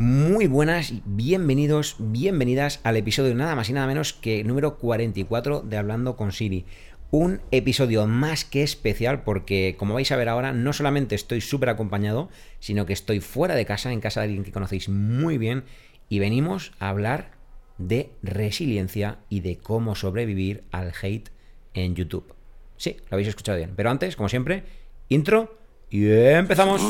Muy 0.00 0.46
buenas 0.46 0.92
bienvenidos, 1.06 1.96
bienvenidas 1.98 2.78
al 2.84 2.96
episodio 2.96 3.34
nada 3.34 3.56
más 3.56 3.68
y 3.68 3.72
nada 3.72 3.88
menos 3.88 4.12
que 4.12 4.44
número 4.44 4.78
44 4.78 5.62
de 5.62 5.76
Hablando 5.76 6.14
con 6.14 6.30
Siri. 6.30 6.66
Un 7.10 7.40
episodio 7.50 8.06
más 8.06 8.44
que 8.44 8.62
especial 8.62 9.24
porque, 9.24 9.74
como 9.76 9.94
vais 9.94 10.12
a 10.12 10.16
ver 10.16 10.28
ahora, 10.28 10.52
no 10.52 10.72
solamente 10.72 11.16
estoy 11.16 11.40
súper 11.40 11.70
acompañado, 11.70 12.28
sino 12.60 12.86
que 12.86 12.92
estoy 12.92 13.18
fuera 13.18 13.56
de 13.56 13.66
casa, 13.66 13.92
en 13.92 13.98
casa 14.00 14.20
de 14.20 14.26
alguien 14.26 14.44
que 14.44 14.52
conocéis 14.52 14.88
muy 14.88 15.36
bien, 15.36 15.64
y 16.08 16.20
venimos 16.20 16.70
a 16.78 16.90
hablar 16.90 17.32
de 17.78 18.12
resiliencia 18.22 19.18
y 19.28 19.40
de 19.40 19.58
cómo 19.58 19.96
sobrevivir 19.96 20.62
al 20.70 20.92
hate 21.02 21.30
en 21.74 21.96
YouTube. 21.96 22.36
Sí, 22.76 22.98
lo 23.10 23.16
habéis 23.16 23.30
escuchado 23.30 23.58
bien. 23.58 23.72
Pero 23.74 23.90
antes, 23.90 24.14
como 24.14 24.28
siempre, 24.28 24.62
intro 25.08 25.58
y 25.90 26.08
empezamos. 26.08 26.80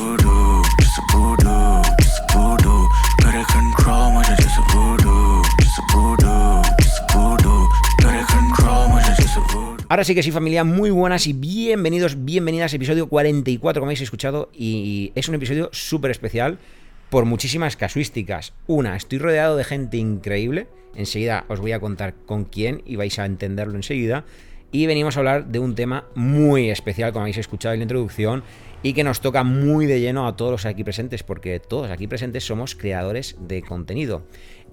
Ahora 9.91 10.03
sí 10.03 10.13
que 10.13 10.21
sí 10.21 10.29
familia, 10.29 10.63
muy 10.63 10.91
buenas 10.91 11.25
y 11.25 11.33
bienvenidos, 11.33 12.23
bienvenidas 12.23 12.75
episodio 12.75 13.09
44 13.09 13.81
como 13.81 13.87
habéis 13.87 14.01
escuchado 14.01 14.51
y 14.53 15.11
es 15.15 15.27
un 15.29 15.33
episodio 15.33 15.69
súper 15.71 16.11
especial 16.11 16.59
por 17.09 17.25
muchísimas 17.25 17.75
casuísticas. 17.75 18.53
Una, 18.67 18.95
estoy 18.95 19.17
rodeado 19.17 19.57
de 19.57 19.63
gente 19.63 19.97
increíble, 19.97 20.67
enseguida 20.93 21.43
os 21.47 21.59
voy 21.59 21.71
a 21.71 21.79
contar 21.79 22.13
con 22.27 22.45
quién 22.45 22.83
y 22.85 22.97
vais 22.97 23.17
a 23.17 23.25
entenderlo 23.25 23.77
enseguida 23.77 24.25
y 24.71 24.85
venimos 24.85 25.17
a 25.17 25.21
hablar 25.21 25.47
de 25.47 25.57
un 25.57 25.73
tema 25.73 26.05
muy 26.13 26.69
especial 26.69 27.11
como 27.11 27.21
habéis 27.21 27.39
escuchado 27.39 27.73
en 27.73 27.79
la 27.79 27.85
introducción 27.85 28.43
y 28.83 28.93
que 28.93 29.03
nos 29.03 29.21
toca 29.21 29.43
muy 29.43 29.87
de 29.87 30.01
lleno 30.01 30.27
a 30.27 30.35
todos 30.35 30.51
los 30.51 30.65
aquí 30.67 30.83
presentes 30.83 31.23
porque 31.23 31.59
todos 31.59 31.89
aquí 31.89 32.05
presentes 32.05 32.45
somos 32.45 32.75
creadores 32.75 33.37
de 33.39 33.63
contenido. 33.63 34.21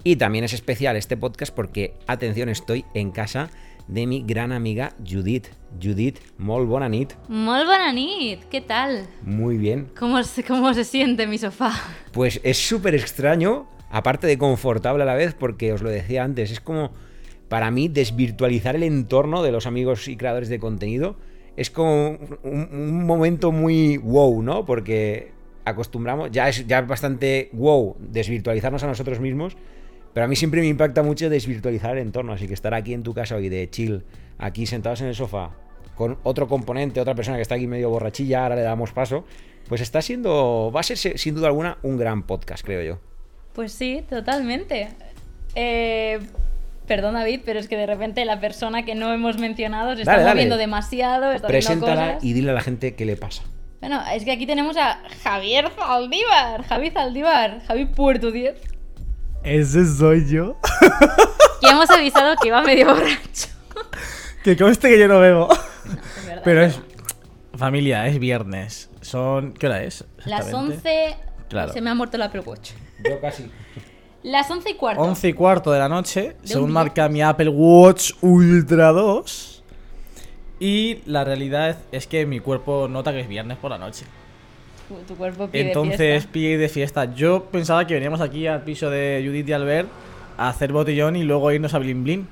Y 0.04 0.16
también 0.16 0.44
es 0.44 0.52
especial 0.52 0.94
este 0.94 1.16
podcast 1.16 1.54
porque, 1.54 1.94
atención, 2.06 2.50
estoy 2.50 2.84
en 2.92 3.10
casa 3.12 3.48
de 3.88 4.06
mi 4.06 4.22
gran 4.22 4.52
amiga 4.52 4.92
Judith. 5.04 5.48
Judith, 5.82 6.18
molt 6.38 6.68
bona 6.68 6.88
nit. 6.88 7.14
Molt 7.28 7.66
bona 7.66 7.92
nit, 7.92 8.44
¿qué 8.50 8.60
tal? 8.60 9.06
Muy 9.22 9.58
bien. 9.58 9.88
¿Cómo 9.98 10.22
se, 10.22 10.42
cómo 10.42 10.72
se 10.74 10.84
siente 10.84 11.26
mi 11.26 11.38
sofá? 11.38 11.72
Pues 12.12 12.40
es 12.42 12.56
súper 12.56 12.94
extraño, 12.94 13.66
aparte 13.90 14.26
de 14.26 14.38
confortable 14.38 15.02
a 15.02 15.06
la 15.06 15.14
vez, 15.14 15.34
porque 15.34 15.72
os 15.72 15.82
lo 15.82 15.90
decía 15.90 16.24
antes, 16.24 16.50
es 16.50 16.60
como 16.60 16.92
para 17.48 17.70
mí 17.70 17.88
desvirtualizar 17.88 18.74
el 18.74 18.82
entorno 18.82 19.42
de 19.42 19.52
los 19.52 19.66
amigos 19.66 20.08
y 20.08 20.16
creadores 20.16 20.48
de 20.48 20.58
contenido. 20.58 21.16
Es 21.56 21.70
como 21.70 22.18
un, 22.42 22.68
un 22.72 23.06
momento 23.06 23.52
muy 23.52 23.96
wow, 23.98 24.42
¿no? 24.42 24.66
Porque 24.66 25.32
acostumbramos, 25.64 26.30
ya 26.30 26.48
es 26.48 26.66
ya 26.66 26.80
bastante 26.82 27.50
wow 27.52 27.96
desvirtualizarnos 27.98 28.82
a 28.84 28.86
nosotros 28.86 29.20
mismos, 29.20 29.56
pero 30.16 30.24
a 30.24 30.28
mí 30.28 30.34
siempre 30.34 30.62
me 30.62 30.66
impacta 30.68 31.02
mucho 31.02 31.28
desvirtualizar 31.28 31.94
el 31.94 31.98
entorno, 31.98 32.32
así 32.32 32.48
que 32.48 32.54
estar 32.54 32.72
aquí 32.72 32.94
en 32.94 33.02
tu 33.02 33.12
casa 33.12 33.36
hoy 33.36 33.50
de 33.50 33.68
chill, 33.68 34.02
aquí 34.38 34.64
sentados 34.64 35.02
en 35.02 35.08
el 35.08 35.14
sofá, 35.14 35.50
con 35.94 36.16
otro 36.22 36.48
componente, 36.48 37.02
otra 37.02 37.14
persona 37.14 37.36
que 37.36 37.42
está 37.42 37.56
aquí 37.56 37.66
medio 37.66 37.90
borrachilla, 37.90 38.44
ahora 38.44 38.56
le 38.56 38.62
damos 38.62 38.92
paso, 38.92 39.26
pues 39.68 39.82
está 39.82 40.00
siendo, 40.00 40.72
va 40.74 40.80
a 40.80 40.84
ser 40.84 40.96
sin 40.96 41.34
duda 41.34 41.48
alguna 41.48 41.76
un 41.82 41.98
gran 41.98 42.22
podcast, 42.22 42.64
creo 42.64 42.82
yo. 42.82 42.98
Pues 43.52 43.72
sí, 43.72 44.06
totalmente. 44.08 44.88
Eh, 45.54 46.18
perdón 46.86 47.12
David, 47.12 47.42
pero 47.44 47.58
es 47.60 47.68
que 47.68 47.76
de 47.76 47.84
repente 47.84 48.24
la 48.24 48.40
persona 48.40 48.86
que 48.86 48.94
no 48.94 49.12
hemos 49.12 49.36
mencionado 49.36 49.96
se 49.96 50.00
está 50.00 50.12
Dale, 50.12 50.22
dale. 50.24 50.34
moviendo 50.36 50.56
demasiado, 50.56 51.30
está 51.32 51.46
haciendo 51.46 51.48
Preséntala 51.48 52.06
cosas. 52.14 52.24
y 52.24 52.32
dile 52.32 52.52
a 52.52 52.54
la 52.54 52.62
gente 52.62 52.94
qué 52.94 53.04
le 53.04 53.18
pasa. 53.18 53.42
Bueno, 53.80 54.00
es 54.14 54.24
que 54.24 54.32
aquí 54.32 54.46
tenemos 54.46 54.78
a 54.78 54.98
Javier 55.22 55.68
Zaldívar, 55.76 56.62
Javi 56.62 56.90
Zaldívar, 56.90 57.60
Javi 57.66 57.84
Puerto 57.84 58.30
10. 58.32 58.75
Ese 59.46 59.86
soy 59.86 60.26
yo. 60.28 60.56
Y 61.62 61.68
hemos 61.68 61.88
avisado 61.88 62.36
que 62.36 62.48
iba 62.48 62.62
medio 62.62 62.86
borracho. 62.86 63.48
Que 64.44 64.56
conste 64.56 64.88
que 64.88 64.98
yo 64.98 65.08
no 65.08 65.18
bebo. 65.18 65.48
Es 65.52 66.26
verdad. 66.26 66.42
Pero 66.44 66.62
es. 66.62 66.80
Familia, 67.56 68.06
es 68.06 68.18
viernes. 68.18 68.90
Son. 69.00 69.54
¿Qué 69.54 69.66
hora 69.66 69.82
es? 69.82 70.04
Las 70.24 70.46
exactamente? 70.46 70.76
11... 70.76 71.16
Claro. 71.48 71.72
Se 71.72 71.80
me 71.80 71.90
ha 71.90 71.94
muerto 71.94 72.18
la 72.18 72.26
Apple 72.26 72.40
Watch. 72.40 72.72
Yo 73.08 73.20
casi. 73.20 73.50
Las 74.22 74.50
11 74.50 74.70
y 74.70 74.74
cuarto. 74.74 75.02
11 75.02 75.28
y 75.28 75.32
cuarto 75.32 75.72
de 75.72 75.78
la 75.78 75.88
noche, 75.88 76.36
De 76.42 76.48
según 76.48 76.72
marca 76.72 77.08
mi 77.08 77.22
Apple 77.22 77.48
Watch 77.48 78.12
Ultra 78.20 78.92
2. 78.92 79.62
Y 80.60 81.02
la 81.06 81.24
realidad 81.24 81.78
es 81.90 82.06
que 82.06 82.26
mi 82.26 82.40
cuerpo 82.40 82.88
nota 82.88 83.12
que 83.12 83.20
es 83.20 83.28
viernes 83.28 83.58
por 83.58 83.70
la 83.70 83.78
noche. 83.78 84.04
Tu, 85.08 85.14
cuerpo 85.16 85.48
pide 85.48 85.66
Entonces 85.68 85.96
fiesta. 85.98 86.32
pide 86.32 86.58
de 86.58 86.68
fiesta. 86.68 87.14
Yo 87.14 87.44
pensaba 87.46 87.86
que 87.86 87.94
veníamos 87.94 88.20
aquí 88.20 88.46
al 88.46 88.62
piso 88.62 88.88
de 88.90 89.22
Judith 89.26 89.48
y 89.48 89.52
Albert 89.52 89.88
a 90.38 90.48
hacer 90.48 90.72
botellón 90.72 91.16
y 91.16 91.24
luego 91.24 91.50
irnos 91.52 91.74
a 91.74 91.78
Blin 91.78 92.04
Blin. 92.04 92.28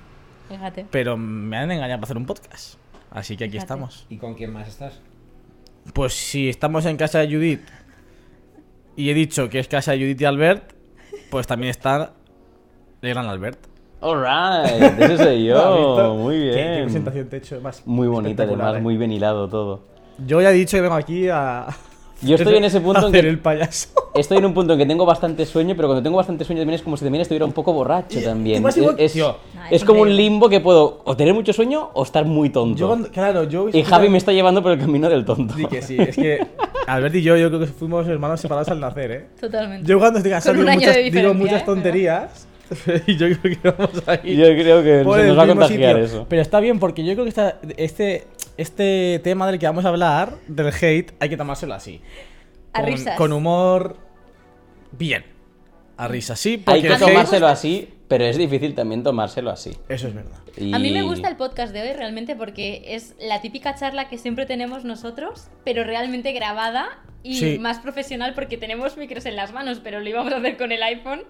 Fíjate. 0.48 0.86
Pero 0.90 1.16
me 1.16 1.56
han 1.56 1.70
engañado 1.70 1.98
para 2.00 2.04
hacer 2.04 2.16
un 2.16 2.26
podcast. 2.26 2.76
Así 3.10 3.36
que 3.36 3.44
aquí 3.44 3.52
Fíjate. 3.52 3.64
estamos. 3.64 4.06
¿Y 4.08 4.18
con 4.18 4.34
quién 4.34 4.52
más 4.52 4.68
estás? 4.68 5.00
Pues 5.92 6.14
si 6.14 6.48
estamos 6.48 6.86
en 6.86 6.96
casa 6.96 7.18
de 7.20 7.26
Judith 7.26 7.60
y 8.96 9.10
he 9.10 9.14
dicho 9.14 9.48
que 9.48 9.58
es 9.58 9.68
casa 9.68 9.92
de 9.92 9.98
Judith 9.98 10.20
y 10.20 10.24
Albert, 10.24 10.72
pues 11.30 11.46
también 11.46 11.70
está 11.70 12.12
el 13.02 13.10
gran 13.10 13.26
Albert. 13.26 13.58
Alright, 14.00 15.00
ese 15.00 15.16
soy 15.16 15.48
¿Lo 15.48 15.58
has 15.58 15.64
yo. 15.64 15.76
visto? 15.96 16.14
Muy 16.16 16.36
¿Qué, 16.36 16.50
qué 16.54 16.68
bien. 16.70 16.82
presentación 16.84 17.28
te 17.28 17.36
he 17.36 17.38
hecho 17.38 17.60
más 17.60 17.86
Muy 17.86 18.06
bonita, 18.06 18.42
además, 18.44 18.76
eh. 18.76 18.80
muy 18.80 18.96
bien 18.96 19.10
hilado 19.12 19.48
todo. 19.48 19.82
Yo 20.26 20.40
ya 20.40 20.50
he 20.50 20.54
dicho 20.54 20.76
que 20.76 20.82
vengo 20.82 20.94
aquí 20.94 21.28
a. 21.28 21.66
Yo 22.24 22.36
estoy 22.36 22.56
en 22.56 22.64
ese 22.64 22.80
punto 22.80 22.98
a 23.00 23.02
en 23.02 23.08
hacer 23.08 23.20
que- 23.22 23.28
el 23.28 23.38
payaso. 23.38 23.88
Estoy 24.14 24.38
en 24.38 24.44
un 24.44 24.54
punto 24.54 24.74
en 24.74 24.78
que 24.78 24.86
tengo 24.86 25.04
bastante 25.04 25.44
sueño, 25.44 25.74
pero 25.74 25.88
cuando 25.88 26.02
tengo 26.02 26.16
bastante 26.16 26.44
sueño 26.44 26.60
también 26.60 26.76
es 26.76 26.82
como 26.82 26.96
si 26.96 27.04
también 27.04 27.22
estuviera 27.22 27.44
un 27.44 27.52
poco 27.52 27.72
borracho 27.72 28.20
también. 28.22 28.64
Es, 29.70 29.84
como 29.84 30.02
un 30.02 30.14
limbo 30.16 30.48
que 30.48 30.60
puedo 30.60 31.00
o 31.04 31.16
tener 31.16 31.34
mucho 31.34 31.52
sueño 31.52 31.90
o 31.94 32.02
estar 32.04 32.24
muy 32.24 32.50
tonto. 32.50 32.78
Yo 32.78 32.86
cuando- 32.88 33.10
claro, 33.10 33.44
yo. 33.44 33.68
Y 33.72 33.82
Javi 33.82 34.08
me 34.08 34.18
está 34.18 34.32
llevando 34.32 34.62
por 34.62 34.70
el 34.72 34.78
camino 34.78 35.08
del 35.08 35.24
tonto. 35.24 35.54
Sí, 35.56 35.66
que 35.66 35.82
sí, 35.82 35.96
es 35.98 36.14
que 36.16 36.46
Albert 36.86 37.14
y 37.16 37.22
yo, 37.22 37.36
yo 37.36 37.48
creo 37.48 37.60
que 37.60 37.66
fuimos 37.66 38.06
hermanos 38.06 38.40
separados 38.40 38.68
al 38.68 38.78
nacer, 38.80 39.10
¿eh? 39.10 39.26
Totalmente. 39.40 39.88
Yo 39.88 39.98
cuando 39.98 40.18
estoy 40.20 40.32
un 40.32 40.58
digo 40.58 40.72
muchas, 40.72 40.96
digo 41.12 41.34
muchas 41.34 41.62
¿eh? 41.62 41.64
tonterías. 41.66 42.48
y 43.06 43.16
yo 43.16 43.26
creo 43.40 43.60
que 43.60 43.70
vamos 43.70 44.02
a 44.06 44.14
ir. 44.26 44.36
Yo 44.38 44.44
creo 44.62 44.82
que 44.82 44.98
se 45.00 45.26
nos 45.28 45.38
va 45.38 45.42
a 45.42 45.46
contagiar 45.46 45.68
sitio. 45.68 46.04
eso. 46.04 46.26
Pero 46.28 46.40
está 46.40 46.60
bien 46.60 46.78
porque 46.78 47.04
yo 47.04 47.12
creo 47.12 47.24
que 47.24 47.28
esta- 47.28 47.58
este, 47.76 48.24
este 48.56 49.20
tema 49.24 49.46
del 49.46 49.58
que 49.58 49.66
vamos 49.66 49.84
a 49.84 49.88
hablar, 49.88 50.36
del 50.48 50.68
hate, 50.68 51.12
hay 51.20 51.28
que 51.28 51.36
tomárselo 51.36 51.74
así. 51.74 52.00
A 52.72 52.80
Con, 52.80 52.90
risas. 52.90 53.16
con 53.16 53.32
humor. 53.32 53.96
Bien. 54.92 55.24
A 55.96 56.08
risas, 56.08 56.38
sí. 56.40 56.62
Hay 56.66 56.82
que 56.82 56.88
hate- 56.90 56.98
tomárselo 56.98 57.46
así, 57.46 57.88
pero 58.08 58.24
es 58.24 58.36
difícil 58.36 58.74
también 58.74 59.02
tomárselo 59.02 59.50
así. 59.50 59.70
Eso 59.88 60.08
es 60.08 60.14
verdad. 60.14 60.38
Y- 60.56 60.72
A 60.74 60.78
mí 60.78 60.90
me 60.92 61.02
gusta 61.02 61.28
el 61.28 61.36
podcast 61.36 61.72
de 61.72 61.82
hoy 61.82 61.92
realmente 61.92 62.34
porque 62.36 62.82
es 62.94 63.14
la 63.20 63.40
típica 63.40 63.74
charla 63.74 64.08
que 64.08 64.18
siempre 64.18 64.46
tenemos 64.46 64.84
nosotros, 64.84 65.48
pero 65.64 65.84
realmente 65.84 66.32
grabada 66.32 66.86
y 67.22 67.36
Sí. 67.36 67.58
más 67.58 67.78
profesional 67.78 68.34
porque 68.34 68.56
tenemos 68.58 68.96
micros 68.96 69.24
en 69.26 69.36
las 69.36 69.52
manos, 69.52 69.80
pero 69.82 70.00
lo 70.00 70.08
íbamos 70.08 70.32
a 70.32 70.36
hacer 70.38 70.56
con 70.56 70.72
el 70.72 70.82
iPhone 70.82 71.22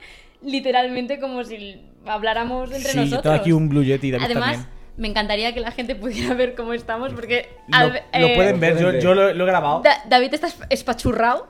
literalmente 0.43 1.21
como 1.21 1.43
si 1.45 1.81
habláramos 2.07 2.71
entre 2.73 2.91
sí, 2.93 2.97
nosotros. 2.99 3.23
tengo 3.23 3.35
aquí 3.37 3.53
un 3.53 3.69
Blue 3.71 3.83
Yeti 3.83 4.13
Además, 4.15 4.33
también. 4.57 4.67
Me 4.97 5.09
encantaría 5.09 5.53
que 5.53 5.61
la 5.61 5.71
gente 5.73 5.95
pudiera 5.97 6.35
ver 6.35 6.55
cómo 6.55 6.73
estamos 6.73 7.13
porque 7.13 7.49
Lo, 7.69 7.95
eh, 7.95 8.35
pueden 8.37 8.61
ver, 8.61 8.79
yo, 9.01 9.15
lo, 9.15 9.33
lo 9.35 9.45
he 9.45 9.47
grabado. 9.47 9.81
Da- 9.83 10.03
David 10.09 10.35
está 10.35 10.49
esp- 10.49 10.67
espachurrado. 10.71 11.49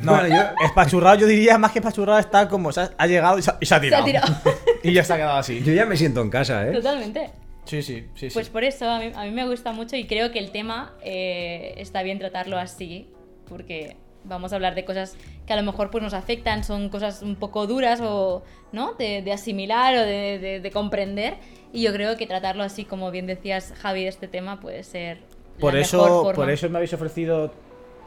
No, 0.00 0.12
Bueno, 0.12 0.28
yo- 0.28 0.64
espachurrado 0.66 1.16
yo 1.18 1.26
diría 1.26 1.58
más 1.58 1.72
que 1.72 1.78
espachurrado 1.80 2.18
está 2.18 2.48
como 2.48 2.70
se 2.72 2.82
ha, 2.82 2.90
ha 2.98 3.06
llegado 3.06 3.38
y 3.38 3.42
se 3.42 3.50
ha, 3.50 3.56
y 3.60 3.66
se 3.66 3.74
ha 3.74 3.78
Se 3.78 3.84
tirado. 3.86 4.02
ha 4.02 4.06
tirado. 4.06 4.34
y 4.82 4.92
ya 4.92 5.02
se 5.04 5.12
ha 5.12 5.16
quedado 5.16 5.38
así. 5.38 5.62
Yo 5.64 5.72
ya 5.72 5.86
me 5.86 5.96
siento 5.96 6.20
en 6.20 6.30
casa, 6.30 6.68
¿eh? 6.68 6.72
Totalmente. 6.72 7.30
Sí, 7.64 7.82
sí, 7.82 8.06
sí. 8.14 8.28
sí. 8.30 8.34
Pues 8.34 8.48
por 8.48 8.64
eso 8.64 8.88
a 8.88 8.98
mí, 9.00 9.10
a 9.14 9.24
mí 9.24 9.30
me 9.30 9.46
gusta 9.46 9.72
mucho 9.72 9.96
y 9.96 10.06
creo 10.06 10.30
que 10.30 10.38
el 10.38 10.50
tema 10.52 10.92
eh, 11.02 11.74
está 11.78 12.02
bien 12.02 12.18
tratarlo 12.18 12.56
así, 12.58 13.08
porque 13.48 13.96
vamos 14.28 14.52
a 14.52 14.56
hablar 14.56 14.74
de 14.74 14.84
cosas 14.84 15.16
que 15.46 15.52
a 15.52 15.56
lo 15.56 15.62
mejor 15.62 15.90
pues, 15.90 16.02
nos 16.04 16.14
afectan, 16.14 16.62
son 16.64 16.88
cosas 16.88 17.22
un 17.22 17.36
poco 17.36 17.66
duras 17.66 18.00
o 18.02 18.42
no 18.72 18.94
de, 18.94 19.22
de 19.22 19.32
asimilar 19.32 19.94
o 19.96 20.00
de, 20.00 20.38
de- 20.38 20.60
de 20.60 20.70
comprender. 20.70 21.36
Y 21.72 21.82
yo 21.82 21.92
creo 21.92 22.16
que 22.16 22.26
tratarlo 22.26 22.62
así, 22.62 22.84
como 22.84 23.10
bien 23.10 23.26
decías 23.26 23.74
Javi, 23.80 24.06
este 24.06 24.28
tema 24.28 24.60
puede 24.60 24.82
ser 24.84 25.22
por 25.60 25.74
la 25.74 25.80
eso, 25.80 25.96
mejor 26.02 26.22
forma. 26.22 26.32
por 26.34 26.50
eso 26.50 26.68
me 26.70 26.78
habéis 26.78 26.92
ofrecido 26.92 27.52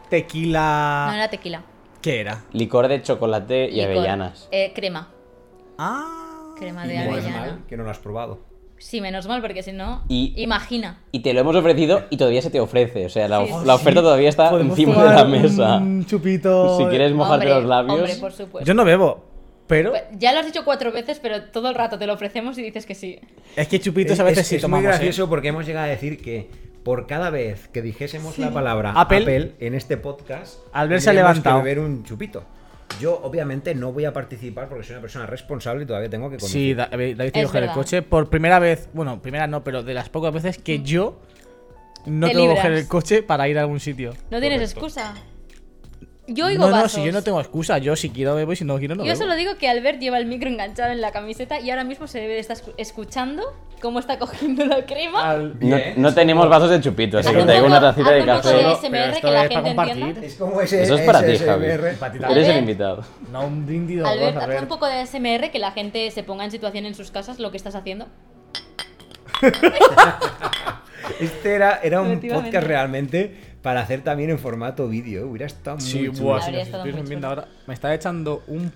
tequila. 0.09 1.05
No 1.09 1.13
era 1.15 1.29
tequila. 1.29 1.63
¿Qué 2.01 2.19
era? 2.21 2.43
Licor 2.51 2.87
de 2.87 3.01
chocolate 3.01 3.65
y 3.65 3.75
licor. 3.75 3.85
avellanas. 3.91 4.47
Eh, 4.51 4.71
crema. 4.73 5.11
Ah. 5.77 6.53
Crema 6.57 6.85
Y 6.85 6.89
de 6.89 6.97
avellana. 6.99 7.39
mal 7.39 7.63
que 7.67 7.77
no 7.77 7.83
lo 7.83 7.89
has 7.91 7.99
probado. 7.99 8.39
Sí, 8.81 8.99
menos 8.99 9.27
mal, 9.27 9.41
porque 9.41 9.61
si 9.63 9.71
no, 9.71 10.01
Y- 10.09 10.33
imagina. 10.37 10.97
Y 11.11 11.19
te 11.19 11.33
lo 11.33 11.41
hemos 11.41 11.55
ofrecido 11.55 12.03
y 12.09 12.17
todavía 12.17 12.41
se 12.41 12.49
te 12.49 12.59
ofrece. 12.59 13.05
O 13.05 13.09
sea, 13.09 13.27
la, 13.27 13.45
Sí. 13.45 13.51
la 13.63 13.75
oferta 13.75 14.01
todavía 14.01 14.27
está 14.27 14.49
Podemos 14.49 14.77
encima 14.77 15.03
de 15.03 15.15
la 15.15 15.25
mesa. 15.25 15.77
Un 15.77 16.05
chupito. 16.05 16.77
Si 16.77 16.85
quieres 16.85 17.13
mojarte 17.13 17.45
Hombre, 17.45 17.61
los 17.61 17.69
labios. 17.69 17.95
Hombre, 17.99 18.15
por 18.15 18.31
supuesto. 18.33 18.67
Yo 18.67 18.73
no 18.73 18.83
bebo, 18.83 19.23
pero 19.67 19.91
Pues, 19.91 20.03
Ya 20.17 20.33
lo 20.33 20.39
has 20.39 20.45
dicho 20.47 20.65
cuatro 20.65 20.91
veces, 20.91 21.19
pero 21.21 21.43
todo 21.51 21.69
el 21.69 21.75
rato 21.75 21.97
te 21.99 22.07
lo 22.07 22.13
ofrecemos 22.13 22.57
y 22.57 22.63
dices 22.63 22.85
que 22.87 22.95
sí. 22.95 23.19
es 23.55 23.67
que 23.67 23.79
chupitos 23.79 24.19
a 24.19 24.23
Es- 24.23 24.29
veces 24.29 24.39
es, 24.41 24.47
sí 24.47 24.55
es 24.55 24.61
tomamos. 24.63 24.81
muy 24.83 24.87
¿eh? 24.91 24.95
gracioso 24.97 25.29
porque 25.29 25.49
hemos 25.49 25.65
llegado 25.65 25.85
a 25.85 25.89
decir 25.89 26.19
que 26.21 26.49
por 26.83 27.05
cada 27.05 27.29
vez 27.29 27.67
que 27.67 27.83
dijésemos 27.83 28.39
la 28.39 28.49
palabra 28.51 28.93
Apple. 28.95 29.19
Apple, 29.21 29.51
en 29.59 29.75
este 29.75 29.97
podcast, 29.97 30.55
Albert 30.73 31.01
se 31.03 31.11
ha 31.11 31.13
levantado. 31.13 31.57
que 31.59 31.63
beber 31.63 31.79
un 31.79 32.03
chupito. 32.03 32.43
Yo, 33.01 33.19
obviamente, 33.23 33.73
no 33.75 33.91
voy 33.91 34.05
a 34.05 34.13
participar 34.13 34.69
porque 34.69 34.83
soy 34.83 34.93
una 34.93 35.01
persona 35.01 35.25
responsable 35.25 35.83
y 35.83 35.87
todavía 35.87 36.09
tengo 36.09 36.29
que 36.29 36.37
conducir. 36.37 36.61
Sí, 36.61 36.73
Da- 36.73 36.87
David 36.87 37.15
tiene 37.17 37.31
que 37.31 37.43
coger 37.43 37.63
el 37.63 37.71
coche 37.71 38.01
por 38.01 38.29
primera 38.29 38.59
vez. 38.59 38.87
Bueno, 38.93 39.21
primera 39.21 39.47
no, 39.47 39.63
pero 39.63 39.83
de 39.83 39.93
las 39.93 40.09
pocas 40.09 40.33
veces 40.33 40.57
que 40.57 40.81
yo 40.81 41.19
no 42.05 42.27
Te 42.27 42.33
tengo 42.33 42.43
que 42.45 42.47
libras. 42.49 42.57
coger 42.65 42.71
el 42.73 42.87
coche 42.87 43.23
para 43.23 43.47
ir 43.49 43.57
a 43.57 43.61
algún 43.61 43.79
sitio. 43.79 44.11
No 44.29 44.39
tienes 44.39 44.59
Correcto. 44.73 44.79
excusa. 44.87 45.13
Yo 46.33 46.45
oigo 46.47 46.63
No, 46.65 46.69
no, 46.69 46.75
vasos. 46.77 46.93
si 46.93 47.03
yo 47.03 47.11
no 47.11 47.21
tengo 47.23 47.39
excusa. 47.39 47.77
Yo 47.77 47.95
si 47.95 48.09
quiero 48.09 48.35
bebo 48.35 48.53
y 48.53 48.55
si 48.55 48.63
no 48.65 48.77
quiero 48.79 48.95
no 48.95 49.03
Yo 49.03 49.09
bebo. 49.13 49.17
solo 49.19 49.35
digo 49.35 49.55
que 49.57 49.67
Albert 49.69 49.99
lleva 49.99 50.17
el 50.17 50.25
micro 50.25 50.49
enganchado 50.49 50.91
en 50.91 51.01
la 51.01 51.11
camiseta 51.11 51.59
y 51.59 51.69
ahora 51.69 51.83
mismo 51.83 52.07
se 52.07 52.19
debe 52.19 52.39
escu- 52.39 52.73
escuchando 52.77 53.43
cómo 53.81 53.99
está 53.99 54.17
cogiendo 54.19 54.65
la 54.65 54.85
crema. 54.85 55.31
Al- 55.31 55.57
No, 55.59 55.77
no 55.97 56.13
tenemos 56.13 56.47
vasos 56.49 56.69
de 56.69 56.79
chupito, 56.81 57.17
así 57.17 57.29
que 57.33 57.43
traigo 57.43 57.65
poco- 57.65 57.67
una 57.67 57.81
tacita 57.81 58.11
de 58.11 58.19
un 58.21 58.25
poco 58.27 58.41
café. 58.41 58.55
de 58.57 58.75
SMR 58.75 58.81
que 58.91 58.91
la 58.91 59.11
es 59.13 59.21
para 59.21 59.39
gente 59.49 59.63
compartir. 59.69 59.97
entienda. 59.97 60.25
Es 60.27 60.35
como 60.35 60.61
ese. 60.61 60.83
Eso 60.83 60.95
es 60.95 61.01
para 61.01 61.25
ti, 61.25 61.37
Javi. 61.37 61.65
Eres 61.65 61.97
el 62.01 62.23
Albert. 62.23 62.57
invitado. 62.59 63.03
No, 63.31 63.45
un 63.45 63.65
brindis 63.65 63.99
de 64.03 64.07
Albert, 64.07 64.37
haz 64.37 64.61
un 64.61 64.67
poco 64.67 64.85
de 64.87 65.05
SMR 65.05 65.51
que 65.51 65.59
la 65.59 65.71
gente 65.71 66.09
se 66.11 66.23
ponga 66.23 66.45
en 66.45 66.51
situación 66.51 66.85
en 66.85 66.95
sus 66.95 67.11
casas 67.11 67.39
lo 67.39 67.51
que 67.51 67.57
estás 67.57 67.75
haciendo. 67.75 68.07
Este 71.19 71.55
era, 71.55 71.79
era 71.83 72.01
un 72.01 72.19
podcast 72.19 72.65
realmente 72.65 73.35
para 73.61 73.81
hacer 73.81 74.01
también 74.01 74.29
en 74.29 74.39
formato 74.39 74.87
vídeo. 74.87 75.27
Hubiera 75.27 75.45
estado 75.45 75.77
muy 75.77 75.85
Sí, 75.85 76.05
chulo. 76.11 76.19
buah, 76.23 76.39
si 76.39 76.43
Habría 76.45 76.59
nos 76.59 76.67
estado 76.67 76.83
estuviesen 76.83 77.03
muy 77.03 77.09
viendo 77.09 77.27
chulo. 77.29 77.41
ahora. 77.41 77.51
Me 77.67 77.73
está 77.73 77.93
echando 77.93 78.43
un 78.47 78.71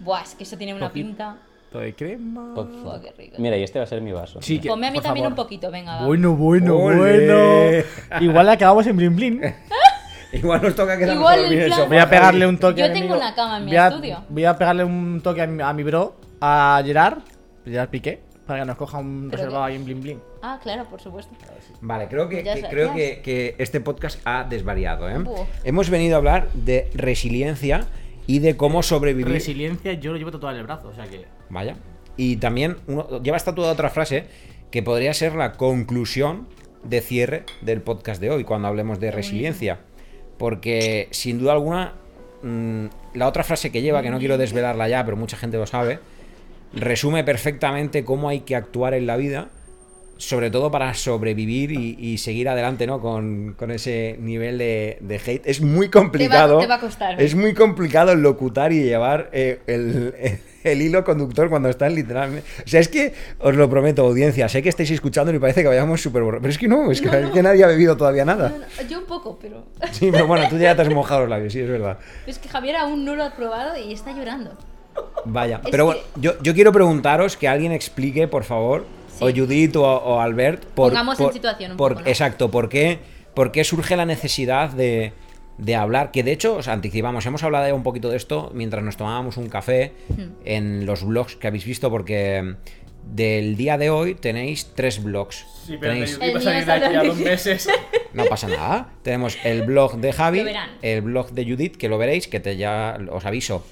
Buah, 0.00 0.22
es 0.22 0.34
que 0.34 0.42
eso 0.44 0.56
tiene 0.56 0.74
una 0.74 0.90
pinta. 0.92 1.36
de 1.72 1.92
crema. 1.94 2.52
Buah, 2.54 3.00
qué 3.00 3.12
rico. 3.18 3.36
Mira, 3.38 3.56
y 3.56 3.62
este 3.64 3.78
va 3.80 3.84
a 3.84 3.88
ser 3.88 4.00
mi 4.00 4.12
vaso. 4.12 4.40
Sí, 4.42 4.60
que- 4.60 4.68
Ponme 4.68 4.86
a 4.86 4.90
mí 4.90 4.96
por 4.98 5.02
también 5.04 5.24
favor. 5.24 5.38
un 5.38 5.44
poquito, 5.44 5.70
venga. 5.72 5.96
va. 6.00 6.06
Bueno, 6.06 6.36
bueno, 6.36 6.78
bueno. 6.78 7.84
Igual 8.20 8.48
acabamos 8.48 8.86
en 8.86 8.96
Blin 8.96 9.16
Blin. 9.16 9.40
Igual 10.32 10.62
nos 10.62 10.74
toca 10.74 10.96
quedarnos 10.96 11.16
Igual 11.20 11.52
en 11.52 11.66
plan- 11.66 11.88
Voy 11.88 11.98
a 11.98 12.10
pegarle 12.10 12.46
un 12.46 12.58
toque 12.58 12.80
Yo 12.80 12.86
a 12.86 12.88
mi 12.88 12.94
tengo 12.94 13.14
amigo. 13.14 13.26
una 13.26 13.34
cama 13.36 13.56
en 13.58 13.64
mi 13.64 13.70
Voy 13.70 13.76
a- 13.78 13.88
estudio. 13.88 14.24
Voy 14.28 14.44
a 14.44 14.56
pegarle 14.58 14.84
un 14.84 15.20
toque 15.22 15.42
a 15.42 15.46
mi, 15.46 15.62
a 15.62 15.72
mi 15.72 15.82
bro, 15.84 16.16
a 16.40 16.82
Gerard, 16.84 17.18
Gerard 17.64 17.88
Piqué, 17.88 18.20
para 18.46 18.60
que 18.60 18.66
nos 18.66 18.76
coja 18.76 18.98
un 18.98 19.28
Pero 19.30 19.42
reservado 19.42 19.64
que- 19.66 19.70
ahí 19.72 19.76
en 19.76 19.84
Blin 19.84 20.00
Blin. 20.02 20.20
Ah, 20.42 20.58
claro, 20.62 20.84
por 20.84 21.00
supuesto. 21.00 21.34
Vale, 21.80 22.08
creo 22.08 22.28
que, 22.28 22.42
que- 22.42 22.62
creo 22.68 22.92
que, 22.94 23.20
que 23.22 23.54
este 23.58 23.80
podcast 23.80 24.20
ha 24.24 24.44
desvariado. 24.44 25.08
¿eh? 25.08 25.16
Hemos 25.64 25.88
venido 25.90 26.14
a 26.16 26.18
hablar 26.18 26.48
de 26.52 26.90
resiliencia 26.94 27.86
y 28.26 28.38
de 28.40 28.56
cómo 28.56 28.82
sobrevivir. 28.82 29.32
Resiliencia 29.32 29.92
yo 29.94 30.12
lo 30.12 30.18
llevo 30.18 30.30
tatuado 30.30 30.54
en 30.56 30.60
el 30.60 30.66
brazo, 30.66 30.88
o 30.88 30.94
sea 30.94 31.06
que... 31.06 31.24
Vaya. 31.50 31.76
Y 32.16 32.36
también 32.36 32.76
uno, 32.86 33.22
lleva 33.22 33.38
tatuada 33.38 33.72
otra 33.72 33.90
frase 33.90 34.26
que 34.70 34.82
podría 34.82 35.12
ser 35.14 35.34
la 35.34 35.52
conclusión 35.52 36.46
de 36.84 37.00
cierre 37.00 37.44
del 37.62 37.80
podcast 37.80 38.20
de 38.20 38.30
hoy 38.30 38.44
cuando 38.44 38.68
hablemos 38.68 39.00
de 39.00 39.10
resiliencia. 39.10 39.78
Porque 40.38 41.08
sin 41.12 41.38
duda 41.38 41.52
alguna, 41.52 41.92
mm, 42.42 42.86
la 43.14 43.28
otra 43.28 43.44
frase 43.44 43.70
que 43.70 43.82
lleva, 43.82 44.02
que 44.02 44.10
no 44.10 44.18
quiero 44.18 44.36
desvelarla 44.38 44.88
ya, 44.88 45.04
pero 45.04 45.16
mucha 45.16 45.36
gente 45.36 45.56
lo 45.56 45.66
sabe, 45.66 45.98
resume 46.76 47.24
perfectamente 47.24 48.04
cómo 48.04 48.28
hay 48.28 48.40
que 48.40 48.56
actuar 48.56 48.94
en 48.94 49.06
la 49.06 49.16
vida, 49.16 49.48
sobre 50.16 50.50
todo 50.50 50.70
para 50.70 50.94
sobrevivir 50.94 51.72
y, 51.72 51.96
y 51.98 52.18
seguir 52.18 52.48
adelante, 52.48 52.86
¿no? 52.86 53.00
Con, 53.00 53.54
con 53.58 53.70
ese 53.72 54.16
nivel 54.20 54.58
de, 54.58 54.98
de 55.00 55.16
hate. 55.16 55.46
Es 55.46 55.60
muy 55.60 55.88
complicado. 55.88 56.58
te 56.58 56.66
va 56.66 56.76
a 56.76 56.80
costar. 56.80 57.20
Es 57.20 57.34
muy 57.34 57.52
complicado 57.52 58.14
locutar 58.14 58.72
y 58.72 58.82
llevar 58.84 59.30
eh, 59.32 59.60
el, 59.66 60.14
el- 60.20 60.38
el 60.64 60.80
hilo 60.80 61.04
conductor 61.04 61.50
cuando 61.50 61.68
estás 61.68 61.92
literalmente. 61.92 62.48
O 62.64 62.68
sea, 62.68 62.80
es 62.80 62.88
que 62.88 63.12
os 63.38 63.54
lo 63.54 63.68
prometo, 63.68 64.00
audiencia. 64.06 64.48
Sé 64.48 64.62
que 64.62 64.70
estáis 64.70 64.90
escuchando 64.92 65.30
y 65.34 65.38
parece 65.38 65.60
que 65.62 65.68
vayamos 65.68 66.00
súper 66.00 66.22
borrados. 66.22 66.40
Pero 66.42 66.52
es 66.52 66.58
que 66.58 66.68
no, 66.68 66.90
es 66.90 67.02
que, 67.02 67.08
es 67.08 67.30
que 67.30 67.42
nadie 67.42 67.64
ha 67.64 67.66
bebido 67.66 67.96
todavía 67.98 68.24
nada. 68.24 68.48
No, 68.50 68.58
no, 68.58 68.88
yo 68.88 69.00
un 69.00 69.04
poco, 69.04 69.38
pero. 69.42 69.66
Sí, 69.92 70.08
pero 70.10 70.26
bueno, 70.26 70.48
tú 70.48 70.56
ya 70.56 70.74
te 70.74 70.80
has 70.82 70.88
mojado 70.94 71.20
los 71.22 71.28
labios, 71.30 71.52
sí, 71.52 71.60
es 71.60 71.68
verdad. 71.68 71.98
Es 72.26 72.38
que 72.38 72.48
Javier 72.48 72.76
aún 72.76 73.04
no 73.04 73.14
lo 73.14 73.24
ha 73.24 73.34
probado 73.34 73.76
y 73.76 73.92
está 73.92 74.12
llorando. 74.16 74.56
Vaya, 75.24 75.60
Es 75.64 75.70
pero 75.70 75.84
que- 75.84 75.94
bueno, 75.94 76.00
yo, 76.16 76.32
yo 76.42 76.54
quiero 76.54 76.72
preguntaros 76.72 77.36
que 77.36 77.48
alguien 77.48 77.72
explique, 77.72 78.28
por 78.28 78.44
favor, 78.44 78.84
Sí. 79.08 79.24
o 79.24 79.30
Judith 79.34 79.76
o, 79.76 79.82
o 79.84 80.20
Albert, 80.20 80.64
por, 80.64 80.90
Pongamos 80.90 81.18
en 81.20 81.32
situación 81.32 81.70
un 81.72 81.76
por- 81.76 81.92
poco, 81.92 82.02
¿no? 82.04 82.08
Exacto, 82.08 82.50
¿por 82.50 82.68
qué, 82.68 82.98
por 83.34 83.52
qué 83.52 83.64
surge 83.64 83.96
la 83.96 84.04
necesidad 84.06 84.70
de, 84.70 85.12
de 85.56 85.76
hablar? 85.76 86.10
Que 86.10 86.22
de 86.24 86.32
hecho, 86.32 86.56
os 86.56 86.68
anticipamos, 86.68 87.24
hemos 87.24 87.42
hablado 87.42 87.66
ya 87.66 87.74
un 87.74 87.82
poquito 87.84 88.10
de 88.10 88.16
esto 88.16 88.50
mientras 88.54 88.82
nos 88.84 88.96
tomábamos 88.96 89.36
un 89.36 89.48
café 89.48 89.92
Hmm. 90.08 90.32
en 90.44 90.84
los 90.86 91.04
blogs 91.04 91.36
que 91.36 91.46
habéis 91.46 91.64
visto, 91.64 91.90
porque 91.90 92.56
del 93.04 93.56
día 93.56 93.76
de 93.78 93.90
hoy 93.90 94.14
tenéis 94.14 94.72
tres 94.74 95.02
blogs. 95.02 95.46
Tenéis- 95.68 96.18
El 96.20 96.32
mío 96.34 96.38
está 96.58 96.80
donde- 97.04 97.24
meses. 97.24 97.68
no 98.14 98.24
pasa 98.26 98.48
nada. 98.48 98.88
Tenemos 99.02 99.36
el 99.44 99.62
blog 99.62 99.96
de 99.98 100.12
Javi, 100.12 100.42
el 100.82 101.02
blog 101.02 101.30
de 101.32 101.44
Judith, 101.44 101.76
que 101.76 101.88
lo 101.88 101.98
veréis, 101.98 102.28
que 102.28 102.40
te 102.40 102.56
ya 102.56 102.98
os 103.10 103.24
aviso. 103.26 103.64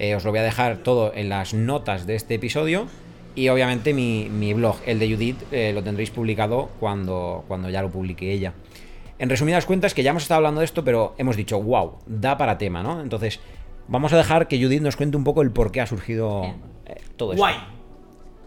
Eh, 0.00 0.14
os 0.14 0.24
lo 0.24 0.30
voy 0.30 0.38
a 0.38 0.44
dejar 0.44 0.78
todo 0.78 1.12
en 1.12 1.28
las 1.28 1.54
notas 1.54 2.06
de 2.06 2.14
este 2.14 2.34
episodio. 2.34 2.86
Y 3.34 3.48
obviamente 3.48 3.92
mi, 3.92 4.28
mi 4.30 4.54
blog, 4.54 4.76
el 4.86 5.00
de 5.00 5.12
Judith, 5.12 5.42
eh, 5.52 5.72
lo 5.74 5.82
tendréis 5.82 6.10
publicado 6.10 6.70
cuando, 6.78 7.44
cuando 7.48 7.68
ya 7.68 7.82
lo 7.82 7.90
publique 7.90 8.32
ella. 8.32 8.54
En 9.18 9.28
resumidas 9.28 9.66
cuentas, 9.66 9.94
que 9.94 10.04
ya 10.04 10.10
hemos 10.10 10.22
estado 10.22 10.38
hablando 10.38 10.60
de 10.60 10.66
esto, 10.66 10.84
pero 10.84 11.14
hemos 11.18 11.36
dicho, 11.36 11.60
wow, 11.60 11.98
da 12.06 12.38
para 12.38 12.58
tema, 12.58 12.84
¿no? 12.84 13.00
Entonces, 13.00 13.40
vamos 13.88 14.12
a 14.12 14.16
dejar 14.16 14.46
que 14.46 14.62
Judith 14.62 14.82
nos 14.82 14.96
cuente 14.96 15.16
un 15.16 15.24
poco 15.24 15.42
el 15.42 15.50
por 15.50 15.72
qué 15.72 15.80
ha 15.80 15.86
surgido 15.86 16.44
eh, 16.86 17.00
todo 17.16 17.32
esto. 17.32 17.42
Guay. 17.42 17.56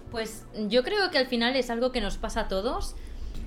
Pues 0.09 0.45
yo 0.69 0.83
creo 0.83 1.11
que 1.11 1.17
al 1.17 1.27
final 1.27 1.55
es 1.57 1.69
algo 1.69 1.91
que 1.91 1.99
nos 1.99 2.17
pasa 2.17 2.41
a 2.41 2.47
todos. 2.47 2.95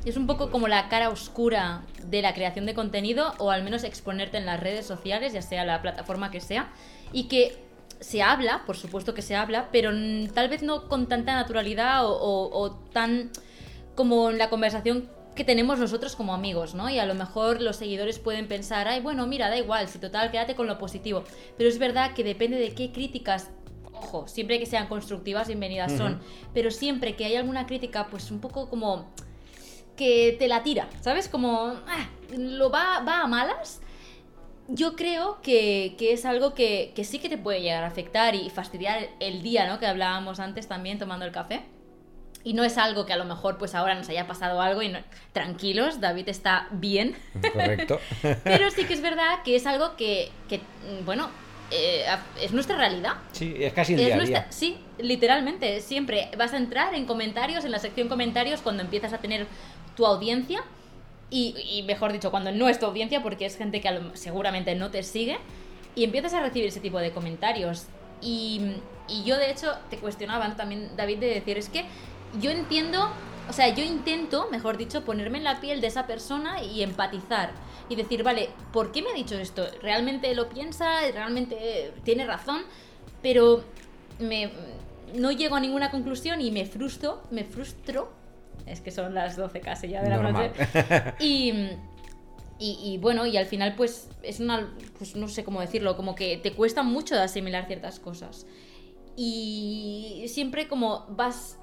Es 0.05 0.19
un 0.19 0.27
poco 0.27 0.51
como 0.51 0.69
la 0.69 0.91
cara 0.91 1.09
oscura 1.09 1.83
de 2.07 2.21
la 2.21 2.35
creación 2.35 2.67
de 2.67 2.75
contenido 2.75 3.33
o 3.39 3.51
al 3.51 3.65
menos 3.65 3.85
exponerte 3.85 4.37
en 4.37 4.45
las 4.45 4.61
redes 4.61 4.87
sociales, 4.87 5.33
ya 5.33 5.41
sea 5.41 5.65
la 5.65 5.81
plataforma 5.81 6.31
que 6.31 6.41
sea, 6.41 6.71
y 7.13 7.25
que 7.29 7.65
se 8.05 8.23
habla, 8.23 8.65
por 8.67 8.77
supuesto 8.77 9.15
que 9.15 9.23
se 9.23 9.35
habla, 9.35 9.69
pero 9.73 9.91
tal 10.35 10.49
vez 10.51 10.63
no 10.63 10.89
con 10.89 11.07
tanta 11.09 11.35
naturalidad 11.35 12.05
o, 12.07 12.13
o- 12.13 12.59
o 12.61 12.71
tan 12.93 13.31
como 13.95 14.29
en 14.31 14.37
la 14.37 14.51
conversación 14.51 15.09
que 15.35 15.43
tenemos 15.45 15.79
nosotros 15.79 16.15
como 16.15 16.35
amigos, 16.35 16.75
¿no? 16.75 16.91
Y 16.91 16.99
a 16.99 17.07
lo 17.07 17.15
mejor 17.15 17.63
los 17.63 17.77
seguidores 17.77 18.19
pueden 18.19 18.47
pensar, 18.47 18.89
ay, 18.89 19.01
bueno, 19.01 19.27
mira, 19.27 19.49
da 19.49 19.57
igual, 19.57 19.89
si 19.89 19.99
total, 19.99 20.31
quédate 20.31 20.55
con 20.55 20.67
lo 20.67 20.77
positivo. 20.79 21.25
Pero 21.57 21.69
es 21.71 21.79
verdad 21.79 22.13
que 22.13 22.23
depende 22.25 22.59
de 22.59 22.75
qué 22.75 22.93
críticas 22.93 23.49
ojo, 23.95 24.29
siempre 24.29 24.59
que 24.59 24.67
sean 24.67 24.87
constructivas, 24.87 25.47
bienvenidas 25.49 25.93
son. 25.97 26.21
Pero 26.53 26.71
siempre 26.71 27.17
que 27.17 27.25
hay 27.25 27.37
alguna 27.37 27.65
crítica, 27.67 28.09
pues 28.11 28.31
un 28.31 28.41
poco 28.41 28.69
como 28.69 29.07
que 29.97 30.37
te 30.39 30.47
la 30.47 30.63
tira, 30.63 30.89
¿sabes? 31.01 31.29
Como 31.29 31.75
ah, 31.87 32.09
lo 32.37 32.71
va, 32.71 33.01
va 33.01 33.23
a 33.23 33.27
malas. 33.27 33.81
Yo 34.69 34.97
creo 34.97 35.41
que, 35.43 35.95
que 35.99 36.13
es 36.13 36.25
algo 36.25 36.55
que, 36.55 36.93
que 36.97 37.05
sí 37.05 37.19
que 37.19 37.29
te 37.29 37.37
puede 37.37 37.61
llegar 37.61 37.85
a 37.85 37.89
afectar 37.89 38.35
y 38.35 38.49
fastidiar 38.51 39.09
el 39.21 39.43
día, 39.43 39.67
¿no? 39.69 39.79
Que 39.79 39.87
hablábamos 39.87 40.41
antes 40.41 40.67
también 40.69 40.99
tomando 40.99 41.27
el 41.27 41.33
café. 41.33 41.63
Y 42.45 42.53
no 42.55 42.63
es 42.65 42.77
algo 42.79 43.07
que 43.07 43.13
a 43.13 43.17
lo 43.17 43.25
mejor 43.25 43.57
pues 43.59 43.75
ahora 43.75 43.95
nos 43.95 44.09
haya 44.09 44.27
pasado 44.27 44.61
algo 44.61 44.83
y 44.83 44.89
no- 44.89 44.99
tranquilos, 45.33 46.01
David 46.01 46.29
está 46.29 46.69
bien. 46.73 47.17
Correcto. 47.53 48.01
Pero 48.45 48.71
sí 48.71 48.85
que 48.85 48.95
es 48.95 49.03
verdad 49.03 49.43
que 49.45 49.57
es 49.57 49.67
algo 49.67 49.97
que, 49.97 50.31
que, 50.49 50.59
mm, 50.59 51.05
bueno, 51.07 51.29
eh, 51.71 52.05
es 52.41 52.53
nuestra 52.53 52.77
realidad. 52.77 53.15
Sí, 53.33 53.55
es 53.59 53.73
casi 53.73 53.95
el 53.95 54.01
Es 54.01 54.07
día 54.07 54.15
a 54.15 54.19
nuestra- 54.19 54.41
día. 54.43 54.53
sí, 54.53 54.79
literalmente. 54.99 55.81
Siempre 55.81 56.31
vas 56.39 56.53
a 56.53 56.57
entrar 56.59 56.95
en 56.95 57.05
comentarios, 57.07 57.65
en 57.65 57.71
la 57.71 57.79
sección 57.79 58.09
comentarios, 58.09 58.61
cuando 58.63 58.83
empiezas 58.83 59.13
a 59.13 59.19
tener 59.19 59.47
tu 59.97 60.05
audiencia. 60.07 60.63
Y, 61.31 61.55
y 61.71 61.83
mejor 61.85 62.13
dicho, 62.13 62.31
cuando 62.31 62.53
no 62.53 62.69
es 62.69 62.79
tu 62.79 62.87
audiencia, 62.87 63.23
porque 63.23 63.47
es 63.47 63.57
gente 63.57 63.81
que 63.81 64.01
seguramente 64.15 64.75
no 64.75 64.91
te 64.91 65.03
sigue. 65.03 65.39
Y 65.97 66.05
empiezas 66.05 66.35
a 66.35 66.41
recibir 66.41 66.69
ese 66.69 66.81
tipo 66.81 66.99
de 66.99 67.11
comentarios. 67.13 67.87
Y, 68.21 68.61
y 69.09 69.25
yo, 69.25 69.37
de 69.37 69.51
hecho, 69.51 69.73
te 69.91 69.99
cuestionaba 69.99 70.55
también, 70.57 70.91
David, 70.97 71.19
de 71.19 71.27
decir, 71.27 71.59
es 71.59 71.69
que 71.69 71.85
yo 72.41 72.51
entiendo, 72.51 73.11
o 73.49 73.53
sea, 73.53 73.69
yo 73.69 73.85
intento, 73.85 74.49
mejor 74.51 74.77
dicho, 74.77 75.05
ponerme 75.05 75.39
en 75.39 75.45
la 75.45 75.61
piel 75.61 75.81
de 75.81 75.89
esa 75.89 76.07
persona 76.07 76.63
y 76.63 76.83
empatizar. 76.83 77.53
Y 77.89 77.97
decir, 77.97 78.23
vale, 78.23 78.49
¿por 78.73 78.93
qué 78.93 79.03
me 79.03 79.11
ha 79.11 79.15
dicho 79.15 79.37
esto? 79.37 79.67
¿Realmente 79.83 80.35
lo 80.35 80.49
piensa? 80.49 81.01
¿Realmente 81.13 81.93
tiene 82.03 82.25
razón? 82.25 82.63
Pero 83.23 83.63
me, 84.19 84.51
no 85.15 85.31
llego 85.31 85.57
a 85.57 85.61
ninguna 85.61 85.91
conclusión 85.91 86.41
y 86.41 86.51
me 86.51 86.65
frustro, 86.67 87.23
me 87.31 87.45
frustro. 87.45 88.11
Es 88.67 88.81
que 88.81 88.91
son 88.91 89.15
las 89.15 89.37
12 89.37 89.61
casi 89.61 89.89
ya 89.89 90.03
de 90.03 90.11
la 90.11 90.17
Normal. 90.17 90.53
noche. 90.57 91.15
Y, 91.21 91.51
y, 92.59 92.79
y 92.83 92.99
bueno, 92.99 93.27
y 93.27 93.37
al 93.37 93.47
final 93.47 93.75
pues 93.77 94.09
es 94.23 94.41
una, 94.41 94.73
pues 94.99 95.17
no 95.17 95.29
sé 95.29 95.45
cómo 95.45 95.61
decirlo, 95.61 95.97
como 95.97 96.15
que 96.15 96.37
te 96.39 96.53
cuesta 96.53 96.83
mucho 96.83 97.15
de 97.15 97.23
asimilar 97.23 97.67
ciertas 97.67 97.99
cosas. 98.01 98.47
Y 99.17 100.25
siempre 100.29 100.67
como 100.67 101.07
vas, 101.11 101.59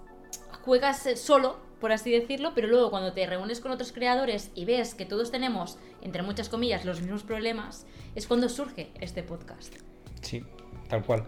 juegas 0.64 1.08
solo, 1.16 1.60
por 1.80 1.92
así 1.92 2.12
decirlo, 2.12 2.52
pero 2.54 2.68
luego 2.68 2.92
cuando 2.92 3.14
te 3.14 3.26
reúnes 3.26 3.60
con 3.60 3.72
otros 3.72 3.92
creadores 3.92 4.52
y 4.54 4.66
ves 4.66 4.94
que 4.94 5.06
todos 5.06 5.32
tenemos, 5.32 5.78
entre 6.02 6.22
muchas 6.22 6.48
comillas, 6.50 6.86
los 6.86 7.02
mismos 7.02 7.24
problemas, 7.24 7.86
es 8.16 8.28
cuando 8.28 8.48
surge 8.50 8.92
este 9.00 9.24
podcast. 9.24 9.74
Sí, 10.22 10.44
tal 10.88 11.04
cual. 11.04 11.26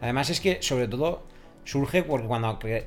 Además 0.00 0.30
es 0.30 0.40
que, 0.40 0.62
sobre 0.62 0.86
todo, 0.88 1.24
surge 1.66 2.02
porque 2.02 2.26
cuando... 2.26 2.58
cre- 2.58 2.84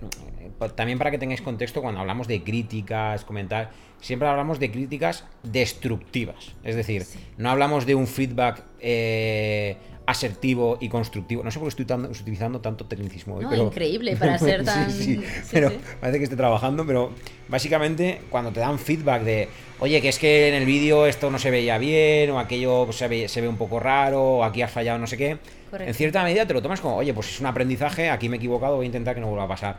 También 0.75 0.97
para 0.97 1.11
que 1.11 1.19
tengáis 1.19 1.41
contexto, 1.41 1.81
cuando 1.81 1.99
hablamos 2.01 2.27
de 2.27 2.43
críticas, 2.43 3.23
comentar, 3.25 3.69
siempre 4.01 4.27
hablamos 4.27 4.57
de 4.59 4.71
críticas 4.71 5.25
destructivas. 5.43 6.53
Es 6.63 6.75
decir, 6.75 7.05
no 7.37 7.51
hablamos 7.51 7.85
de 7.85 7.93
un 7.95 8.07
feedback 8.07 8.63
eh, 8.79 9.77
asertivo 10.05 10.77
y 10.81 10.89
constructivo. 10.89 11.43
No 11.43 11.51
sé 11.51 11.59
por 11.59 11.67
qué 11.67 11.69
estoy 11.69 11.85
tan- 11.85 12.05
utilizando 12.05 12.61
tanto 12.61 12.85
tecnicismo 12.85 13.35
hoy, 13.35 13.43
No, 13.43 13.49
pero... 13.51 13.63
increíble 13.67 14.15
para 14.15 14.37
ser 14.39 14.63
tan- 14.65 14.89
sí, 14.91 15.03
sí, 15.03 15.15
sí, 15.43 15.49
pero 15.51 15.71
parece 16.01 16.17
que 16.17 16.23
esté 16.23 16.35
trabajando, 16.35 16.85
pero 16.85 17.11
básicamente 17.47 18.21
cuando 18.29 18.51
te 18.51 18.59
dan 18.59 18.79
feedback 18.79 19.21
de, 19.23 19.49
oye, 19.79 20.01
que 20.01 20.09
es 20.09 20.17
que 20.17 20.47
en 20.49 20.55
el 20.55 20.65
vídeo 20.65 21.05
esto 21.05 21.29
no 21.29 21.37
se 21.37 21.51
veía 21.51 21.77
bien, 21.77 22.31
o 22.31 22.39
aquello 22.39 22.91
se 22.91 23.07
ve, 23.07 23.27
se 23.27 23.41
ve 23.41 23.47
un 23.47 23.57
poco 23.57 23.79
raro, 23.79 24.21
o 24.37 24.43
aquí 24.43 24.61
has 24.61 24.71
fallado 24.71 24.97
no 24.97 25.05
sé 25.07 25.15
qué, 25.17 25.37
Correcto. 25.69 25.87
en 25.89 25.93
cierta 25.93 26.23
medida 26.23 26.45
te 26.45 26.53
lo 26.53 26.61
tomas 26.61 26.81
como, 26.81 26.95
oye, 26.97 27.13
pues 27.13 27.29
es 27.29 27.39
un 27.39 27.45
aprendizaje, 27.45 28.09
aquí 28.09 28.29
me 28.29 28.35
he 28.35 28.39
equivocado, 28.39 28.75
voy 28.77 28.85
a 28.85 28.87
intentar 28.87 29.15
que 29.15 29.21
no 29.21 29.27
vuelva 29.27 29.45
a 29.45 29.47
pasar. 29.49 29.77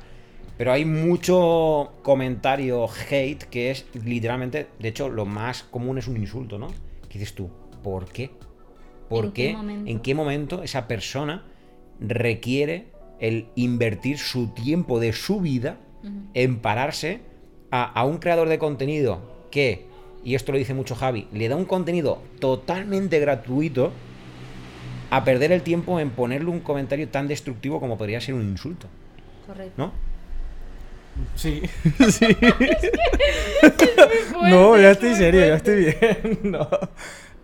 Pero 0.57 0.73
hay 0.73 0.85
mucho 0.85 1.93
comentario 2.03 2.87
hate 3.11 3.45
que 3.45 3.71
es 3.71 3.87
literalmente, 4.05 4.69
de 4.79 4.89
hecho, 4.89 5.09
lo 5.09 5.25
más 5.25 5.63
común 5.63 5.99
es 5.99 6.07
un 6.07 6.17
insulto, 6.17 6.59
¿no? 6.59 6.69
¿Qué 7.09 7.19
dices 7.19 7.35
tú? 7.35 7.51
¿Por 7.83 8.07
qué? 8.11 8.31
¿Por 9.09 9.27
¿En 9.27 9.33
qué 9.33 9.47
qué? 9.49 9.53
momento? 9.57 9.91
¿En 9.91 10.01
qué 10.01 10.15
momento 10.15 10.63
esa 10.63 10.87
persona 10.87 11.45
requiere 11.99 12.89
el 13.21 13.49
invertir 13.55 14.19
su 14.19 14.49
tiempo 14.49 15.01
de 15.01 15.13
su 15.13 15.41
vida 15.41 15.79
en 16.35 16.59
pararse 16.61 17.21
a, 17.71 17.85
a 17.85 18.05
un 18.05 18.19
creador 18.19 18.49
de 18.49 18.59
contenido 18.59 19.21
que, 19.51 19.87
y 20.25 20.35
esto 20.35 20.53
lo 20.53 20.59
dice 20.59 20.75
mucho 20.75 20.95
Javi, 20.95 21.27
le 21.33 21.49
da 21.49 21.57
un 21.57 21.65
contenido 21.67 22.23
totalmente 22.39 23.19
gratuito 23.19 23.93
a 25.11 25.25
perder 25.25 25.53
el 25.53 25.63
tiempo 25.63 25.99
en 26.01 26.11
ponerle 26.11 26.51
un 26.51 26.61
comentario 26.61 27.09
tan 27.09 27.27
destructivo 27.29 27.81
como 27.81 27.99
podría 27.99 28.21
ser 28.21 28.35
un 28.35 28.43
insulto, 28.43 28.87
Correcto. 29.47 29.73
¿no? 29.77 29.93
Sí, 31.35 31.63
sí. 32.11 32.27
No, 34.43 34.79
ya 34.79 34.93
estoy 34.93 35.15
serio, 35.15 35.41
ya 35.41 35.55
estoy 35.57 35.77
bien. 35.85 36.39
No. 36.51 36.69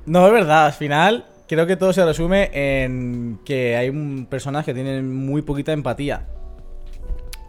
no, 0.07 0.27
es 0.27 0.33
verdad, 0.33 0.67
al 0.67 0.73
final 0.73 1.27
creo 1.49 1.67
que 1.67 1.77
todo 1.77 1.93
se 1.93 2.05
resume 2.05 2.51
en 2.53 3.39
que 3.45 3.77
hay 3.77 3.89
un- 3.89 4.27
personas 4.31 4.65
que 4.65 4.75
tienen 4.75 5.15
muy 5.15 5.43
poquita 5.43 5.73
empatía. 5.73 6.27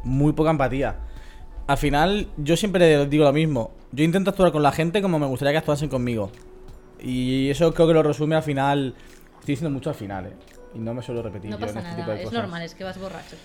Muy 0.03 0.33
poca 0.33 0.51
empatía. 0.51 0.95
Al 1.67 1.77
final, 1.77 2.27
yo 2.37 2.55
siempre 2.55 3.05
digo 3.07 3.23
lo 3.25 3.33
mismo. 3.33 3.71
Yo 3.91 4.03
intento 4.03 4.29
actuar 4.29 4.51
con 4.51 4.63
la 4.63 4.71
gente 4.71 5.01
como 5.01 5.19
me 5.19 5.25
gustaría 5.25 5.51
que 5.53 5.57
actuasen 5.59 5.89
conmigo. 5.89 6.31
Y 7.01 7.49
eso 7.49 7.73
creo 7.73 7.87
que 7.87 7.93
lo 7.93 8.03
resume 8.03 8.35
al 8.35 8.43
final. 8.43 8.95
Estoy 9.47 9.53
diciendo 9.53 9.73
mucho 9.73 9.89
al 9.91 9.95
final, 9.95 10.25
¿eh? 10.25 10.33
Y 10.75 10.79
no 10.79 10.93
me 10.93 11.01
suelo 11.01 11.21
repetir. 11.21 11.49
No 11.49 11.57
yo 11.57 11.65
en 11.67 11.73
pasa 11.73 11.79
este 11.79 11.91
tipo 11.91 12.01
nada, 12.01 12.13
de 12.15 12.19
es 12.19 12.25
cosas. 12.29 12.41
normal, 12.43 12.61
es 12.63 12.75
que 12.75 12.83
vas 12.83 12.99
borracho. 12.99 13.37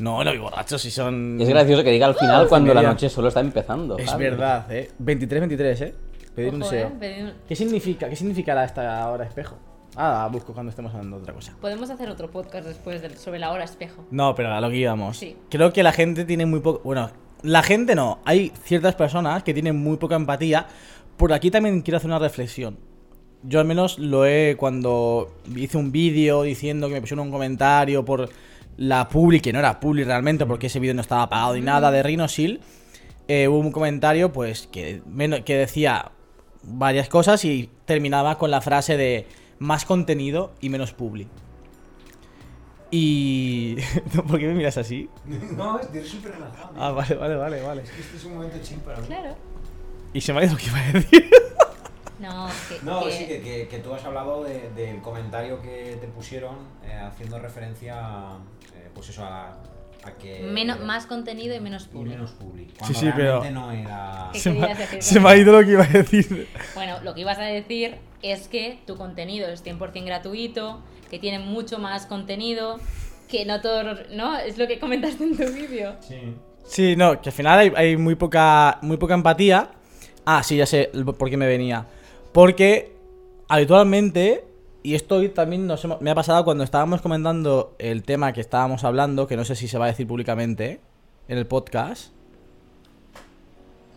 No, 0.00 0.24
no, 0.24 0.34
y 0.34 0.38
borrachos 0.38 0.82
si 0.82 0.90
son. 0.90 1.40
Es 1.40 1.48
gracioso 1.48 1.84
que 1.84 1.90
diga 1.92 2.06
al 2.08 2.16
final 2.16 2.48
cuando 2.48 2.74
la 2.74 2.80
media. 2.80 2.90
noche 2.92 3.08
solo 3.08 3.28
está 3.28 3.38
empezando. 3.38 3.96
Es 3.96 4.16
verdad, 4.18 4.66
¿eh? 4.72 4.90
23-23, 5.00 5.80
¿eh? 5.82 5.94
Pedir 6.34 6.52
un 6.54 6.62
Ojo, 6.62 6.70
SEO. 6.72 6.88
¿eh? 6.88 6.92
Pedir 6.98 7.24
un- 7.26 7.32
¿Qué 7.46 7.54
significa? 7.54 8.08
¿Qué 8.08 8.16
significará 8.16 8.64
esta 8.64 9.08
hora 9.08 9.24
espejo? 9.26 9.56
Ah, 9.94 10.28
busco 10.32 10.52
cuando 10.52 10.70
estemos 10.70 10.92
hablando 10.92 11.18
de 11.18 11.22
otra 11.22 11.34
cosa. 11.34 11.54
Podemos 11.60 11.88
hacer 11.88 12.08
otro 12.10 12.28
podcast 12.28 12.66
después 12.66 13.00
del- 13.00 13.16
sobre 13.16 13.38
la 13.38 13.52
hora 13.52 13.62
espejo. 13.62 14.04
No, 14.10 14.34
pero 14.34 14.52
a 14.52 14.60
lo 14.60 14.68
que 14.70 14.78
íbamos. 14.78 15.16
Sí. 15.18 15.36
Creo 15.50 15.72
que 15.72 15.84
la 15.84 15.92
gente 15.92 16.24
tiene 16.24 16.46
muy 16.46 16.58
poco. 16.58 16.80
Bueno, 16.82 17.12
la 17.42 17.62
gente 17.62 17.94
no. 17.94 18.18
Hay 18.24 18.50
ciertas 18.64 18.96
personas 18.96 19.44
que 19.44 19.54
tienen 19.54 19.76
muy 19.76 19.98
poca 19.98 20.16
empatía. 20.16 20.66
Por 21.16 21.32
aquí 21.32 21.52
también 21.52 21.80
quiero 21.82 21.98
hacer 21.98 22.10
una 22.10 22.18
reflexión. 22.18 22.76
Yo 23.46 23.60
al 23.60 23.66
menos 23.66 23.98
lo 23.98 24.24
he 24.26 24.56
cuando 24.58 25.34
hice 25.54 25.76
un 25.76 25.92
vídeo 25.92 26.42
diciendo 26.42 26.88
que 26.88 26.94
me 26.94 27.00
pusieron 27.00 27.26
un 27.26 27.32
comentario 27.32 28.04
por 28.04 28.30
la 28.78 29.08
publi, 29.08 29.40
que 29.40 29.52
no 29.52 29.58
era 29.58 29.78
publi 29.80 30.02
realmente, 30.04 30.46
porque 30.46 30.66
ese 30.68 30.80
vídeo 30.80 30.94
no 30.94 31.02
estaba 31.02 31.28
pagado 31.28 31.54
ni 31.54 31.60
nada, 31.60 31.90
de 31.90 32.02
Rhinosil. 32.02 32.60
eh, 33.28 33.48
hubo 33.48 33.58
un 33.58 33.70
comentario 33.72 34.32
pues 34.32 34.66
que, 34.66 35.02
menos- 35.06 35.40
que 35.44 35.56
decía 35.56 36.10
varias 36.62 37.08
cosas 37.08 37.44
y 37.44 37.70
terminaba 37.84 38.38
con 38.38 38.50
la 38.50 38.60
frase 38.62 38.96
de 38.96 39.26
más 39.58 39.84
contenido 39.84 40.52
y 40.60 40.68
menos 40.70 40.92
publi. 40.92 41.28
Y... 42.90 43.76
¿Por 44.28 44.38
qué 44.38 44.46
me 44.48 44.54
miras 44.54 44.78
así? 44.78 45.08
No, 45.56 45.78
estoy 45.80 46.02
súper 46.04 46.32
relajado. 46.32 46.72
Ah, 46.78 46.90
vale, 46.92 47.14
vale, 47.14 47.34
vale, 47.36 47.62
vale. 47.62 47.82
Este 47.82 48.16
es 48.16 48.24
un 48.24 48.34
momento 48.34 48.56
chill 48.62 48.78
para 48.78 49.00
mí. 49.00 49.06
Claro. 49.06 49.34
Y 50.12 50.20
se 50.20 50.32
me 50.32 50.40
ha 50.40 50.44
ido 50.44 50.52
lo 50.52 50.58
que 50.58 50.66
iba 50.66 50.78
a 50.78 50.92
decir. 50.92 51.30
No, 52.18 52.46
que, 52.68 52.78
No, 52.82 53.04
que- 53.04 53.12
sí, 53.12 53.26
que, 53.26 53.40
que- 53.40 53.68
que 53.68 53.78
tú 53.78 53.92
has 53.94 54.04
hablado 54.04 54.44
de- 54.44 54.70
del 54.70 55.00
comentario 55.00 55.60
que 55.60 55.98
te 56.00 56.06
pusieron 56.06 56.56
eh, 56.84 56.94
haciendo 56.94 57.38
referencia, 57.38 57.96
eh, 58.76 58.88
pues 58.94 59.08
eso, 59.08 59.24
a, 59.24 59.50
a 60.04 60.10
que... 60.20 60.40
menos, 60.42 60.80
más 60.80 61.06
contenido 61.06 61.54
y 61.56 61.60
menos 61.60 61.84
y 61.86 61.88
público. 61.88 62.16
menos 62.16 62.30
publi. 62.32 62.66
Sí, 62.66 62.74
Cuando 62.78 62.98
sí, 63.00 63.10
pero- 63.16 63.50
no 63.50 63.72
era... 63.72 64.28
¿Qué 64.32 64.38
Se 64.38 64.50
me, 64.50 64.64
ha, 64.64 64.74
decir 64.74 65.02
se 65.02 65.14
con 65.14 65.22
me 65.24 65.28
ha 65.30 65.32
eso? 65.32 65.42
ido 65.42 65.52
lo 65.60 65.66
que 65.66 65.72
iba 65.72 65.84
a 65.84 65.88
decir. 65.88 66.48
Bueno, 66.74 67.00
lo 67.02 67.14
que 67.14 67.22
ibas 67.22 67.38
a 67.38 67.42
decir 67.44 67.96
es 68.22 68.48
que 68.48 68.78
tu 68.86 68.96
contenido 68.96 69.48
es 69.48 69.64
100% 69.64 70.04
gratuito, 70.04 70.80
que 71.10 71.18
tiene 71.18 71.38
mucho 71.40 71.78
más 71.78 72.06
contenido, 72.06 72.78
que 73.28 73.44
no 73.44 73.60
todo, 73.60 73.82
¿no? 74.12 74.36
Es 74.38 74.56
lo 74.58 74.66
que 74.68 74.78
comentaste 74.78 75.24
en 75.24 75.36
tu 75.36 75.52
vídeo. 75.52 75.96
Sí. 76.00 76.34
Sí, 76.66 76.96
no, 76.96 77.20
que 77.20 77.28
al 77.28 77.34
final 77.34 77.58
hay, 77.58 77.72
hay 77.76 77.96
muy 77.96 78.14
poca 78.14 78.78
muy 78.82 78.96
poca 78.96 79.14
empatía. 79.14 79.70
Ah, 80.24 80.42
sí, 80.42 80.56
ya 80.56 80.64
sé 80.64 80.90
por 81.18 81.28
qué 81.28 81.36
me 81.36 81.46
venía. 81.46 81.86
Porque 82.34 82.92
habitualmente, 83.48 84.44
y 84.82 84.96
esto 84.96 85.14
hoy 85.16 85.28
también 85.28 85.68
nos 85.68 85.84
hemos- 85.84 86.00
me 86.00 86.10
ha 86.10 86.14
pasado 86.16 86.44
cuando 86.44 86.64
estábamos 86.64 87.00
comentando 87.00 87.76
el 87.78 88.02
tema 88.02 88.32
que 88.32 88.40
estábamos 88.40 88.82
hablando, 88.82 89.28
que 89.28 89.36
no 89.36 89.44
sé 89.44 89.54
si 89.54 89.68
se 89.68 89.78
va 89.78 89.84
a 89.84 89.88
decir 89.88 90.06
públicamente 90.08 90.80
en 91.28 91.38
el 91.38 91.46
podcast. 91.46 92.12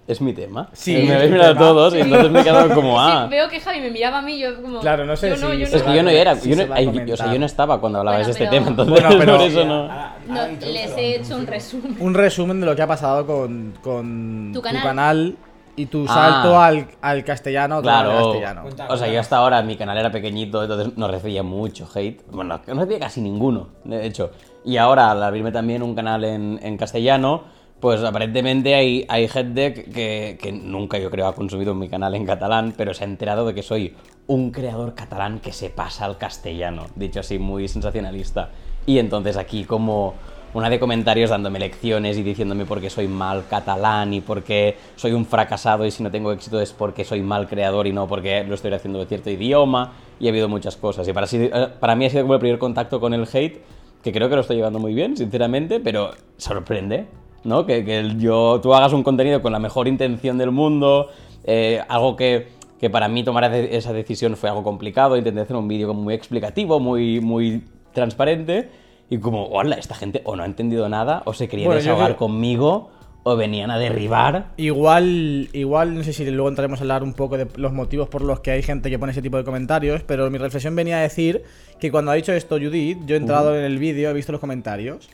Es 0.07 0.21
mi 0.21 0.31
tema. 0.33 0.69
Sí, 0.71 1.03
me 1.05 1.15
habéis 1.15 1.31
mirado 1.31 1.53
tema. 1.53 1.65
todos 1.65 1.93
y 1.95 1.99
entonces 1.99 2.31
me 2.31 2.39
he 2.39 2.43
quedado 2.43 2.73
como, 2.75 2.91
Sí, 2.93 2.97
ah. 3.09 3.27
veo 3.29 3.49
que 3.49 3.59
Javi 3.59 3.81
me 3.81 3.89
miraba 3.91 4.19
a 4.19 4.21
mí, 4.21 4.39
yo 4.39 4.61
como... 4.61 4.79
Claro, 4.79 5.03
no 5.03 5.17
sé 5.17 5.31
yo 5.31 5.35
no, 5.35 5.51
si 5.51 5.57
yo 5.59 5.65
se 5.65 5.77
Es 5.77 5.83
no. 5.83 5.89
que 5.91 5.97
yo 5.97 6.03
no 6.03 6.09
era, 6.11 6.33
yo, 6.39 6.55
no, 6.67 6.73
ay, 6.73 6.87
o 7.11 7.17
sea, 7.17 7.33
yo 7.33 7.39
no 7.39 7.45
estaba 7.45 7.81
cuando 7.81 7.99
hablabais 7.99 8.27
Bueno, 8.27 8.37
de 8.39 8.43
este 8.45 8.45
pero- 8.45 8.51
tema, 8.51 8.69
entonces 8.69 8.93
Bueno, 8.93 9.09
pero- 9.19 9.37
por 9.37 9.47
eso 9.47 9.65
no. 9.65 9.87
No, 10.27 10.47
les 10.65 10.91
he 10.95 11.15
hecho 11.17 11.35
un 11.35 11.47
resumen. 11.47 11.97
Un 11.99 12.13
resumen 12.13 12.59
de 12.61 12.65
lo 12.67 12.75
que 12.75 12.81
ha 12.83 12.87
pasado 12.87 13.25
con, 13.25 13.73
con 13.81 14.51
Tu 14.53 14.61
canal. 14.61 15.35
Y 15.77 15.85
tu 15.85 16.03
Ah. 16.09 16.13
salto 16.13 16.59
al, 16.59 16.87
al 17.01 17.23
castellano. 17.23 17.75
al 17.77 17.81
Claro, 17.83 18.11
castellano. 18.33 18.63
O 18.89 18.97
sea, 18.97 19.07
yo 19.07 19.19
hasta 19.21 19.37
ahora 19.37 19.61
mi 19.61 19.77
canal 19.77 19.97
era 19.97 20.11
pequeñito, 20.11 20.61
entonces 20.63 20.97
no 20.97 21.07
recibía 21.07 21.43
mucho 21.43 21.87
hate. 21.95 22.21
Bueno, 22.29 22.59
no 22.67 22.73
recibía 22.81 22.99
casi 22.99 23.21
ninguno, 23.21 23.69
de 23.85 24.05
hecho. 24.05 24.31
Y 24.65 24.75
ahora, 24.75 25.11
al 25.11 25.23
abrirme 25.23 25.53
también 25.53 25.81
un 25.83 25.95
canal 25.95 26.25
en, 26.25 26.59
en 26.61 26.75
castellano, 26.77 27.43
pues 27.79 28.03
aparentemente 28.03 28.73
hay, 28.75 29.05
hay 29.07 29.27
gente 29.27 29.71
que- 29.73 29.83
que, 29.85 30.37
que 30.41 30.51
nunca 30.51 30.97
yo 30.97 31.09
creo 31.11 31.27
ha 31.27 31.35
consumido 31.35 31.73
mi 31.75 31.87
canal 31.87 32.15
en 32.15 32.25
catalán, 32.25 32.73
pero 32.75 32.93
se 32.93 33.03
ha 33.03 33.07
enterado 33.07 33.45
de 33.45 33.53
que 33.53 33.61
soy 33.61 33.95
un 34.25 34.49
creador 34.51 34.95
catalán 34.95 35.39
que 35.39 35.53
se 35.53 35.69
pasa 35.69 36.05
al 36.05 36.17
castellano, 36.17 36.87
dicho 36.95 37.19
así, 37.21 37.37
muy 37.39 37.67
sensacionalista. 37.67 38.49
Y 38.87 38.97
entonces 38.99 39.37
aquí 39.37 39.63
como 39.63 40.15
una 40.57 40.71
de 40.71 40.79
comentarios 40.79 41.29
dándome 41.29 41.59
lecciones 41.59 42.17
y 42.17 42.23
diciéndome 42.23 42.65
por 42.65 42.81
qué 42.81 42.89
soy 42.89 43.07
mal 43.07 43.45
catalán 43.47 44.11
y 44.15 44.21
por 44.21 44.41
qué 44.41 44.75
soy 44.95 45.11
un 45.11 45.23
fracasado 45.23 45.85
y 45.85 45.91
si 45.91 46.01
no 46.01 46.09
tengo 46.09 46.31
éxito 46.31 46.59
es 46.59 46.73
porque 46.73 47.05
soy 47.05 47.21
mal 47.21 47.47
creador 47.47 47.85
y 47.85 47.93
no 47.93 48.07
porque 48.07 48.43
lo 48.43 48.55
estoy 48.55 48.73
haciendo 48.73 48.97
de 48.97 49.05
cierto 49.05 49.29
idioma. 49.29 49.93
Y 50.19 50.25
ha 50.25 50.29
habido 50.31 50.49
muchas 50.49 50.75
cosas. 50.75 51.07
Y 51.07 51.13
para, 51.13 51.27
eh, 51.31 51.67
para 51.79 51.95
mí 51.95 52.07
ha 52.07 52.09
sido 52.09 52.23
como 52.23 52.33
el 52.33 52.39
primer 52.39 52.57
contacto 52.57 52.99
con 52.99 53.13
el 53.13 53.27
hate, 53.31 53.61
que 54.01 54.11
creo 54.11 54.29
que 54.29 54.35
lo 54.35 54.41
estoy 54.41 54.55
llevando 54.55 54.79
muy 54.79 54.95
bien, 54.95 55.15
sinceramente, 55.15 55.79
pero 55.79 56.09
sorprende, 56.37 57.05
¿no? 57.43 57.67
Que, 57.67 57.85
que 57.85 58.15
yo, 58.17 58.59
tú 58.59 58.73
hagas 58.73 58.93
un 58.93 59.03
contenido 59.03 59.43
con 59.43 59.51
la 59.51 59.59
mejor 59.59 59.87
intención 59.87 60.39
del 60.39 60.49
mundo, 60.49 61.09
eh, 61.43 61.83
algo 61.87 62.15
que, 62.15 62.47
que 62.79 62.89
para 62.89 63.07
mí 63.07 63.23
tomar 63.23 63.53
esa 63.53 63.93
decisión 63.93 64.35
fue 64.35 64.49
algo 64.49 64.63
complicado, 64.63 65.17
intenté 65.17 65.41
hacer 65.41 65.55
un 65.55 65.67
vídeo 65.67 65.93
muy 65.93 66.15
explicativo, 66.15 66.79
muy, 66.79 67.21
muy 67.21 67.63
transparente, 67.93 68.86
y 69.09 69.17
como, 69.19 69.47
hola, 69.47 69.75
esta 69.75 69.95
gente 69.95 70.21
o 70.25 70.35
no 70.35 70.43
ha 70.43 70.45
entendido 70.45 70.89
nada, 70.89 71.23
o 71.25 71.33
se 71.33 71.47
quería 71.47 71.65
Bueno, 71.65 71.79
desahogar 71.79 72.15
conmigo, 72.15 72.91
o 73.23 73.35
venían 73.35 73.71
a 73.71 73.77
derribar. 73.77 74.53
Igual, 74.57 75.49
igual, 75.51 75.95
no 75.95 76.03
sé 76.03 76.13
si 76.13 76.29
luego 76.29 76.47
entraremos 76.49 76.79
a 76.79 76.83
hablar 76.83 77.03
un 77.03 77.13
poco 77.13 77.37
de 77.37 77.47
los 77.57 77.73
motivos 77.73 78.07
por 78.07 78.21
los 78.21 78.39
que 78.39 78.51
hay 78.51 78.63
gente 78.63 78.89
que 78.89 78.97
pone 78.97 79.11
ese 79.11 79.21
tipo 79.21 79.37
de 79.37 79.43
comentarios, 79.43 80.01
pero 80.03 80.29
mi 80.29 80.37
reflexión 80.37 80.75
venía 80.75 80.99
a 80.99 81.01
decir 81.01 81.43
que 81.79 81.91
cuando 81.91 82.11
ha 82.11 82.13
dicho 82.13 82.31
esto 82.31 82.57
Judith, 82.57 82.99
yo 83.05 83.15
he 83.15 83.17
entrado 83.17 83.57
en 83.57 83.65
el 83.65 83.79
vídeo, 83.79 84.09
he 84.09 84.13
visto 84.13 84.31
los 84.31 84.39
comentarios, 84.39 85.09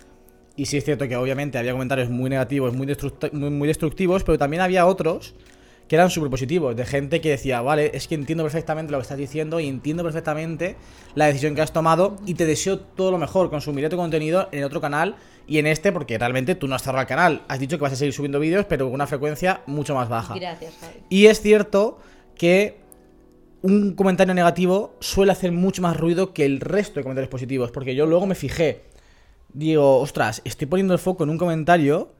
y 0.56 0.66
sí 0.66 0.78
es 0.78 0.86
cierto 0.86 1.08
que 1.08 1.16
obviamente 1.16 1.58
había 1.58 1.72
comentarios 1.72 2.10
muy 2.10 2.30
negativos, 2.30 2.74
muy, 2.74 2.88
muy, 3.32 3.50
muy 3.50 3.68
destructivos, 3.68 4.24
pero 4.24 4.38
también 4.38 4.62
había 4.62 4.86
otros 4.86 5.34
que 5.88 5.96
eran 5.96 6.10
súper 6.10 6.30
positivos, 6.30 6.76
de 6.76 6.86
gente 6.86 7.22
que 7.22 7.30
decía, 7.30 7.62
vale, 7.62 7.92
es 7.94 8.08
que 8.08 8.16
entiendo 8.16 8.44
perfectamente 8.44 8.92
lo 8.92 8.98
que 8.98 9.04
estás 9.04 9.18
diciendo 9.18 9.60
y 9.60 9.68
entiendo 9.68 10.04
perfectamente 10.04 10.76
la 11.16 11.28
decisión 11.28 11.56
que 11.56 11.62
has 11.62 11.74
tomado 11.74 12.16
y 12.26 12.36
te 12.36 12.46
deseo 12.46 12.80
todo 12.80 13.12
lo 13.12 13.18
mejor, 13.18 13.50
consumiré 13.50 13.90
tu 13.90 13.98
contenido 13.98 14.48
en 14.52 14.64
otro 14.64 14.82
canal 14.82 15.16
y 15.46 15.58
en 15.58 15.68
este 15.68 15.92
porque 15.92 16.18
realmente 16.18 16.56
tú 16.56 16.68
no 16.68 16.76
has 16.76 16.84
cerrado 16.84 17.02
el 17.02 17.08
canal, 17.08 17.44
has 17.48 17.60
dicho 17.60 17.78
que 17.78 17.84
vas 17.84 17.94
a 17.94 17.98
seguir 17.98 18.14
subiendo 18.14 18.40
vídeos 18.40 18.66
pero 18.66 18.86
con 18.86 18.94
una 18.94 19.08
frecuencia 19.08 19.62
mucho 19.66 19.94
más 19.94 20.10
baja. 20.10 20.36
Gracias, 20.36 20.74
Javi. 20.80 21.00
Y 21.10 21.26
es 21.26 21.42
cierto 21.42 22.00
que 22.36 22.82
un 23.62 23.94
comentario 23.94 24.34
negativo 24.34 24.96
suele 25.00 25.32
hacer 25.32 25.52
mucho 25.52 25.82
más 25.82 25.98
ruido 25.98 26.34
que 26.34 26.46
el 26.46 26.60
resto 26.60 27.00
de 27.00 27.04
comentarios 27.04 27.30
positivos, 27.30 27.72
porque 27.72 27.96
yo 27.96 28.06
luego 28.06 28.26
me 28.26 28.36
fijé, 28.36 28.84
digo, 29.54 30.00
ostras, 30.00 30.42
estoy 30.44 30.68
poniendo 30.68 30.94
el 30.94 31.00
foco 31.00 31.24
en 31.24 31.30
un 31.30 31.38
comentario 31.38 32.12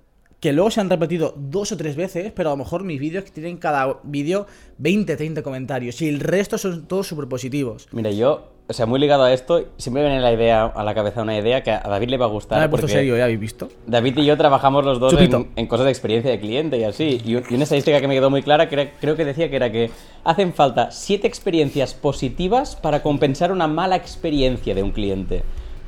que 0.44 0.52
luego 0.52 0.70
se 0.72 0.82
han 0.82 0.90
repetido 0.90 1.34
dos 1.38 1.72
o 1.72 1.78
tres 1.78 1.96
veces, 1.96 2.34
pero 2.36 2.50
a 2.50 2.52
lo 2.52 2.58
mejor 2.58 2.84
mis 2.84 3.00
vídeos 3.00 3.24
que 3.24 3.32
tienen 3.32 3.56
cada 3.56 4.00
vídeo 4.04 4.46
20, 4.78 5.16
30 5.16 5.42
comentarios 5.42 6.02
y 6.02 6.10
el 6.10 6.20
resto 6.20 6.58
son 6.58 6.86
todos 6.86 7.08
súper 7.08 7.30
positivos. 7.30 7.88
Mira, 7.94 8.12
yo 8.12 8.50
o 8.68 8.74
sea, 8.74 8.86
muy 8.86 9.00
ligado 9.00 9.24
a 9.24 9.32
esto, 9.32 9.64
siempre 9.78 10.04
viene 10.04 10.20
la 10.20 10.34
idea 10.34 10.66
a 10.66 10.84
la 10.84 10.94
cabeza 10.94 11.22
una 11.22 11.38
idea 11.38 11.64
que 11.64 11.72
a 11.72 11.80
David 11.80 12.10
le 12.10 12.18
va 12.18 12.26
a 12.26 12.28
gustar. 12.28 12.58
No 12.58 12.62
me 12.64 12.66
he 12.66 12.70
puesto 12.70 12.88
porque 12.88 12.94
serio, 13.00 13.16
¿ya 13.18 13.24
habéis 13.24 13.40
visto? 13.40 13.70
David 13.88 14.18
y 14.18 14.26
yo 14.26 14.36
trabajamos 14.36 14.84
los 14.84 15.00
dos 15.00 15.14
en, 15.38 15.48
en 15.56 15.68
cosas 15.68 15.86
de 15.86 15.92
experiencia 15.92 16.30
de 16.32 16.40
cliente 16.42 16.78
y 16.78 16.84
así. 16.84 17.22
Y, 17.24 17.36
un- 17.36 17.44
y 17.50 17.54
una 17.54 17.64
estadística 17.64 18.02
que 18.02 18.08
me 18.10 18.14
quedó 18.14 18.30
muy 18.30 18.44
clara, 18.44 18.68
que 18.68 18.76
era- 18.76 18.92
creo 19.00 19.16
que 19.16 19.24
decía 19.24 19.50
que 19.50 19.56
era 19.56 19.72
que 19.72 19.92
hacen 20.26 20.54
falta 20.54 20.92
siete 20.92 21.26
experiencias 21.26 21.94
positivas 21.94 22.76
para 22.76 23.02
compensar 23.02 23.54
una 23.54 23.68
mala 23.70 23.96
experiencia 23.96 24.76
de 24.76 24.84
un 24.84 24.92
cliente. 24.92 25.44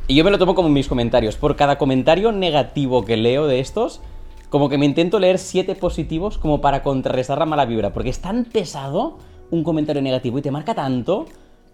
Y 0.07 0.15
yo 0.15 0.23
me 0.23 0.31
lo 0.31 0.37
tomo 0.37 0.55
como 0.55 0.69
mis 0.69 0.87
comentarios. 0.87 1.35
Por 1.35 1.57
cada 1.57 1.77
comentario 1.77 2.31
negativo 2.31 3.03
que 3.03 3.17
leo 3.17 3.47
de 3.47 3.59
estos, 3.59 4.01
como 4.49 4.69
que 4.69 4.77
me 4.77 4.85
intento 4.85 5.19
leer 5.19 5.37
siete 5.37 5.75
positivos 5.75 6.37
como 6.37 6.61
para 6.61 6.83
contrarrestar 6.83 7.37
la 7.37 7.45
mala 7.45 7.65
vibra. 7.65 7.93
Porque 7.93 8.09
es 8.09 8.19
tan 8.19 8.45
pesado 8.45 9.17
un 9.51 9.63
comentario 9.63 10.01
negativo 10.01 10.39
y 10.39 10.41
te 10.41 10.51
marca 10.51 10.73
tanto. 10.73 11.25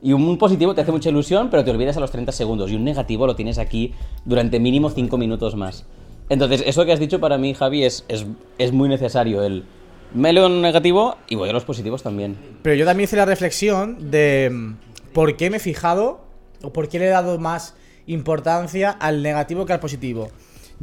Y 0.02 0.14
un 0.14 0.38
positivo 0.38 0.74
te 0.74 0.82
hace 0.82 0.92
mucha 0.92 1.10
ilusión, 1.10 1.50
pero 1.50 1.64
te 1.64 1.72
olvidas 1.72 1.98
a 1.98 2.00
los 2.00 2.12
30 2.12 2.32
segundos. 2.32 2.72
Y 2.72 2.76
un 2.76 2.84
negativo 2.84 3.28
lo 3.28 3.36
tienes 3.36 3.60
aquí 3.60 3.94
durante 4.26 4.60
mínimo 4.60 4.90
5 4.90 5.18
minutos 5.18 5.56
más. 5.56 5.86
Entonces, 6.30 6.64
eso 6.66 6.86
que 6.86 6.94
has 6.94 7.00
dicho 7.00 7.20
para 7.20 7.38
mí, 7.38 7.54
Javi, 7.54 7.84
es, 7.84 8.06
es, 8.08 8.26
es 8.58 8.72
muy 8.72 8.90
necesario. 8.90 9.44
El 9.44 9.66
me 10.14 10.34
leo 10.34 10.48
un 10.48 10.62
negativo 10.62 11.18
y 11.30 11.36
voy 11.36 11.50
a 11.50 11.54
los 11.54 11.64
positivos 11.64 12.04
también. 12.04 12.38
Pero 12.62 12.76
yo 12.76 12.86
también 12.86 13.06
hice 13.06 13.16
la 13.16 13.26
reflexión 13.26 14.12
de 14.12 14.50
mm, 14.52 15.14
por 15.14 15.38
qué 15.38 15.50
me 15.50 15.58
he 15.58 15.60
fijado 15.60 16.22
o 16.62 16.74
por 16.74 16.90
qué 16.90 17.00
le 17.00 17.06
he 17.06 17.10
dado 17.10 17.40
más 17.40 17.76
importancia 18.08 18.92
al 18.92 19.24
negativo 19.24 19.66
que 19.66 19.74
al 19.74 19.80
positivo. 19.80 20.30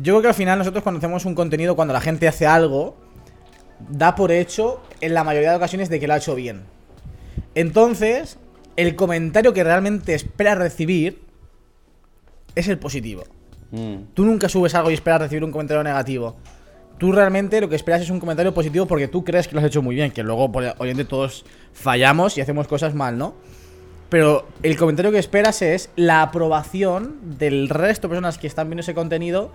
Yo 0.00 0.12
creo 0.14 0.22
que 0.22 0.28
al 0.28 0.34
final 0.34 0.58
nosotros 0.58 0.82
cuando 0.82 0.98
hacemos 0.98 1.24
un 1.24 1.34
contenido, 1.34 1.74
cuando 1.76 1.92
la 1.92 2.00
gente 2.00 2.28
hace 2.28 2.46
algo, 2.46 2.96
da 3.88 4.14
por 4.14 4.32
hecho 4.32 4.80
en 5.00 5.12
la 5.14 5.24
mayoría 5.24 5.50
de 5.50 5.56
ocasiones 5.56 5.88
de 5.88 5.98
que 6.00 6.06
lo 6.06 6.14
ha 6.14 6.18
hecho 6.18 6.34
bien. 6.34 6.62
Entonces, 7.54 8.38
el 8.76 8.94
comentario 8.96 9.52
que 9.52 9.64
realmente 9.64 10.14
esperas 10.14 10.58
recibir 10.58 11.22
es 12.54 12.68
el 12.68 12.78
positivo. 12.78 13.24
Mm. 13.70 13.96
Tú 14.14 14.24
nunca 14.24 14.48
subes 14.48 14.74
algo 14.74 14.90
y 14.90 14.94
esperas 14.94 15.20
recibir 15.22 15.44
un 15.44 15.50
comentario 15.52 15.82
negativo. 15.82 16.36
Tú 16.98 17.12
realmente 17.12 17.60
lo 17.60 17.68
que 17.68 17.76
esperas 17.76 18.02
es 18.02 18.10
un 18.10 18.18
comentario 18.18 18.52
positivo 18.54 18.86
porque 18.86 19.06
tú 19.08 19.24
crees 19.24 19.46
que 19.46 19.54
lo 19.54 19.60
has 19.60 19.66
hecho 19.66 19.82
muy 19.82 19.94
bien, 19.94 20.10
que 20.10 20.22
luego 20.22 20.50
por- 20.50 20.64
obviamente 20.78 21.04
todos 21.04 21.44
fallamos 21.72 22.36
y 22.36 22.40
hacemos 22.40 22.66
cosas 22.66 22.94
mal, 22.94 23.16
¿no? 23.18 23.34
Pero 24.08 24.46
el 24.62 24.76
comentario 24.76 25.12
que 25.12 25.18
esperas 25.18 25.60
es 25.62 25.90
la 25.94 26.22
aprobación 26.22 27.18
del 27.38 27.68
resto 27.68 28.08
de 28.08 28.12
personas 28.12 28.38
que 28.38 28.46
están 28.46 28.68
viendo 28.68 28.80
ese 28.80 28.94
contenido 28.94 29.50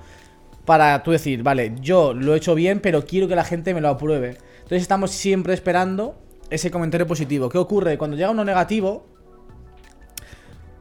para 0.66 1.04
tú 1.04 1.12
decir, 1.12 1.44
vale, 1.44 1.74
yo 1.82 2.14
lo 2.14 2.34
he 2.34 2.38
hecho 2.38 2.56
bien, 2.56 2.80
pero 2.80 3.06
quiero 3.06 3.28
que 3.28 3.36
la 3.36 3.44
gente 3.44 3.74
me 3.74 3.82
lo 3.82 3.90
apruebe. 3.90 4.38
Entonces 4.58 4.82
estamos 4.82 5.12
siempre 5.12 5.54
esperando 5.54 6.16
ese 6.50 6.72
comentario 6.72 7.08
positivo. 7.08 7.50
¿Qué 7.50 7.58
ocurre? 7.58 7.98
Cuando 7.98 8.16
llega 8.16 8.30
uno 8.30 8.46
negativo, 8.46 9.06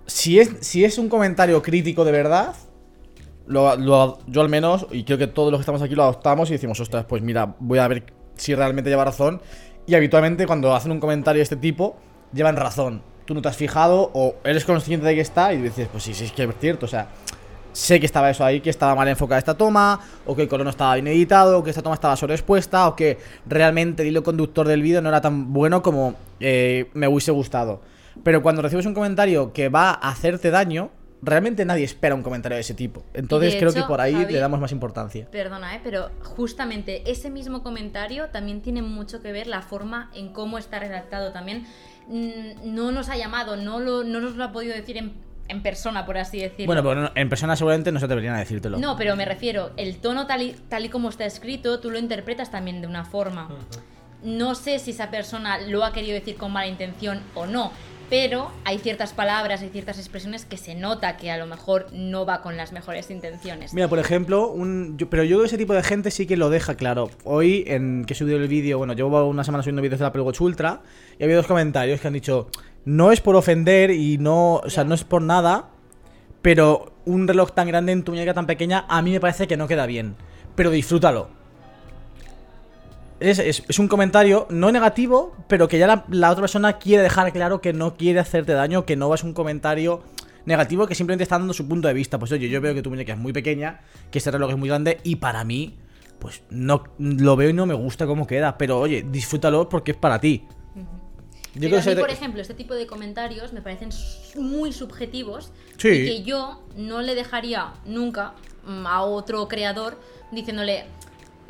si 0.06 0.38
es, 0.38 0.50
si 0.60 0.84
es 0.84 0.98
un 0.98 1.08
comentario 1.08 1.62
crítico 1.62 2.04
de 2.04 2.12
verdad, 2.12 2.54
lo, 3.46 4.18
yo 4.26 4.40
al 4.40 4.48
menos, 4.48 4.86
y 4.90 5.04
creo 5.04 5.18
que 5.18 5.26
todos 5.26 5.50
los 5.50 5.58
que 5.58 5.62
estamos 5.62 5.82
aquí 5.82 5.94
lo 5.94 6.04
adoptamos 6.04 6.48
y 6.50 6.52
decimos, 6.52 6.78
ostras, 6.80 7.04
pues 7.06 7.22
mira, 7.22 7.56
voy 7.58 7.78
a 7.78 7.88
ver 7.88 8.04
si 8.36 8.54
realmente 8.54 8.90
lleva 8.90 9.04
razón. 9.04 9.40
Y 9.86 9.94
habitualmente 9.94 10.46
cuando 10.46 10.74
hacen 10.74 10.92
un 10.92 11.00
comentario 11.00 11.38
de 11.38 11.44
este 11.44 11.56
tipo, 11.56 11.96
llevan 12.32 12.56
razón. 12.56 13.02
Tú 13.24 13.34
no 13.34 13.42
te 13.42 13.48
has 13.48 13.56
fijado 13.56 14.10
o 14.14 14.36
eres 14.44 14.64
consciente 14.64 15.06
de 15.06 15.14
que 15.14 15.20
está 15.20 15.52
y 15.52 15.58
dices, 15.58 15.88
pues 15.90 16.04
sí, 16.04 16.14
sí, 16.14 16.24
es 16.24 16.32
que 16.32 16.44
es 16.44 16.50
cierto. 16.60 16.86
O 16.86 16.88
sea, 16.88 17.08
sé 17.72 17.98
que 18.00 18.06
estaba 18.06 18.30
eso 18.30 18.44
ahí, 18.44 18.60
que 18.60 18.70
estaba 18.70 18.94
mal 18.94 19.08
enfocada 19.08 19.38
esta 19.38 19.56
toma, 19.56 20.00
o 20.26 20.36
que 20.36 20.42
el 20.42 20.48
color 20.48 20.64
no 20.64 20.70
estaba 20.70 20.94
bien 20.94 21.06
editado, 21.08 21.58
o 21.58 21.62
que 21.64 21.70
esta 21.70 21.82
toma 21.82 21.94
estaba 21.94 22.16
sobreexpuesta, 22.16 22.86
o 22.88 22.96
que 22.96 23.18
realmente 23.46 24.02
el 24.02 24.08
hilo 24.08 24.22
conductor 24.22 24.66
del 24.68 24.82
vídeo 24.82 25.00
no 25.02 25.08
era 25.08 25.20
tan 25.20 25.52
bueno 25.52 25.82
como 25.82 26.14
eh, 26.40 26.90
me 26.94 27.08
hubiese 27.08 27.30
gustado. 27.32 27.80
Pero 28.22 28.42
cuando 28.42 28.60
recibes 28.62 28.84
un 28.86 28.94
comentario 28.94 29.52
que 29.52 29.68
va 29.70 29.90
a 29.90 30.10
hacerte 30.10 30.50
daño, 30.50 30.90
realmente 31.22 31.64
nadie 31.64 31.84
espera 31.84 32.14
un 32.14 32.22
comentario 32.22 32.56
de 32.56 32.60
ese 32.62 32.74
tipo. 32.74 33.04
Entonces 33.14 33.54
creo 33.56 33.72
que 33.72 33.82
por 33.84 34.00
ahí 34.00 34.12
Javi- 34.14 34.32
le 34.32 34.38
damos 34.40 34.58
más 34.60 34.72
importancia. 34.72 35.28
Perdona, 35.30 35.76
¿eh? 35.76 35.80
pero 35.82 36.10
justamente 36.20 37.08
ese 37.10 37.30
mismo 37.30 37.62
comentario 37.62 38.28
también 38.30 38.60
tiene 38.60 38.82
mucho 38.82 39.22
que 39.22 39.30
ver 39.32 39.46
la 39.46 39.62
forma 39.62 40.10
en 40.14 40.32
cómo 40.32 40.58
está 40.58 40.78
redactado 40.80 41.32
también. 41.32 41.64
mm, 42.08 42.74
No 42.74 42.90
nos 42.92 43.08
ha 43.08 43.16
llamado, 43.16 43.56
no, 43.56 43.78
lo, 43.80 44.02
no 44.04 44.20
nos 44.20 44.34
lo 44.36 44.44
ha 44.44 44.52
podido 44.52 44.74
decir 44.74 44.96
en, 44.96 45.12
en 45.48 45.62
persona, 45.62 46.06
por 46.06 46.16
así 46.18 46.38
decirlo. 46.40 46.66
Bueno, 46.66 46.82
pero 46.82 46.94
no- 47.02 47.10
en 47.14 47.28
persona 47.28 47.56
seguramente 47.56 47.92
no 47.92 48.00
se 48.00 48.06
deberían 48.06 48.34
a 48.34 48.38
decírtelo. 48.38 48.78
No, 48.78 48.96
pero 48.96 49.16
me 49.16 49.24
refiero, 49.24 49.70
el 49.76 49.96
tono 49.98 50.26
tal 50.26 50.42
y, 50.42 50.52
tal 50.68 50.84
y 50.84 50.88
como 50.88 51.08
está 51.10 51.24
escrito, 51.26 51.80
tú 51.80 51.90
lo 51.90 51.98
interpretas 51.98 52.50
también 52.50 52.80
de 52.80 52.86
una 52.86 53.04
forma. 53.04 53.48
No 54.22 54.54
sé 54.54 54.78
si 54.78 54.92
esa 54.92 55.10
persona 55.10 55.58
lo 55.58 55.84
ha 55.84 55.92
querido 55.92 56.14
decir 56.14 56.36
con 56.36 56.52
mala 56.52 56.68
intención 56.68 57.20
o 57.34 57.46
no, 57.46 57.72
pero 58.08 58.52
hay 58.64 58.78
ciertas 58.78 59.12
palabras, 59.14 59.62
hay 59.62 59.70
ciertas 59.70 59.98
expresiones 59.98 60.44
que 60.44 60.56
se 60.58 60.74
nota 60.76 61.16
que 61.16 61.30
a 61.32 61.38
lo 61.38 61.46
mejor 61.46 61.86
no 61.92 62.24
va 62.24 62.40
con 62.42 62.56
las 62.56 62.70
mejores 62.72 63.10
intenciones. 63.10 63.74
Mira, 63.74 63.88
por 63.88 63.98
ejemplo, 63.98 64.48
un, 64.48 64.96
yo- 64.96 65.10
pero 65.10 65.24
yo 65.24 65.30
creo 65.36 65.40
que 65.40 65.46
ese 65.46 65.58
tipo 65.58 65.72
de 65.74 65.82
gente 65.82 66.10
sí 66.12 66.26
que 66.26 66.36
lo 66.36 66.50
deja 66.50 66.76
claro. 66.76 67.10
Hoy, 67.24 67.64
en 67.66 68.04
que 68.04 68.12
he 68.12 68.16
subido 68.16 68.36
el 68.38 68.46
vídeo, 68.48 68.78
bueno, 68.78 68.92
llevo 68.92 69.26
una 69.26 69.42
semana 69.44 69.62
subiendo 69.64 69.82
vídeos 69.82 69.98
de 69.98 70.04
la 70.04 70.08
Apple 70.08 70.22
Watch 70.22 70.40
Ultra 70.40 70.82
y 71.18 71.24
había 71.24 71.36
dos 71.36 71.46
comentarios 71.46 72.00
que 72.00 72.06
han 72.06 72.12
dicho, 72.14 72.48
no 72.84 73.12
es 73.12 73.20
por 73.20 73.36
ofender 73.36 73.90
y 73.90 74.18
no, 74.18 74.56
o 74.56 74.70
sea, 74.70 74.84
no 74.84 74.94
es 74.94 75.04
por 75.04 75.22
nada, 75.22 75.68
pero 76.42 76.92
un 77.04 77.26
reloj 77.28 77.52
tan 77.52 77.68
grande 77.68 77.92
en 77.92 78.02
tu 78.02 78.12
muñeca 78.12 78.34
tan 78.34 78.46
pequeña 78.46 78.84
a 78.88 79.02
mí 79.02 79.10
me 79.12 79.20
parece 79.20 79.46
que 79.46 79.56
no 79.56 79.68
queda 79.68 79.86
bien. 79.86 80.16
Pero 80.54 80.70
disfrútalo. 80.70 81.28
Es, 83.20 83.38
es- 83.38 83.62
es 83.68 83.78
un 83.78 83.86
comentario 83.88 84.46
no 84.50 84.72
negativo, 84.72 85.32
pero 85.46 85.68
que 85.68 85.78
ya 85.78 85.86
la, 85.86 86.04
la 86.10 86.30
otra 86.30 86.42
persona 86.42 86.78
quiere 86.78 87.02
dejar 87.04 87.32
claro 87.32 87.60
que 87.60 87.72
no 87.72 87.94
quiere 87.94 88.18
hacerte 88.18 88.52
daño, 88.52 88.84
que 88.84 88.96
no 88.96 89.14
es 89.14 89.22
un 89.22 89.32
comentario 89.32 90.02
negativo, 90.44 90.88
que 90.88 90.96
simplemente 90.96 91.22
está 91.22 91.38
dando 91.38 91.54
su 91.54 91.68
punto 91.68 91.86
de 91.86 91.94
vista. 91.94 92.18
Pues 92.18 92.32
oye, 92.32 92.48
yo 92.48 92.60
veo 92.60 92.74
que 92.74 92.82
tu 92.82 92.90
muñeca 92.90 93.12
es 93.12 93.18
muy 93.18 93.32
pequeña, 93.32 93.80
que 94.10 94.18
este 94.18 94.32
reloj 94.32 94.50
es 94.50 94.56
muy 94.58 94.68
grande 94.68 94.98
y 95.04 95.16
para 95.16 95.44
mí, 95.44 95.76
pues 96.18 96.42
no 96.50 96.82
lo 96.98 97.36
veo 97.36 97.50
y 97.50 97.52
no 97.52 97.64
me 97.64 97.74
gusta 97.74 98.06
cómo 98.06 98.26
queda. 98.26 98.58
Pero 98.58 98.80
oye, 98.80 99.06
disfrútalo 99.08 99.68
porque 99.68 99.92
es 99.92 99.96
para 99.96 100.18
ti. 100.20 100.44
Yo 101.54 101.68
Pero 101.68 101.78
a 101.82 101.84
mí, 101.84 101.94
por 101.96 102.10
ejemplo, 102.10 102.40
este 102.40 102.54
tipo 102.54 102.74
de 102.74 102.86
comentarios 102.86 103.52
me 103.52 103.60
parecen 103.60 103.90
muy 104.36 104.72
subjetivos 104.72 105.50
Sí. 105.76 105.88
y 105.88 106.06
que 106.06 106.22
yo 106.22 106.62
no 106.76 107.02
le 107.02 107.14
dejaría 107.14 107.72
nunca 107.84 108.32
mm, 108.64 108.86
a 108.86 109.02
otro 109.02 109.48
creador 109.48 109.98
diciéndole, 110.30 110.84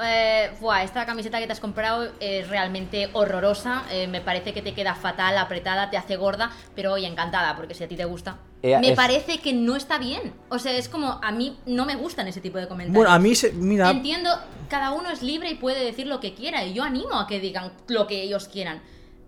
eh, 0.02 0.50
"Buah, 0.60 0.82
esta 0.82 1.04
camiseta 1.06 1.38
que 1.38 1.46
te 1.46 1.52
has 1.52 1.60
comprado 1.60 2.10
es 2.18 2.48
realmente 2.48 3.10
horrorosa, 3.12 3.84
eh, 3.92 4.06
me 4.08 4.20
parece 4.20 4.52
que 4.52 4.62
te 4.62 4.72
queda 4.74 4.94
fatal, 4.94 5.36
apretada, 5.38 5.90
te 5.90 5.96
hace 5.96 6.16
gorda, 6.16 6.50
pero 6.74 6.94
oye, 6.94 7.06
encantada, 7.06 7.54
porque 7.54 7.74
si 7.74 7.84
a 7.84 7.88
ti 7.88 7.94
te 7.96 8.04
gusta. 8.06 8.38
Eh, 8.62 8.78
me 8.80 8.90
es- 8.90 8.96
parece 8.96 9.38
que 9.38 9.52
no 9.52 9.76
está 9.76 9.98
bien. 9.98 10.32
O 10.48 10.58
sea, 10.58 10.72
es 10.72 10.88
como, 10.88 11.20
a 11.22 11.30
mí 11.32 11.58
no 11.66 11.84
me 11.84 11.94
gustan 11.96 12.26
ese 12.28 12.40
tipo 12.40 12.58
de 12.58 12.66
comentarios. 12.66 12.96
Bueno, 12.96 13.10
a 13.12 13.18
mí, 13.18 13.34
se, 13.34 13.52
mira, 13.52 13.90
Entiendo, 13.90 14.30
cada 14.68 14.92
uno 14.92 15.10
es 15.10 15.22
libre 15.22 15.50
y 15.50 15.54
puede 15.56 15.84
decir 15.84 16.06
lo 16.06 16.18
que 16.18 16.34
quiera, 16.34 16.64
y 16.64 16.72
yo 16.72 16.82
animo 16.82 17.18
a 17.20 17.26
que 17.26 17.38
digan 17.38 17.72
lo 17.88 18.06
que 18.06 18.22
ellos 18.22 18.48
quieran. 18.48 18.80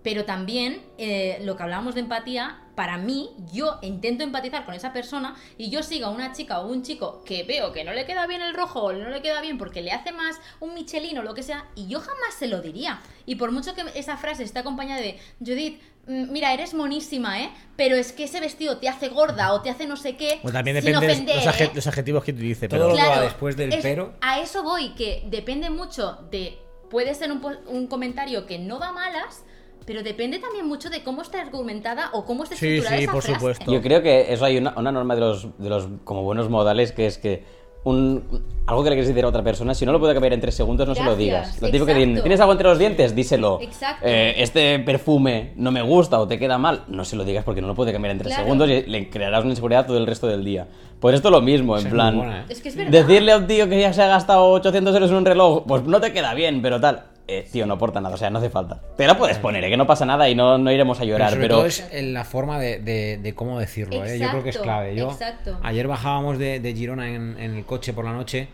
Pero 0.04 0.26
también, 0.26 0.82
eh, 0.98 1.38
lo 1.42 1.56
que 1.56 1.62
hablábamos 1.62 1.94
de 1.94 2.02
empatía, 2.02 2.60
para 2.74 2.98
mí, 2.98 3.30
yo 3.52 3.78
intento 3.80 4.22
empatizar 4.22 4.66
con 4.66 4.74
esa 4.74 4.92
persona 4.92 5.34
y 5.56 5.70
yo 5.70 5.82
sigo 5.82 6.06
a 6.06 6.10
una 6.10 6.32
chica 6.32 6.60
o 6.60 6.68
un 6.68 6.82
chico 6.82 7.22
que 7.24 7.44
veo 7.44 7.72
que 7.72 7.84
no 7.84 7.92
le 7.94 8.04
queda 8.04 8.26
bien 8.26 8.42
el 8.42 8.54
rojo 8.54 8.82
o 8.82 8.92
no 8.92 9.08
le 9.08 9.22
queda 9.22 9.40
bien 9.40 9.56
porque 9.56 9.80
le 9.80 9.92
hace 9.92 10.12
más 10.12 10.38
un 10.60 10.74
Michelin 10.74 11.16
o 11.18 11.22
lo 11.22 11.32
que 11.34 11.42
sea, 11.42 11.64
y 11.74 11.86
yo 11.86 12.00
jamás 12.00 12.34
se 12.38 12.48
lo 12.48 12.60
diría. 12.60 13.00
Y 13.26 13.36
por 13.36 13.50
mucho 13.50 13.74
que 13.74 13.82
esa 13.94 14.18
frase 14.18 14.42
esté 14.42 14.58
acompañada 14.58 15.00
de, 15.00 15.18
Judith, 15.40 15.80
mm, 16.06 16.30
mira, 16.30 16.52
eres 16.52 16.74
monísima, 16.74 17.40
¿eh? 17.40 17.50
Pero 17.76 17.96
es 17.96 18.12
que 18.12 18.24
ese 18.24 18.40
vestido 18.40 18.76
te 18.76 18.90
hace 18.90 19.08
gorda 19.08 19.54
o 19.54 19.62
te 19.62 19.70
hace 19.70 19.86
no 19.86 19.96
sé 19.96 20.16
qué. 20.16 20.38
pues 20.42 20.52
también 20.52 20.82
sin 20.82 21.00
depende 21.00 21.32
de 21.32 21.44
los, 21.44 21.60
¿eh? 21.60 21.70
los 21.74 21.86
adjetivos 21.86 22.24
que 22.24 22.32
utilice. 22.32 22.68
Todo 22.68 22.88
Pero 22.88 22.90
lo 22.90 23.02
que 23.02 23.08
va 23.08 23.22
después 23.22 23.56
del 23.56 23.72
es- 23.72 23.82
pero. 23.82 24.12
A 24.20 24.40
eso 24.40 24.62
voy, 24.62 24.90
que 24.90 25.22
depende 25.30 25.70
mucho 25.70 26.26
de. 26.30 26.58
Puede 26.90 27.14
ser 27.14 27.32
un, 27.32 27.86
comentario 27.88 28.46
que 28.46 28.58
no 28.58 28.78
va 28.78 28.92
malas, 28.92 29.42
pero 29.86 30.02
depende 30.02 30.38
también 30.38 30.66
mucho 30.66 30.90
de 30.90 31.02
cómo 31.02 31.22
está 31.22 31.40
argumentada 31.40 32.10
o 32.12 32.24
cómo 32.24 32.44
está 32.44 32.56
Sí, 32.56 32.66
estructurada 32.66 32.96
sí, 32.98 33.04
esa 33.04 33.12
por 33.12 33.22
frase. 33.22 33.38
supuesto. 33.38 33.72
Yo 33.72 33.82
creo 33.82 34.02
que 34.02 34.32
eso 34.32 34.44
hay 34.44 34.56
una, 34.58 34.74
una 34.76 34.92
norma 34.92 35.14
de 35.14 35.20
los, 35.20 35.48
de 35.58 35.68
los 35.68 35.88
como 36.04 36.22
buenos 36.22 36.48
modales 36.48 36.92
que 36.92 37.06
es 37.06 37.18
que 37.18 37.44
un, 37.86 38.24
algo 38.66 38.82
que 38.82 38.88
le 38.88 38.96
quieres 38.96 39.08
decir 39.08 39.22
a 39.26 39.28
otra 39.28 39.42
persona, 39.44 39.74
si 39.74 39.84
no 39.84 39.92
lo 39.92 40.00
puede 40.00 40.14
cambiar 40.14 40.32
en 40.32 40.40
tres 40.40 40.54
segundos, 40.54 40.88
no 40.88 40.94
se 40.94 41.02
lo 41.02 41.10
Gracias, 41.16 41.18
digas. 41.18 41.60
Lo 41.60 41.66
típico 41.68 41.84
que 41.84 41.92
dicen. 41.92 42.22
¿tienes 42.22 42.40
algo 42.40 42.52
entre 42.52 42.66
los 42.66 42.78
dientes? 42.78 43.14
Díselo. 43.14 43.60
Exacto. 43.60 44.06
Eh, 44.08 44.36
este 44.38 44.78
perfume 44.78 45.52
no 45.56 45.70
me 45.70 45.82
gusta 45.82 46.18
o 46.18 46.26
te 46.26 46.38
queda 46.38 46.56
mal, 46.56 46.84
no 46.88 47.04
se 47.04 47.14
lo 47.14 47.24
digas 47.24 47.44
porque 47.44 47.60
no 47.60 47.66
lo 47.66 47.74
puede 47.74 47.92
cambiar 47.92 48.12
en 48.12 48.18
tres 48.20 48.28
Claro. 48.32 48.44
segundos 48.44 48.70
y 48.70 48.84
le 48.84 49.10
crearás 49.10 49.42
una 49.42 49.50
inseguridad 49.50 49.86
todo 49.86 49.98
el 49.98 50.06
resto 50.06 50.26
del 50.26 50.42
día. 50.46 50.66
Pues 50.98 51.14
esto 51.14 51.28
es 51.28 51.32
lo 51.32 51.42
mismo, 51.42 51.76
en 51.76 51.86
es 51.86 51.92
plan. 51.92 52.16
buena, 52.16 52.40
¿eh? 52.40 52.44
Es 52.48 52.62
que 52.62 52.70
es 52.70 52.76
verdad. 52.76 52.90
Decirle 52.90 53.32
a 53.32 53.36
un 53.36 53.46
tío 53.46 53.68
que 53.68 53.78
ya 53.78 53.92
se 53.92 54.00
ha 54.02 54.06
gastado 54.06 54.46
800 54.52 54.94
euros 54.94 55.10
en 55.10 55.16
un 55.18 55.26
reloj, 55.26 55.64
pues 55.68 55.82
no 55.82 56.00
te 56.00 56.10
queda 56.14 56.32
bien, 56.32 56.62
pero 56.62 56.80
tal. 56.80 57.04
Eh, 57.26 57.48
tío, 57.50 57.64
no 57.66 57.74
aporta 57.74 58.00
nada, 58.02 58.14
o 58.14 58.18
sea, 58.18 58.28
no 58.28 58.38
hace 58.38 58.50
falta. 58.50 58.80
Te 58.98 59.06
la 59.06 59.16
puedes 59.16 59.38
poner, 59.38 59.64
¿eh? 59.64 59.70
que 59.70 59.78
no 59.78 59.86
pasa 59.86 60.04
nada 60.04 60.28
y 60.28 60.34
no, 60.34 60.58
no 60.58 60.70
iremos 60.70 60.98
a 60.98 61.00
Pero 61.00 61.12
llorar, 61.12 61.30
sobre 61.30 61.42
pero. 61.42 61.56
todo 61.56 61.66
es 61.66 61.88
en 61.90 62.12
la 62.12 62.24
forma 62.24 62.58
de, 62.58 62.78
de- 62.80 63.16
de 63.16 63.34
cómo 63.34 63.58
decirlo, 63.58 64.04
¿eh? 64.04 64.18
Yo 64.18 64.28
creo 64.28 64.42
que 64.42 64.50
es 64.50 64.58
clave. 64.58 64.94
Yo, 64.94 65.10
exacto. 65.10 65.58
Ayer 65.62 65.88
bajábamos 65.88 66.38
de, 66.38 66.60
de 66.60 66.74
Girona 66.74 67.08
en, 67.08 67.36
en 67.38 67.54
el 67.54 67.64
coche 67.64 67.94
por 67.94 68.04
la 68.04 68.12
noche 68.12 68.48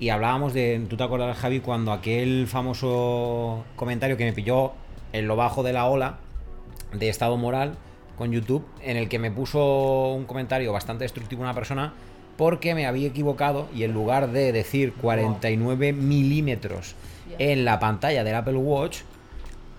y 0.00 0.08
hablábamos 0.08 0.54
de. 0.54 0.84
¿Tú 0.90 0.96
te 0.96 1.04
acuerdas, 1.04 1.36
Javi, 1.38 1.60
cuando 1.60 1.92
aquel 1.92 2.48
famoso 2.48 3.64
comentario 3.76 4.16
que 4.16 4.24
me 4.24 4.32
pilló 4.32 4.72
en 5.12 5.28
lo 5.28 5.36
bajo 5.36 5.62
de 5.62 5.72
la 5.72 5.86
ola 5.86 6.18
de 6.92 7.08
estado 7.08 7.36
moral 7.36 7.74
con 8.18 8.32
YouTube 8.32 8.66
en 8.82 8.96
el 8.96 9.08
que 9.08 9.18
me 9.20 9.30
puso 9.30 10.12
un 10.14 10.24
comentario 10.24 10.72
bastante 10.72 11.04
destructivo 11.04 11.42
una 11.42 11.54
persona 11.54 11.92
porque 12.36 12.74
me 12.74 12.86
había 12.86 13.06
equivocado 13.08 13.68
y 13.74 13.84
en 13.84 13.92
lugar 13.92 14.30
de 14.30 14.50
decir 14.52 14.92
49 15.00 15.92
milímetros 15.92 16.94
en 17.38 17.64
la 17.64 17.78
pantalla 17.78 18.24
del 18.24 18.34
Apple 18.34 18.56
Watch, 18.56 18.98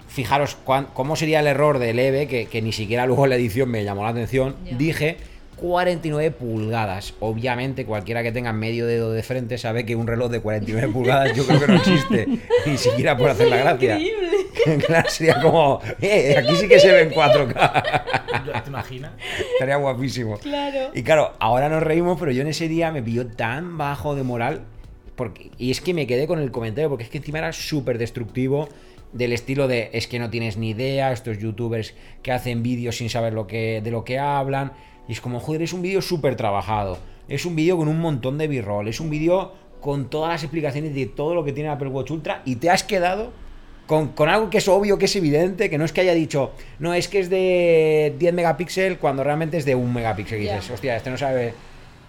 fijaros 0.08 0.56
cuán- 0.64 0.88
cómo 0.94 1.16
sería 1.16 1.40
el 1.42 1.48
error 1.48 1.80
de 1.80 1.94
leve, 1.94 2.28
que, 2.28 2.46
que 2.48 2.62
ni 2.62 2.72
siquiera 2.72 3.06
luego 3.06 3.26
en 3.26 3.30
la 3.32 3.36
edición 3.36 3.70
me 3.70 3.84
llamó 3.84 4.04
la 4.04 4.10
atención, 4.10 4.56
Ya. 4.66 4.78
dije 4.78 5.18
49 5.58 6.32
pulgadas. 6.32 7.16
Obviamente 7.20 7.84
cualquiera 7.86 8.22
que 8.22 8.32
tenga 8.32 8.54
medio 8.54 8.86
dedo 8.86 9.12
de 9.12 9.24
frente 9.24 9.58
sabe 9.58 9.86
que 9.86 9.96
un 9.96 10.06
reloj 10.06 10.30
de 10.32 10.40
49 10.40 10.88
pulgadas 10.94 11.36
yo 11.36 11.46
creo 11.48 11.60
que 11.60 11.68
no 11.68 11.76
existe, 11.76 12.28
ni 12.68 12.78
siquiera 12.78 13.18
por 13.18 13.30
hacer 13.32 13.48
la 13.48 13.58
gracia. 13.58 13.98
claro, 14.86 15.10
sería 15.10 15.42
como, 15.42 15.82
eh, 16.00 16.36
aquí 16.38 16.56
sí 16.56 16.68
que 16.68 16.80
se 16.80 16.92
ve 16.92 17.02
en 17.02 17.12
4K. 17.12 18.64
¿Te 18.64 18.70
imaginas? 18.70 19.12
Estaría 19.54 19.78
guapísimo. 19.78 20.38
Claro. 20.38 20.92
Y 20.94 21.02
claro, 21.04 21.34
ahora 21.40 21.70
nos 21.70 21.82
reímos, 21.82 22.18
pero 22.20 22.32
yo 22.32 22.42
en 22.44 22.48
ese 22.50 22.68
día 22.68 22.92
me 22.92 23.02
pilló 23.02 23.26
tan 23.28 23.78
bajo 23.80 24.16
de 24.16 24.24
moral. 24.24 24.62
Porque, 25.18 25.52
y 25.58 25.72
es 25.72 25.82
que 25.82 25.94
me 25.94 26.08
quedé 26.08 26.28
con 26.28 26.40
el 26.40 26.52
comentario, 26.52 26.88
porque 26.90 27.04
es 27.04 27.10
que 27.10 27.18
encima 27.18 27.40
era 27.40 27.52
súper 27.52 27.98
destructivo. 27.98 28.70
Del 29.12 29.34
estilo 29.34 29.68
de 29.68 29.90
es 29.94 30.08
que 30.08 30.20
no 30.20 30.30
tienes 30.30 30.58
ni 30.58 30.70
idea, 30.70 31.12
estos 31.12 31.40
youtubers 31.40 31.94
que 32.22 32.32
hacen 32.32 32.62
vídeos 32.64 32.98
sin 32.98 33.10
saber 33.10 33.34
lo 33.34 33.48
que, 33.48 33.82
de 33.84 33.92
lo 33.92 34.04
que 34.06 34.20
hablan. 34.20 34.72
Y 35.08 35.14
es 35.14 35.20
como, 35.22 35.40
joder, 35.40 35.64
es 35.64 35.74
un 35.74 35.82
vídeo 35.82 36.02
súper 36.02 36.36
trabajado. 36.36 37.00
Es 37.28 37.46
un 37.46 37.56
vídeo 37.56 37.78
con 37.78 37.88
un 37.88 38.00
montón 38.00 38.38
de 38.38 38.48
b-roll. 38.48 38.88
Es 38.88 39.00
un 39.00 39.10
vídeo 39.10 39.54
con 39.82 40.10
todas 40.10 40.30
las 40.30 40.44
explicaciones 40.44 40.94
de 40.94 41.06
todo 41.08 41.34
lo 41.36 41.44
que 41.44 41.52
tiene 41.54 41.70
Apple 41.70 41.90
Watch 41.90 42.12
Ultra. 42.12 42.42
Y 42.46 42.58
te 42.58 42.70
has 42.70 42.84
quedado 42.84 43.32
con, 43.88 44.10
con 44.10 44.30
algo 44.30 44.50
que 44.50 44.58
es 44.60 44.68
obvio, 44.68 44.98
que 44.98 45.06
es 45.06 45.16
evidente, 45.16 45.70
que 45.70 45.78
no 45.78 45.86
es 45.86 45.94
que 45.94 46.02
haya 46.02 46.14
dicho, 46.14 46.52
no, 46.78 46.94
es 46.94 47.08
que 47.08 47.20
es 47.20 47.30
de 47.30 48.14
10 48.20 48.34
megapíxeles 48.34 48.98
cuando 48.98 49.24
realmente 49.24 49.58
es 49.58 49.66
de 49.66 49.74
1 49.76 49.92
megapíxel. 49.94 50.40
Y 50.40 50.44
dices, 50.44 50.70
hostia, 50.70 50.96
este 50.98 51.10
no 51.10 51.18
sabe. 51.18 51.54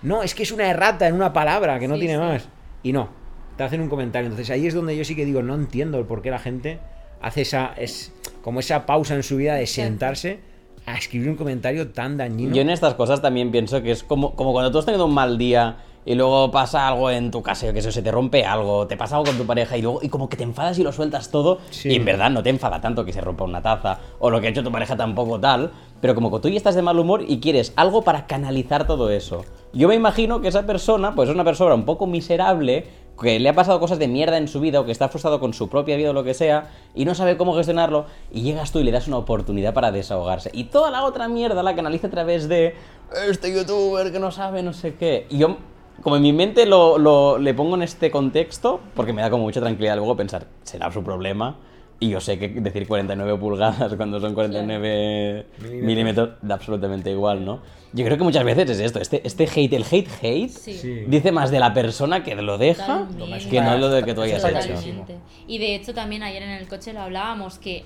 No, 0.03 0.23
es 0.23 0.35
que 0.35 0.42
es 0.42 0.53
una 0.53 0.68
errata 0.68 1.07
en 1.07 1.14
una 1.14 1.33
palabra, 1.33 1.79
que 1.79 1.87
no 1.88 1.94
Sí, 1.94 2.01
tiene 2.01 2.14
sí. 2.14 2.21
más. 2.21 2.49
Y 2.83 2.93
no, 2.93 3.09
te 3.57 3.64
hacen 3.64 3.81
un 3.81 3.88
comentario. 3.88 4.27
Entonces 4.29 4.51
ahí 4.51 4.67
es 4.67 4.75
donde 4.75 4.97
yo 4.97 5.05
sí 5.05 5.14
que 5.17 5.25
digo, 5.25 5.43
no 5.43 5.55
entiendo 5.55 5.99
el 5.99 6.05
por 6.05 6.23
qué 6.23 6.31
la 6.31 6.38
gente 6.38 6.79
hace 7.21 7.43
esa. 7.43 7.73
Es 7.77 8.12
como 8.43 8.61
esa 8.61 8.87
pausa 8.87 9.14
en 9.14 9.23
su 9.23 9.37
vida 9.37 9.55
de 9.55 9.67
sentarse 9.67 10.41
a 10.87 10.97
escribir 10.97 11.29
un 11.29 11.37
comentario 11.37 11.91
tan 11.91 12.17
dañino. 12.17 12.55
Yo 12.55 12.62
en 12.62 12.71
estas 12.71 12.95
cosas 12.95 13.21
también 13.21 13.51
pienso 13.51 13.83
que 13.83 13.91
es 13.91 14.03
como, 14.03 14.35
como 14.35 14.53
cuando 14.53 14.71
tú 14.71 14.79
has 14.79 14.87
tenido 14.87 15.05
un 15.07 15.12
mal 15.14 15.37
día 15.37 15.79
y 16.07 16.14
luego 16.14 16.51
pasa 16.51 16.88
algo 16.88 17.11
en 17.11 17.31
tu 17.31 17.43
casa, 17.43 17.67
yo 17.67 17.75
que 17.75 17.83
sé, 17.83 17.93
se 17.93 18.01
te 18.01 18.11
rompe 18.11 18.47
algo, 18.47 18.87
te 18.87 18.97
pasa 18.97 19.17
algo 19.17 19.27
con 19.27 19.37
tu 19.37 19.45
pareja 19.45 19.77
y 19.77 19.83
luego 19.83 19.99
y 20.03 20.09
como 20.09 20.31
que 20.31 20.38
te 20.38 20.45
enfadas 20.45 20.79
y 20.79 20.83
lo 20.83 20.91
sueltas 20.91 21.31
todo 21.31 21.59
Sí. 21.69 21.91
y 21.91 21.97
en 21.97 22.07
verdad 22.07 22.31
no 22.31 22.43
te 22.43 22.49
enfada 22.49 22.81
tanto 22.81 23.05
que 23.05 23.12
se 23.12 23.21
rompa 23.21 23.45
una 23.45 23.61
taza 23.61 23.99
o 24.19 24.31
lo 24.31 24.41
que 24.41 24.47
ha 24.47 24.51
hecho 24.51 24.62
tu 24.64 24.73
pareja 24.73 24.97
tampoco 24.97 25.38
tal, 25.38 25.71
pero 26.01 26.14
como 26.14 26.31
que 26.31 26.41
tú 26.41 26.49
ya 26.49 26.57
estás 26.57 26.75
de 26.77 26.81
mal 26.81 26.99
humor 26.99 27.23
y 27.29 27.41
quieres 27.41 27.75
algo 27.77 28.03
para 28.03 28.27
canalizar 28.27 28.87
todo 28.87 29.11
eso. 29.11 29.45
Yo 29.72 29.88
me 29.88 29.94
imagino 29.94 30.40
que 30.40 30.48
esa 30.48 30.64
persona, 30.66 31.14
pues 31.14 31.28
es 31.28 31.35
una 31.35 31.44
persona 31.44 31.74
un 31.74 31.85
poco 31.85 32.07
miserable, 32.07 32.87
que 33.20 33.40
le 33.40 33.48
ha 33.48 33.52
pasado 33.54 33.81
cosas 33.81 33.98
de 33.98 34.07
mierda 34.09 34.38
en 34.38 34.46
su 34.48 34.61
vida 34.61 34.78
o 34.81 34.85
que 34.85 34.92
está 34.92 35.09
frustrado 35.09 35.40
con 35.40 35.52
su 35.52 35.68
propia 35.68 35.96
vida 35.96 36.11
o 36.11 36.12
lo 36.12 36.22
que 36.22 36.35
sea 36.35 36.70
y 36.94 37.04
no 37.04 37.14
sabe 37.16 37.37
cómo 37.37 37.54
gestionarlo 37.57 38.07
y 38.33 38.42
llegas 38.42 38.70
tú 38.70 38.78
y 38.78 38.85
le 38.85 38.92
das 38.92 39.09
una 39.09 39.16
oportunidad 39.18 39.74
para 39.74 39.90
desahogarse. 39.90 40.50
Y 40.54 40.64
toda 40.64 40.90
la 40.92 41.04
otra 41.04 41.26
mierda 41.28 41.62
la 41.64 41.74
canaliza 41.74 42.07
a 42.07 42.11
través 42.11 42.48
de 42.48 42.76
este 43.28 43.52
youtuber 43.52 44.12
que 44.12 44.20
no 44.20 44.31
sabe 44.31 44.62
no 44.62 44.72
sé 44.72 44.94
qué. 44.94 45.26
Y 45.31 45.38
yo, 45.38 45.57
como 46.02 46.14
en 46.16 46.22
mi 46.22 46.33
mente 46.33 46.64
lo, 46.64 46.96
lo- 46.96 47.38
le 47.38 47.54
pongo 47.54 47.74
en 47.74 47.83
este 47.83 48.11
contexto, 48.12 48.78
porque 48.94 49.12
me 49.12 49.20
da 49.20 49.31
como 49.31 49.42
mucha 49.42 49.61
tranquilidad 49.61 49.96
luego 49.96 50.16
pensar, 50.16 50.46
será 50.62 50.90
su 50.92 51.02
problema. 51.02 51.57
Y 52.00 52.11
yo 52.11 52.20
sé 52.20 52.38
que 52.38 52.48
decir 52.48 52.87
49 52.87 53.37
pulgadas 53.38 53.94
cuando 53.96 54.20
son 54.20 54.32
49 54.34 55.46
milímetros 55.82 56.30
da 56.42 56.54
absolutamente 56.54 57.11
igual, 57.11 57.44
¿no? 57.44 57.61
Yo 57.92 58.04
creo 58.04 58.16
que 58.18 58.22
muchas 58.24 58.44
veces 58.44 58.70
es 58.70 58.80
esto, 58.80 59.00
este, 59.00 59.26
este 59.26 59.44
hate, 59.52 59.72
el 59.72 59.84
hate 59.90 60.08
hate, 60.22 60.48
Sí. 60.50 61.04
Dice 61.08 61.32
más 61.32 61.50
de 61.50 61.58
la 61.58 61.72
persona 61.72 62.22
que 62.22 62.34
lo 62.37 62.56
deja 62.58 63.06
Totalmente. 63.08 63.48
que 63.48 63.61
no 63.61 63.78
lo 63.78 63.88
de 63.88 64.04
que 64.04 64.14
tú 64.14 64.20
hayas 64.22 64.44
hecho. 64.44 64.74
Y 65.48 65.58
de 65.58 65.74
hecho 65.74 65.92
también 65.94 66.22
ayer 66.22 66.42
en 66.42 66.50
el 66.50 66.68
coche 66.68 66.92
lo 66.92 67.00
hablábamos 67.00 67.58
que 67.58 67.84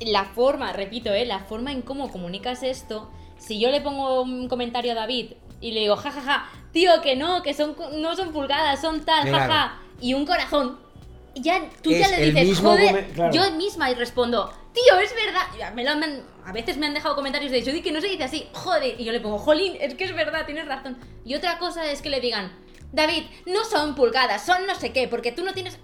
la 0.00 0.24
forma, 0.24 0.72
repito, 0.72 1.10
¿eh? 1.12 1.24
la 1.24 1.40
forma 1.40 1.72
en 1.72 1.80
cómo 1.82 2.10
comunicas 2.10 2.62
esto, 2.62 3.10
si 3.38 3.58
yo 3.58 3.70
le 3.70 3.80
pongo 3.80 4.20
un 4.22 4.46
comentario 4.48 4.92
a 4.92 4.94
David 4.94 5.32
y 5.60 5.72
le 5.72 5.80
digo, 5.80 5.96
jajaja, 5.96 6.44
tío, 6.72 6.90
que 7.02 7.16
no, 7.16 7.42
que 7.42 7.54
son 7.54 7.74
no 7.96 8.14
son 8.14 8.32
pulgadas, 8.32 8.80
son 8.82 9.00
tal, 9.04 9.26
Claro. 9.26 9.38
jaja, 9.50 9.78
y 10.00 10.12
un 10.12 10.26
corazón, 10.26 10.76
ya 11.40 11.68
tú 11.82 11.90
ya 11.92 12.08
le 12.08 12.30
dices, 12.30 12.58
joder, 12.60 12.86
come- 12.88 13.06
claro. 13.14 13.32
yo 13.32 13.50
misma 13.52 13.90
y 13.90 13.94
respondo, 13.94 14.52
tío, 14.72 14.98
es 14.98 15.14
verdad. 15.14 15.72
Me 15.74 15.84
lo- 15.84 15.90
han- 15.90 16.22
a 16.44 16.52
veces 16.52 16.76
me 16.76 16.86
han 16.86 16.94
dejado 16.94 17.14
comentarios 17.14 17.50
de 17.52 17.62
Judy 17.62 17.82
que 17.82 17.92
no 17.92 18.00
se 18.00 18.08
dice 18.08 18.24
así, 18.24 18.48
joder, 18.52 19.00
y 19.00 19.04
yo 19.04 19.12
le 19.12 19.20
pongo, 19.20 19.38
jolín, 19.38 19.76
es 19.80 19.94
que 19.94 20.04
es 20.04 20.14
verdad, 20.14 20.46
tienes 20.46 20.66
razón. 20.66 20.96
Y 21.24 21.34
otra 21.34 21.58
cosa 21.58 21.90
es 21.90 22.02
que 22.02 22.10
le 22.10 22.20
digan, 22.20 22.52
David, 22.92 23.24
no 23.46 23.64
son 23.64 23.94
pulgadas, 23.94 24.46
son 24.46 24.66
no 24.66 24.74
sé 24.74 24.92
qué, 24.92 25.08
porque 25.08 25.32
tú 25.32 25.44
no 25.44 25.52
tienes. 25.52 25.78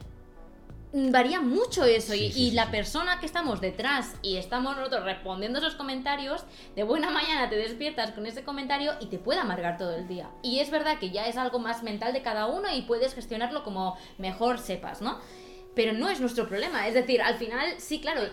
Mm, 0.95 1.11
Varía 1.11 1.41
mucho 1.41 1.85
eso 1.85 2.15
y, 2.15 2.31
Sí, 2.31 2.51
la 2.51 2.67
sí. 2.67 2.71
persona 2.71 3.19
que 3.19 3.25
estamos 3.25 3.63
detrás 3.63 4.15
y 4.21 4.37
estamos 4.37 4.77
nosotros 4.77 5.05
respondiendo 5.05 5.59
esos 5.59 5.75
comentarios, 5.75 6.45
de 6.77 6.83
buena 6.83 7.09
mañana 7.11 7.49
te 7.49 7.57
despiertas 7.57 8.11
con 8.13 8.27
ese 8.27 8.45
comentario 8.45 8.93
y 9.01 9.07
te 9.07 9.19
puede 9.19 9.41
amargar 9.41 9.79
todo 9.79 9.95
el 9.97 10.07
día. 10.07 10.29
Y 10.43 10.59
es 10.61 10.71
verdad 10.71 10.99
que 10.99 11.11
ya 11.11 11.27
es 11.27 11.39
algo 11.39 11.59
más 11.59 11.83
mental 11.83 12.13
de 12.13 12.21
cada 12.21 12.47
uno 12.47 12.71
y 12.75 12.83
puedes 12.83 13.15
gestionarlo 13.15 13.65
como 13.65 13.97
mejor 14.19 14.59
sepas, 14.59 15.01
¿no? 15.01 15.19
Pero 15.75 15.93
no 15.93 16.09
es 16.11 16.21
nuestro 16.21 16.47
problema, 16.49 16.87
es 16.87 16.95
decir, 16.95 17.23
al 17.23 17.37
final, 17.37 17.75
sí, 17.79 18.01
claro, 18.01 18.23
eh, 18.23 18.31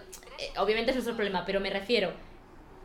obviamente 0.57 0.91
es 0.91 0.95
nuestro 0.95 1.15
problema, 1.15 1.45
pero 1.45 1.59
me 1.59 1.69
refiero 1.69 2.11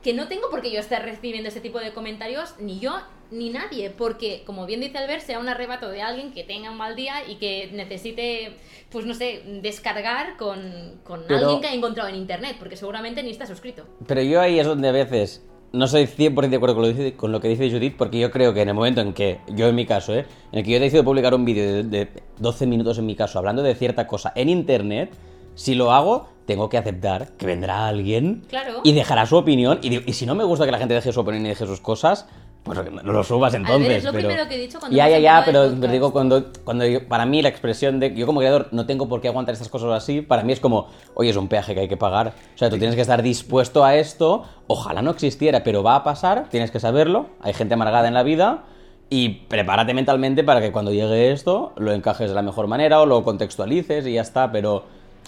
que 0.03 0.13
no 0.13 0.29
tengo 0.29 0.51
por 0.51 0.61
qué 0.61 0.71
yo 0.71 0.81
estar 0.81 1.03
recibiendo 1.03 1.49
ese 1.49 1.61
tipo 1.61 1.81
de 1.81 1.93
comentarios, 1.93 2.55
ni 2.61 2.79
yo 2.79 3.01
ni 3.31 3.49
nadie, 3.51 3.91
porque 3.91 4.43
como 4.45 4.67
bien 4.67 4.81
dice 4.81 4.99
Albert, 4.99 5.23
sea 5.25 5.39
un 5.39 5.49
arrebato 5.49 5.89
de 5.89 6.03
alguien 6.03 6.33
que 6.33 6.45
tenga 6.45 6.71
un 6.71 6.77
mal 6.77 6.95
día 6.95 7.27
y 7.27 7.37
que 7.37 7.71
necesite, 7.73 8.55
pues 8.91 9.07
no 9.07 9.15
sé, 9.15 9.43
descargar 9.63 10.37
con, 10.37 11.01
con 11.05 11.25
Pero- 11.27 11.39
alguien 11.41 11.61
que 11.63 11.67
ha 11.69 11.75
encontrado 11.75 12.09
en 12.11 12.17
internet, 12.17 12.57
porque 12.59 12.77
seguramente 12.77 13.23
ni 13.23 13.31
está 13.31 13.47
suscrito. 13.47 13.87
Pero 14.07 14.21
yo 14.23 14.41
ahí 14.41 14.61
es 14.61 14.67
donde 14.67 14.89
a 14.89 14.93
veces 14.93 15.43
no 15.75 15.87
soy 15.89 16.05
100% 16.07 16.49
de 16.49 16.57
acuerdo 16.57 16.75
con 16.77 16.83
lo, 16.85 16.89
que 16.89 16.95
dice, 17.03 17.17
con 17.17 17.33
lo 17.33 17.41
que 17.41 17.49
dice 17.49 17.71
Judith, 17.71 17.97
porque 17.97 18.19
yo 18.19 18.31
creo 18.31 18.55
que 18.55 18.63
en 18.63 18.69
el 18.69 18.75
momento 18.75 19.01
en 19.01 19.13
que, 19.13 19.41
yo 19.49 19.69
en 19.69 19.75
mi 19.75 19.85
caso, 19.87 20.15
¿eh? 20.15 20.25
en 20.53 20.59
el 20.61 20.65
que 20.65 20.71
yo 20.71 20.81
decido 20.81 21.05
publicar 21.05 21.35
un 21.35 21.45
vídeo 21.45 21.65
de, 21.65 21.83
de 21.85 22.09
12 22.39 22.67
minutos 22.67 22.99
en 22.99 23.07
mi 23.07 23.15
caso, 23.15 23.39
hablando 23.39 23.63
de 23.63 23.75
cierta 23.75 24.07
cosa 24.07 24.33
en 24.37 24.49
internet, 24.49 25.13
si 25.55 25.75
lo 25.75 25.93
hago, 25.93 26.29
tengo 26.47 26.69
que 26.69 26.79
aceptar 26.79 27.33
que 27.37 27.47
vendrá 27.47 27.87
alguien 27.87 28.43
Claro. 28.49 28.81
y 28.85 28.93
dejará 28.93 29.27
su 29.27 29.37
opinión. 29.37 29.79
Y, 29.83 30.09
y 30.09 30.13
si 30.15 30.27
no 30.27 30.35
me 30.35 30.45
gusta 30.45 30.65
que 30.65 30.73
la 30.73 30.79
gente 30.79 30.95
deje 30.95 31.13
su 31.13 31.21
opinión 31.21 31.45
y 31.47 31.51
deje 31.51 31.67
sus 31.67 31.81
cosas, 31.81 32.27
pues 32.65 32.79
no 32.91 33.13
lo 33.13 33.23
subas 33.23 33.53
entonces. 33.53 33.99
es 33.99 34.05
lo 34.05 34.13
pero... 34.13 34.29
primero 34.29 34.49
que 34.49 34.55
he 34.55 34.59
dicho 34.59 34.81
cuando 34.81 34.97
Ya, 34.97 35.07
ya, 35.07 35.19
ya, 35.19 35.43
pero, 35.45 35.69
digo, 35.71 36.13
cuando, 36.13 36.47
cuando 36.65 36.87
yo- 36.87 37.07
para 37.07 37.27
mí 37.27 37.43
la 37.43 37.51
expresión 37.51 38.01
de 38.01 38.15
yo 38.15 38.25
como 38.25 38.41
creador 38.41 38.69
no 38.73 38.87
tengo 38.87 39.07
por 39.07 39.21
qué 39.21 39.29
aguantar 39.29 39.53
estas 39.53 39.69
cosas 39.69 39.91
así, 39.93 40.23
para 40.23 40.43
mí 40.45 40.53
es 40.53 40.61
como, 40.61 40.89
oye, 41.15 41.29
es 41.29 41.37
un 41.37 41.49
peaje 41.49 41.75
que 41.75 41.81
hay 41.81 41.89
que 41.89 41.99
pagar. 41.99 42.33
O 42.55 42.59
sea, 42.59 42.71
tú 42.71 42.79
tienes 42.79 42.97
que 42.97 43.03
estar 43.03 43.23
dispuesto 43.23 43.85
a 43.85 43.97
esto, 43.97 44.45
ojalá 44.67 45.03
no 45.03 45.11
existiera, 45.11 45.63
pero 45.63 45.83
va 45.83 45.97
a 45.97 46.05
pasar, 46.05 46.49
tienes 46.49 46.71
que 46.71 46.81
saberlo, 46.81 47.27
hay 47.43 47.53
gente 47.53 47.75
amargada 47.75 48.09
en 48.09 48.15
la 48.15 48.23
vida 48.23 48.65
y 49.11 49.29
prepárate 49.29 49.93
mentalmente 49.93 50.43
para 50.43 50.63
que 50.63 50.73
cuando 50.73 50.91
llegue 50.91 51.33
esto 51.33 51.75
lo 51.77 51.93
encajes 51.93 52.31
de 52.31 52.35
la 52.35 52.43
mejor 52.43 52.67
manera 52.67 53.03
o 53.03 53.07
lo 53.07 53.23
contextualices 53.25 54.07
y 54.07 54.15
ya 54.15 54.23
está, 54.23 54.51
pero 54.51 54.85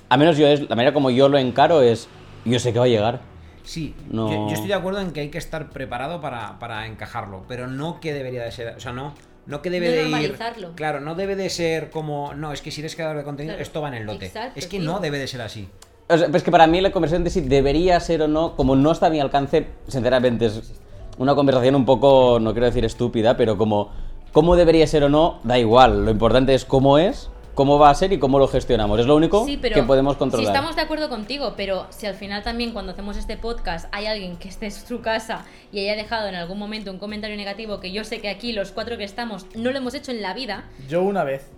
a 0.08 0.16
menos 0.16 0.38
yo 0.38 0.46
es, 0.46 0.68
la 0.70 0.74
manera 0.74 0.94
como 0.94 1.10
yo 1.10 1.28
lo 1.28 1.36
encaro 1.36 1.82
es, 1.82 2.08
yo 2.46 2.58
sé 2.58 2.72
que 2.72 2.78
va 2.78 2.86
a 2.86 2.88
llegar. 2.88 3.35
Sí, 3.66 3.94
No. 4.10 4.30
yo, 4.30 4.46
yo 4.48 4.54
estoy 4.54 4.68
de 4.68 4.74
acuerdo 4.74 5.00
en 5.00 5.10
que 5.10 5.20
hay 5.20 5.28
que 5.28 5.38
estar 5.38 5.68
preparado 5.70 6.20
para, 6.20 6.58
para 6.58 6.86
encajarlo, 6.86 7.44
pero 7.48 7.66
no 7.66 8.00
que 8.00 8.14
debería 8.14 8.44
de 8.44 8.52
ser, 8.52 8.74
o 8.76 8.80
sea, 8.80 8.92
no, 8.92 9.12
no 9.46 9.60
que 9.60 9.70
debe 9.70 9.86
No 9.88 9.92
de 9.92 10.02
ir, 10.04 10.10
normalizarlo. 10.10 10.72
claro, 10.76 11.00
no 11.00 11.14
debe 11.16 11.36
de 11.36 11.50
ser 11.50 11.90
como, 11.90 12.32
no, 12.34 12.52
es 12.52 12.62
que 12.62 12.70
si 12.70 12.80
eres 12.80 12.94
creador 12.94 13.16
de 13.18 13.24
contenido, 13.24 13.54
Claro, 13.54 13.62
esto 13.62 13.80
va 13.82 13.88
en 13.88 13.94
el 13.94 14.06
lote. 14.06 14.26
exacto, 14.26 14.52
es 14.58 14.66
que 14.66 14.78
tío. 14.78 14.90
no 14.90 15.00
debe 15.00 15.18
de 15.18 15.26
ser 15.26 15.42
así. 15.42 15.68
O 16.08 16.16
sea, 16.16 16.28
pues 16.28 16.44
que 16.44 16.52
para 16.52 16.68
mí 16.68 16.80
la 16.80 16.92
conversación 16.92 17.24
de 17.24 17.30
si 17.30 17.40
debería 17.40 17.98
ser 17.98 18.22
o 18.22 18.28
no, 18.28 18.54
como 18.54 18.76
no 18.76 18.92
está 18.92 19.06
a 19.06 19.10
mi 19.10 19.18
alcance, 19.18 19.66
sinceramente 19.88 20.46
es 20.46 20.80
una 21.18 21.34
conversación 21.34 21.74
un 21.74 21.84
poco, 21.84 22.38
no 22.40 22.52
quiero 22.52 22.66
decir 22.66 22.84
estúpida, 22.84 23.36
pero 23.36 23.58
como 23.58 23.90
cómo 24.32 24.54
debería 24.54 24.86
ser 24.86 25.02
o 25.02 25.08
no, 25.08 25.40
da 25.42 25.58
igual. 25.58 26.04
Lo 26.04 26.10
importante 26.12 26.54
es 26.54 26.64
cómo 26.64 26.98
es, 26.98 27.30
cómo 27.56 27.78
va 27.78 27.90
a 27.90 27.94
ser 27.96 28.12
y 28.12 28.18
cómo 28.20 28.38
lo 28.38 28.46
gestionamos. 28.46 29.00
Es 29.00 29.06
lo 29.06 29.16
único 29.16 29.44
Sí, 29.46 29.58
pero 29.60 29.74
que 29.74 29.82
podemos 29.82 30.16
controlar. 30.16 30.46
Si 30.46 30.52
estamos 30.52 30.76
de 30.76 30.82
acuerdo 30.82 31.08
contigo, 31.08 31.54
pero 31.56 31.86
si 31.90 32.06
al 32.06 32.14
final 32.14 32.44
también 32.44 32.72
cuando 32.72 32.92
hacemos 32.92 33.16
este 33.16 33.36
podcast 33.36 33.86
hay 33.92 34.06
alguien 34.06 34.36
que 34.36 34.48
esté 34.48 34.66
en 34.66 34.72
su 34.72 35.00
casa 35.00 35.44
y 35.72 35.80
haya 35.80 35.96
dejado 35.96 36.28
en 36.28 36.34
algún 36.36 36.58
momento 36.58 36.92
un 36.92 36.98
comentario 36.98 37.36
negativo 37.36 37.80
que 37.80 37.90
yo 37.90 38.04
sé 38.04 38.20
que 38.20 38.28
aquí 38.28 38.52
los 38.52 38.70
cuatro 38.72 38.98
que 38.98 39.04
estamos 39.04 39.46
no 39.56 39.72
lo 39.72 39.78
hemos 39.78 39.94
hecho 39.94 40.12
en 40.12 40.22
la 40.22 40.34
vida, 40.34 40.64
Yo 40.86 41.02
una 41.02 41.24
vez. 41.24 41.50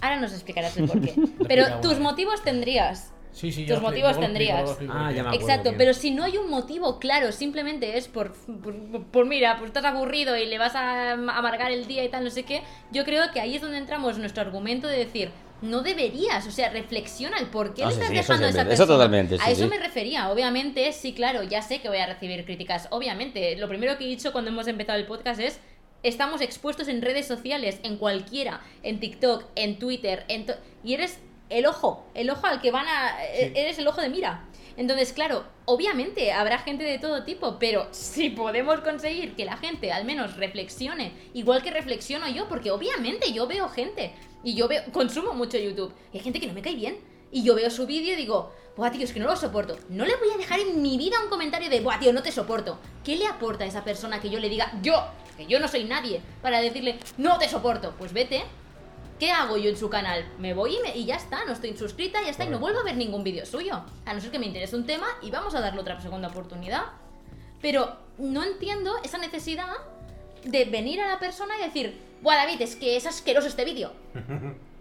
ahora 0.00 0.20
nos 0.20 0.32
explicarás 0.32 0.76
el 0.76 0.86
porqué. 0.88 1.12
Pero 1.48 1.66
tus 1.82 1.98
motivos 1.98 2.42
tendrías. 2.42 3.10
Sí, 3.34 3.50
sí, 3.50 3.66
Tus 3.66 3.80
motivos 3.82 4.18
tendrías. 4.18 4.78
Ah, 4.88 5.10
ya 5.10 5.22
me 5.24 5.28
acuerdo 5.28 5.32
Exacto, 5.34 5.70
bien. 5.70 5.78
pero 5.78 5.92
si 5.92 6.12
no 6.12 6.22
hay 6.22 6.36
un 6.38 6.48
motivo 6.48 7.00
claro, 7.00 7.32
simplemente 7.32 7.98
es 7.98 8.06
por, 8.06 8.32
por, 8.32 9.04
por, 9.06 9.26
mira, 9.26 9.56
pues 9.58 9.68
estás 9.68 9.84
aburrido 9.84 10.36
y 10.36 10.46
le 10.46 10.56
vas 10.56 10.76
a 10.76 11.12
amargar 11.12 11.72
el 11.72 11.86
día 11.86 12.04
y 12.04 12.08
tal, 12.08 12.22
no 12.22 12.30
sé 12.30 12.44
qué, 12.44 12.62
yo 12.92 13.04
creo 13.04 13.32
que 13.32 13.40
ahí 13.40 13.56
es 13.56 13.60
donde 13.62 13.78
entramos 13.78 14.18
nuestro 14.18 14.40
argumento 14.42 14.86
de 14.86 14.98
decir, 14.98 15.30
no 15.62 15.82
deberías, 15.82 16.46
o 16.46 16.52
sea, 16.52 16.70
reflexiona 16.70 17.38
el 17.38 17.46
por 17.46 17.74
qué 17.74 17.82
Ah, 17.82 17.86
le 17.88 17.92
sí, 17.94 18.00
estás 18.00 18.10
sí, 18.12 18.18
eso 18.18 18.32
dejando 18.34 18.46
a 18.46 18.48
esa 18.50 18.54
siempre, 18.58 18.74
eso 18.74 18.82
persona. 18.84 18.98
totalmente, 18.98 19.36
sí, 19.38 19.42
a 19.44 19.50
eso 19.50 19.62
sí. 19.64 19.68
me 19.68 19.78
refería, 19.78 20.30
obviamente, 20.30 20.92
sí, 20.92 21.12
claro, 21.12 21.42
ya 21.42 21.60
sé 21.60 21.80
que 21.80 21.88
voy 21.88 21.98
a 21.98 22.06
recibir 22.06 22.44
críticas, 22.44 22.86
obviamente. 22.90 23.56
Lo 23.56 23.66
primero 23.68 23.98
que 23.98 24.04
he 24.04 24.08
dicho 24.08 24.30
cuando 24.30 24.50
hemos 24.52 24.68
empezado 24.68 24.98
el 24.98 25.06
podcast 25.06 25.40
es 25.40 25.58
estamos 26.04 26.40
expuestos 26.40 26.86
en 26.86 27.02
redes 27.02 27.26
sociales, 27.26 27.80
en 27.82 27.96
cualquiera, 27.96 28.60
en 28.84 29.00
TikTok, 29.00 29.44
en 29.56 29.78
Twitter, 29.78 30.24
en 30.28 30.46
y 30.84 30.94
eres 30.94 31.18
el 31.50 31.66
ojo, 31.66 32.06
el 32.14 32.30
ojo 32.30 32.46
al 32.46 32.60
que 32.60 32.70
van 32.70 32.86
a 32.88 33.24
e- 33.24 33.52
eres 33.54 33.78
el 33.78 33.86
ojo 33.88 34.00
de 34.00 34.08
mira. 34.08 34.48
Entonces, 34.76 35.12
claro, 35.12 35.44
obviamente 35.66 36.32
habrá 36.32 36.58
gente 36.58 36.84
de 36.84 36.98
todo 36.98 37.22
tipo, 37.24 37.58
pero 37.58 37.88
si 37.92 38.30
podemos 38.30 38.80
conseguir 38.80 39.36
que 39.36 39.44
la 39.44 39.56
gente 39.56 39.92
al 39.92 40.04
menos 40.04 40.36
reflexione, 40.36 41.12
igual 41.32 41.62
que 41.62 41.70
reflexiono 41.70 42.28
yo, 42.28 42.48
porque 42.48 42.70
obviamente 42.70 43.32
yo 43.32 43.46
veo 43.46 43.68
gente 43.68 44.14
y 44.42 44.54
yo 44.54 44.68
veo, 44.68 44.82
consumo 44.92 45.32
mucho 45.32 45.58
YouTube, 45.58 45.94
y 46.12 46.18
hay 46.18 46.24
gente 46.24 46.40
que 46.40 46.46
no 46.46 46.52
me 46.52 46.62
cae 46.62 46.74
bien, 46.74 46.98
y 47.30 47.42
yo 47.42 47.54
veo 47.54 47.70
su 47.70 47.86
vídeo 47.86 48.12
y 48.12 48.16
digo, 48.16 48.52
buah, 48.76 48.90
tío, 48.90 49.02
es 49.04 49.12
que 49.12 49.18
no 49.18 49.26
lo 49.26 49.36
soporto. 49.36 49.76
No 49.88 50.04
le 50.04 50.14
voy 50.16 50.30
a 50.32 50.36
dejar 50.36 50.60
en 50.60 50.82
mi 50.82 50.96
vida 50.96 51.16
un 51.22 51.30
comentario 51.30 51.68
de, 51.70 51.80
buah, 51.80 51.98
tío, 51.98 52.12
no 52.12 52.22
te 52.22 52.30
soporto. 52.30 52.78
¿Qué 53.02 53.16
le 53.16 53.26
aporta 53.26 53.64
a 53.64 53.66
esa 53.66 53.82
persona 53.84 54.20
que 54.20 54.30
yo 54.30 54.38
le 54.38 54.48
diga, 54.48 54.70
yo, 54.82 55.04
que 55.36 55.46
yo 55.46 55.58
no 55.58 55.66
soy 55.66 55.84
nadie, 55.84 56.20
para 56.42 56.60
decirle, 56.60 56.98
no 57.16 57.38
te 57.38 57.48
soporto? 57.48 57.94
Pues 57.98 58.12
vete, 58.12 58.44
¿Qué 59.18 59.30
hago 59.30 59.56
yo 59.56 59.70
en 59.70 59.76
su 59.76 59.88
canal? 59.88 60.24
Me 60.38 60.54
voy 60.54 60.76
y, 60.76 60.80
me- 60.82 60.96
y 60.96 61.04
ya 61.04 61.16
está, 61.16 61.44
no 61.44 61.52
estoy 61.52 61.76
suscrita, 61.76 62.20
ya 62.22 62.30
está, 62.30 62.44
y 62.44 62.48
no 62.48 62.58
vuelvo 62.58 62.80
a 62.80 62.84
ver 62.84 62.96
ningún 62.96 63.22
vídeo 63.24 63.46
suyo. 63.46 63.80
A 64.04 64.12
no 64.14 64.20
ser 64.20 64.30
que 64.30 64.38
me 64.38 64.46
interese 64.46 64.74
un 64.76 64.86
tema 64.86 65.06
y 65.22 65.30
vamos 65.30 65.54
a 65.54 65.60
darle 65.60 65.80
otra 65.80 66.00
segunda 66.00 66.28
oportunidad. 66.28 66.82
Pero 67.62 67.96
no 68.18 68.42
entiendo 68.44 68.92
esa 69.04 69.18
necesidad 69.18 69.68
de 70.44 70.64
venir 70.66 71.00
a 71.00 71.08
la 71.08 71.18
persona 71.18 71.54
y 71.58 71.62
decir, 71.64 71.98
Buah, 72.22 72.36
David, 72.36 72.60
es 72.62 72.76
que 72.76 72.96
es 72.96 73.06
asqueroso 73.06 73.46
este 73.48 73.64
vídeo. 73.64 73.92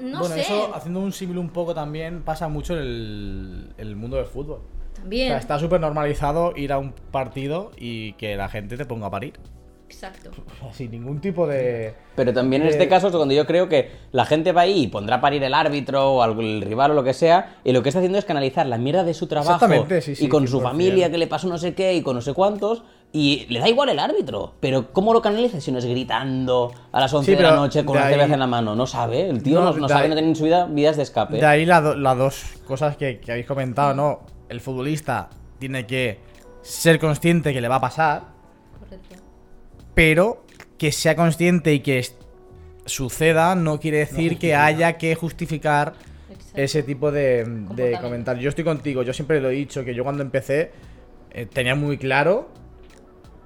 No 0.00 0.20
bueno, 0.20 0.36
sé. 0.36 0.42
eso, 0.42 0.72
haciendo 0.76 1.00
un 1.00 1.10
símil 1.12 1.38
un 1.38 1.50
poco 1.50 1.74
también, 1.74 2.22
pasa 2.22 2.46
mucho 2.46 2.74
en 2.74 2.78
el, 2.82 3.74
el 3.78 3.96
mundo 3.96 4.16
del 4.16 4.26
fútbol. 4.26 4.60
O 4.60 4.94
También. 4.94 5.26
sea, 5.30 5.38
está 5.38 5.58
súper 5.58 5.80
normalizado 5.80 6.52
ir 6.54 6.72
a 6.72 6.78
un 6.78 6.92
partido 6.92 7.72
y 7.76 8.12
que 8.12 8.36
la 8.36 8.48
gente 8.48 8.76
te 8.76 8.84
ponga 8.84 9.08
a 9.08 9.10
parir. 9.10 9.40
Exacto. 9.88 10.30
Sin 10.72 10.90
ningún 10.90 11.20
tipo 11.20 11.46
de... 11.46 11.94
Pero 12.14 12.32
también 12.32 12.62
en 12.62 12.68
de- 12.68 12.72
este 12.72 12.88
caso 12.88 13.08
es 13.08 13.16
cuando 13.16 13.34
yo 13.34 13.46
creo 13.46 13.68
que 13.68 13.90
la 14.12 14.24
gente 14.26 14.52
va 14.52 14.62
ahí 14.62 14.82
y 14.82 14.86
pondrá 14.88 15.16
a 15.16 15.20
parir 15.20 15.42
el 15.42 15.54
árbitro 15.54 16.12
o 16.14 16.24
el 16.24 16.60
rival 16.62 16.90
o 16.90 16.94
lo 16.94 17.04
que 17.04 17.14
sea, 17.14 17.56
y 17.64 17.72
lo 17.72 17.82
que 17.82 17.88
está 17.88 17.98
haciendo 18.00 18.18
es 18.18 18.24
canalizar 18.24 18.66
la 18.66 18.76
mierda 18.78 19.02
de 19.04 19.14
su 19.14 19.26
trabajo 19.26 19.52
Exactamente, 19.54 20.00
sí, 20.02 20.14
sí, 20.14 20.26
y 20.26 20.28
con 20.28 20.46
su 20.46 20.60
100%. 20.60 20.62
familia 20.62 21.10
que 21.10 21.18
le 21.18 21.26
pasó 21.26 21.48
no 21.48 21.58
sé 21.58 21.74
qué 21.74 21.94
y 21.94 22.02
con 22.02 22.16
no 22.16 22.20
sé 22.22 22.34
cuántos, 22.34 22.82
y 23.12 23.46
le 23.48 23.60
da 23.60 23.68
igual 23.68 23.88
el 23.88 23.98
árbitro. 23.98 24.52
Pero 24.60 24.92
¿cómo 24.92 25.12
lo 25.14 25.22
canaliza 25.22 25.60
si 25.60 25.72
no 25.72 25.78
es 25.78 25.86
gritando 25.86 26.72
a 26.92 27.00
las 27.00 27.14
11 27.14 27.30
Sí, 27.32 27.36
de 27.36 27.42
la 27.42 27.54
noche 27.56 27.84
con 27.84 27.96
una 27.96 28.08
cerveza 28.08 28.34
en 28.34 28.40
la 28.40 28.46
mano? 28.46 28.74
No 28.76 28.86
sabe, 28.86 29.28
el 29.30 29.42
tío 29.42 29.60
No, 29.60 29.72
no, 29.72 29.76
no 29.78 29.86
de 29.86 29.92
sabe, 29.92 30.02
ahí- 30.04 30.08
no 30.10 30.14
tiene 30.16 30.28
en 30.28 30.36
su 30.36 30.44
vida 30.44 30.66
vidas 30.66 30.96
de 30.98 31.04
escape. 31.04 31.36
De 31.38 31.46
ahí 31.46 31.64
la 31.64 31.80
do- 31.80 31.94
las 31.96 32.18
dos 32.18 32.44
cosas 32.66 32.96
que, 32.98 33.18
que 33.20 33.32
habéis 33.32 33.46
comentado, 33.46 33.94
¿no? 33.94 34.20
El 34.50 34.60
futbolista 34.60 35.30
tiene 35.58 35.86
que 35.86 36.18
ser 36.62 36.98
consciente 36.98 37.52
que 37.54 37.60
le 37.62 37.68
va 37.68 37.76
a 37.76 37.80
pasar, 37.80 38.22
Correcto. 38.78 39.16
Pero 39.98 40.44
que 40.78 40.92
sea 40.92 41.16
consciente 41.16 41.74
y 41.74 41.80
que 41.80 42.06
suceda 42.86 43.56
no 43.56 43.80
quiere 43.80 43.98
decir 43.98 44.38
que 44.38 44.54
haya 44.54 44.92
que 44.92 45.16
justificar 45.16 45.94
Exacto. 46.30 46.60
ese 46.60 46.84
tipo 46.84 47.10
de, 47.10 47.98
comentarios. 48.00 48.44
Yo 48.44 48.48
estoy 48.48 48.62
contigo, 48.62 49.02
yo 49.02 49.12
siempre 49.12 49.40
lo 49.40 49.50
he 49.50 49.54
dicho, 49.54 49.84
que 49.84 49.96
yo 49.96 50.04
cuando 50.04 50.22
empecé 50.22 50.70
eh, 51.32 51.46
tenía 51.46 51.74
muy 51.74 51.98
claro 51.98 52.48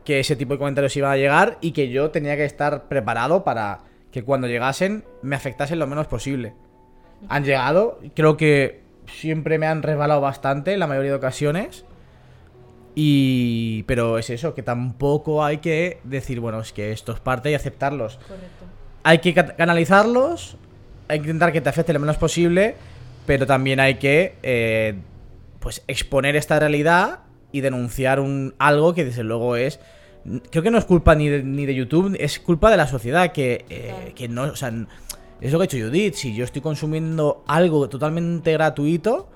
que 0.05 0.21
ese 0.21 0.37
tipo 0.37 0.53
de 0.53 0.59
comentarios 0.59 0.95
iban 0.95 1.13
a 1.13 1.17
llegar 1.17 1.57
y 1.63 1.73
que 1.73 1.89
yo 1.89 2.11
tenía 2.11 2.37
que 2.37 2.45
estar 2.45 2.87
preparado 2.87 3.45
para 3.45 3.79
que 4.11 4.23
cuando 4.23 4.47
llegasen 4.47 5.05
me 5.23 5.37
afectasen 5.37 5.79
lo 5.79 5.87
menos 5.87 6.07
posible. 6.07 6.53
Han 7.31 7.45
llegado, 7.45 7.99
creo 8.15 8.37
que 8.37 8.83
siempre 9.07 9.57
me 9.57 9.69
han 9.69 9.83
resbalado 9.83 10.21
bastante 10.21 10.75
en 10.75 10.81
la 10.81 10.87
mayoría 10.87 11.13
de 11.13 11.17
ocasiones. 11.17 11.87
Y. 12.95 13.85
Pero 13.85 14.19
es 14.19 14.31
eso, 14.31 14.55
que 14.55 14.63
tampoco 14.63 15.45
hay 15.45 15.59
que 15.59 15.99
decir, 16.05 16.41
bueno, 16.41 16.61
es 16.61 16.73
que 16.73 16.93
esto 16.93 17.13
es 17.13 17.21
parte 17.21 17.51
y 17.51 17.55
aceptarlos. 17.55 18.17
Correcto. 18.17 18.65
Hay 19.05 19.19
que 19.19 19.35
ca- 19.35 19.57
canalizarlos, 19.57 20.57
hay 21.09 21.19
que 21.21 21.27
intentar 21.27 21.53
que 21.53 21.61
te 21.61 21.69
afecte 21.69 21.93
lo 21.93 22.01
menos 22.01 22.17
posible, 22.17 22.77
pero 23.27 23.47
también 23.47 23.81
hay 23.81 23.97
que 23.97 24.37
eh, 24.43 24.95
pues 25.59 25.83
exponer 25.89 26.37
esta 26.37 26.59
realidad 26.59 27.21
y 27.51 27.61
denunciar 27.61 28.21
un 28.21 28.55
algo 28.59 28.95
que 28.95 29.05
desde 29.05 29.23
luego 29.25 29.57
es 29.57 29.81
creo 30.51 30.63
que 30.63 30.71
no 30.71 30.79
es 30.79 30.85
culpa 30.85 31.17
ni 31.17 31.29
de, 31.29 31.43
ni 31.43 31.67
de 31.67 31.75
YouTube, 31.75 32.17
es 32.21 32.39
culpa 32.39 32.71
de 32.71 32.77
la 32.77 32.87
sociedad 32.87 33.33
que, 33.33 33.65
eh, 33.69 34.13
que 34.15 34.29
no, 34.29 34.43
o 34.45 34.55
sea, 34.57 34.73
es 35.41 35.51
lo 35.53 35.59
que 35.59 35.63
ha 35.63 35.65
hecho 35.65 35.79
Judith, 35.85 36.15
si 36.15 36.33
yo 36.33 36.45
estoy 36.45 36.63
consumiendo 36.63 37.43
algo 37.49 37.89
totalmente 37.89 38.53
gratuito, 38.53 39.29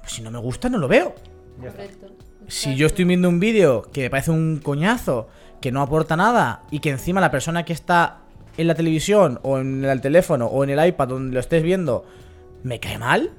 pues 0.00 0.12
si 0.12 0.22
no 0.22 0.30
me 0.30 0.38
gusta 0.38 0.70
no 0.70 0.78
lo 0.78 0.88
veo. 0.88 1.14
Correcto. 1.60 2.06
Si 2.48 2.74
yo 2.76 2.86
estoy 2.86 3.04
viendo 3.04 3.28
un 3.28 3.40
vídeo 3.40 3.82
que 3.92 4.02
me 4.02 4.10
parece 4.10 4.30
un 4.30 4.60
coñazo, 4.62 5.28
que 5.60 5.72
no 5.72 5.80
aporta 5.80 6.16
nada, 6.16 6.62
y 6.70 6.80
que 6.80 6.90
encima 6.90 7.20
la 7.20 7.30
persona 7.30 7.64
que 7.64 7.72
está 7.72 8.18
en 8.56 8.66
la 8.66 8.74
televisión, 8.74 9.40
o 9.42 9.58
en 9.58 9.84
el 9.84 10.00
teléfono, 10.00 10.46
o 10.46 10.62
en 10.62 10.70
el 10.70 10.86
iPad, 10.86 11.08
donde 11.08 11.34
lo 11.34 11.40
estés 11.40 11.62
viendo, 11.62 12.04
me 12.62 12.80
cae 12.80 12.98
mal, 12.98 13.30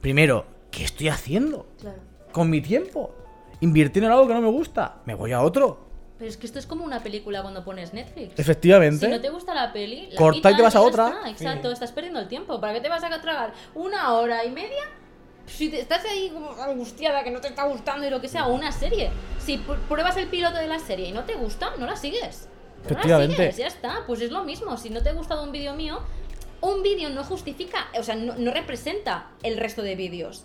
primero, 0.00 0.46
¿qué 0.70 0.84
estoy 0.84 1.08
haciendo 1.08 1.66
Claro. 1.80 1.98
con 2.32 2.50
mi 2.50 2.60
tiempo? 2.60 3.14
Invirtiendo 3.60 4.08
en 4.08 4.12
algo 4.12 4.26
que 4.28 4.34
no 4.34 4.42
me 4.42 4.50
gusta, 4.50 4.96
me 5.06 5.14
voy 5.14 5.32
a 5.32 5.40
otro. 5.40 5.86
Pero 6.18 6.30
es 6.30 6.36
que 6.36 6.46
esto 6.46 6.58
es 6.58 6.66
como 6.66 6.84
una 6.84 7.02
película 7.02 7.42
cuando 7.42 7.64
pones 7.64 7.92
Netflix. 7.92 8.38
Efectivamente. 8.38 9.04
Si 9.06 9.12
no 9.12 9.20
te 9.20 9.28
gusta 9.30 9.54
la 9.54 9.72
peli, 9.72 10.08
la 10.10 10.16
Corta 10.16 10.50
y 10.50 10.56
te 10.56 10.62
vas 10.62 10.74
a 10.74 10.80
otra. 10.80 11.08
está, 11.08 11.30
exacto, 11.30 11.70
estás 11.70 11.92
perdiendo 11.92 12.20
el 12.20 12.28
tiempo. 12.28 12.58
¿Para 12.60 12.72
qué 12.74 12.80
te 12.80 12.88
vas 12.88 13.04
a 13.04 13.20
tragar 13.20 13.52
una 13.74 14.12
hora 14.14 14.44
y 14.44 14.50
media? 14.50 14.84
Si 15.46 15.68
te- 15.68 15.80
estás 15.80 16.04
ahí 16.04 16.30
como 16.30 16.50
angustiada, 16.60 17.22
que 17.24 17.30
no 17.30 17.40
te 17.40 17.48
está 17.48 17.64
gustando 17.64 18.06
y 18.06 18.10
lo 18.10 18.20
que 18.20 18.28
sea, 18.28 18.46
o 18.46 18.54
una 18.54 18.72
serie. 18.72 19.10
Si 19.38 19.58
pr- 19.58 19.78
pruebas 19.88 20.16
el 20.16 20.28
piloto 20.28 20.56
de 20.56 20.66
la 20.66 20.78
serie 20.78 21.08
y 21.08 21.12
no 21.12 21.24
te 21.24 21.34
gusta, 21.34 21.72
no 21.78 21.86
la 21.86 21.96
sigues. 21.96 22.48
No 22.48 22.90
la 22.90 22.90
Efectivamente. 22.90 23.36
sigues, 23.36 23.56
ya 23.56 23.66
está. 23.66 24.04
Pues 24.06 24.20
es 24.20 24.30
lo 24.30 24.44
mismo. 24.44 24.76
Si 24.76 24.90
no 24.90 25.02
te 25.02 25.08
ha 25.10 25.12
gustado 25.12 25.42
un 25.42 25.52
vídeo 25.52 25.74
mío, 25.74 26.00
un 26.60 26.82
vídeo 26.82 27.10
no 27.10 27.22
justifica, 27.24 27.86
o 27.98 28.02
sea, 28.02 28.14
no, 28.16 28.34
no 28.36 28.50
representa 28.52 29.28
el 29.42 29.56
resto 29.56 29.82
de 29.82 29.94
vídeos. 29.94 30.44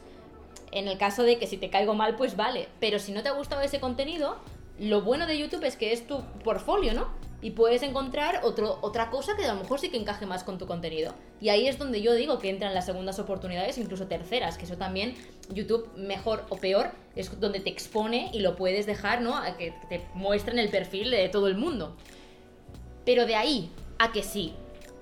En 0.71 0.87
el 0.87 0.97
caso 0.97 1.23
de 1.23 1.37
que 1.37 1.47
si 1.47 1.57
te 1.57 1.69
caigo 1.69 1.93
mal, 1.95 2.15
pues 2.15 2.35
vale. 2.37 2.67
Pero 2.79 2.99
si 2.99 3.11
no 3.11 3.23
te 3.23 3.29
ha 3.29 3.33
gustado 3.33 3.61
ese 3.61 3.79
contenido, 3.79 4.37
lo 4.79 5.01
bueno 5.01 5.27
de 5.27 5.37
YouTube 5.37 5.63
es 5.63 5.75
que 5.75 5.93
es 5.93 6.07
tu 6.07 6.21
portfolio, 6.43 6.93
¿no? 6.93 7.07
Y 7.43 7.51
puedes 7.51 7.81
encontrar 7.81 8.41
otra 8.43 9.09
cosa 9.09 9.35
que 9.35 9.45
a 9.45 9.53
lo 9.53 9.59
mejor 9.59 9.79
sí 9.79 9.89
que 9.89 9.97
encaje 9.97 10.27
más 10.27 10.43
con 10.43 10.59
tu 10.59 10.67
contenido. 10.67 11.15
Y 11.39 11.49
ahí 11.49 11.67
es 11.67 11.79
donde 11.79 12.01
yo 12.01 12.13
digo 12.13 12.37
que 12.37 12.49
entran 12.49 12.75
las 12.75 12.85
segundas 12.85 13.17
oportunidades, 13.17 13.79
incluso 13.79 14.07
terceras, 14.07 14.59
que 14.59 14.65
eso 14.65 14.77
también 14.77 15.15
YouTube, 15.49 15.89
mejor 15.95 16.45
o 16.49 16.57
peor, 16.57 16.91
es 17.15 17.39
donde 17.39 17.59
te 17.59 17.71
expone 17.71 18.29
y 18.31 18.39
lo 18.39 18.55
puedes 18.55 18.85
dejar, 18.85 19.21
¿no? 19.21 19.35
A 19.35 19.57
que 19.57 19.73
te 19.89 20.05
muestren 20.13 20.59
el 20.59 20.69
perfil 20.69 21.09
de 21.09 21.29
todo 21.29 21.47
el 21.47 21.57
mundo. 21.57 21.97
Pero 23.05 23.25
de 23.25 23.35
ahí 23.35 23.71
a 23.97 24.11
que 24.11 24.21
sí, 24.21 24.53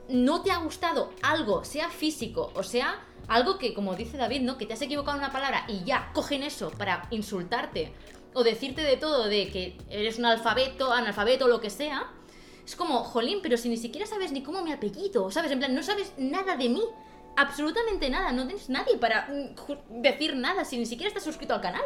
no 0.07 0.41
te 0.41 0.51
ha 0.51 0.59
gustado 0.59 1.11
algo, 1.21 1.63
sea 1.63 1.89
físico 1.89 2.51
o 2.55 2.63
sea 2.63 3.05
algo 3.27 3.59
que, 3.59 3.73
como 3.73 3.95
dice 3.95 4.17
David, 4.17 4.41
¿no? 4.41 4.57
Que 4.57 4.65
te 4.65 4.73
has 4.73 4.81
equivocado 4.81 5.17
en 5.17 5.23
una 5.23 5.31
palabra 5.31 5.65
y 5.67 5.83
ya 5.83 6.09
cogen 6.13 6.41
eso 6.41 6.71
para 6.71 7.07
insultarte 7.11 7.93
o 8.33 8.43
decirte 8.43 8.81
de 8.81 8.97
todo, 8.97 9.25
de 9.25 9.49
que 9.49 9.77
eres 9.89 10.19
un 10.19 10.25
alfabeto, 10.25 10.91
analfabeto 10.91 11.45
o 11.45 11.47
lo 11.47 11.59
que 11.61 11.69
sea. 11.69 12.07
Es 12.65 12.75
como, 12.75 13.03
jolín, 13.03 13.39
pero 13.41 13.57
si 13.57 13.69
ni 13.69 13.77
siquiera 13.77 14.05
sabes 14.05 14.31
ni 14.31 14.43
cómo 14.43 14.61
mi 14.61 14.71
apellido, 14.71 15.31
¿sabes? 15.31 15.51
En 15.51 15.59
plan, 15.59 15.73
no 15.73 15.81
sabes 15.81 16.13
nada 16.17 16.55
de 16.55 16.69
mí. 16.69 16.83
Absolutamente 17.35 18.09
nada, 18.09 18.31
no 18.31 18.45
tienes 18.45 18.69
nadie 18.69 18.97
para 18.97 19.27
mm, 19.27 20.01
decir 20.01 20.35
nada 20.35 20.65
si 20.65 20.77
ni 20.77 20.85
siquiera 20.85 21.07
estás 21.07 21.23
suscrito 21.23 21.53
al 21.53 21.61
canal. 21.61 21.83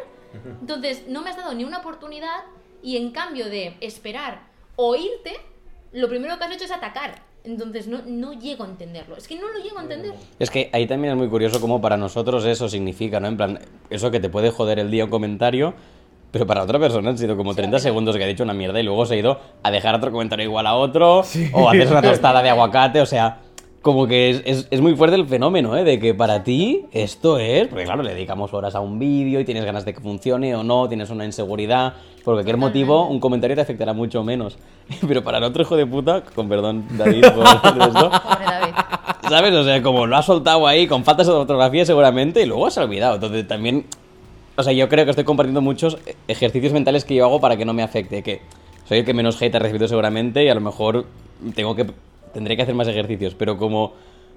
Entonces, 0.60 1.04
no 1.06 1.22
me 1.22 1.30
has 1.30 1.36
dado 1.36 1.54
ni 1.54 1.64
una 1.64 1.78
oportunidad 1.78 2.40
y 2.82 2.96
en 2.96 3.12
cambio 3.12 3.46
de 3.46 3.76
esperar 3.80 4.42
o 4.76 4.96
irte, 4.96 5.36
lo 5.92 6.08
primero 6.08 6.36
que 6.38 6.44
has 6.44 6.52
hecho 6.52 6.64
es 6.64 6.72
atacar. 6.72 7.22
Entonces, 7.44 7.86
no, 7.86 8.02
no 8.06 8.32
llego 8.32 8.64
a 8.64 8.66
entenderlo. 8.66 9.16
Es 9.16 9.28
que 9.28 9.36
no 9.36 9.48
lo 9.48 9.58
llego 9.60 9.78
a 9.78 9.82
entender. 9.82 10.14
Es 10.38 10.50
que 10.50 10.70
ahí 10.72 10.86
también 10.86 11.12
es 11.12 11.18
muy 11.18 11.28
curioso 11.28 11.60
cómo 11.60 11.80
para 11.80 11.96
nosotros 11.96 12.44
eso 12.46 12.68
significa, 12.68 13.20
¿no? 13.20 13.28
En 13.28 13.36
plan, 13.36 13.60
eso 13.90 14.10
que 14.10 14.18
te 14.18 14.30
puede 14.30 14.50
joder 14.50 14.78
el 14.78 14.90
día 14.90 15.04
un 15.04 15.10
comentario, 15.10 15.74
pero 16.34 16.48
para 16.48 16.64
otra 16.64 16.80
persona 16.80 17.10
han 17.10 17.16
sido 17.16 17.36
como 17.36 17.54
30 17.54 17.78
segundos 17.78 18.16
que 18.16 18.24
ha 18.24 18.26
dicho 18.26 18.42
una 18.42 18.54
mierda 18.54 18.80
y 18.80 18.82
luego 18.82 19.06
se 19.06 19.14
ha 19.14 19.16
ido 19.18 19.38
a 19.62 19.70
dejar 19.70 19.94
otro 19.94 20.10
comentario 20.10 20.44
igual 20.44 20.66
a 20.66 20.74
otro, 20.74 21.22
o 21.52 21.68
a 21.68 21.70
hacerse 21.70 21.92
una 21.92 22.02
tostada 22.10 22.42
de 22.42 22.50
aguacate, 22.50 23.00
o 23.00 23.06
sea, 23.06 23.38
como 23.82 24.08
que 24.08 24.30
es, 24.30 24.42
es- 24.44 24.68
es 24.72 24.80
muy 24.80 24.96
fuerte 24.96 25.14
el 25.14 25.26
fenómeno, 25.28 25.76
¿eh? 25.76 25.84
De 25.84 26.00
que 26.00 26.12
para 26.12 26.42
ti 26.42 26.86
esto 26.90 27.38
es, 27.38 27.68
porque 27.68 27.84
claro, 27.84 28.02
le 28.02 28.14
dedicamos 28.14 28.52
horas 28.52 28.74
a 28.74 28.80
un 28.80 28.98
vídeo 28.98 29.38
y 29.38 29.44
tienes 29.44 29.64
ganas 29.64 29.84
de 29.84 29.94
que 29.94 30.00
funcione 30.00 30.56
o 30.56 30.64
no, 30.64 30.88
tienes 30.88 31.10
una 31.10 31.24
inseguridad, 31.24 31.92
por 32.24 32.34
cualquier 32.34 32.56
motivo, 32.56 33.06
un 33.06 33.20
comentario 33.20 33.54
te 33.54 33.62
afectará 33.62 33.92
mucho 33.92 34.24
menos. 34.24 34.58
Pero 35.06 35.22
para 35.22 35.38
el 35.38 35.44
otro 35.44 35.62
hijo 35.62 35.76
de 35.76 35.86
puta, 35.86 36.22
con 36.34 36.48
perdón, 36.48 36.84
David, 36.98 37.26
por 37.32 37.44
esto, 37.54 37.72
David. 37.74 38.74
¿Sabes? 39.28 39.54
O 39.54 39.64
sea, 39.64 39.82
como 39.82 40.06
lo 40.06 40.16
ha 40.16 40.22
soltado 40.22 40.66
ahí 40.66 40.86
con 40.88 41.04
faltas 41.04 41.26
de 41.28 41.32
ortografía 41.32 41.84
seguramente 41.86 42.42
y 42.42 42.46
luego 42.46 42.70
se 42.70 42.80
ha 42.80 42.84
olvidado. 42.84 43.14
Entonces 43.14 43.46
también... 43.46 43.86
O 44.56 44.62
sea, 44.62 44.72
yo 44.72 44.88
creo 44.88 45.04
que 45.04 45.10
estoy 45.10 45.24
compartiendo 45.24 45.60
muchos 45.60 45.98
ejercicios 46.28 46.72
mentales 46.72 47.04
que 47.04 47.14
yo 47.14 47.24
hago 47.24 47.40
para 47.40 47.56
que 47.56 47.64
no 47.64 47.72
me 47.72 47.82
afecte. 47.82 48.22
Que 48.22 48.40
soy 48.84 48.98
el 48.98 49.04
que 49.04 49.14
menos 49.14 49.40
hate 49.40 49.54
ha 49.54 49.58
recibido 49.58 49.88
seguramente 49.88 50.44
y 50.44 50.48
a 50.48 50.54
lo 50.54 50.60
mejor 50.60 51.06
tengo 51.54 51.74
que... 51.74 51.86
Tendré 52.32 52.56
que 52.56 52.62
hacer 52.62 52.74
más 52.74 52.88
ejercicios. 52.88 53.34
Pero 53.34 53.56
como 53.56 53.92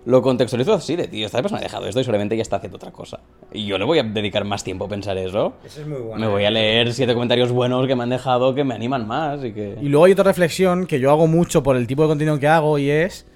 lo 0.06 0.22
contextualizo 0.22 0.74
así 0.74 0.96
de, 0.96 1.08
tío, 1.08 1.26
esta 1.26 1.42
persona 1.42 1.60
ha 1.60 1.64
dejado 1.64 1.86
esto 1.88 2.00
y 2.00 2.04
solamente 2.04 2.36
ya 2.36 2.42
está 2.42 2.56
haciendo 2.56 2.78
otra 2.78 2.92
cosa. 2.92 3.20
Y 3.52 3.66
yo 3.66 3.78
le 3.78 3.86
voy 3.86 4.00
a 4.00 4.04
dedicar 4.04 4.44
más 4.46 4.64
tiempo 4.64 4.86
a 4.86 4.88
pensar 4.88 5.18
eso. 5.18 5.54
Eso 5.66 5.82
es 5.82 5.88
muy 5.88 6.00
bueno. 6.00 6.18
Me 6.26 6.28
voy 6.32 6.46
a 6.46 6.52
leer 6.52 6.94
siete 6.94 7.14
comentarios 7.14 7.52
buenos 7.52 7.86
que 7.88 7.96
me 7.96 8.04
han 8.04 8.10
dejado 8.10 8.56
que 8.56 8.64
me 8.64 8.74
animan 8.74 9.06
más 9.08 9.44
y 9.44 9.52
que... 9.52 9.78
Y 9.82 9.90
luego 9.90 10.06
hay 10.06 10.14
otra 10.14 10.24
reflexión 10.24 10.88
que 10.88 11.00
yo 11.00 11.12
hago 11.12 11.28
mucho 11.28 11.62
por 11.62 11.76
el 11.76 11.86
tipo 11.88 12.04
de 12.04 12.08
contenido 12.10 12.40
que 12.40 12.48
hago 12.48 12.78
y 12.80 12.90
es, 12.90 13.28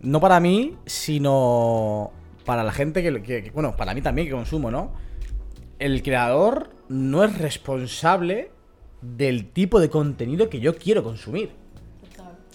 no 0.00 0.20
para 0.20 0.40
mí, 0.40 0.74
sino 0.86 2.10
para 2.44 2.64
la 2.64 2.72
gente 2.72 3.02
que, 3.02 3.22
que- 3.22 3.42
que- 3.44 3.50
bueno, 3.52 3.74
para 3.76 3.94
mí 3.94 4.02
también 4.02 4.26
que 4.26 4.32
consumo, 4.34 4.70
¿no? 4.70 4.90
El 5.80 6.02
creador 6.02 6.68
no 6.90 7.24
es 7.24 7.38
responsable 7.38 8.50
del 9.00 9.46
tipo 9.46 9.80
de 9.80 9.88
contenido 9.88 10.50
que 10.50 10.60
yo 10.60 10.76
quiero 10.76 11.02
consumir. 11.02 11.50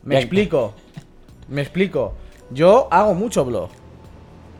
Me 0.04 0.20
explico. 0.20 0.76
Me 1.50 1.62
explico. 1.62 2.14
Yo 2.52 2.88
hago 2.92 3.16
mucho 3.16 3.44
blog. 3.44 3.72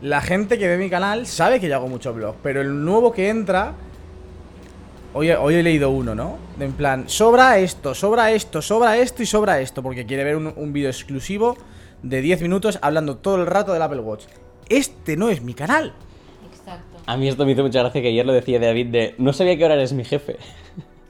La 0.02 0.20
gente 0.20 0.58
que 0.58 0.66
ve 0.66 0.78
mi 0.78 0.90
canal 0.90 1.28
sabe 1.28 1.60
que 1.60 1.68
yo 1.68 1.76
hago 1.76 1.86
mucho 1.86 2.12
blog. 2.12 2.34
Pero 2.42 2.60
el 2.60 2.84
nuevo 2.84 3.12
que 3.12 3.28
entra. 3.28 3.74
Hoy, 5.14 5.30
hoy 5.30 5.54
he 5.54 5.62
leído 5.62 5.90
uno, 5.90 6.16
¿no? 6.16 6.36
En 6.58 6.72
plan, 6.72 7.08
sobra 7.08 7.58
esto, 7.58 7.94
sobra 7.94 8.32
esto, 8.32 8.60
sobra 8.60 8.98
esto 8.98 9.22
y 9.22 9.26
sobra 9.26 9.60
esto. 9.60 9.80
Porque 9.80 10.06
quiere 10.06 10.24
ver 10.24 10.34
un, 10.34 10.52
un 10.56 10.72
vídeo 10.72 10.90
exclusivo 10.90 11.56
de 12.02 12.20
10 12.20 12.42
minutos 12.42 12.80
hablando 12.82 13.18
todo 13.18 13.36
el 13.36 13.46
rato 13.46 13.72
del 13.72 13.82
Apple 13.82 14.00
Watch. 14.00 14.24
Este 14.68 15.16
no 15.16 15.28
es 15.28 15.40
mi 15.40 15.54
canal. 15.54 15.94
A 17.06 17.16
mí 17.16 17.28
esto 17.28 17.46
me 17.46 17.52
hizo 17.52 17.62
mucha 17.62 17.80
gracia 17.80 18.02
que 18.02 18.08
ayer 18.08 18.26
lo 18.26 18.32
decía 18.32 18.58
David 18.58 18.86
de, 18.88 19.14
no 19.18 19.32
sabía 19.32 19.56
que 19.56 19.62
ahora 19.62 19.74
eres 19.76 19.92
mi 19.92 20.04
jefe. 20.04 20.36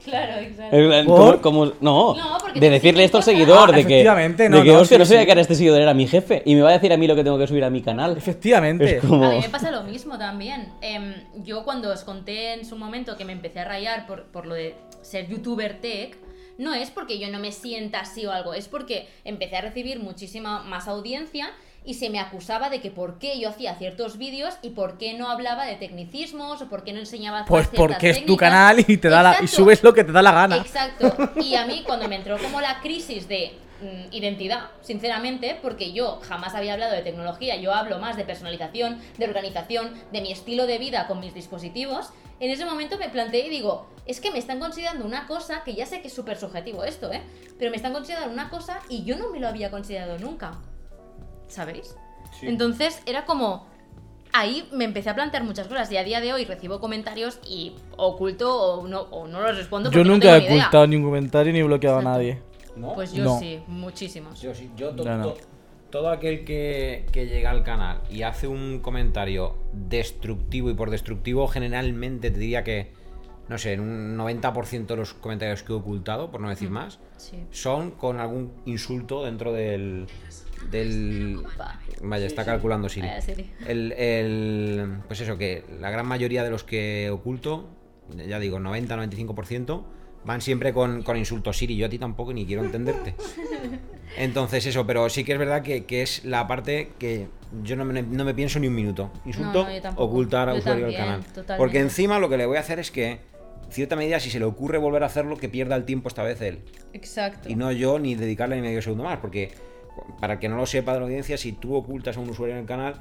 Claro, 0.05 0.39
exacto. 0.39 0.73
En 0.77 0.87
plan, 0.87 1.05
¿Por? 1.05 1.41
¿cómo- 1.41 1.65
cómo- 1.65 1.73
no, 1.81 2.15
No, 2.15 2.37
porque 2.39 2.59
de 2.61 2.67
te 2.67 2.71
decirle 2.71 3.03
esto 3.03 3.17
al 3.17 3.23
seguidor, 3.23 3.69
Ah, 3.73 3.75
de 3.75 3.85
que, 3.85 3.93
efectivamente, 3.95 4.47
no, 4.47 4.57
de 4.59 4.63
que 4.63 4.71
no, 4.71 4.79
hostia, 4.79 4.95
sí, 4.95 4.99
no 4.99 5.05
sabía 5.05 5.19
sí. 5.21 5.25
que 5.25 5.31
ahora 5.31 5.41
este 5.41 5.55
seguidor 5.55 5.81
era 5.81 5.93
mi 5.93 6.07
jefe 6.07 6.43
y 6.45 6.55
me 6.55 6.61
va 6.61 6.69
a 6.69 6.73
decir 6.73 6.93
a 6.93 6.97
mí 6.97 7.07
lo 7.07 7.15
que 7.15 7.25
tengo 7.25 7.37
que 7.37 7.45
subir 7.47 7.63
a 7.65 7.69
mi 7.69 7.81
canal. 7.81 8.15
Efectivamente. 8.15 8.97
Es 8.97 9.03
como... 9.03 9.25
A 9.25 9.31
mí 9.31 9.39
me 9.41 9.49
pasa 9.49 9.69
lo 9.69 9.83
mismo 9.83 10.17
también. 10.17 10.69
Em, 10.81 11.13
yo 11.43 11.65
cuando 11.65 11.91
os 11.91 12.05
conté 12.05 12.53
en 12.53 12.63
su 12.65 12.77
momento 12.77 13.17
que 13.17 13.25
me 13.25 13.33
empecé 13.33 13.59
a 13.59 13.65
rayar 13.65 14.07
por, 14.07 14.27
por 14.27 14.45
lo 14.45 14.53
de 14.55 14.75
ser 15.01 15.27
youtuber 15.27 15.81
tech, 15.81 16.15
no 16.57 16.73
es 16.73 16.89
porque 16.89 17.19
yo 17.19 17.29
no 17.29 17.39
me 17.39 17.51
sienta 17.51 17.99
así 17.99 18.25
o 18.25 18.31
algo, 18.31 18.53
es 18.53 18.69
porque 18.69 19.07
empecé 19.25 19.57
a 19.57 19.61
recibir 19.61 19.99
muchísima 19.99 20.63
más 20.63 20.87
audiencia 20.87 21.49
y 21.87 21.93
se 21.93 22.09
me 22.09 22.19
acusaba 22.19 22.69
de 22.69 22.81
que 22.81 22.91
por 22.91 23.17
qué 23.17 23.39
yo 23.39 23.47
hacía 23.47 23.73
ciertos 23.75 24.17
vídeos 24.17 24.55
y 24.61 24.71
por 24.71 24.97
qué 24.97 25.13
no 25.13 25.29
hablaba 25.29 25.65
de 25.65 25.77
tecnicismos 25.77 26.61
o 26.61 26.67
por 26.67 26.83
qué 26.83 26.91
no 26.91 26.99
enseñaba 26.99 27.45
Pues 27.45 27.69
porque 27.69 28.09
es 28.09 28.25
tu 28.25 28.35
canal 28.35 28.83
y 28.85 28.97
te 28.97 29.07
da 29.07 29.23
la, 29.23 29.37
y 29.41 29.47
subes 29.47 29.81
lo 29.83 29.93
que 29.93 30.03
te 30.03 30.11
da 30.11 30.21
la 30.21 30.33
gana. 30.33 30.57
Exacto. 30.57 31.15
Y 31.41 31.55
a 31.55 31.65
mí 31.65 31.83
cuando 31.85 32.09
me 32.09 32.17
entró 32.17 32.37
como 32.39 32.59
la 32.59 32.81
crisis 32.81 33.29
de 33.29 33.53
mm, 33.81 34.13
identidad, 34.13 34.65
sinceramente, 34.81 35.57
porque 35.61 35.93
yo 35.93 36.19
jamás 36.27 36.55
había 36.55 36.73
hablado 36.73 36.91
de 36.93 37.03
tecnología, 37.03 37.55
yo 37.55 37.73
hablo 37.73 37.99
más 37.99 38.17
de 38.17 38.25
personalización, 38.25 38.99
de 39.17 39.25
organización, 39.25 39.93
de 40.11 40.19
mi 40.19 40.33
estilo 40.33 40.67
de 40.67 40.79
vida 40.79 41.07
con 41.07 41.21
mis 41.21 41.33
dispositivos, 41.33 42.11
en 42.41 42.51
ese 42.51 42.65
momento 42.65 42.97
me 42.97 43.07
planteé 43.07 43.47
y 43.47 43.49
digo, 43.49 43.87
es 44.05 44.19
que 44.19 44.29
me 44.29 44.39
están 44.39 44.59
considerando 44.59 45.05
una 45.05 45.25
cosa, 45.25 45.63
que 45.63 45.73
ya 45.73 45.85
sé 45.85 46.01
que 46.01 46.09
es 46.09 46.13
súper 46.13 46.37
subjetivo 46.37 46.83
esto, 46.83 47.13
¿eh? 47.13 47.23
Pero 47.57 47.71
me 47.71 47.77
están 47.77 47.93
considerando 47.93 48.33
una 48.33 48.49
cosa 48.49 48.81
y 48.89 49.05
yo 49.05 49.15
no 49.15 49.29
me 49.29 49.39
lo 49.39 49.47
había 49.47 49.71
considerado 49.71 50.19
nunca. 50.19 50.51
¿Sabéis? 51.47 51.95
Entonces 52.41 53.01
era 53.05 53.25
como, 53.25 53.65
ahí 54.33 54.67
me 54.71 54.83
empecé 54.85 55.09
a 55.09 55.15
plantear 55.15 55.43
muchas 55.43 55.67
cosas 55.67 55.91
y 55.91 55.97
a 55.97 56.03
día 56.03 56.21
de 56.21 56.33
hoy 56.33 56.45
recibo 56.45 56.79
comentarios 56.79 57.39
y 57.47 57.73
oculto 57.95 58.55
o 58.55 58.87
no, 58.87 59.01
o 59.01 59.27
no 59.27 59.41
los 59.41 59.57
respondo. 59.57 59.89
Yo 59.91 60.03
no 60.03 60.11
nunca 60.13 60.33
tengo 60.33 60.47
he 60.47 60.49
ni 60.51 60.59
ocultado 60.59 60.87
ningún 60.87 61.05
comentario 61.09 61.53
ni 61.53 61.59
he 61.59 61.63
bloqueado 61.63 61.99
a 61.99 62.01
nadie. 62.03 62.41
¿No? 62.75 62.93
Pues 62.93 63.11
yo 63.13 63.23
No. 63.23 63.39
sí, 63.39 63.59
muchísimos. 63.67 64.39
Yo 64.41 64.53
sí, 64.53 64.69
yo 64.75 64.91
to- 64.91 65.03
to- 65.03 65.37
todo 65.89 66.09
aquel 66.09 66.43
que, 66.45 67.05
que 67.11 67.25
llega 67.25 67.49
al 67.49 67.63
canal 67.63 68.01
y 68.11 68.21
hace 68.21 68.47
un 68.47 68.79
comentario 68.81 69.55
destructivo 69.73 70.69
y 70.69 70.73
por 70.75 70.91
destructivo 70.91 71.47
generalmente 71.47 72.29
te 72.29 72.37
diría 72.37 72.63
que, 72.63 72.91
no 73.47 73.57
sé, 73.57 73.73
en 73.73 73.79
un 73.79 74.17
90% 74.17 74.85
de 74.85 74.95
los 74.97 75.13
comentarios 75.15 75.63
que 75.63 75.71
he 75.71 75.75
ocultado, 75.75 76.29
por 76.29 76.41
no 76.41 76.49
decir 76.49 76.69
más, 76.69 76.99
Sí. 77.15 77.37
son 77.51 77.91
con 77.91 78.19
algún 78.19 78.51
insulto 78.65 79.23
dentro 79.23 79.53
del... 79.53 80.05
del 80.71 81.41
vaya, 82.01 82.25
está 82.25 82.45
calculando 82.45 82.89
Siri. 82.89 83.07
El, 83.67 83.91
el- 83.93 84.97
pues 85.07 85.21
eso, 85.21 85.37
que 85.37 85.63
la 85.79 85.89
gran 85.89 86.05
mayoría 86.07 86.43
de 86.43 86.49
los 86.49 86.63
que 86.63 87.09
oculto, 87.11 87.69
ya 88.27 88.39
digo, 88.39 88.59
90-95%, 88.59 89.83
van 90.25 90.41
siempre 90.41 90.73
con, 90.73 91.03
con 91.03 91.17
insultos 91.17 91.57
Siri. 91.57 91.75
Yo 91.77 91.85
a 91.85 91.89
ti 91.89 91.97
tampoco 91.99 92.33
ni 92.33 92.45
quiero 92.45 92.63
entenderte. 92.63 93.15
Entonces 94.17 94.65
eso, 94.65 94.85
pero 94.87 95.09
sí 95.09 95.23
que 95.23 95.33
es 95.33 95.39
verdad 95.39 95.61
que, 95.61 95.85
que 95.85 96.01
es 96.01 96.25
la 96.25 96.47
parte 96.47 96.91
que 96.97 97.27
yo 97.63 97.75
no 97.75 97.85
me, 97.85 98.01
no 98.01 98.25
me 98.25 98.33
pienso 98.33 98.59
ni 98.59 98.67
un 98.67 98.75
minuto. 98.75 99.11
Insulto, 99.25 99.65
No, 99.67 99.91
no, 99.91 99.97
ocultar 99.97 100.49
a 100.49 100.53
Yo 100.53 100.59
usuario 100.59 100.85
del 100.87 100.95
canal. 100.95 101.21
totalmente. 101.23 101.57
Porque 101.57 101.79
encima 101.79 102.19
lo 102.19 102.29
que 102.29 102.37
le 102.37 102.45
voy 102.45 102.57
a 102.57 102.61
hacer 102.61 102.79
es 102.79 102.89
que, 102.91 103.11
en 103.11 103.19
cierta 103.71 103.95
medida, 103.95 104.19
si 104.19 104.29
se 104.29 104.39
le 104.39 104.45
ocurre 104.45 104.77
volver 104.79 105.03
a 105.03 105.05
hacerlo, 105.07 105.37
que 105.37 105.49
pierda 105.49 105.75
el 105.75 105.85
tiempo 105.85 106.07
esta 106.07 106.23
vez 106.23 106.41
él. 106.41 106.59
Exacto. 106.93 107.47
Y 107.49 107.55
no 107.55 107.71
yo 107.71 107.99
ni 107.99 108.15
dedicarle 108.15 108.55
ni 108.55 108.61
medio 108.63 108.81
segundo 108.81 109.03
más, 109.03 109.19
porque 109.19 109.51
para 110.19 110.39
que 110.39 110.49
no 110.49 110.55
lo 110.57 110.65
sepa 110.65 110.93
de 110.93 110.99
la 110.99 111.05
audiencia, 111.05 111.37
si 111.37 111.51
tú 111.53 111.75
ocultas 111.75 112.17
a 112.17 112.19
un 112.19 112.29
usuario 112.29 112.55
en 112.55 112.61
el 112.61 112.67
canal, 112.67 112.95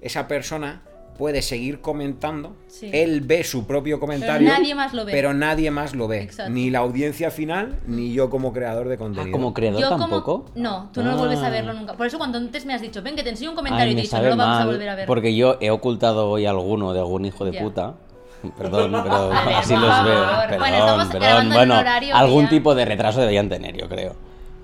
esa 0.00 0.26
persona 0.28 0.82
puede 1.18 1.40
seguir 1.40 1.80
comentando, 1.80 2.54
Sí. 2.66 2.90
él 2.92 3.22
ve 3.22 3.42
su 3.42 3.66
propio 3.66 3.98
comentario, 3.98 4.46
nadie 4.50 4.74
más 4.74 4.92
lo 4.92 5.06
ve. 5.06 5.12
pero 5.12 5.32
nadie 5.32 5.70
más 5.70 5.94
lo 5.94 6.08
ve, 6.08 6.20
Exacto. 6.20 6.52
ni 6.52 6.68
la 6.68 6.80
audiencia 6.80 7.30
final, 7.30 7.74
ni 7.86 8.12
yo 8.12 8.28
como 8.28 8.52
creador 8.52 8.86
de 8.88 8.96
Ah, 8.96 8.98
contenido. 8.98 9.32
como 9.32 9.54
creador 9.54 9.80
Yo 9.80 9.88
tampoco. 9.88 10.44
como... 10.44 10.50
No, 10.56 10.90
tú 10.92 11.02
no 11.02 11.12
lo 11.12 11.16
vuelves 11.16 11.38
a 11.38 11.46
Ah. 11.46 11.50
verlo 11.50 11.72
nunca. 11.72 11.94
Por 11.94 12.06
eso 12.06 12.18
cuando 12.18 12.36
antes 12.36 12.66
me 12.66 12.74
has 12.74 12.82
dicho, 12.82 13.00
ven 13.02 13.16
que 13.16 13.22
te 13.22 13.30
enseño 13.30 13.52
un 13.52 13.54
Ay, 13.54 13.64
comentario 13.64 13.92
y 13.92 13.94
te 13.94 14.00
he 14.00 14.02
dicho, 14.02 14.16
no 14.18 14.28
lo 14.28 14.36
vamos 14.36 14.60
a 14.60 14.66
volver 14.66 14.88
a 14.90 14.94
ver. 14.94 15.06
Porque 15.06 15.34
yo 15.34 15.56
he 15.62 15.70
ocultado 15.70 16.28
hoy 16.28 16.44
alguno 16.44 16.92
de 16.92 16.98
algún 17.00 17.24
hijo 17.24 17.46
de 17.46 17.58
puta. 17.62 17.94
Perdón, 18.58 18.90
pero 19.02 19.32
así 19.32 19.74
los 19.74 20.04
veo. 20.04 20.26
Bueno, 20.26 20.48
Perdón, 20.50 20.74
estamos 20.74 21.06
perdón. 21.08 21.48
Bueno, 21.54 21.74
algún 22.12 22.44
ya- 22.44 22.50
tipo 22.50 22.74
de 22.74 22.84
retraso 22.84 23.20
deberían 23.20 23.48
tener, 23.48 23.74
yo 23.74 23.88
creo. 23.88 24.14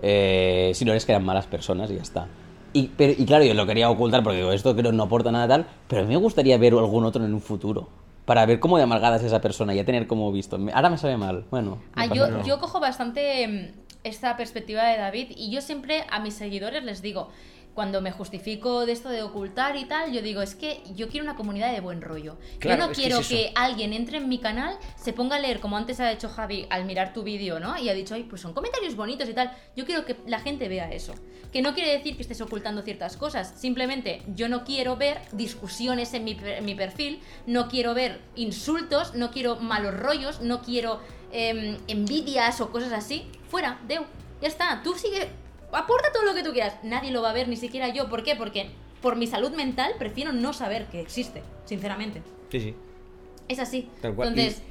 Eh, 0.03 0.73
si 0.75 0.85
no 0.85 0.93
es 0.93 1.07
que 1.07 1.13
eran 1.13 1.25
malas 1.25 1.47
personas 1.47 1.91
y 1.91 1.97
ya 1.97 2.03
está. 2.03 2.27
Y, 2.73 2.89
pero- 2.89 3.13
y 3.17 3.25
claro, 3.25 3.45
yo 3.45 3.55
lo 3.55 3.67
quería 3.67 3.89
ocultar 3.91 4.23
porque 4.23 4.39
digo, 4.39 4.53
esto 4.53 4.75
creo 4.75 4.91
que 4.91 4.97
no 4.97 5.05
aporta 5.05 5.31
nada 5.31 5.47
tal, 5.49 5.67
pero 5.89 6.03
a 6.03 6.05
mí 6.05 6.11
me 6.11 6.17
gustaría 6.17 6.57
ver 6.59 6.73
algún 6.75 7.05
otro 7.05 7.25
en 7.25 7.33
un 7.35 7.41
futuro. 7.41 7.89
Para 8.25 8.47
ver 8.47 8.61
cómo 8.61 8.77
de 8.77 8.85
amargada 8.85 9.17
es 9.17 9.23
esa 9.25 9.41
persona 9.41 9.75
y 9.75 9.77
ya 9.77 9.85
tener 9.85 10.07
como 10.07 10.31
visto. 10.33 10.59
Ahora 10.73 10.91
me 10.91 10.97
sabe 10.99 11.17
mal. 11.17 11.45
Bueno. 11.51 11.71
no 11.73 11.83
Ah, 11.95 12.07
yo, 12.07 12.43
yo 12.45 12.59
cojo 12.61 12.79
bastante 12.81 13.47
mm, 13.49 13.81
esta 14.05 14.37
perspectiva 14.37 14.85
de 14.85 14.97
David 14.97 15.33
y 15.37 15.51
yo 15.51 15.61
siempre 15.61 16.05
a 16.11 16.21
mis 16.21 16.35
seguidores 16.35 16.85
les 16.85 17.03
digo, 17.03 17.29
cuando 17.75 18.01
me 18.01 18.13
justifico 18.13 18.85
de 18.85 18.93
esto 18.93 19.09
de 19.09 19.23
ocultar 19.23 19.77
y 19.77 19.87
tal, 19.87 20.13
yo 20.13 20.21
digo, 20.21 20.43
es 20.43 20.55
que 20.55 20.83
yo 20.95 21.09
quiero 21.09 21.25
una 21.25 21.37
comunidad 21.37 21.73
de 21.73 21.81
buen 21.81 22.03
rollo. 22.03 22.37
Claro, 22.59 22.83
yo 22.83 22.87
no 22.87 22.93
que 22.93 23.01
quiero 23.01 23.19
es 23.19 23.29
que, 23.29 23.53
alguien 23.55 23.93
entre 23.93 24.19
en 24.19 24.29
mi 24.29 24.39
canal, 24.39 24.77
se 24.97 25.13
ponga 25.13 25.37
a 25.37 25.39
leer, 25.41 25.61
como 25.61 25.77
antes 25.77 25.99
ha 26.01 26.13
hecho 26.13 26.29
Javi 26.29 26.67
al 26.71 26.85
mirar 26.85 27.13
tu 27.13 27.23
vídeo, 27.23 27.61
¿no? 27.61 27.79
Y 27.79 27.89
ha 27.89 27.95
dicho, 27.95 28.15
ay, 28.15 28.25
pues 28.25 28.43
son 28.43 28.53
comentarios 28.53 28.95
bonitos 28.95 29.29
y 29.29 29.35
tal. 29.35 29.57
Yo 29.75 29.87
quiero 29.87 30.05
que 30.05 30.17
la 30.27 30.41
gente 30.41 30.69
vea 30.69 30.93
eso. 30.93 31.15
Que 31.53 31.63
no 31.63 31.75
quiere 31.75 31.93
decir 31.93 32.17
que 32.17 32.23
estés 32.23 32.41
ocultando 32.41 32.83
ciertas 32.83 33.17
cosas. 33.17 33.55
Simplemente 33.57 34.23
yo 34.35 34.49
no 34.49 34.65
quiero 34.65 34.97
ver 34.97 35.21
discusiones 35.33 36.13
en 36.15 36.25
mi, 36.25 36.39
en 36.43 36.65
mi 36.65 36.75
perfil, 36.75 37.21
no 37.47 37.69
quiero 37.69 37.95
ver 37.95 38.21
insultos, 38.37 39.15
no 39.15 39.31
quiero 39.31 39.57
malos 39.57 39.95
rollos, 39.95 40.41
no 40.41 40.63
quiero 40.63 41.01
em, 41.31 41.79
envidias 41.89 42.61
o 42.61 42.71
cosas 42.71 42.93
así. 42.93 43.27
Fuera, 43.49 43.81
Deu. 43.87 44.05
Ya 44.41 44.49
está. 44.49 44.83
Tú 44.83 44.95
sigue. 44.95 45.42
Aporta 45.73 46.13
todo 46.13 46.25
lo 46.25 46.35
que 46.35 46.43
tú 46.43 46.53
quieras. 46.53 46.77
Nadie 46.83 47.11
lo 47.11 47.23
va 47.23 47.31
a 47.31 47.33
ver, 47.33 47.49
ni 47.49 47.57
siquiera 47.57 47.89
yo. 47.89 48.09
¿Por 48.09 48.23
qué? 48.23 48.37
Porque 48.37 48.71
por 49.01 49.17
mi 49.17 49.27
salud 49.27 49.53
mental 49.53 49.93
prefiero 49.99 50.33
no 50.33 50.53
saber 50.53 50.87
que 50.87 51.01
existe, 51.01 51.43
sinceramente. 51.65 52.23
Sí, 52.51 52.61
sí. 52.61 52.77
Es 53.49 53.59
así. 53.59 53.91
Tal 54.01 54.15
cual. 54.15 54.29
Entonces, 54.29 54.63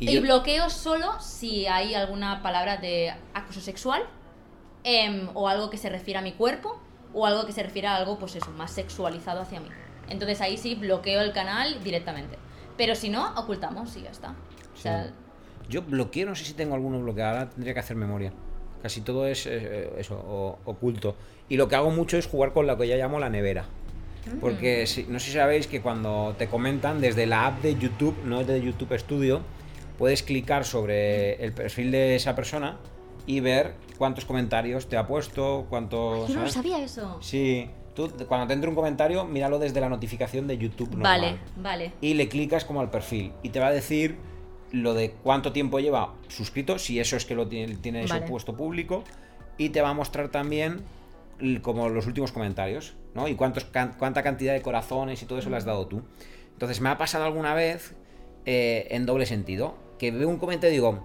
Y- 0.00 0.10
y, 0.10 0.20
bloqueo 0.20 0.70
solo 0.70 1.18
si 1.20 1.66
hay 1.66 1.94
alguna 1.94 2.40
palabra 2.42 2.76
de 2.76 3.12
acoso 3.34 3.60
sexual 3.60 4.02
em, 4.84 5.28
o 5.34 5.48
algo 5.48 5.70
que 5.70 5.76
se 5.76 5.88
refiere 5.88 6.18
a 6.18 6.22
mi 6.22 6.32
cuerpo 6.32 6.80
o 7.12 7.26
algo 7.26 7.46
que 7.46 7.52
se 7.52 7.62
refiere 7.62 7.88
a 7.88 7.96
algo, 7.96 8.18
pues 8.18 8.36
eso, 8.36 8.50
más 8.52 8.70
sexualizado 8.70 9.40
hacia 9.40 9.58
mí. 9.60 9.68
Entonces 10.08 10.40
ahí 10.40 10.56
sí 10.56 10.74
bloqueo 10.76 11.20
el 11.20 11.32
canal 11.32 11.82
directamente. 11.82 12.38
Pero 12.76 12.94
si 12.94 13.08
no, 13.08 13.32
ocultamos 13.34 13.96
y 13.96 14.02
ya 14.02 14.10
está. 14.10 14.34
O 14.74 14.76
sea, 14.76 15.04
Sí. 15.06 15.10
Yo 15.68 15.82
bloqueo, 15.82 16.26
no 16.26 16.34
sé 16.34 16.44
si 16.44 16.54
tengo 16.54 16.74
alguno 16.74 16.98
bloqueado, 17.00 17.38
ahora 17.38 17.50
tendría 17.50 17.74
que 17.74 17.80
hacer 17.80 17.94
memoria. 17.96 18.32
Casi 18.82 19.00
todo 19.00 19.26
es 19.26 19.46
eh, 19.46 19.90
eso, 19.98 20.14
o- 20.16 20.58
oculto. 20.64 21.16
Y 21.48 21.56
lo 21.56 21.68
que 21.68 21.76
hago 21.76 21.90
mucho 21.90 22.16
es 22.18 22.26
jugar 22.26 22.52
con 22.52 22.66
lo 22.66 22.76
que 22.78 22.86
ya 22.86 22.96
llamo 22.96 23.18
la 23.18 23.28
nevera. 23.30 23.64
Mm. 24.26 24.38
Porque 24.38 24.86
si- 24.86 25.04
no 25.08 25.18
sé 25.18 25.26
si 25.26 25.32
sabéis 25.32 25.66
que 25.66 25.80
cuando 25.80 26.34
te 26.38 26.48
comentan 26.48 27.00
desde 27.00 27.26
la 27.26 27.46
app 27.46 27.62
de 27.62 27.74
YouTube, 27.76 28.16
no 28.24 28.44
de 28.44 28.60
YouTube 28.62 28.96
Studio, 28.98 29.40
puedes 29.98 30.22
clicar 30.22 30.64
sobre 30.64 31.42
el 31.44 31.52
perfil 31.52 31.90
de 31.90 32.14
esa 32.16 32.36
persona 32.36 32.78
y 33.26 33.40
ver 33.40 33.74
cuántos 33.98 34.24
comentarios 34.24 34.88
te 34.88 34.96
ha 34.96 35.06
puesto, 35.06 35.66
cuántos... 35.68 36.28
yo 36.28 36.34
no 36.34 36.40
lo 36.42 36.48
¿sabes? 36.48 36.52
sabía 36.52 36.82
eso. 36.84 37.18
Sí, 37.20 37.68
tú 37.94 38.10
cuando 38.28 38.46
te 38.46 38.52
entre 38.54 38.68
un 38.70 38.76
comentario, 38.76 39.24
míralo 39.24 39.58
desde 39.58 39.80
la 39.80 39.88
notificación 39.88 40.46
de 40.46 40.56
YouTube. 40.56 40.90
normal 40.90 41.20
Vale, 41.20 41.38
vale. 41.56 41.92
y 42.00 42.14
le 42.14 42.28
clicas 42.28 42.64
como 42.64 42.80
al 42.80 42.90
perfil 42.90 43.32
y 43.42 43.48
te 43.50 43.58
va 43.58 43.66
a 43.66 43.72
decir 43.72 44.16
lo 44.72 44.94
de 44.94 45.10
cuánto 45.12 45.52
tiempo 45.52 45.80
lleva 45.80 46.14
suscrito, 46.28 46.78
si 46.78 46.98
eso 47.00 47.16
es 47.16 47.24
que 47.24 47.34
lo 47.34 47.46
tiene, 47.48 47.76
tiene 47.76 48.04
eso 48.04 48.14
Vale. 48.14 48.26
puesto 48.26 48.56
público, 48.56 49.04
y 49.56 49.70
te 49.70 49.80
va 49.80 49.90
a 49.90 49.94
mostrar 49.94 50.28
también 50.28 50.82
como 51.62 51.88
los 51.88 52.06
últimos 52.06 52.32
comentarios, 52.32 52.94
¿no? 53.14 53.28
Y 53.28 53.34
cuántos, 53.34 53.64
can- 53.64 53.94
cuánta 53.98 54.22
cantidad 54.22 54.52
de 54.52 54.60
corazones 54.62 55.22
y 55.22 55.26
todo 55.26 55.38
eso 55.38 55.50
le 55.50 55.56
has 55.56 55.64
dado 55.64 55.86
tú. 55.86 56.02
Entonces 56.52 56.80
me 56.80 56.88
ha 56.88 56.98
pasado 56.98 57.24
alguna 57.24 57.54
vez 57.54 57.94
eh, 58.44 58.88
en 58.90 59.06
doble 59.06 59.24
sentido, 59.26 59.76
que 59.98 60.10
veo 60.10 60.28
un 60.28 60.38
comentario 60.38 60.70
y 60.72 60.76
digo, 60.78 61.04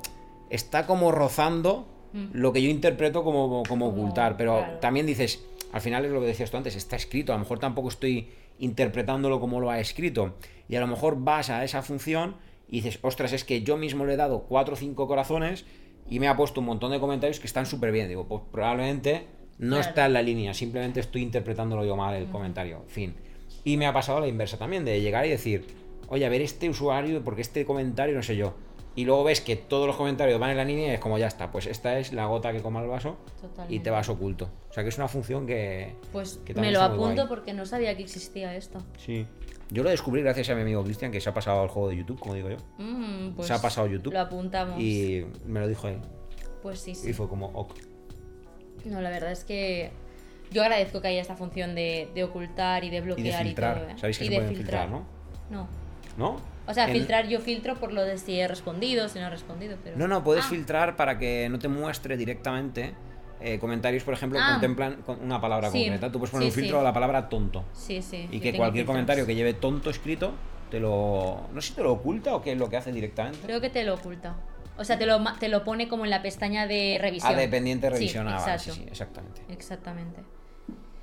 está 0.49 0.85
como 0.85 1.11
rozando 1.11 1.87
Mm. 2.13 2.27
lo 2.33 2.53
que 2.53 2.61
yo 2.61 2.69
interpreto 2.69 3.23
como, 3.23 3.63
como 3.67 3.87
ocultar, 3.87 4.37
pero 4.37 4.59
claro. 4.59 4.77
también 4.79 5.07
dices, 5.07 5.43
al 5.71 5.81
final 5.81 6.05
es 6.05 6.11
lo 6.11 6.19
que 6.21 6.27
decías 6.27 6.51
tú 6.51 6.57
antes, 6.57 6.75
está 6.75 6.95
escrito, 6.95 7.33
a 7.33 7.35
lo 7.37 7.39
mejor 7.39 7.57
tampoco 7.57 7.89
estoy 7.89 8.29
interpretándolo 8.59 9.39
como 9.39 9.59
lo 9.59 9.71
ha 9.71 9.79
escrito, 9.79 10.35
y 10.69 10.75
a 10.75 10.79
lo 10.79 10.85
mejor 10.85 11.17
vas 11.23 11.49
a 11.49 11.63
esa 11.63 11.81
función 11.81 12.35
y 12.73 12.81
dices, 12.81 12.97
ostras, 13.03 13.33
es 13.33 13.43
que 13.43 13.61
yo 13.61 13.77
mismo 13.77 14.03
le 14.03 14.13
he 14.13 14.17
dado 14.17 14.45
cuatro 14.49 14.73
o 14.73 14.75
cinco 14.77 15.07
corazones 15.07 15.63
y 16.09 16.19
me 16.19 16.27
ha 16.27 16.35
puesto 16.35 16.59
un 16.59 16.65
montón 16.65 16.89
de 16.91 16.99
comentarios 16.99 17.39
que 17.39 17.45
están 17.45 17.67
súper 17.67 17.91
bien. 17.91 18.07
Digo, 18.07 18.27
pues 18.27 18.41
probablemente 18.51 19.27
no 19.59 19.75
Claro. 19.75 19.89
está 19.89 20.05
en 20.07 20.13
la 20.13 20.23
línea, 20.23 20.55
simplemente 20.55 20.99
estoy 20.99 21.21
interpretándolo 21.21 21.85
yo 21.85 21.95
mal 21.95 22.15
el 22.15 22.25
comentario. 22.29 22.83
Fin. 22.87 23.13
Y 23.63 23.77
me 23.77 23.85
ha 23.85 23.93
pasado 23.93 24.19
la 24.19 24.27
inversa 24.27 24.57
también, 24.57 24.85
de 24.85 24.99
llegar 25.01 25.23
y 25.27 25.29
decir, 25.29 25.67
oye, 26.07 26.25
a 26.25 26.29
ver 26.29 26.41
este 26.41 26.67
usuario, 26.67 27.23
porque 27.23 27.41
este 27.41 27.63
comentario, 27.63 28.15
no 28.15 28.23
sé 28.23 28.35
yo. 28.35 28.55
Y 28.95 29.05
luego 29.05 29.23
ves 29.23 29.41
que 29.41 29.55
todos 29.55 29.85
los 29.85 29.95
comentarios 29.95 30.39
van 30.39 30.49
en 30.51 30.57
la 30.57 30.65
línea 30.65 30.87
y 30.87 30.95
es 30.95 30.99
como 30.99 31.19
ya 31.19 31.27
está, 31.27 31.51
pues 31.51 31.67
esta 31.67 31.99
es 31.99 32.11
la 32.11 32.25
gota 32.25 32.51
que 32.53 32.61
coma 32.61 32.81
el 32.81 32.87
vaso 32.87 33.17
y 33.69 33.79
te 33.79 33.89
vas 33.91 34.09
oculto. 34.09 34.49
O 34.69 34.73
sea 34.73 34.83
que 34.83 34.89
es 34.89 34.97
una 34.97 35.07
función 35.07 35.45
que... 35.47 35.95
Pues 36.11 36.39
que 36.45 36.53
me 36.55 36.71
lo 36.71 36.81
apunto 36.81 37.27
porque 37.27 37.53
no 37.53 37.65
sabía 37.65 37.95
que 37.95 38.03
existía 38.03 38.55
esto. 38.55 38.79
Sí. 38.97 39.25
Yo 39.69 39.83
lo 39.83 39.89
descubrí 39.89 40.21
gracias 40.21 40.49
a 40.49 40.55
mi 40.55 40.61
amigo 40.61 40.83
Cristian, 40.83 41.11
que 41.11 41.19
se 41.21 41.29
ha 41.29 41.33
pasado 41.33 41.61
al 41.61 41.67
juego 41.69 41.89
de 41.89 41.97
YouTube, 41.97 42.19
como 42.19 42.33
digo 42.35 42.49
yo. 42.49 42.57
Mm, 42.77 43.31
pues 43.35 43.47
se 43.47 43.53
ha 43.53 43.61
pasado 43.61 43.87
YouTube. 43.87 44.13
Lo 44.13 44.19
apuntamos. 44.19 44.79
Y 44.79 45.25
me 45.47 45.59
lo 45.59 45.67
dijo 45.67 45.87
él. 45.87 45.99
Pues 46.61 46.79
sí, 46.79 46.93
sí. 46.95 47.09
Y 47.09 47.13
fue 47.13 47.27
como, 47.27 47.47
ok. 47.47 47.73
No, 48.85 49.01
la 49.01 49.09
verdad 49.09 49.31
es 49.31 49.43
que 49.43 49.91
yo 50.51 50.61
agradezco 50.61 51.01
que 51.01 51.07
haya 51.07 51.21
esta 51.21 51.35
función 51.35 51.73
de, 51.75 52.09
de 52.13 52.23
ocultar 52.23 52.83
y 52.83 52.89
de 52.89 52.97
Y 52.97 52.99
de 52.99 53.05
bloquear 53.05 53.41
y, 53.45 53.47
filtrar. 53.49 53.79
todo. 53.79 53.89
¿eh? 53.89 53.93
Sabéis 53.97 54.17
que 54.19 54.25
y 54.25 54.27
se 54.27 54.33
de 54.33 54.39
pueden 54.39 54.55
filtrar, 54.55 54.89
¿no? 54.89 55.05
No. 55.49 55.67
¿No? 56.17 56.35
O 56.67 56.73
sea, 56.73 56.85
En- 56.85 56.93
filtrar 56.93 57.27
yo 57.27 57.39
filtro 57.39 57.75
por 57.75 57.91
lo 57.91 58.03
de 58.03 58.17
si 58.17 58.39
he 58.39 58.47
respondido, 58.47 59.09
si 59.09 59.19
no 59.19 59.27
he 59.27 59.29
respondido, 59.29 59.77
pero... 59.83 59.97
No, 59.97 60.07
no, 60.07 60.23
puedes 60.23 60.45
Ah, 60.45 60.49
filtrar 60.49 60.95
para 60.95 61.17
que 61.17 61.49
no 61.49 61.59
te 61.59 61.67
muestre 61.67 62.15
directamente 62.15 62.93
eh, 63.41 63.59
comentarios, 63.59 64.03
por 64.03 64.13
ejemplo, 64.13 64.39
Ah. 64.41 64.51
contemplan 64.53 65.01
con 65.03 65.21
una 65.21 65.39
palabra 65.41 65.69
Sí. 65.69 65.79
concreta. 65.81 66.11
Tú 66.11 66.19
puedes 66.19 66.31
poner 66.31 66.45
Sí, 66.45 66.49
un 66.49 66.55
filtro 66.63 66.77
sí. 66.77 66.81
a 66.81 66.83
la 66.83 66.93
palabra 66.93 67.29
tonto. 67.29 67.65
Sí, 67.73 68.01
sí. 68.01 68.27
Y 68.31 68.39
que 68.39 68.53
cualquier 68.55 68.81
filtros. 68.83 68.87
comentario 68.87 69.25
que 69.25 69.35
lleve 69.35 69.53
tonto 69.53 69.89
escrito, 69.89 70.33
te 70.71 70.79
lo. 70.79 71.47
No 71.53 71.61
sé 71.61 71.69
si 71.69 71.73
te 71.75 71.83
lo 71.83 71.91
oculta 71.93 72.35
o 72.35 72.41
qué 72.41 72.53
es 72.53 72.57
lo 72.57 72.69
que 72.69 72.77
hace 72.77 72.91
directamente. 72.91 73.39
Creo 73.45 73.59
que 73.61 73.69
te 73.69 73.83
lo 73.83 73.95
oculta. 73.95 74.35
O 74.77 74.83
sea, 74.85 74.97
te 74.97 75.05
lo, 75.05 75.21
te 75.39 75.49
lo 75.49 75.63
pone 75.63 75.87
como 75.87 76.03
en 76.05 76.09
la 76.09 76.21
pestaña 76.23 76.65
de 76.65 76.97
revisión. 76.99 77.31
Ah, 77.33 77.35
dependiente 77.37 77.87
de 77.87 77.93
Sí, 77.95 77.99
revisión. 77.99 78.27
ah, 78.27 78.39
vale, 78.39 78.59
sí, 78.59 78.69
exacto. 78.69 78.73
sí, 78.73 78.87
exactamente. 78.89 79.41
Exactamente. 79.49 80.21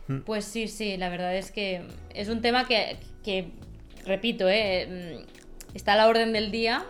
Hmm. 0.09 0.21
Pues 0.23 0.45
sí, 0.45 0.67
sí, 0.67 0.97
la 0.97 1.09
verdad 1.09 1.37
es 1.37 1.53
que 1.53 1.83
es 2.15 2.29
un 2.29 2.41
tema 2.41 2.67
que, 2.67 2.97
que, 3.23 3.53
repito, 4.07 4.49
eh, 4.49 5.23
mm, 5.23 5.77
está 5.77 5.93
a 5.93 5.97
la 5.97 6.09
orden 6.09 6.33
del 6.33 6.51
día 6.51 6.85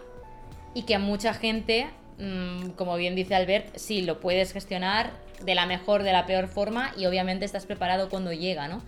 y 0.74 0.84
que 0.84 0.94
a 0.94 0.98
mucha 0.98 1.34
gente, 1.34 1.86
mm, 2.18 2.70
como 2.76 2.96
bien 2.96 3.14
dice 3.14 3.34
Albert, 3.34 3.76
sí, 3.76 4.00
lo 4.00 4.20
puedes 4.20 4.54
gestionar 4.54 5.10
de 5.44 5.54
la 5.54 5.66
mejor, 5.66 6.02
de 6.02 6.12
la 6.12 6.26
peor 6.26 6.48
forma 6.48 6.92
y 6.96 7.06
obviamente 7.06 7.44
estás 7.44 7.66
preparado 7.66 8.08
cuando 8.08 8.32
llega, 8.32 8.68
¿no? 8.68 8.82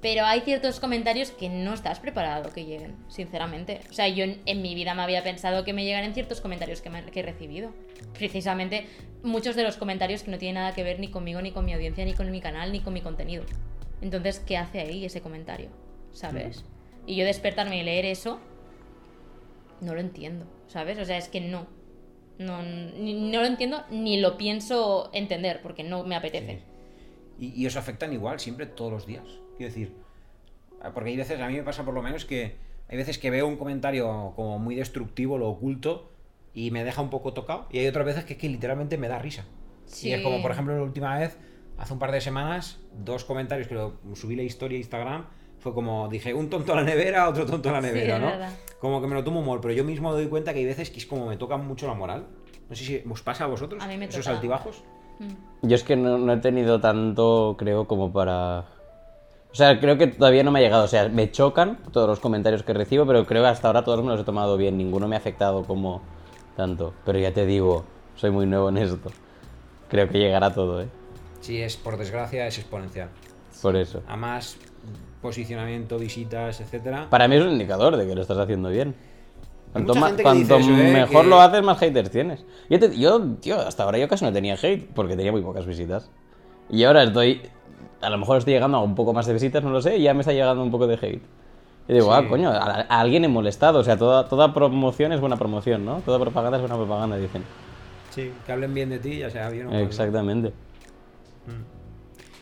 Pero 0.00 0.24
hay 0.24 0.40
ciertos 0.40 0.80
comentarios 0.80 1.30
que 1.30 1.50
no 1.50 1.74
estás 1.74 2.00
preparado 2.00 2.50
que 2.54 2.64
lleguen, 2.64 2.96
sinceramente. 3.08 3.82
O 3.90 3.92
sea, 3.92 4.08
yo 4.08 4.24
en, 4.24 4.40
en 4.46 4.62
mi 4.62 4.74
vida 4.74 4.94
me 4.94 5.02
había 5.02 5.22
pensado 5.22 5.62
que 5.62 5.74
me 5.74 5.84
llegaran 5.84 6.14
ciertos 6.14 6.40
comentarios 6.40 6.80
que, 6.80 6.88
me- 6.88 7.04
que 7.04 7.20
he 7.20 7.22
recibido. 7.22 7.74
Precisamente 8.14 8.86
muchos 9.22 9.56
de 9.56 9.62
los 9.62 9.76
comentarios 9.76 10.22
que 10.22 10.30
no 10.30 10.38
tienen 10.38 10.54
nada 10.54 10.74
que 10.74 10.82
ver 10.84 11.00
ni 11.00 11.08
conmigo, 11.08 11.42
ni 11.42 11.50
con 11.52 11.66
mi 11.66 11.74
audiencia, 11.74 12.02
ni 12.06 12.14
con 12.14 12.30
mi 12.30 12.40
canal, 12.40 12.72
ni 12.72 12.80
con 12.80 12.94
mi 12.94 13.02
contenido. 13.02 13.44
Entonces, 14.00 14.40
¿qué 14.40 14.56
hace 14.56 14.80
ahí 14.80 15.04
ese 15.04 15.20
comentario? 15.20 15.68
¿Sabes? 16.12 16.64
Y 17.06 17.16
yo 17.16 17.26
despertarme 17.26 17.76
y 17.78 17.82
leer 17.82 18.06
eso, 18.06 18.40
no 19.82 19.94
lo 19.94 20.00
entiendo, 20.00 20.46
¿sabes? 20.66 20.98
O 20.98 21.04
sea, 21.04 21.18
es 21.18 21.28
que 21.28 21.42
no. 21.42 21.66
No, 22.40 22.62
ni- 22.62 23.30
no 23.30 23.40
lo 23.40 23.46
entiendo 23.46 23.84
ni 23.90 24.18
lo 24.18 24.36
pienso 24.38 25.10
entender 25.12 25.60
porque 25.62 25.84
no 25.84 26.04
me 26.04 26.16
apetece. 26.16 26.62
Y, 27.38 27.62
y 27.62 27.66
os 27.66 27.76
afectan 27.76 28.12
igual, 28.12 28.40
siempre, 28.40 28.66
todos 28.66 28.90
los 28.92 29.06
días. 29.06 29.24
Quiero 29.58 29.72
decir, 29.72 29.92
ah, 30.82 30.90
porque 30.94 31.10
hay 31.10 31.16
veces, 31.16 31.38
a 31.40 31.46
mí 31.48 31.54
me 31.54 31.62
pasa 31.62 31.84
por 31.84 31.92
lo 31.94 32.02
menos 32.02 32.24
que 32.24 32.56
hay 32.88 32.96
veces 32.96 33.18
que 33.18 33.30
veo 33.30 33.46
un 33.46 33.56
comentario 33.56 34.32
como 34.36 34.58
muy 34.58 34.74
destructivo, 34.74 35.36
lo 35.38 35.48
oculto, 35.50 36.10
y 36.54 36.70
me 36.70 36.82
deja 36.82 37.02
un 37.02 37.10
poco 37.10 37.32
tocado. 37.34 37.66
Y 37.70 37.78
hay 37.78 37.86
otras 37.86 38.06
veces 38.06 38.24
que 38.24 38.32
es 38.32 38.38
que 38.38 38.48
literalmente 38.48 38.96
me 38.98 39.08
da 39.08 39.18
risa. 39.18 39.44
Y 40.02 40.12
es 40.12 40.18
Sí. 40.18 40.22
como, 40.22 40.40
por 40.42 40.50
ejemplo, 40.50 40.74
la 40.74 40.82
última 40.82 41.18
vez, 41.18 41.36
hace 41.78 41.92
un 41.92 41.98
par 41.98 42.10
de 42.10 42.20
semanas, 42.20 42.80
dos 43.04 43.24
comentarios 43.24 43.68
que 43.68 43.74
lo, 43.74 43.98
subí 44.14 44.34
la 44.34 44.42
historia 44.42 44.76
a 44.76 44.80
Instagram. 44.80 45.26
Fue 45.60 45.72
como, 45.74 46.08
dije, 46.08 46.32
un 46.34 46.48
tonto 46.50 46.72
a 46.72 46.76
la 46.76 46.82
nevera, 46.82 47.28
otro 47.28 47.46
tonto 47.46 47.68
a 47.68 47.72
la 47.72 47.80
Sí, 47.82 47.86
nevera, 47.88 48.16
es 48.16 48.20
¿no? 48.22 48.26
verdad. 48.28 48.52
Como 48.80 49.00
que 49.00 49.06
me 49.06 49.14
lo 49.14 49.22
tomo 49.22 49.40
humor, 49.40 49.60
pero 49.60 49.74
yo 49.74 49.84
mismo 49.84 50.12
doy 50.12 50.26
cuenta 50.28 50.52
que 50.52 50.60
hay 50.60 50.64
veces 50.64 50.90
que 50.90 50.98
es 50.98 51.06
como 51.06 51.26
me 51.26 51.36
toca 51.36 51.56
mucho 51.58 51.86
la 51.86 51.94
moral. 51.94 52.26
No 52.68 52.74
sé 52.76 52.84
si 52.84 53.02
os 53.10 53.22
pasa 53.22 53.44
a 53.44 53.46
vosotros 53.46 53.82
A 53.82 53.86
mí 53.86 53.96
me 53.98 54.06
esos 54.06 54.24
toca. 54.24 54.34
altibajos. 54.36 54.82
Mm. 55.18 55.68
Yo 55.68 55.74
es 55.76 55.84
que 55.84 55.96
no, 55.96 56.16
no 56.18 56.32
he 56.32 56.36
tenido 56.38 56.80
tanto, 56.80 57.56
creo, 57.58 57.86
como 57.86 58.10
para... 58.12 58.64
O 59.52 59.54
sea, 59.54 59.78
creo 59.80 59.98
que 59.98 60.06
todavía 60.06 60.44
no 60.44 60.50
me 60.50 60.60
ha 60.60 60.62
llegado. 60.62 60.84
O 60.84 60.88
sea, 60.88 61.08
me 61.08 61.30
chocan 61.30 61.78
todos 61.92 62.08
los 62.08 62.20
comentarios 62.20 62.62
que 62.62 62.72
recibo, 62.72 63.04
pero 63.04 63.26
creo 63.26 63.42
que 63.42 63.48
hasta 63.48 63.66
ahora 63.66 63.84
todos 63.84 64.02
me 64.02 64.08
los 64.10 64.20
he 64.20 64.24
tomado 64.24 64.56
bien. 64.56 64.78
Ninguno 64.78 65.08
me 65.08 65.16
ha 65.16 65.18
afectado 65.18 65.64
como 65.64 66.00
tanto. 66.56 66.94
Pero 67.04 67.18
ya 67.18 67.34
te 67.34 67.44
digo, 67.44 67.84
soy 68.14 68.30
muy 68.30 68.46
nuevo 68.46 68.68
en 68.70 68.78
esto. 68.78 69.10
Creo 69.90 70.08
que 70.08 70.18
llegará 70.18 70.54
todo, 70.54 70.80
¿eh? 70.82 70.88
Sí, 71.40 71.60
es 71.60 71.76
por 71.76 71.96
desgracia, 71.98 72.46
es 72.46 72.58
exponencial. 72.58 73.10
Por 73.60 73.74
eso. 73.76 74.02
A 74.06 74.16
más 74.16 74.56
posicionamiento, 75.20 75.98
visitas, 75.98 76.60
etcétera. 76.60 77.06
Para 77.10 77.28
mí 77.28 77.36
es 77.36 77.42
un 77.42 77.50
indicador 77.52 77.96
de 77.96 78.06
que 78.06 78.14
lo 78.14 78.22
estás 78.22 78.38
haciendo 78.38 78.68
bien. 78.70 78.94
Cuanto, 79.72 79.94
ma- 79.94 80.10
eso, 80.10 80.56
¿eh? 80.56 80.92
mejor 80.92 81.22
Que- 81.24 81.28
lo 81.30 81.40
haces, 81.40 81.62
más 81.62 81.78
haters 81.78 82.10
tienes. 82.10 82.44
Yo, 82.68 82.78
te- 82.80 82.98
yo, 82.98 83.20
tío, 83.40 83.56
hasta 83.60 83.84
ahora 83.84 83.98
yo 83.98 84.08
casi 84.08 84.24
no 84.24 84.32
tenía 84.32 84.54
hate 84.54 84.88
porque 84.94 85.16
tenía 85.16 85.30
muy 85.30 85.42
pocas 85.42 85.64
visitas. 85.66 86.10
Y 86.68 86.82
ahora 86.84 87.04
estoy. 87.04 87.42
A 88.00 88.10
lo 88.10 88.18
mejor 88.18 88.38
estoy 88.38 88.54
llegando 88.54 88.78
a 88.78 88.82
un 88.82 88.94
poco 88.94 89.12
más 89.12 89.26
de 89.26 89.32
visitas, 89.34 89.62
no 89.62 89.70
lo 89.70 89.80
sé, 89.82 89.98
y 89.98 90.02
ya 90.02 90.14
me 90.14 90.20
está 90.20 90.32
llegando 90.32 90.62
un 90.62 90.70
poco 90.70 90.86
de 90.86 90.94
hate. 90.94 91.22
Y 91.86 91.92
digo, 91.92 92.06
Sí. 92.06 92.12
ah, 92.24 92.28
coño, 92.28 92.50
a, 92.50 92.54
a 92.88 93.00
alguien 93.00 93.24
he 93.24 93.28
molestado. 93.28 93.80
O 93.80 93.84
sea, 93.84 93.96
toda, 93.96 94.28
toda 94.28 94.52
promoción 94.54 95.12
es 95.12 95.20
buena 95.20 95.36
promoción, 95.36 95.84
¿no? 95.84 96.00
Toda 96.00 96.18
propaganda 96.18 96.56
es 96.56 96.62
buena 96.62 96.76
propaganda, 96.76 97.16
dicen. 97.16 97.44
Sí, 98.10 98.32
que 98.44 98.52
hablen 98.52 98.74
bien 98.74 98.90
de 98.90 98.98
ti, 98.98 99.18
ya 99.18 99.30
sea 99.30 99.48
bien 99.50 99.66
o 99.68 99.70
mal. 99.70 99.80
Exactamente. 99.82 100.52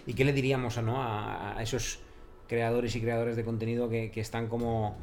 ¿Y 0.07 0.15
qué 0.15 0.25
le 0.25 0.33
diríamos 0.33 0.81
¿no? 0.83 1.03
a, 1.03 1.59
a 1.59 1.63
esos 1.63 2.01
creadores 2.49 2.97
y 2.97 3.01
creadores 3.01 3.37
de 3.37 3.45
contenido 3.45 3.89
que, 3.89 4.11
que 4.11 4.21
están 4.21 4.49
como 4.49 4.97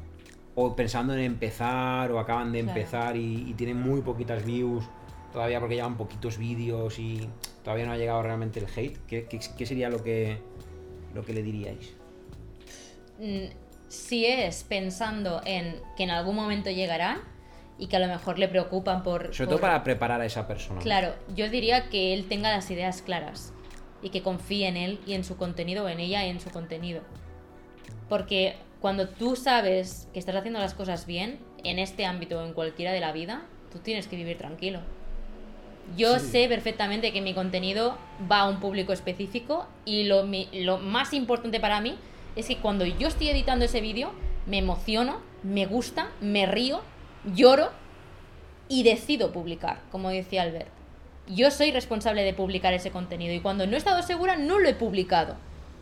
o 0.55 0.75
pensando 0.75 1.13
en 1.13 1.19
empezar 1.19 2.11
o 2.11 2.19
acaban 2.19 2.51
de 2.51 2.61
Claro. 2.63 2.77
empezar 2.79 3.15
y, 3.17 3.49
y 3.49 3.53
tienen 3.53 3.79
muy 3.81 4.01
poquitas 4.01 4.45
views 4.45 4.83
todavía 5.33 5.59
porque 5.59 5.75
llevan 5.75 5.97
poquitos 5.97 6.37
vídeos 6.37 6.97
y 6.97 7.27
todavía 7.63 7.85
no 7.85 7.91
ha 7.91 7.97
llegado 7.97 8.21
realmente 8.23 8.59
el 8.59 8.67
hate? 8.73 8.97
¿Qué, 9.05 9.25
qué- 9.25 9.39
qué 9.57 9.65
sería 9.65 9.89
lo 9.89 10.01
que, 10.01 10.37
lo 11.13 11.23
que 11.25 11.33
le 11.33 11.43
diríais? 11.43 11.93
Mm, 13.19 13.45
si 13.89 14.25
es 14.25 14.63
pensando 14.63 15.41
en 15.45 15.75
que 15.97 16.03
en 16.03 16.09
algún 16.11 16.35
momento 16.35 16.69
llegarán 16.69 17.19
y 17.77 17.87
que 17.87 17.97
a 17.97 17.99
lo 17.99 18.07
mejor 18.07 18.39
le 18.39 18.47
preocupan 18.47 19.03
por... 19.03 19.33
Sobre 19.35 19.47
por- 19.47 19.47
todo 19.47 19.59
para 19.61 19.83
preparar 19.83 20.21
a 20.21 20.25
esa 20.25 20.47
persona. 20.47 20.79
Claro, 20.81 21.13
yo 21.35 21.49
diría 21.49 21.89
que 21.89 22.13
él 22.13 22.27
tenga 22.29 22.49
las 22.51 22.71
ideas 22.71 23.01
claras 23.01 23.53
y 24.01 24.09
que 24.11 24.21
confíe 24.21 24.67
en 24.67 24.77
él 24.77 24.99
y 25.05 25.13
en 25.13 25.23
su 25.25 25.35
contenido, 25.35 25.83
o 25.85 25.89
en 25.89 25.99
ella 25.99 26.25
y 26.25 26.29
en 26.29 26.39
su 26.39 26.49
contenido. 26.49 27.01
Porque 28.09 28.55
cuando 28.81 29.07
tú 29.09 29.35
sabes 29.35 30.07
que 30.13 30.19
estás 30.19 30.35
haciendo 30.35 30.59
las 30.59 30.73
cosas 30.73 31.05
bien, 31.05 31.39
en 31.63 31.79
este 31.79 32.05
ámbito 32.05 32.39
o 32.39 32.45
en 32.45 32.53
cualquiera 32.53 32.91
de 32.91 32.99
la 32.99 33.11
vida, 33.11 33.43
tú 33.71 33.79
tienes 33.79 34.07
que 34.07 34.15
vivir 34.15 34.37
tranquilo. 34.37 34.79
Yo 35.97 36.17
sé 36.19 36.47
perfectamente 36.47 37.11
que 37.13 37.21
mi 37.21 37.33
contenido 37.33 37.97
va 38.31 38.39
a 38.41 38.49
un 38.49 38.59
público 38.59 38.91
específico 38.91 39.67
y 39.85 40.03
lo, 40.05 40.23
mi- 40.23 40.49
lo 40.51 40.77
más 40.79 41.13
importante 41.13 41.59
para 41.59 41.79
mí 41.79 41.95
es 42.35 42.47
que 42.47 42.57
cuando 42.57 42.85
yo 42.85 43.07
estoy 43.07 43.29
editando 43.29 43.65
ese 43.65 43.81
vídeo, 43.81 44.11
me 44.47 44.57
emociono, 44.57 45.19
me 45.43 45.65
gusta, 45.67 46.09
me 46.21 46.45
río, 46.47 46.81
lloro 47.35 47.69
y 48.67 48.81
decido 48.83 49.31
publicar, 49.31 49.79
como 49.91 50.09
decía 50.09 50.41
Albert. 50.41 50.69
Yo 51.27 51.49
soy 51.51 51.71
responsable 51.71 52.23
de 52.23 52.33
publicar 52.33 52.73
ese 52.73 52.91
contenido 52.91 53.33
y 53.33 53.39
cuando 53.39 53.65
no 53.67 53.73
he 53.73 53.77
estado 53.77 54.01
segura 54.01 54.37
no 54.37 54.59
lo 54.59 54.67
he 54.69 54.73
publicado. 54.75 55.35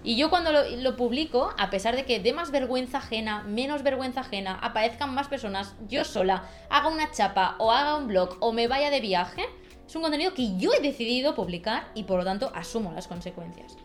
Y 0.03 0.17
yo 0.17 0.29
cuando 0.29 0.51
lo, 0.51 0.95
publico, 0.97 1.53
a 1.57 1.69
pesar 1.69 1.95
de 1.95 2.03
que 2.03 2.19
dé 2.19 2.33
más 2.33 2.51
vergüenza 2.51 2.97
ajena, 2.97 3.43
menos 3.43 3.83
vergüenza 3.83 4.21
ajena, 4.21 4.59
aparezcan 4.61 5.13
más 5.13 5.29
personas, 5.29 5.75
yo 5.87 6.03
sola, 6.03 6.49
haga 6.69 6.89
una 6.89 7.09
chapa 7.11 7.55
o 7.57 7.71
haga 7.71 7.95
un 7.95 8.07
blog 8.07 8.35
o 8.41 8.51
me 8.51 8.67
vaya 8.67 8.89
de 8.89 8.99
viaje, 8.99 9.43
es 9.87 9.95
un 9.95 10.01
contenido 10.01 10.33
que 10.33 10.57
yo 10.57 10.73
he 10.73 10.81
decidido 10.81 11.35
publicar 11.35 11.87
y 11.95 12.03
por 12.03 12.17
lo 12.19 12.25
tanto 12.25 12.51
asumo 12.53 12.91
las 12.91 13.07
consecuencias. 13.07 13.77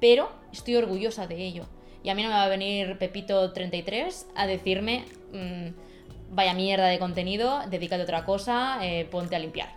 Pero 0.00 0.30
estoy 0.52 0.76
orgullosa 0.76 1.26
de 1.26 1.44
ello. 1.44 1.66
Y 2.04 2.10
a 2.10 2.14
mí 2.14 2.22
no 2.22 2.28
me 2.28 2.34
va 2.34 2.44
a 2.44 2.48
venir 2.48 2.98
Pepito33 2.98 4.26
a 4.36 4.46
decirme, 4.46 5.06
mm, 5.32 6.34
vaya 6.34 6.54
mierda 6.54 6.86
de 6.86 6.98
contenido, 6.98 7.62
dedícate 7.68 8.02
a 8.02 8.04
otra 8.04 8.24
cosa, 8.24 8.78
eh, 8.82 9.06
ponte 9.10 9.34
a 9.34 9.38
limpiar. 9.38 9.70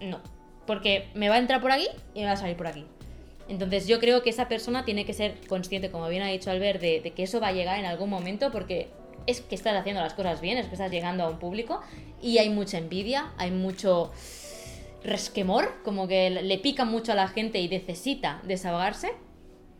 No. 0.00 0.20
Porque 0.66 1.10
me 1.14 1.28
va 1.28 1.36
a 1.36 1.38
entrar 1.38 1.60
por 1.60 1.70
aquí 1.70 1.88
y 2.14 2.20
me 2.20 2.26
va 2.26 2.32
a 2.32 2.36
salir 2.36 2.56
por 2.56 2.66
aquí. 2.66 2.86
Entonces 3.48 3.86
yo 3.86 4.00
creo 4.00 4.22
que 4.22 4.30
esa 4.30 4.48
persona 4.48 4.84
tiene 4.84 5.04
que 5.04 5.12
ser 5.12 5.36
consciente, 5.48 5.90
como 5.90 6.08
bien 6.08 6.22
ha 6.22 6.28
dicho 6.28 6.50
Albert, 6.50 6.80
de, 6.80 7.12
que 7.14 7.22
eso 7.22 7.40
va 7.40 7.48
a 7.48 7.52
llegar 7.52 7.78
en 7.78 7.86
algún 7.86 8.10
momento 8.10 8.50
porque 8.50 8.88
es 9.26 9.40
que 9.40 9.54
estás 9.54 9.76
haciendo 9.76 10.02
las 10.02 10.14
cosas 10.14 10.40
bien, 10.40 10.58
es 10.58 10.66
que 10.66 10.72
estás 10.72 10.90
llegando 10.90 11.24
a 11.24 11.30
un 11.30 11.38
público 11.38 11.80
y 12.20 12.38
hay 12.38 12.50
mucha 12.50 12.78
envidia, 12.78 13.32
hay 13.38 13.50
mucho 13.50 14.12
resquemor, 15.04 15.72
como 15.84 16.08
que 16.08 16.30
le 16.30 16.58
pica 16.58 16.84
mucho 16.84 17.12
a 17.12 17.14
la 17.14 17.28
gente 17.28 17.60
y 17.60 17.68
necesita 17.68 18.40
desahogarse, 18.44 19.12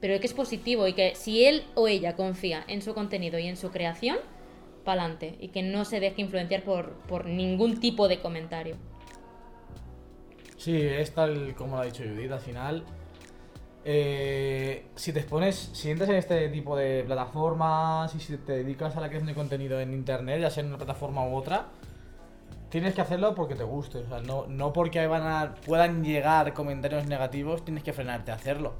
pero 0.00 0.20
que 0.20 0.26
es 0.26 0.34
positivo 0.34 0.86
y 0.86 0.92
que 0.92 1.14
si 1.16 1.44
él 1.44 1.64
o 1.74 1.88
ella 1.88 2.14
confía 2.14 2.64
en 2.68 2.82
su 2.82 2.94
contenido 2.94 3.38
y 3.38 3.48
en 3.48 3.56
su 3.56 3.70
creación, 3.70 4.18
pa'lante 4.84 5.36
y 5.40 5.48
que 5.48 5.62
no 5.62 5.84
se 5.84 5.98
deje 5.98 6.22
influenciar 6.22 6.62
por, 6.62 6.92
por 7.08 7.26
ningún 7.26 7.80
tipo 7.80 8.06
de 8.06 8.20
comentario. 8.20 8.76
Sí, 10.56 10.80
es 10.80 11.12
tal 11.12 11.54
como 11.54 11.76
lo 11.76 11.82
ha 11.82 11.84
dicho 11.84 12.04
Judith, 12.04 12.30
al 12.30 12.40
final. 12.40 12.84
Eh, 13.88 14.84
si 14.96 15.12
te 15.12 15.20
expones, 15.20 15.70
si 15.72 15.92
entras 15.92 16.10
en 16.10 16.16
este 16.16 16.48
tipo 16.48 16.76
de 16.76 17.04
plataformas 17.04 18.12
y 18.16 18.18
si 18.18 18.36
te 18.36 18.54
dedicas 18.54 18.96
a 18.96 19.00
la 19.00 19.06
creación 19.06 19.28
de 19.28 19.34
contenido 19.34 19.78
en 19.78 19.94
internet, 19.94 20.40
ya 20.40 20.50
sea 20.50 20.64
en 20.64 20.70
una 20.70 20.76
plataforma 20.76 21.24
u 21.24 21.36
otra, 21.36 21.66
tienes 22.68 22.94
que 22.94 23.00
hacerlo 23.00 23.36
porque 23.36 23.54
te 23.54 23.62
guste. 23.62 23.98
O 23.98 24.08
sea, 24.08 24.18
no, 24.18 24.48
no 24.48 24.72
porque 24.72 25.06
van 25.06 25.22
a, 25.22 25.54
puedan 25.64 26.02
llegar 26.02 26.52
comentarios 26.52 27.06
negativos, 27.06 27.64
tienes 27.64 27.84
que 27.84 27.92
frenarte 27.92 28.32
a 28.32 28.34
hacerlo. 28.34 28.72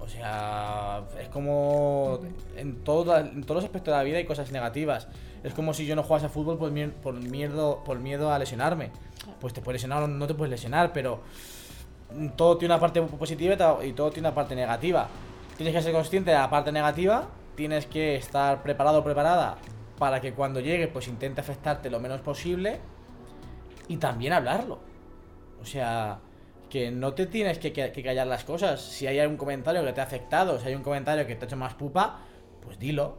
O 0.00 0.08
sea, 0.08 1.04
es 1.20 1.28
como 1.28 2.18
en, 2.56 2.82
todo, 2.82 3.16
en 3.16 3.42
todos 3.42 3.62
los 3.62 3.64
aspectos 3.64 3.92
de 3.92 3.98
la 3.98 4.02
vida 4.02 4.18
hay 4.18 4.24
cosas 4.24 4.50
negativas. 4.50 5.06
Es 5.44 5.54
como 5.54 5.72
si 5.72 5.86
yo 5.86 5.94
no 5.94 6.02
jugase 6.02 6.26
a 6.26 6.28
fútbol 6.28 6.58
por, 6.58 6.72
por, 6.94 7.14
miedo, 7.14 7.84
por 7.84 8.00
miedo 8.00 8.32
a 8.32 8.40
lesionarme. 8.40 8.90
Pues 9.40 9.54
te 9.54 9.60
puedes 9.60 9.80
lesionar 9.80 10.02
o 10.02 10.08
no 10.08 10.26
te 10.26 10.34
puedes 10.34 10.50
lesionar, 10.50 10.92
pero 10.92 11.20
todo 12.36 12.56
tiene 12.58 12.74
una 12.74 12.80
parte 12.80 13.00
positiva 13.02 13.54
y 13.54 13.56
to- 13.56 13.82
y 13.84 13.92
todo 13.92 14.10
tiene 14.10 14.28
una 14.28 14.34
parte 14.34 14.54
negativa. 14.54 15.08
Tienes 15.56 15.74
que 15.74 15.82
ser 15.82 15.92
consciente 15.92 16.30
de 16.30 16.36
la 16.38 16.48
parte 16.50 16.72
negativa, 16.72 17.28
tienes 17.54 17.86
que 17.86 18.16
estar 18.16 18.62
preparado 18.62 19.00
o 19.00 19.04
preparada 19.04 19.56
para 19.98 20.20
que 20.20 20.32
cuando 20.32 20.60
llegue 20.60 20.88
pues 20.88 21.06
intente 21.08 21.40
afectarte 21.40 21.90
lo 21.90 22.00
menos 22.00 22.20
posible 22.20 22.80
y 23.88 23.96
también 23.98 24.32
hablarlo. 24.32 24.80
O 25.60 25.64
sea, 25.64 26.18
que 26.70 26.90
no 26.90 27.12
te 27.12 27.26
tienes 27.26 27.58
que, 27.58 27.72
que- 27.72 28.02
callar 28.02 28.26
las 28.26 28.44
cosas. 28.44 28.80
Si 28.80 29.06
hay 29.06 29.18
algún 29.18 29.36
comentario 29.36 29.84
que 29.84 29.92
te 29.92 30.00
ha 30.00 30.04
afectado, 30.04 30.58
si 30.58 30.68
hay 30.68 30.74
un 30.74 30.82
comentario 30.82 31.26
que 31.26 31.36
te 31.36 31.44
ha 31.44 31.46
hecho 31.46 31.56
más 31.56 31.74
pupa, 31.74 32.18
pues 32.62 32.78
dilo. 32.78 33.18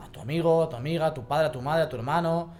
A 0.00 0.08
tu 0.12 0.20
amigo, 0.20 0.62
a 0.62 0.68
tu 0.68 0.76
amiga, 0.76 1.06
a 1.06 1.14
tu 1.14 1.24
padre, 1.24 1.48
a 1.48 1.52
tu 1.52 1.60
madre, 1.60 1.82
a 1.84 1.88
tu 1.88 1.96
hermano. 1.96 2.52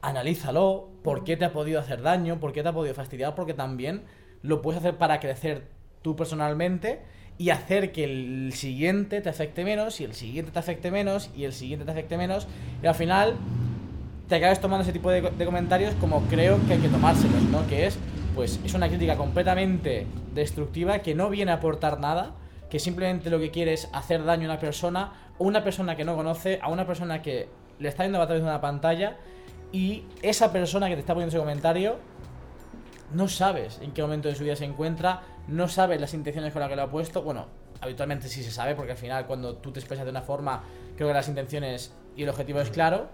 Analízalo. 0.00 0.88
¿Por 1.04 1.24
qué 1.24 1.36
te 1.36 1.44
ha 1.44 1.52
podido 1.52 1.78
hacer 1.78 2.00
daño? 2.02 2.40
¿Por 2.40 2.52
qué 2.52 2.62
te 2.62 2.70
ha 2.70 2.72
podido 2.72 2.94
fastidiar? 2.94 3.34
Porque 3.34 3.54
también 3.54 4.04
lo 4.42 4.62
puedes 4.62 4.80
hacer 4.80 4.96
para 4.96 5.20
crecer 5.20 5.64
tú 6.02 6.16
personalmente 6.16 7.00
y 7.38 7.50
hacer 7.50 7.92
que 7.92 8.04
el 8.04 8.52
siguiente 8.52 9.20
te 9.20 9.28
afecte 9.28 9.64
menos 9.64 10.00
y 10.00 10.04
el 10.04 10.14
siguiente 10.14 10.52
te 10.52 10.58
afecte 10.58 10.90
menos 10.90 11.30
y 11.34 11.44
el 11.44 11.52
siguiente 11.52 11.84
te 11.84 11.90
afecte 11.90 12.16
menos. 12.16 12.46
Y 12.82 12.86
al 12.86 12.94
final 12.94 13.36
te 14.28 14.36
acabas 14.36 14.60
tomando 14.60 14.82
ese 14.82 14.92
tipo 14.92 15.10
de, 15.10 15.22
de 15.22 15.44
comentarios 15.44 15.94
como 15.94 16.22
creo 16.22 16.58
que 16.66 16.74
hay 16.74 16.78
que 16.78 16.88
tomárselos, 16.88 17.42
¿no? 17.44 17.66
Que 17.66 17.86
es, 17.86 17.98
pues, 18.34 18.60
es 18.64 18.74
una 18.74 18.88
crítica 18.88 19.16
completamente 19.16 20.06
destructiva 20.34 21.00
que 21.00 21.14
no 21.14 21.30
viene 21.30 21.50
a 21.50 21.54
aportar 21.54 22.00
nada, 22.00 22.32
que 22.70 22.78
simplemente 22.78 23.30
lo 23.30 23.38
que 23.38 23.50
quiere 23.50 23.72
es 23.72 23.88
hacer 23.92 24.24
daño 24.24 24.48
a 24.48 24.52
una 24.52 24.60
persona, 24.60 25.12
a 25.38 25.42
una 25.42 25.64
persona 25.64 25.96
que 25.96 26.04
no 26.04 26.16
conoce, 26.16 26.58
a 26.62 26.68
una 26.68 26.86
persona 26.86 27.22
que 27.22 27.48
le 27.78 27.88
está 27.88 28.04
viendo 28.04 28.20
a 28.20 28.26
través 28.26 28.42
de 28.42 28.48
una 28.48 28.60
pantalla 28.60 29.16
y 29.72 30.04
esa 30.22 30.52
persona 30.52 30.88
que 30.88 30.94
te 30.94 31.00
está 31.00 31.14
poniendo 31.14 31.30
ese 31.30 31.38
comentario 31.38 31.96
no 33.14 33.28
sabes 33.28 33.78
en 33.80 33.92
qué 33.92 34.02
momento 34.02 34.28
de 34.28 34.34
su 34.34 34.44
vida 34.44 34.56
se 34.56 34.64
encuentra, 34.64 35.22
no 35.48 35.68
sabes 35.68 36.00
las 36.00 36.14
intenciones 36.14 36.52
con 36.52 36.60
las 36.60 36.68
que 36.68 36.76
lo 36.76 36.82
ha 36.82 36.90
puesto. 36.90 37.22
Bueno, 37.22 37.46
habitualmente 37.80 38.28
sí 38.28 38.42
se 38.42 38.50
sabe, 38.50 38.74
porque 38.74 38.92
al 38.92 38.98
final 38.98 39.26
cuando 39.26 39.56
tú 39.56 39.72
te 39.72 39.80
expresas 39.80 40.04
de 40.04 40.10
una 40.10 40.22
forma, 40.22 40.62
creo 40.96 41.08
que 41.08 41.14
las 41.14 41.28
intenciones 41.28 41.92
y 42.16 42.22
el 42.22 42.28
objetivo 42.28 42.60
es 42.60 42.70
claro. 42.70 43.08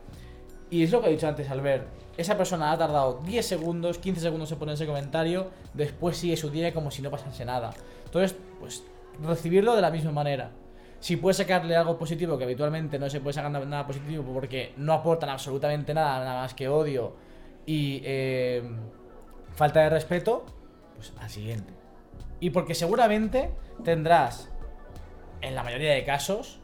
Y 0.71 0.83
es 0.83 0.93
lo 0.93 1.01
que 1.01 1.09
he 1.09 1.13
dicho 1.13 1.27
antes, 1.27 1.51
Albert. 1.51 1.87
Esa 2.17 2.37
persona 2.37 2.73
ha 2.73 2.79
tardado 2.79 3.21
10 3.25 3.47
segundos, 3.47 3.99
15 3.99 4.21
segundos 4.21 4.53
en 4.53 4.59
poner 4.59 4.75
ese 4.75 4.87
comentario, 4.87 5.51
después 5.73 6.17
sigue 6.17 6.37
su 6.37 6.51
día 6.51 6.75
como 6.75 6.91
si 6.91 7.01
no 7.01 7.11
pasase 7.11 7.45
nada. 7.45 7.71
Entonces, 8.05 8.37
pues, 8.61 8.85
recibirlo 9.23 9.75
de 9.75 9.83
la 9.83 9.91
misma 9.91 10.13
manera. 10.13 10.51
Si 11.01 11.17
puedes 11.17 11.37
sacarle 11.37 11.77
algo 11.77 11.97
positivo, 11.97 12.37
que 12.37 12.45
habitualmente 12.45 12.99
no 12.99 13.09
se 13.09 13.21
puede 13.21 13.35
sacar 13.35 13.51
nada 13.51 13.87
positivo 13.87 14.25
porque 14.33 14.73
no 14.77 14.93
aportan 14.93 15.31
absolutamente 15.31 15.95
nada, 15.95 16.25
nada 16.25 16.43
más 16.43 16.55
que 16.55 16.69
odio 16.69 17.15
y 17.69 18.01
eh, 18.03 18.63
falta 19.59 19.81
de 19.81 19.91
respeto, 19.91 20.47
pues 20.95 21.13
al 21.21 21.29
siguiente. 21.29 21.73
Y 22.39 22.51
porque 22.51 22.75
seguramente 22.75 23.51
tendrás, 23.85 24.49
en 25.41 25.57
la 25.57 25.65
mayoría 25.65 25.93
de 25.93 26.05
casos, 26.05 26.61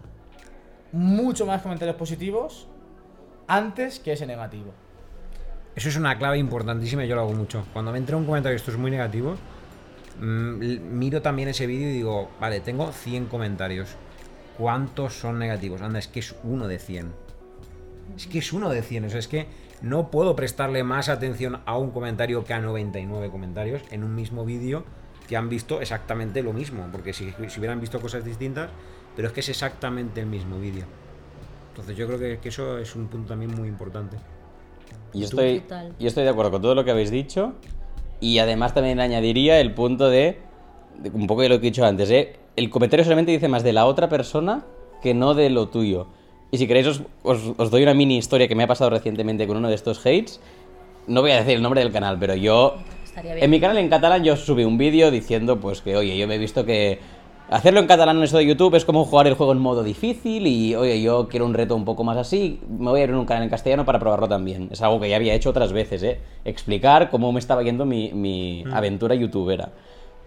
mucho 0.93 1.45
más 1.45 1.61
comentarios 1.61 1.97
positivos 1.97 2.69
antes 3.49 3.99
que 3.99 4.13
ese 4.13 4.27
negativo. 4.27 4.73
Eso 5.75 5.89
es 5.89 5.97
una 5.97 6.17
clave 6.19 6.39
importantísima 6.39 7.05
y 7.05 7.09
yo 7.09 7.17
lo 7.17 7.23
hago 7.23 7.33
mucho. 7.33 7.67
Cuando 7.73 7.91
me 7.91 7.99
entra 7.99 8.17
un 8.17 8.27
comentario 8.27 8.55
esto 8.55 8.71
es 8.71 8.77
muy 8.77 8.93
negativo, 8.93 9.35
mm, 10.21 10.97
miro 10.97 11.21
también 11.21 11.49
ese 11.49 11.67
vídeo 11.67 11.89
y 11.89 11.95
digo, 11.95 12.31
vale, 12.41 12.61
tengo 12.61 12.93
100 12.93 13.27
comentarios. 13.27 13.97
¿Cuántos 14.57 15.15
son 15.15 15.41
negativos? 15.41 15.83
Anda, 15.83 15.99
es 15.99 16.07
que 16.07 16.21
es 16.21 16.37
uno 16.45 16.69
de 16.69 16.79
100. 16.79 17.13
Es 18.17 18.29
que 18.29 18.39
es 18.39 18.53
uno 18.53 18.71
de 18.71 18.83
100. 18.83 19.07
O 19.07 19.11
sea, 19.11 19.19
es 19.19 19.27
que 19.27 19.49
no 19.85 20.11
puedo 20.11 20.35
prestarle 20.35 20.83
más 20.83 21.11
atención 21.11 21.61
a 21.67 21.77
un 21.77 21.91
comentario 21.91 22.43
que 22.45 22.55
a 22.55 22.61
99 22.61 23.31
comentarios 23.31 23.83
en 23.91 24.03
un 24.03 24.15
mismo 24.15 24.45
vídeo 24.45 24.85
que 25.29 25.37
han 25.37 25.51
visto 25.51 25.81
exactamente 25.83 26.43
lo 26.43 26.55
mismo. 26.55 26.89
Porque 26.91 27.13
si, 27.13 27.33
si 27.49 27.59
hubieran 27.61 27.81
visto 27.81 28.01
cosas 28.01 28.25
distintas, 28.25 28.71
pero 29.15 29.29
es 29.29 29.35
que 29.35 29.41
es 29.41 29.49
exactamente 29.51 30.21
el 30.21 30.27
mismo 30.27 30.59
vídeo. 30.59 30.87
Entonces 31.71 31.97
yo 31.99 32.07
creo 32.07 32.19
que, 32.19 32.39
que 32.39 32.49
eso 32.49 32.79
es 32.79 32.97
un 32.97 33.09
punto 33.09 33.29
también 33.29 33.55
muy 33.55 33.69
importante. 33.69 34.17
Yo 35.13 35.27
estoy, 35.27 35.63
yo 35.99 36.09
estoy 36.09 36.25
de 36.25 36.31
acuerdo 36.31 36.51
con 36.51 36.63
todo 36.63 36.75
lo 36.75 36.85
que 36.85 36.91
habéis 36.91 37.11
dicho. 37.11 37.53
Y 38.21 38.39
además 38.39 38.73
también 38.73 39.01
añadiría 39.01 39.61
el 39.61 39.75
punto 39.75 40.09
de, 40.09 40.39
de 40.99 41.11
un 41.11 41.27
poco 41.27 41.43
de 41.43 41.51
lo 41.51 41.61
que 41.61 41.67
he 41.67 41.71
dicho 41.71 41.85
antes, 41.85 42.11
¿eh? 42.11 42.37
El 42.57 42.71
comentario 42.71 43.05
solamente 43.05 43.33
dice 43.33 43.49
más 43.49 43.63
de 43.63 43.75
la 43.75 43.85
otra 43.85 44.09
persona 44.09 44.65
que 45.03 45.13
no 45.13 45.35
de 45.35 45.51
lo 45.51 45.69
tuyo. 45.69 46.07
Y 46.51 46.59
si 46.59 46.67
queréis 46.67 46.87
os, 46.87 47.03
os- 47.23 47.53
os 47.57 47.71
doy 47.71 47.83
una 47.83 47.95
mini 47.95 48.17
historia 48.17 48.47
que 48.49 48.55
me 48.55 48.63
ha 48.63 48.67
pasado 48.67 48.91
recientemente 48.91 49.47
con 49.47 49.57
uno 49.57 49.69
de 49.69 49.75
estos 49.75 49.99
hates. 50.01 50.41
No 51.07 51.21
voy 51.21 51.33
a 51.33 51.37
decir 51.39 51.57
el 51.57 51.63
nombre 51.63 51.81
del 51.83 51.93
canal, 51.93 52.17
pero 52.19 52.35
yo... 52.35 52.77
Estaría 53.05 53.35
bien. 53.35 53.45
En 53.45 53.51
mi 53.51 53.61
canal 53.61 53.79
en 53.79 53.89
catalán 53.89 54.25
yo 54.25 54.37
subí 54.37 54.65
un 54.65 54.79
vídeo 54.79 55.11
diciendo 55.11 55.61
pues 55.61 55.83
que, 55.83 55.97
oye, 55.97 56.17
yo 56.17 56.27
me 56.27 56.37
he 56.37 56.39
visto 56.39 56.65
que 56.65 56.99
hacerlo 57.51 57.81
en 57.81 57.87
catalán 57.87 58.17
en 58.17 58.23
eso 58.25 58.39
de 58.39 58.47
YouTube 58.47 58.75
es 58.75 58.85
como 58.85 59.05
jugar 59.05 59.27
el 59.27 59.35
juego 59.35 59.53
en 59.53 59.59
modo 59.59 59.83
difícil 59.83 60.47
y, 60.47 60.75
oye, 60.75 61.03
yo 61.03 61.29
quiero 61.29 61.45
un 61.45 61.55
reto 61.55 61.77
un 61.77 61.85
poco 61.85 62.03
más 62.05 62.17
así, 62.17 62.59
me 62.69 62.91
voy 62.91 63.01
a 63.01 63.05
abrir 63.05 63.17
un 63.17 63.27
canal 63.27 63.43
en 63.45 63.51
castellano 63.51 63.85
para 63.85 63.99
probarlo 63.99 64.29
también. 64.29 64.69
Es 64.73 64.81
algo 64.81 64.99
que 64.99 65.11
ya 65.11 65.17
había 65.17 65.35
hecho 65.35 65.51
otras 65.51 65.73
veces, 65.73 66.03
¿eh? 66.03 66.19
Explicar 66.45 67.11
cómo 67.11 67.31
me 67.33 67.39
estaba 67.41 67.63
yendo 67.63 67.85
mi, 67.85 68.13
mi 68.13 68.65
aventura 68.73 69.15
youtubera. 69.15 69.71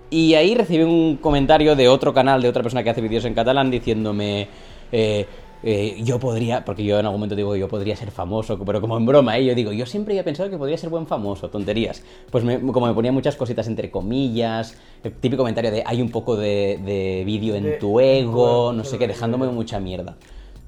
Y 0.10 0.36
ahí 0.36 0.54
recibí 0.56 0.84
un 0.84 1.18
comentario 1.18 1.76
de 1.76 1.90
otro 1.90 2.14
canal, 2.14 2.42
de 2.42 2.50
otra 2.50 2.62
persona 2.64 2.84
que 2.84 2.92
hace 2.92 3.02
vídeos 3.02 3.26
en 3.26 3.34
catalán, 3.34 3.72
diciéndome... 3.72 4.48
eh, 4.92 5.26
eh, 5.70 6.02
yo 6.02 6.18
podría, 6.18 6.64
porque 6.64 6.84
yo 6.86 6.98
en 6.98 7.06
algún 7.06 7.20
momento 7.20 7.36
digo, 7.36 7.56
yo 7.58 7.68
podría 7.68 7.96
ser 7.98 8.10
famoso, 8.12 8.58
pero 8.66 8.80
como 8.80 8.96
en 8.98 9.06
broma, 9.06 9.38
¿eh? 9.38 9.44
yo 9.46 9.54
digo, 9.54 9.74
yo 9.74 9.86
siempre 9.86 10.14
había 10.14 10.24
pensado 10.24 10.50
que 10.50 10.58
podría 10.58 10.78
ser 10.78 10.90
buen 10.90 11.08
famoso, 11.08 11.50
tonterías. 11.50 12.02
Pues 12.32 12.44
me- 12.46 12.60
como 12.72 12.88
me 12.88 12.94
ponía 12.94 13.12
muchas 13.12 13.36
cositas 13.36 13.68
entre 13.68 13.92
comillas, 13.92 14.78
el 15.04 15.12
típico 15.12 15.42
comentario 15.44 15.70
de 15.72 15.84
hay 15.86 16.02
un 16.02 16.10
poco 16.10 16.38
de, 16.38 16.80
de 16.86 17.24
vídeo 17.26 17.56
en 17.56 17.64
De- 17.66 17.72
tu 17.74 18.00
ego, 18.00 18.72
no 18.74 18.84
sé 18.86 18.98
qué, 18.98 19.08
dejándome 19.08 19.48
mucha 19.48 19.80
mierda. 19.82 20.16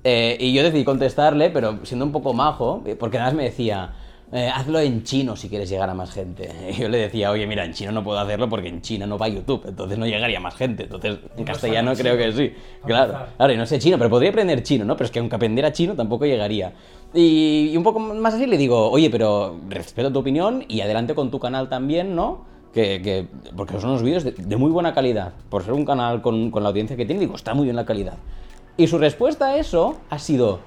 Eh, 0.04 0.38
y 0.40 0.54
yo 0.54 0.64
decidí 0.64 0.84
contestarle, 0.84 1.50
pero 1.50 1.80
siendo 1.84 2.06
un 2.06 2.12
poco 2.12 2.34
majo, 2.34 2.84
eh, 2.86 2.96
porque 2.96 3.18
además 3.18 3.36
me 3.36 3.44
decía, 3.44 3.94
eh, 4.32 4.50
hazlo 4.54 4.80
en 4.80 5.04
chino 5.04 5.36
si 5.36 5.50
quieres 5.50 5.70
llegar 5.70 5.90
a 5.90 5.94
más 5.94 6.12
gente. 6.12 6.50
Y 6.70 6.74
yo 6.82 6.90
le 6.90 6.98
decía, 7.00 7.32
oye, 7.32 7.48
mira, 7.48 7.66
en 7.66 7.74
chino 7.74 7.92
no 7.92 8.04
puedo 8.04 8.20
hacerlo 8.20 8.48
porque 8.50 8.68
en 8.70 8.82
China 8.82 9.06
no 9.08 9.18
va 9.18 9.28
YouTube, 9.28 9.64
entonces 9.68 9.98
no 9.98 10.06
llegaría 10.06 10.38
a 10.38 10.42
más 10.42 10.56
gente. 10.56 10.84
Entonces, 10.84 11.18
en 11.38 11.44
castellano 11.44 11.94
creo 11.96 12.18
que 12.18 12.32
sí. 12.34 12.54
Claro, 12.86 13.18
claro, 13.38 13.54
y 13.54 13.58
no 13.58 13.66
sé 13.66 13.80
chino, 13.80 13.98
pero 13.98 14.10
podría 14.10 14.30
aprender 14.30 14.62
chino, 14.64 14.86
¿no? 14.86 14.96
Pero 14.96 15.06
es 15.06 15.12
que 15.12 15.20
aunque 15.20 15.36
aprendiera 15.36 15.72
chino 15.72 15.96
tampoco 15.96 16.26
llegaría. 16.26 16.74
Y, 17.14 17.72
y 17.74 17.78
un 17.78 17.84
poco 17.84 18.00
más 18.00 18.34
así 18.36 18.46
le 18.46 18.58
digo, 18.58 18.90
oye, 18.92 19.10
pero 19.10 19.60
respeto 19.68 20.12
tu 20.14 20.20
opinión 20.20 20.64
y 20.68 20.82
adelante 20.82 21.16
con 21.16 21.32
tu 21.32 21.40
canal 21.40 21.68
también, 21.70 22.16
¿no? 22.16 22.46
Que, 22.74 23.02
que- 23.02 23.26
porque 23.58 23.80
son 23.80 23.90
unos 23.90 24.04
vídeos 24.04 24.24
de, 24.24 24.32
de 24.34 24.58
muy 24.58 24.70
buena 24.70 24.94
calidad. 24.94 25.34
Por 25.50 25.64
ser 25.64 25.74
un 25.74 25.86
canal 25.86 26.22
con, 26.22 26.52
con 26.52 26.62
la 26.62 26.70
audiencia 26.70 26.96
que 26.96 27.06
tiene, 27.06 27.20
digo, 27.22 27.36
está 27.36 27.56
muy 27.56 27.64
bien 27.64 27.76
la 27.76 27.86
calidad. 27.86 28.14
Y 28.78 28.86
su 28.86 29.00
respuesta 29.00 29.48
a 29.48 29.58
eso 29.58 29.98
ha 30.12 30.20
sido, 30.20 30.60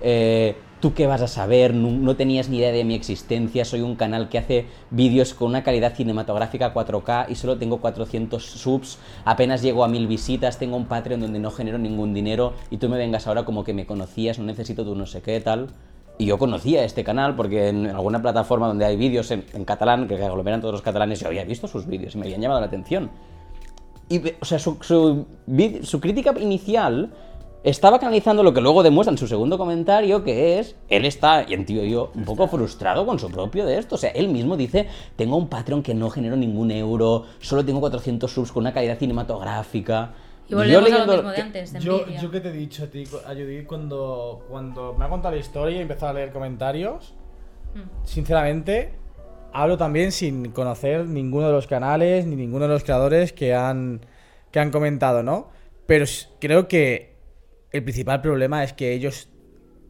eh, 0.00 0.56
¿tú 0.80 0.94
qué 0.94 1.06
vas 1.06 1.20
a 1.20 1.28
saber? 1.28 1.74
No, 1.74 2.16
tenías 2.16 2.48
ni 2.48 2.58
idea 2.58 2.72
de 2.72 2.84
mi 2.84 2.94
existencia, 2.94 3.64
soy 3.64 3.82
un 3.82 3.96
canal 3.96 4.28
que 4.28 4.38
hace 4.38 4.66
vídeos 4.90 5.34
con 5.34 5.48
una 5.48 5.62
calidad 5.62 5.94
cinematográfica 5.94 6.74
4K 6.74 7.26
y 7.28 7.34
solo 7.34 7.58
tengo 7.58 7.80
400 7.80 8.42
subs, 8.42 8.98
apenas 9.24 9.62
llego 9.62 9.84
a 9.84 9.88
1000 9.88 10.06
visitas, 10.06 10.58
tengo 10.58 10.76
un 10.76 10.86
Patreon 10.86 11.20
donde 11.20 11.38
no 11.38 11.50
genero 11.50 11.78
ningún 11.78 12.14
dinero 12.14 12.54
y 12.70 12.78
tú 12.78 12.88
me 12.88 12.96
vengas 12.96 13.26
ahora 13.26 13.44
como 13.44 13.62
que 13.62 13.74
me 13.74 13.86
conocías, 13.86 14.38
no 14.38 14.44
necesito 14.44 14.84
tu 14.84 14.94
no 14.94 15.06
sé 15.06 15.20
qué 15.20 15.40
tal. 15.40 15.68
Y 16.18 16.26
yo 16.26 16.36
conocía 16.36 16.84
este 16.84 17.02
canal 17.02 17.34
porque 17.34 17.68
en 17.68 17.86
alguna 17.86 18.20
plataforma 18.20 18.66
donde 18.66 18.84
hay 18.84 18.96
vídeos 18.96 19.30
en, 19.30 19.42
catalán, 19.64 20.06
que 20.06 20.22
aglomeran 20.22 20.60
todos 20.60 20.72
los 20.72 20.82
catalanes, 20.82 21.20
yo 21.20 21.28
había 21.28 21.44
visto 21.44 21.66
sus 21.66 21.86
vídeos 21.86 22.14
y 22.14 22.18
me 22.18 22.26
habían 22.26 22.42
llamado 22.42 22.60
la 22.60 22.66
atención. 22.66 23.10
y, 24.10 24.20
o 24.38 24.44
sea, 24.44 24.58
su, 24.58 24.76
su 25.82 26.00
crítica 26.00 26.34
inicial 26.38 27.10
estaba 27.62 27.98
canalizando 27.98 28.42
lo 28.42 28.54
que 28.54 28.60
luego 28.60 28.82
demuestra 28.82 29.12
en 29.12 29.18
su 29.18 29.26
segundo 29.26 29.58
comentario, 29.58 30.24
que 30.24 30.58
es, 30.58 30.76
él 30.88 31.04
está, 31.04 31.44
y 31.48 31.54
entiendo 31.54 31.84
yo, 31.84 32.10
un 32.14 32.24
poco 32.24 32.48
frustrado 32.48 33.04
con 33.04 33.18
su 33.18 33.30
propio 33.30 33.66
de 33.66 33.78
esto. 33.78 33.96
O 33.96 33.98
sea, 33.98 34.10
él 34.10 34.28
mismo 34.28 34.56
dice, 34.56 34.88
tengo 35.16 35.36
un 35.36 35.48
Patreon 35.48 35.82
que 35.82 35.94
no 35.94 36.10
genero 36.10 36.36
ningún 36.36 36.70
euro, 36.70 37.24
solo 37.40 37.64
tengo 37.64 37.80
400 37.80 38.30
subs 38.30 38.52
con 38.52 38.62
una 38.62 38.72
calidad 38.72 38.98
cinematográfica. 38.98 40.12
Y 40.48 40.54
volvemos 40.54 40.90
a 40.90 41.04
lo 41.04 41.12
mismo 41.12 41.30
de 41.30 41.40
antes, 41.40 41.72
de 41.72 41.80
Yo, 41.80 42.06
yo 42.06 42.30
que 42.30 42.40
te 42.40 42.48
he 42.48 42.52
dicho 42.52 42.84
a 42.84 42.86
ti, 42.86 43.04
a 43.26 43.34
Judith, 43.34 43.66
cuando, 43.66 44.44
cuando 44.48 44.94
me 44.98 45.04
ha 45.04 45.08
contado 45.08 45.34
la 45.34 45.40
historia 45.40 45.76
y 45.76 45.78
he 45.78 45.82
empezado 45.82 46.10
a 46.10 46.14
leer 46.14 46.32
comentarios, 46.32 47.14
Mm. 47.74 48.04
sinceramente, 48.04 48.92
hablo 49.52 49.76
también 49.76 50.12
sin 50.12 50.50
conocer 50.50 51.06
ninguno 51.06 51.46
de 51.46 51.52
los 51.52 51.66
canales 51.66 52.26
ni 52.26 52.36
ninguno 52.36 52.66
de 52.66 52.72
los 52.72 52.84
creadores 52.84 53.32
que 53.32 53.54
han, 53.54 54.00
que 54.50 54.60
han 54.60 54.70
comentado, 54.70 55.22
¿no? 55.22 55.48
Pero 55.86 56.04
creo 56.40 56.68
que 56.68 57.09
el 57.72 57.82
principal 57.84 58.20
problema 58.20 58.64
es 58.64 58.72
que 58.72 58.92
ellos 58.92 59.28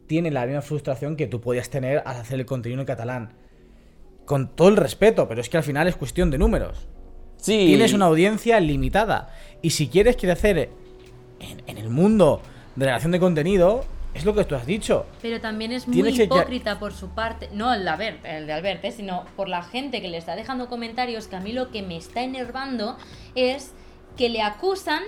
tienen 0.07 0.33
la 0.33 0.45
misma 0.45 0.61
frustración 0.61 1.15
que 1.15 1.27
tú 1.27 1.39
podías 1.41 1.69
tener 1.69 2.03
al 2.05 2.17
hacer 2.17 2.39
el 2.39 2.45
contenido 2.45 2.81
en 2.81 2.85
catalán. 2.87 3.33
Con 4.25 4.55
todo 4.55 4.69
el 4.69 4.77
respeto, 4.77 5.27
pero 5.27 5.41
es 5.41 5.49
que 5.49 5.57
al 5.57 5.63
final 5.63 5.87
es 5.87 5.95
cuestión 5.95 6.29
de 6.31 6.37
números 6.37 6.87
Sí. 7.37 7.65
tienes 7.67 7.93
una 7.93 8.05
audiencia 8.05 8.59
limitada. 8.59 9.33
Y 9.63 9.71
si 9.71 9.87
quieres 9.87 10.15
crecer 10.15 10.69
en, 11.39 11.63
en 11.65 11.77
el 11.77 11.89
mundo 11.89 12.41
de 12.75 12.85
la 12.85 12.91
creación 12.91 13.11
de 13.13 13.19
contenido, 13.19 13.83
es 14.13 14.25
lo 14.25 14.35
que 14.35 14.43
tú 14.43 14.53
has 14.53 14.65
dicho. 14.67 15.05
Pero 15.23 15.41
también 15.41 15.71
es 15.71 15.87
muy 15.87 16.13
que- 16.13 16.23
hipócrita 16.25 16.77
por 16.77 16.93
su 16.93 17.09
parte, 17.15 17.49
no 17.53 17.73
el 17.73 17.83
de 17.83 17.89
Albert, 17.89 18.25
el 18.25 18.45
de 18.45 18.53
Albert, 18.53 18.85
¿eh? 18.85 18.91
sino 18.91 19.25
por 19.35 19.49
la 19.49 19.63
gente 19.63 20.01
que 20.01 20.07
le 20.09 20.17
está 20.17 20.35
dejando 20.35 20.67
comentarios 20.69 21.27
que 21.27 21.35
a 21.37 21.39
mí 21.39 21.51
lo 21.51 21.71
que 21.71 21.81
me 21.81 21.97
está 21.97 22.21
enervando 22.21 22.97
es 23.33 23.71
que 24.17 24.29
le 24.29 24.41
acusan 24.43 25.01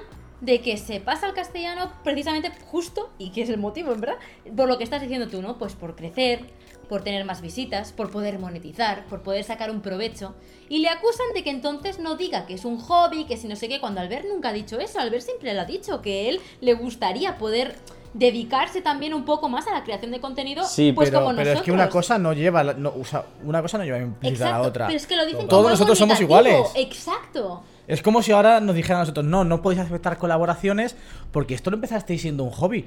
de 0.44 0.60
que 0.62 0.78
se 0.78 1.00
pasa 1.00 1.26
al 1.26 1.34
castellano 1.34 1.92
precisamente 2.04 2.52
justo, 2.66 3.10
y 3.18 3.32
que 3.32 3.44
es 3.44 3.50
el 3.50 3.58
motivo, 3.58 3.94
en 3.94 4.02
verdad, 4.02 4.18
por 4.56 4.68
lo 4.68 4.78
que 4.78 4.84
estás 4.84 5.02
diciendo 5.02 5.28
tú, 5.30 5.42
¿no? 5.42 5.58
Pues 5.58 5.74
por 5.74 5.96
crecer, 5.96 6.42
por 6.90 7.02
tener 7.02 7.24
más 7.24 7.42
visitas, 7.42 7.94
por 7.94 8.12
poder 8.12 8.40
monetizar, 8.40 9.06
por 9.06 9.22
poder 9.22 9.46
sacar 9.46 9.72
un 9.72 9.82
provecho. 9.82 10.36
Y 10.68 10.80
le 10.80 10.90
acusan 10.90 11.28
de 11.34 11.44
que 11.44 11.50
entonces 11.50 12.00
no 12.00 12.18
diga 12.18 12.46
que 12.46 12.56
es 12.56 12.66
un 12.66 12.78
hobby, 12.78 13.24
que 13.24 13.38
si 13.38 13.48
no 13.48 13.56
sé 13.56 13.70
qué, 13.70 13.80
cuando 13.80 14.02
Albert 14.02 14.26
nunca 14.28 14.50
ha 14.50 14.54
dicho 14.54 14.80
eso, 14.80 15.00
Albert 15.00 15.24
siempre 15.24 15.54
le 15.54 15.60
ha 15.62 15.66
dicho 15.66 16.02
que 16.02 16.28
él 16.30 16.42
le 16.60 16.74
gustaría 16.74 17.38
poder 17.38 17.76
dedicarse 18.14 18.82
también 18.82 19.14
un 19.14 19.24
poco 19.24 19.48
más 19.48 19.66
a 19.68 19.74
la 19.74 19.84
creación 19.84 20.12
de 20.12 20.20
contenido, 20.20 20.66
Sí, 20.66 20.92
pues 20.92 21.10
pero, 21.10 21.22
como 21.22 21.30
pero 21.30 21.40
nosotros. 21.46 21.62
es 21.62 21.66
que 21.66 21.72
una 21.72 21.90
cosa 21.90 22.18
no 22.20 22.34
lleva, 22.34 22.64
no, 22.64 22.94
o 23.00 23.06
sea, 23.06 23.26
una 23.44 23.62
cosa 23.62 23.78
no 23.78 23.86
lleva 23.86 23.98
implícita 24.00 24.50
a 24.56 24.60
la 24.60 24.68
otra. 24.68 24.86
pero 24.88 24.98
es 24.98 25.08
que 25.08 25.16
lo 25.16 25.26
dicen 25.26 25.48
Todos 25.48 25.72
nosotros 25.72 25.98
somos 25.98 26.20
iguales. 26.20 26.68
Exacto. 26.76 27.64
Es 27.88 28.02
como 28.02 28.22
si 28.22 28.32
ahora 28.32 28.60
nos 28.60 28.76
dijeran 28.76 28.98
a 28.98 29.02
nosotros, 29.02 29.26
no, 29.26 29.44
no 29.44 29.62
podéis 29.62 29.82
aceptar 29.82 30.18
colaboraciones 30.18 30.96
porque 31.32 31.54
esto 31.54 31.70
lo 31.70 31.76
empezasteis 31.76 32.22
siendo 32.22 32.44
un 32.44 32.52
hobby. 32.52 32.86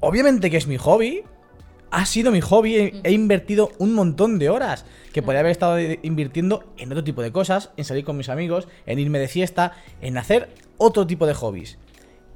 Obviamente 0.00 0.50
que 0.50 0.56
es 0.56 0.66
mi 0.66 0.76
hobby. 0.78 1.22
Ha 1.90 2.04
sido 2.06 2.30
mi 2.30 2.40
hobby. 2.42 2.76
He, 2.76 3.00
he 3.04 3.12
invertido 3.12 3.70
un 3.78 3.94
montón 3.94 4.38
de 4.38 4.50
horas 4.50 4.84
que 5.12 5.22
podría 5.22 5.40
haber 5.40 5.52
estado 5.52 5.78
invirtiendo 6.02 6.64
en 6.76 6.90
otro 6.92 7.02
tipo 7.04 7.22
de 7.22 7.32
cosas, 7.32 7.70
en 7.76 7.84
salir 7.84 8.04
con 8.04 8.16
mis 8.16 8.28
amigos, 8.28 8.68
en 8.86 8.98
irme 8.98 9.18
de 9.18 9.28
fiesta, 9.28 9.72
en 10.00 10.18
hacer 10.18 10.50
otro 10.76 11.06
tipo 11.06 11.26
de 11.26 11.34
hobbies. 11.34 11.78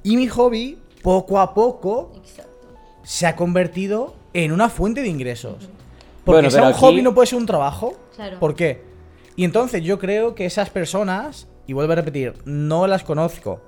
Y 0.03 0.17
mi 0.17 0.27
hobby, 0.27 0.79
poco 1.03 1.39
a 1.39 1.53
poco, 1.53 2.13
Exacto. 2.17 2.51
se 3.03 3.25
ha 3.27 3.35
convertido 3.35 4.15
en 4.33 4.51
una 4.51 4.69
fuente 4.69 5.01
de 5.01 5.07
ingresos. 5.09 5.69
Porque 6.25 6.37
Bueno, 6.37 6.49
sea 6.51 6.63
un 6.63 6.67
aquí- 6.69 6.79
hobby 6.79 7.01
no 7.01 7.13
puede 7.13 7.27
ser 7.27 7.37
un 7.39 7.45
trabajo. 7.45 7.93
Claro. 8.15 8.39
¿Por 8.39 8.55
qué? 8.55 8.81
Y 9.35 9.45
entonces 9.45 9.83
yo 9.83 9.99
creo 9.99 10.33
que 10.35 10.45
esas 10.45 10.69
personas, 10.71 11.47
y 11.67 11.73
vuelvo 11.73 11.93
a 11.93 11.95
repetir, 11.97 12.33
no 12.45 12.87
las 12.87 13.03
conozco, 13.03 13.61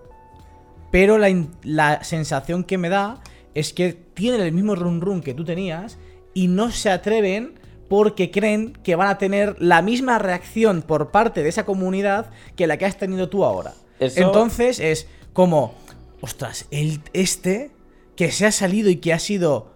pero 0.91 1.17
la, 1.17 1.33
la 1.63 2.03
sensación 2.03 2.63
que 2.63 2.77
me 2.77 2.89
da 2.89 3.21
es 3.53 3.73
que 3.73 3.93
tienen 3.93 4.41
el 4.41 4.51
mismo 4.51 4.75
run 4.75 5.01
run 5.01 5.21
que 5.21 5.33
tú 5.33 5.45
tenías 5.45 5.97
y 6.33 6.47
no 6.47 6.71
se 6.71 6.89
atreven 6.89 7.53
porque 7.87 8.31
creen 8.31 8.73
que 8.83 8.95
van 8.95 9.07
a 9.07 9.17
tener 9.17 9.55
la 9.61 9.81
misma 9.81 10.17
reacción 10.19 10.81
por 10.81 11.11
parte 11.11 11.43
de 11.43 11.49
esa 11.49 11.65
comunidad 11.65 12.31
que 12.55 12.67
la 12.67 12.77
que 12.77 12.85
has 12.85 12.97
tenido 12.97 13.29
tú 13.29 13.45
ahora. 13.45 13.73
Eso- 13.99 14.21
Entonces 14.21 14.79
es 14.79 15.07
como, 15.33 15.73
ostras, 16.21 16.65
el, 16.71 16.99
este 17.13 17.71
que 18.15 18.31
se 18.31 18.45
ha 18.45 18.51
salido 18.51 18.89
y 18.89 18.97
que 18.97 19.13
ha 19.13 19.19
sido 19.19 19.71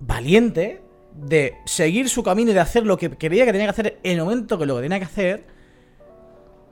valiente 0.00 0.80
de 1.14 1.54
seguir 1.66 2.08
su 2.08 2.22
camino 2.22 2.50
y 2.50 2.54
de 2.54 2.60
hacer 2.60 2.86
lo 2.86 2.96
que 2.96 3.10
creía 3.10 3.44
que 3.44 3.52
tenía 3.52 3.66
que 3.66 3.70
hacer 3.70 3.98
en 4.02 4.18
el 4.18 4.24
momento 4.24 4.58
que 4.58 4.66
lo 4.66 4.76
que 4.76 4.82
tenía 4.82 4.98
que 4.98 5.04
hacer, 5.04 5.44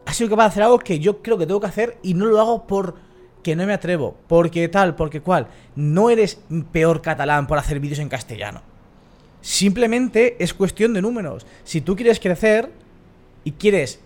ha 0.09 0.13
sido 0.15 0.31
capaz 0.31 0.45
de 0.45 0.49
hacer 0.49 0.63
algo 0.63 0.79
que 0.79 0.99
yo 0.99 1.23
creo 1.23 1.37
que 1.37 1.47
tengo 1.47 1.61
que 1.61 1.67
hacer 1.67 1.99
y 2.03 2.15
no 2.15 2.25
lo 2.25 2.41
hago 2.41 2.67
por 2.67 2.95
que 3.43 3.55
no 3.55 3.67
me 3.67 3.73
atrevo, 3.75 4.17
porque 4.27 4.67
tal, 4.69 4.95
porque 4.97 5.21
cual. 5.21 5.49
No 5.77 6.09
eres 6.11 6.41
peor 6.73 7.03
catalán 7.03 7.47
por 7.47 7.59
hacer 7.59 7.79
vídeos 7.79 7.99
en 7.99 8.09
castellano. 8.09 8.63
Simplemente 9.41 10.37
es 10.43 10.53
cuestión 10.55 10.93
de 10.95 11.03
números. 11.03 11.47
Si 11.65 11.81
tú 11.81 11.95
quieres 11.95 12.21
crecer 12.21 12.73
y 13.45 13.53
quieres, 13.53 14.01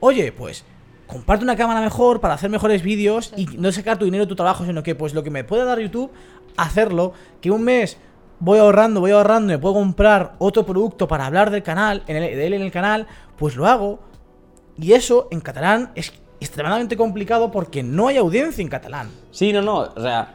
oye, 0.00 0.32
pues 0.32 0.64
comparte 1.06 1.44
una 1.44 1.56
cámara 1.56 1.80
mejor 1.80 2.20
para 2.20 2.34
hacer 2.34 2.50
mejores 2.50 2.82
vídeos 2.82 3.32
y 3.36 3.46
no 3.58 3.70
sacar 3.72 3.98
tu 3.98 4.04
dinero 4.04 4.24
de 4.24 4.28
tu 4.28 4.36
trabajo, 4.36 4.64
sino 4.64 4.82
que 4.82 4.94
pues 4.94 5.12
lo 5.14 5.22
que 5.22 5.30
me 5.30 5.44
puede 5.44 5.64
dar 5.64 5.78
YouTube, 5.80 6.10
hacerlo, 6.56 7.12
que 7.40 7.50
un 7.50 7.62
mes 7.64 7.98
voy 8.40 8.58
ahorrando, 8.58 9.00
voy 9.00 9.10
ahorrando, 9.10 9.48
me 9.52 9.58
puedo 9.58 9.74
comprar 9.74 10.34
otro 10.38 10.64
producto 10.64 11.08
para 11.08 11.26
hablar 11.26 11.50
del 11.50 11.62
canal, 11.62 12.02
en 12.06 12.16
el- 12.16 12.36
de 12.36 12.46
él 12.46 12.52
en 12.54 12.62
el 12.62 12.70
canal, 12.70 13.06
pues 13.36 13.56
lo 13.56 13.66
hago. 13.66 14.00
Y 14.80 14.92
eso 14.92 15.28
en 15.30 15.40
catalán 15.40 15.90
es 15.94 16.12
extremadamente 16.40 16.96
complicado 16.96 17.50
porque 17.50 17.82
no 17.82 18.08
hay 18.08 18.16
audiencia 18.16 18.62
en 18.62 18.68
catalán. 18.68 19.10
Sí, 19.32 19.52
no, 19.52 19.60
no, 19.62 19.78
o 19.78 20.00
sea, 20.00 20.32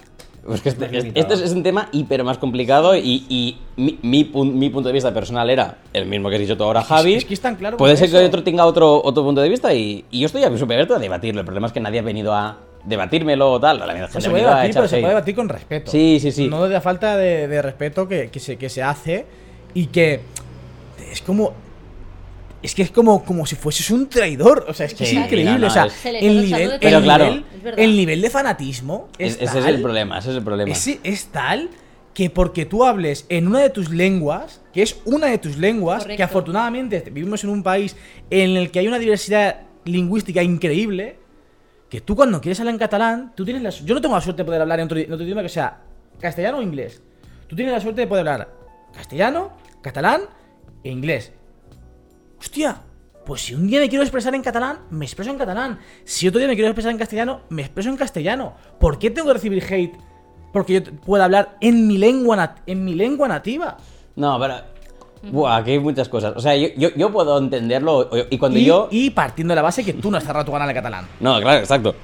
es 0.53 0.61
que 0.61 0.69
este, 0.69 1.11
este 1.15 1.33
es, 1.35 1.51
un 1.53 1.63
tema 1.63 1.87
hiper 1.93 2.23
más 2.25 2.37
complicado 2.37 2.93
y, 2.97 3.25
y 3.29 3.57
mi, 3.77 3.97
mi 4.01 4.25
pun- 4.25 4.51
mi 4.51 4.69
punto 4.69 4.89
de 4.89 4.93
vista 4.93 5.13
personal 5.13 5.49
era 5.49 5.77
el 5.93 6.05
mismo 6.05 6.27
que 6.29 6.35
has 6.35 6.41
dicho 6.41 6.57
tú 6.57 6.65
ahora, 6.65 6.81
Javi. 6.83 7.13
es 7.13 7.23
que 7.23 7.33
es 7.33 7.39
tan 7.39 7.55
claro 7.55 7.77
Puede 7.77 7.95
ser 7.95 8.11
que 8.11 8.17
otro 8.17 8.43
tenga 8.43 8.65
otro, 8.65 9.01
otro 9.01 9.23
punto 9.23 9.39
de 9.39 9.47
vista 9.47 9.73
y, 9.73 10.03
y 10.11 10.19
yo 10.19 10.25
estoy 10.25 10.41
súper 10.57 10.75
abierto 10.75 10.95
a 10.95 10.99
debatirlo. 10.99 11.39
El 11.39 11.45
problema 11.45 11.67
es 11.67 11.73
que 11.73 11.79
nadie 11.79 11.99
ha 11.99 12.03
venido 12.03 12.33
a 12.33 12.57
debatírmelo 12.83 13.49
o 13.53 13.59
tal. 13.61 13.79
La 13.79 13.93
gente 13.93 14.19
se 14.19 14.29
puede 14.29 14.43
debatir, 14.43 14.71
echar 14.71 14.81
pero 14.81 14.89
se 14.89 14.97
puede 14.97 15.13
debatir 15.13 15.35
con 15.35 15.47
respeto. 15.47 15.89
Sí, 15.89 16.17
sí, 16.19 16.33
sí. 16.33 16.49
No 16.49 16.63
de 16.65 16.69
la 16.71 16.81
falta 16.81 17.15
de, 17.15 17.47
de 17.47 17.61
respeto 17.61 18.09
que, 18.09 18.29
que 18.29 18.41
se, 18.41 18.57
que 18.57 18.67
se 18.67 18.83
hace 18.83 19.25
y 19.73 19.85
que 19.85 20.19
es 21.09 21.21
como. 21.21 21.53
Es 22.63 22.73
que 22.73 22.81
es 22.81 22.91
como, 22.91 23.23
como 23.25 23.45
si 23.45 23.55
fueses 23.55 23.91
un 23.91 24.07
traidor. 24.07 24.65
O 24.69 24.73
sea, 24.73 24.85
es 24.85 24.93
que 24.93 25.05
Sí, 25.05 25.17
es 25.17 25.23
increíble. 25.25 25.51
no, 25.51 25.57
no, 25.59 25.67
o 25.67 25.69
sea, 25.69 25.89
Se 25.89 26.09
el 26.17 26.41
nivel, 26.45 26.71
el, 26.79 27.01
claro. 27.03 27.25
nivel, 27.25 27.45
el 27.77 27.95
nivel 27.97 28.21
de 28.21 28.29
fanatismo 28.29 29.09
es, 29.19 29.33
Es- 29.33 29.41
ese 29.49 29.59
es 29.59 29.65
el 29.65 29.73
tal- 29.75 29.81
problema, 29.81 30.17
ese 30.17 30.31
es 30.31 30.37
el 30.37 30.43
problema. 30.43 30.71
Es, 30.71 30.87
es 31.03 31.25
tal 31.27 31.69
que 32.13 32.29
porque 32.29 32.65
tú 32.65 32.85
hables 32.85 33.25
en 33.29 33.47
una 33.47 33.59
de 33.59 33.69
tus 33.69 33.89
lenguas, 33.89 34.61
que 34.71 34.81
es 34.83 34.97
una 35.05 35.27
de 35.27 35.37
tus 35.39 35.57
lenguas, 35.57 36.05
que 36.05 36.23
afortunadamente 36.23 37.01
vivimos 37.11 37.43
en 37.43 37.49
un 37.49 37.63
país 37.63 37.95
en 38.29 38.55
el 38.55 38.71
que 38.71 38.79
hay 38.79 38.87
una 38.87 38.99
diversidad 38.99 39.61
lingüística 39.83 40.41
increíble, 40.41 41.17
que 41.89 41.99
tú 42.01 42.15
cuando 42.15 42.39
quieres 42.39 42.59
hablar 42.59 42.75
en 42.75 42.79
catalán, 42.79 43.33
tú 43.35 43.43
tienes 43.43 43.61
la 43.61 43.71
Yo 43.71 43.93
no 43.93 43.99
tengo 44.01 44.15
la 44.15 44.21
suerte 44.21 44.41
de 44.43 44.45
poder 44.45 44.61
hablar 44.61 44.79
en 44.79 44.85
otro, 44.85 44.97
en 44.99 45.11
otro 45.11 45.25
idioma 45.25 45.41
que 45.43 45.49
sea 45.49 45.81
castellano 46.19 46.59
o 46.59 46.61
inglés. 46.61 47.01
Tú 47.47 47.55
tienes 47.55 47.73
la 47.73 47.81
suerte 47.81 48.01
de 48.01 48.07
poder 48.07 48.27
hablar 48.29 48.49
castellano, 48.95 49.51
catalán 49.81 50.21
e 50.83 50.89
inglés. 50.91 51.33
Hostia, 52.43 52.75
pues 53.25 53.41
si 53.41 53.55
un 53.55 53.67
día 53.67 53.79
me 53.79 53.87
quiero 53.87 54.03
expresar 54.03 54.35
en 54.35 54.41
catalán, 54.41 54.79
me 54.89 55.05
expreso 55.05 55.31
en 55.31 55.37
catalán. 55.37 55.79
Si 56.03 56.27
otro 56.27 56.39
día 56.39 56.49
me 56.49 56.55
quiero 56.55 56.67
expresar 56.67 56.91
en 56.91 56.97
castellano, 56.97 57.39
me 57.47 57.61
expreso 57.61 57.89
en 57.89 57.95
castellano. 57.95 58.53
¿Por 58.81 58.99
qué 58.99 59.09
tengo 59.09 59.27
que 59.27 59.35
recibir 59.35 59.63
hate? 59.63 59.95
Porque 60.51 60.73
yo 60.73 60.83
puedo 61.05 61.23
hablar 61.23 61.55
en 61.61 61.87
mi 61.87 61.97
lengua, 61.97 62.55
en 62.67 62.83
mi 62.83 62.95
lengua 62.95 63.29
nativa. 63.29 63.77
No, 64.17 64.37
pero. 64.41 64.55
Buah, 65.31 65.55
aquí 65.55 65.71
hay 65.71 65.79
muchas 65.79 66.09
cosas. 66.09 66.33
O 66.35 66.41
sea, 66.41 66.53
yo, 66.57 66.67
yo, 66.75 66.89
yo 66.97 67.13
puedo 67.13 67.37
entenderlo. 67.37 68.09
Y 68.29 68.37
cuando 68.37 68.59
y, 68.59 68.65
yo. 68.65 68.89
y 68.91 69.11
partiendo 69.11 69.53
de 69.53 69.55
la 69.55 69.61
base 69.61 69.85
que 69.85 69.93
tú 69.93 70.11
no 70.11 70.17
has 70.17 70.25
cerrado 70.25 70.43
tu 70.43 70.51
canal 70.51 70.67
de 70.67 70.73
catalán. 70.73 71.07
No, 71.21 71.39
claro, 71.39 71.59
exacto. 71.59 71.95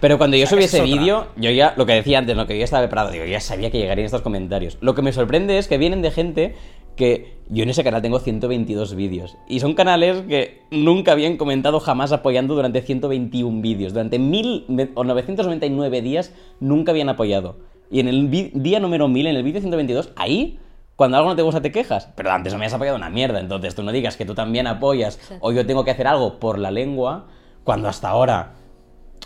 Pero 0.00 0.16
cuando 0.16 0.36
yo 0.36 0.44
O 0.44 0.46
sea, 0.46 0.56
subí 0.56 0.64
ese 0.64 0.80
vídeo, 0.82 1.28
yo 1.36 1.50
ya, 1.50 1.74
lo 1.76 1.86
que 1.86 1.92
decía 1.92 2.18
antes, 2.18 2.36
lo 2.36 2.46
que 2.46 2.58
yo 2.58 2.64
estaba 2.64 2.82
preparado, 2.82 3.10
digo, 3.10 3.24
yo 3.24 3.30
ya 3.30 3.40
sabía 3.40 3.70
que 3.70 3.78
llegarían 3.78 4.06
estos 4.06 4.22
comentarios. 4.22 4.78
Lo 4.80 4.94
que 4.94 5.02
me 5.02 5.12
sorprende 5.12 5.56
es 5.58 5.68
que 5.68 5.78
vienen 5.78 6.02
de 6.02 6.10
gente 6.10 6.56
que 6.96 7.34
yo 7.48 7.62
en 7.62 7.70
ese 7.70 7.84
canal 7.84 8.02
tengo 8.02 8.18
122 8.18 8.94
vídeos. 8.94 9.36
Y 9.48 9.60
son 9.60 9.74
canales 9.74 10.22
que 10.28 10.62
nunca 10.70 11.12
habían 11.12 11.36
comentado 11.36 11.80
jamás 11.80 12.12
apoyando 12.12 12.54
durante 12.54 12.82
121 12.82 13.60
vídeos. 13.60 13.92
Durante 13.92 14.18
1000 14.18 14.92
o 14.94 15.04
999 15.04 16.02
días 16.02 16.32
nunca 16.60 16.92
habían 16.92 17.08
apoyado. 17.08 17.56
Y 17.90 18.00
en 18.00 18.08
el 18.08 18.30
día 18.30 18.80
número 18.80 19.08
1000, 19.08 19.26
en 19.26 19.36
el 19.36 19.42
vídeo 19.42 19.60
122, 19.60 20.12
ahí, 20.16 20.58
cuando 20.96 21.16
algo 21.16 21.28
no 21.28 21.36
te 21.36 21.42
gusta, 21.42 21.60
te 21.60 21.70
quejas. 21.70 22.10
Pero 22.16 22.30
antes 22.30 22.52
no 22.52 22.58
me 22.58 22.66
has 22.66 22.74
apoyado 22.74 22.96
una 22.96 23.10
mierda. 23.10 23.40
Entonces 23.40 23.74
tú 23.74 23.82
no 23.82 23.92
digas 23.92 24.16
que 24.16 24.24
tú 24.24 24.34
también 24.34 24.66
apoyas 24.66 25.20
o 25.40 25.52
yo 25.52 25.66
tengo 25.66 25.84
que 25.84 25.90
hacer 25.90 26.06
algo 26.06 26.38
por 26.38 26.58
la 26.58 26.70
lengua, 26.70 27.26
cuando 27.62 27.88
hasta 27.88 28.08
ahora 28.08 28.54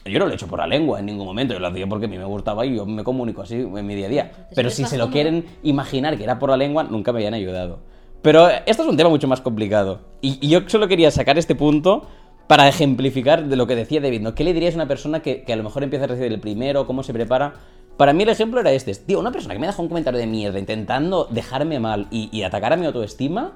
yo 0.05 0.19
no 0.19 0.27
lo 0.27 0.33
he 0.33 0.35
hecho 0.35 0.47
por 0.47 0.59
la 0.59 0.67
lengua 0.67 1.01
en 1.01 1.07
ningún 1.07 1.27
momento, 1.27 1.55
yo 1.55 1.61
lo 1.61 1.69
hacía 1.69 1.87
porque 1.87 2.07
a 2.07 2.09
mí 2.09 2.19
me 2.19 2.25
gustaba 2.25 2.65
y 2.65 2.77
yo 2.77 2.87
me 2.87 3.05
comunico 3.05 3.43
así 3.43 3.57
en 3.57 3.87
mi 3.87 3.95
día 3.95 4.07
a 4.07 4.11
día. 4.11 4.33
Pero 4.55 4.71
si 4.71 4.85
se 4.85 4.99
lo 4.99 5.11
quieren 5.11 5.45
imaginar 5.63 6.17
que 6.17 6.25
era 6.25 6.39
por 6.39 6.51
la 6.51 6.57
lengua, 6.57 6.85
nunca 6.85 7.13
me 7.13 7.19
habían 7.19 7.35
ayudado. 7.35 7.81
Pero 8.23 8.49
esto 8.49 8.83
es 8.83 8.89
un 8.89 8.97
tema 8.97 9.11
mucho 9.11 9.29
más 9.29 9.41
complicado. 9.41 10.01
Y, 10.21 10.39
y 10.45 10.49
yo 10.49 10.61
solo 10.67 10.89
quería 10.89 11.11
sacar 11.11 11.39
este 11.39 11.55
punto 11.55 12.07
para 12.47 12.67
ejemplificar 12.67 13.45
de 13.47 13.57
lo 13.57 13.67
que 13.67 13.77
decía 13.77 14.01
David, 14.01 14.23
¿no? 14.23 14.35
¿Qué 14.35 14.43
le 14.43 14.55
dirías 14.55 14.75
a 14.75 14.79
una 14.79 14.89
persona 14.89 15.21
que, 15.21 15.43
que 15.43 15.53
a 15.53 15.57
lo 15.57 15.63
mejor 15.63 15.83
empieza 15.83 16.07
a 16.07 16.09
recibir 16.09 16.33
el 16.33 16.41
primero, 16.41 16.87
cómo 16.87 17.03
se 17.03 17.13
prepara? 17.13 17.55
Para 17.97 18.13
mí 18.13 18.23
el 18.23 18.31
ejemplo 18.31 18.61
era 18.61 18.73
este. 18.73 18.95
Tío, 18.95 19.21
una 19.21 19.31
persona 19.31 19.55
que 19.55 19.61
me 19.61 19.67
deja 19.67 19.83
un 19.83 19.89
comentario 19.89 20.19
de 20.19 20.27
mierda 20.27 20.59
intentando 20.59 21.27
dejarme 21.31 21.79
mal 21.79 22.07
y, 22.11 22.29
y 22.33 22.43
atacar 22.43 22.73
a 22.73 22.77
mi 22.77 22.87
autoestima, 22.87 23.53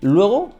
luego, 0.00 0.50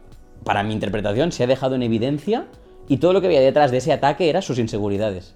para 0.43 0.63
mi 0.63 0.73
interpretación, 0.73 1.31
se 1.31 1.43
ha 1.43 1.47
dejado 1.47 1.75
en 1.75 1.83
evidencia 1.83 2.45
y 2.93 2.97
todo 2.97 3.13
lo 3.13 3.21
que 3.21 3.27
había 3.27 3.41
detrás 3.41 3.71
de 3.71 3.77
ese 3.77 3.93
ataque 3.93 4.29
era 4.29 4.41
sus 4.41 4.59
inseguridades. 4.59 5.35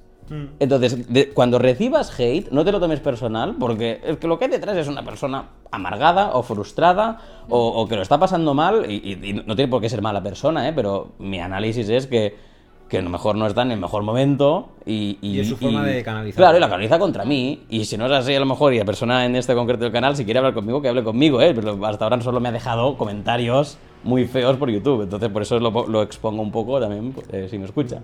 Entonces, 0.59 1.11
de- 1.13 1.29
cuando 1.29 1.59
recibas 1.59 2.19
hate, 2.19 2.49
no 2.51 2.65
te 2.65 2.71
lo 2.71 2.79
tomes 2.79 2.99
personal, 2.99 3.55
porque 3.59 4.01
es 4.03 4.17
que 4.17 4.27
lo 4.27 4.39
que 4.39 4.45
hay 4.45 4.51
detrás 4.51 4.75
es 4.75 4.87
una 4.87 5.03
persona 5.05 5.49
amargada 5.71 6.31
o 6.33 6.41
frustrada 6.41 7.19
o, 7.47 7.59
o 7.67 7.87
que 7.87 7.95
lo 7.95 8.01
está 8.01 8.17
pasando 8.19 8.53
mal, 8.55 8.85
y, 8.89 8.95
y- 8.95 9.29
y 9.29 9.33
no 9.33 9.55
tiene 9.55 9.69
por 9.69 9.81
qué 9.81 9.87
ser 9.89 10.01
mala 10.01 10.23
persona, 10.23 10.67
¿eh? 10.67 10.73
pero 10.73 11.09
mi 11.19 11.39
análisis 11.39 11.87
es 11.89 12.07
que, 12.07 12.35
que 12.89 12.97
a 12.97 13.01
lo 13.03 13.09
mejor 13.11 13.35
no 13.35 13.45
está 13.45 13.61
en 13.61 13.71
el 13.71 13.79
mejor 13.79 14.01
momento 14.01 14.69
y... 14.85 15.19
Y 15.21 15.39
es 15.39 15.49
su 15.49 15.57
forma 15.57 15.83
de 15.85 16.03
canalizar. 16.03 16.37
Claro, 16.37 16.57
y 16.57 16.59
la 16.59 16.69
canaliza 16.69 16.97
contra 16.97 17.23
mí, 17.23 17.61
y 17.69 17.85
si 17.85 17.95
no 17.95 18.07
es 18.07 18.11
así 18.11 18.33
a 18.33 18.39
lo 18.39 18.47
mejor, 18.47 18.73
y 18.73 18.79
la 18.79 18.85
persona 18.85 19.25
en 19.25 19.35
este 19.35 19.53
concreto 19.53 19.83
del 19.83 19.93
canal, 19.93 20.15
si 20.15 20.25
quiere 20.25 20.39
hablar 20.39 20.55
conmigo, 20.55 20.81
que 20.81 20.89
hable 20.89 21.03
conmigo, 21.03 21.39
¿eh? 21.39 21.53
pero 21.53 21.85
hasta 21.85 22.03
ahora 22.05 22.19
solo 22.21 22.39
me 22.39 22.49
ha 22.49 22.51
dejado 22.51 22.97
comentarios 22.97 23.77
muy 24.05 24.25
feos 24.25 24.55
por 24.55 24.69
YouTube, 24.69 25.01
entonces 25.03 25.29
por 25.29 25.41
eso 25.41 25.59
lo, 25.59 25.87
lo 25.87 26.01
expongo 26.01 26.41
un 26.41 26.51
poco 26.51 26.79
también, 26.79 27.11
pues, 27.11 27.27
eh, 27.33 27.47
si 27.49 27.57
me 27.57 27.65
escucha. 27.65 27.99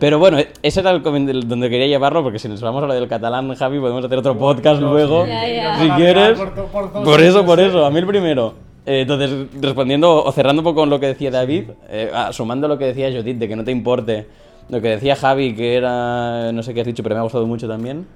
Pero 0.00 0.18
bueno, 0.18 0.38
ese 0.62 0.80
era 0.80 0.90
el 0.90 1.00
donde 1.48 1.70
quería 1.70 1.86
llevarlo, 1.86 2.24
porque 2.24 2.40
si 2.40 2.48
nos 2.48 2.60
vamos 2.60 2.82
a 2.82 2.86
lo 2.88 2.94
del 2.94 3.06
catalán, 3.06 3.54
Javi, 3.54 3.78
podemos 3.78 4.04
hacer 4.04 4.18
otro 4.18 4.36
podcast 4.36 4.80
luego, 4.80 5.24
Ya, 5.26 5.46
ya. 5.48 5.78
si 5.78 5.88
quieres. 5.90 6.36
por 6.36 6.54
to- 6.54 6.64
por 6.66 6.92
todos 6.92 7.04
Por 7.04 7.20
eso, 7.20 7.46
por 7.46 7.60
eso, 7.60 7.86
a 7.86 7.90
mí 7.92 7.98
el 8.00 8.06
primero. 8.06 8.54
Eh, 8.84 9.02
entonces, 9.02 9.46
respondiendo 9.60 10.24
o 10.24 10.32
cerrando 10.32 10.60
un 10.60 10.64
poco 10.64 10.80
con 10.80 10.90
lo 10.90 10.98
que 10.98 11.06
decía 11.06 11.30
David, 11.30 11.70
eh, 11.88 12.10
ah, 12.12 12.30
sumando 12.32 12.66
lo 12.66 12.78
que 12.78 12.86
decía 12.86 13.10
Judith, 13.12 13.36
de 13.38 13.46
que 13.48 13.54
no 13.54 13.62
te 13.62 13.70
importe, 13.70 14.26
lo 14.68 14.80
que 14.80 14.88
decía 14.88 15.14
Javi, 15.14 15.54
que 15.54 15.76
era, 15.76 16.50
no 16.52 16.62
sé 16.64 16.74
qué 16.74 16.80
has 16.80 16.86
dicho, 16.86 17.02
pero 17.04 17.14
me 17.14 17.20
ha 17.20 17.22
gustado 17.22 17.46
mucho 17.46 17.68
también. 17.68 18.06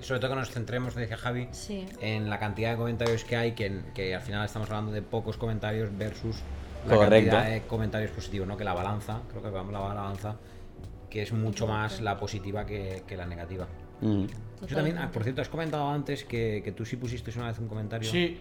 Sobre 0.00 0.20
todo 0.20 0.30
que 0.30 0.36
nos 0.36 0.50
centremos, 0.50 0.94
decía 0.94 1.16
Javi, 1.16 1.48
Sí. 1.50 1.86
en 2.00 2.30
la 2.30 2.38
cantidad 2.38 2.70
de 2.72 2.76
comentarios 2.76 3.24
que 3.24 3.36
hay, 3.36 3.52
que, 3.52 3.80
que 3.94 4.14
al 4.14 4.22
final 4.22 4.44
estamos 4.44 4.68
hablando 4.70 4.92
de 4.92 5.02
pocos 5.02 5.36
comentarios 5.36 5.90
versus 5.96 6.36
la 6.86 6.94
Correcto. 6.96 7.30
cantidad 7.30 7.52
de 7.54 7.62
comentarios 7.66 8.10
positivos, 8.12 8.46
¿no? 8.48 8.56
Que 8.56 8.64
la 8.64 8.74
balanza, 8.74 9.20
creo 9.30 9.42
que 9.42 9.50
vamos 9.50 9.74
a 9.74 9.78
la 9.80 9.84
balanza, 9.94 10.36
que 11.10 11.22
es 11.22 11.32
mucho 11.32 11.66
más 11.66 12.00
la 12.00 12.16
positiva 12.16 12.64
que, 12.64 13.02
que 13.06 13.16
la 13.16 13.26
negativa. 13.26 13.66
Mm. 14.00 14.24
Yo 14.66 14.76
también, 14.76 14.98
ah, 14.98 15.10
por 15.12 15.24
cierto, 15.24 15.40
has 15.42 15.48
comentado 15.48 15.88
antes 15.88 16.24
que, 16.24 16.60
que 16.64 16.72
tú 16.72 16.84
sí 16.84 16.96
pusiste 16.96 17.32
una 17.36 17.48
vez 17.48 17.58
un 17.58 17.66
comentario 17.68 18.08
Sí, 18.08 18.38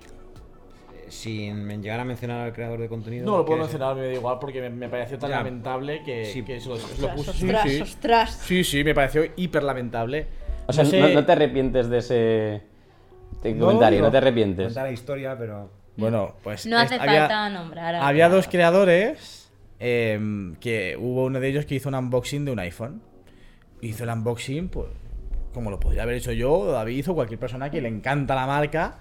eh, 0.95 1.05
sin 1.09 1.81
llegar 1.81 1.99
a 1.99 2.05
mencionar 2.05 2.41
al 2.41 2.53
creador 2.53 2.79
de 2.79 2.87
contenido. 2.87 3.25
no 3.25 3.37
lo 3.37 3.45
puedo 3.45 3.59
mencionar, 3.61 3.95
me 3.95 4.05
da 4.07 4.13
igual, 4.13 4.37
porque 4.39 4.61
me, 4.61 4.69
me 4.69 4.89
pareció 4.89 5.17
tan 5.17 5.29
Ya. 5.31 5.37
lamentable 5.37 6.03
que, 6.03 6.25
Sí. 6.25 6.43
que 6.43 6.59
se 6.59 6.69
lo, 6.69 6.77
se 6.77 7.01
lo 7.01 7.07
Ostras, 7.07 7.15
puse. 7.15 7.33
Sí, 7.33 7.45
ostras, 7.45 7.63
sí. 7.71 7.81
ostras. 7.81 8.31
Sí, 8.45 8.63
sí, 8.63 8.83
me 8.83 8.93
pareció 8.93 9.23
hiper 9.35 9.63
lamentable. 9.63 10.27
O 10.67 10.73
sea, 10.73 10.83
No 10.83 10.89
no, 10.91 11.07
sé- 11.07 11.13
no 11.13 11.25
te 11.25 11.31
arrepientes 11.31 11.89
de 11.89 11.97
ese 11.97 12.61
de 13.41 13.53
No, 13.53 13.65
comentario, 13.65 13.99
no, 13.99 14.05
no. 14.07 14.11
te 14.11 14.17
arrepientes. 14.17 14.65
Cuenta 14.67 14.83
la 14.83 14.91
historia, 14.91 15.35
pero. 15.37 15.69
Bueno, 15.95 16.35
pues. 16.43 16.65
No 16.65 16.77
hace 16.77 16.95
había- 16.95 17.21
falta 17.21 17.49
nombrar. 17.49 17.95
a- 17.95 18.07
Había 18.07 18.29
dos 18.29 18.47
creadores 18.47 19.51
em, 19.79 20.55
que 20.57 20.97
hubo 20.99 21.25
uno 21.25 21.39
de 21.39 21.47
ellos 21.49 21.65
que 21.65 21.75
hizo 21.75 21.89
un 21.89 21.95
unboxing 21.95 22.45
de 22.45 22.51
un 22.51 22.59
iPhone. 22.59 23.01
Hizo 23.81 24.03
el 24.03 24.09
unboxing, 24.09 24.69
pues, 24.69 24.87
como 25.53 25.69
lo 25.69 25.79
podría 25.79 26.03
haber 26.03 26.15
hecho 26.15 26.31
yo, 26.31 26.65
David 26.71 27.09
o 27.09 27.15
cualquier 27.15 27.39
persona 27.39 27.69
que 27.69 27.79
le 27.81 27.87
encanta 27.87 28.33
la 28.35 28.47
marca, 28.47 28.99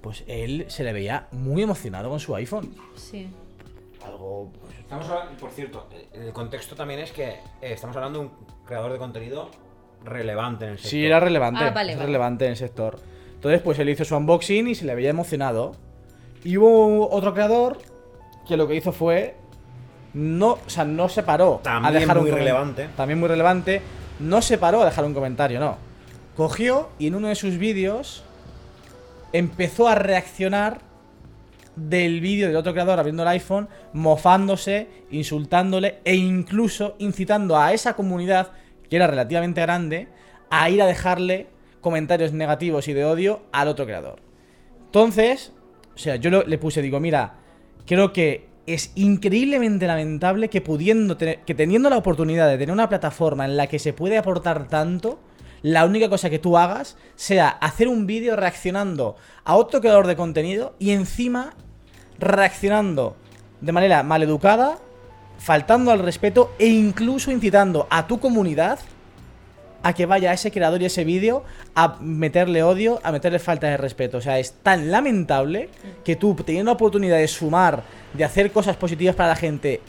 pues 0.00 0.22
él 0.28 0.64
se 0.68 0.84
le 0.84 0.92
veía 0.92 1.26
muy 1.32 1.62
emocionado 1.62 2.08
con 2.08 2.20
su 2.20 2.34
iPhone. 2.36 2.72
Sí. 2.96 3.28
Algo, 4.06 4.52
pues, 4.60 4.78
Estamos 4.78 5.08
hablando, 5.08 5.36
por 5.38 5.50
cierto, 5.50 5.88
eh, 5.92 6.08
el 6.26 6.32
contexto 6.32 6.74
también 6.74 7.00
es 7.00 7.12
que 7.12 7.28
eh, 7.30 7.38
estamos 7.62 7.96
hablando 7.96 8.18
de 8.20 8.24
un 8.26 8.32
creador 8.66 8.92
de 8.92 8.98
contenido 8.98 9.50
relevante 10.04 10.64
en 10.64 10.70
el 10.72 10.76
sector. 10.78 10.90
Sí, 10.90 11.04
era 11.04 11.20
relevante. 11.20 11.64
Ah, 11.64 11.70
vale, 11.70 11.96
relevante 11.96 12.44
en 12.44 12.52
el 12.52 12.56
sector. 12.56 12.98
Entonces, 13.34 13.60
pues 13.60 13.78
él 13.78 13.88
hizo 13.88 14.04
su 14.04 14.16
unboxing 14.16 14.68
y 14.68 14.74
se 14.74 14.84
le 14.84 14.94
veía 14.94 15.10
emocionado. 15.10 15.74
Y 16.44 16.56
hubo 16.56 17.10
otro 17.10 17.34
creador 17.34 17.78
que 18.46 18.56
lo 18.56 18.68
que 18.68 18.76
hizo 18.76 18.92
fue. 18.92 19.36
No, 20.14 20.58
o 20.66 20.70
sea, 20.70 20.84
no 20.84 21.08
se 21.08 21.22
paró 21.22 21.60
También 21.62 21.96
a 21.96 21.98
dejar 21.98 22.20
muy 22.20 22.30
un 22.30 22.36
relevante. 22.36 22.88
También 22.96 23.18
muy 23.18 23.28
relevante. 23.28 23.80
No 24.20 24.42
se 24.42 24.58
paró 24.58 24.82
a 24.82 24.84
dejar 24.84 25.04
un 25.04 25.14
comentario, 25.14 25.58
no. 25.58 25.76
Cogió 26.36 26.90
y 26.98 27.06
en 27.06 27.14
uno 27.14 27.28
de 27.28 27.34
sus 27.34 27.58
vídeos 27.58 28.24
empezó 29.32 29.88
a 29.88 29.94
reaccionar 29.94 30.80
del 31.76 32.20
vídeo 32.20 32.48
del 32.48 32.56
otro 32.56 32.72
creador 32.72 32.98
abriendo 32.98 33.22
el 33.22 33.28
iPhone, 33.30 33.68
mofándose, 33.92 34.88
insultándole 35.10 36.00
e 36.04 36.14
incluso 36.14 36.94
incitando 36.98 37.56
a 37.58 37.72
esa 37.72 37.94
comunidad, 37.94 38.48
que 38.92 38.96
era 38.96 39.06
relativamente 39.06 39.62
grande, 39.62 40.08
a 40.50 40.68
ir 40.68 40.82
a 40.82 40.86
dejarle 40.86 41.46
comentarios 41.80 42.34
negativos 42.34 42.88
y 42.88 42.92
de 42.92 43.06
odio 43.06 43.40
al 43.50 43.68
otro 43.68 43.86
creador. 43.86 44.20
Entonces, 44.84 45.54
o 45.94 45.98
sea, 45.98 46.16
yo 46.16 46.28
le 46.28 46.58
puse, 46.58 46.82
digo, 46.82 47.00
mira, 47.00 47.36
creo 47.86 48.12
que 48.12 48.48
es 48.66 48.92
increíblemente 48.94 49.86
lamentable 49.86 50.50
que 50.50 50.60
pudiendo 50.60 51.16
que 51.16 51.54
teniendo 51.56 51.88
la 51.88 51.96
oportunidad 51.96 52.50
de 52.50 52.58
tener 52.58 52.70
una 52.70 52.90
plataforma 52.90 53.46
en 53.46 53.56
la 53.56 53.66
que 53.66 53.78
se 53.78 53.94
puede 53.94 54.18
aportar 54.18 54.68
tanto, 54.68 55.18
la 55.62 55.86
única 55.86 56.10
cosa 56.10 56.28
que 56.28 56.38
tú 56.38 56.58
hagas 56.58 56.98
sea 57.14 57.48
hacer 57.48 57.88
un 57.88 58.06
vídeo 58.06 58.36
reaccionando 58.36 59.16
a 59.44 59.56
otro 59.56 59.80
creador 59.80 60.06
de 60.06 60.16
contenido 60.16 60.74
y 60.78 60.90
encima 60.90 61.54
reaccionando 62.18 63.16
de 63.62 63.72
manera 63.72 64.02
maleducada, 64.02 64.80
faltando 65.42 65.90
al 65.90 65.98
respeto 65.98 66.54
e 66.56 66.68
incluso 66.68 67.32
incitando 67.32 67.88
a 67.90 68.06
tu 68.06 68.20
comunidad 68.20 68.78
a 69.82 69.92
que 69.92 70.06
vaya 70.06 70.30
a 70.30 70.34
ese 70.34 70.52
creador 70.52 70.80
y 70.80 70.84
ese 70.84 71.02
vídeo 71.02 71.42
a 71.74 71.96
meterle 72.00 72.62
odio, 72.62 73.00
a 73.02 73.10
meterle 73.10 73.40
falta 73.40 73.66
de 73.66 73.76
respeto. 73.76 74.18
O 74.18 74.20
sea, 74.20 74.38
es 74.38 74.52
tan 74.62 74.92
lamentable 74.92 75.68
que 76.04 76.14
tú, 76.14 76.36
teniendo 76.36 76.70
la 76.70 76.74
oportunidad 76.74 77.16
de 77.16 77.26
sumar, 77.26 77.82
de 78.14 78.22
hacer 78.22 78.52
cosas 78.52 78.76
positivas 78.76 79.16
para 79.16 79.30
la 79.30 79.36
gente, 79.36 79.80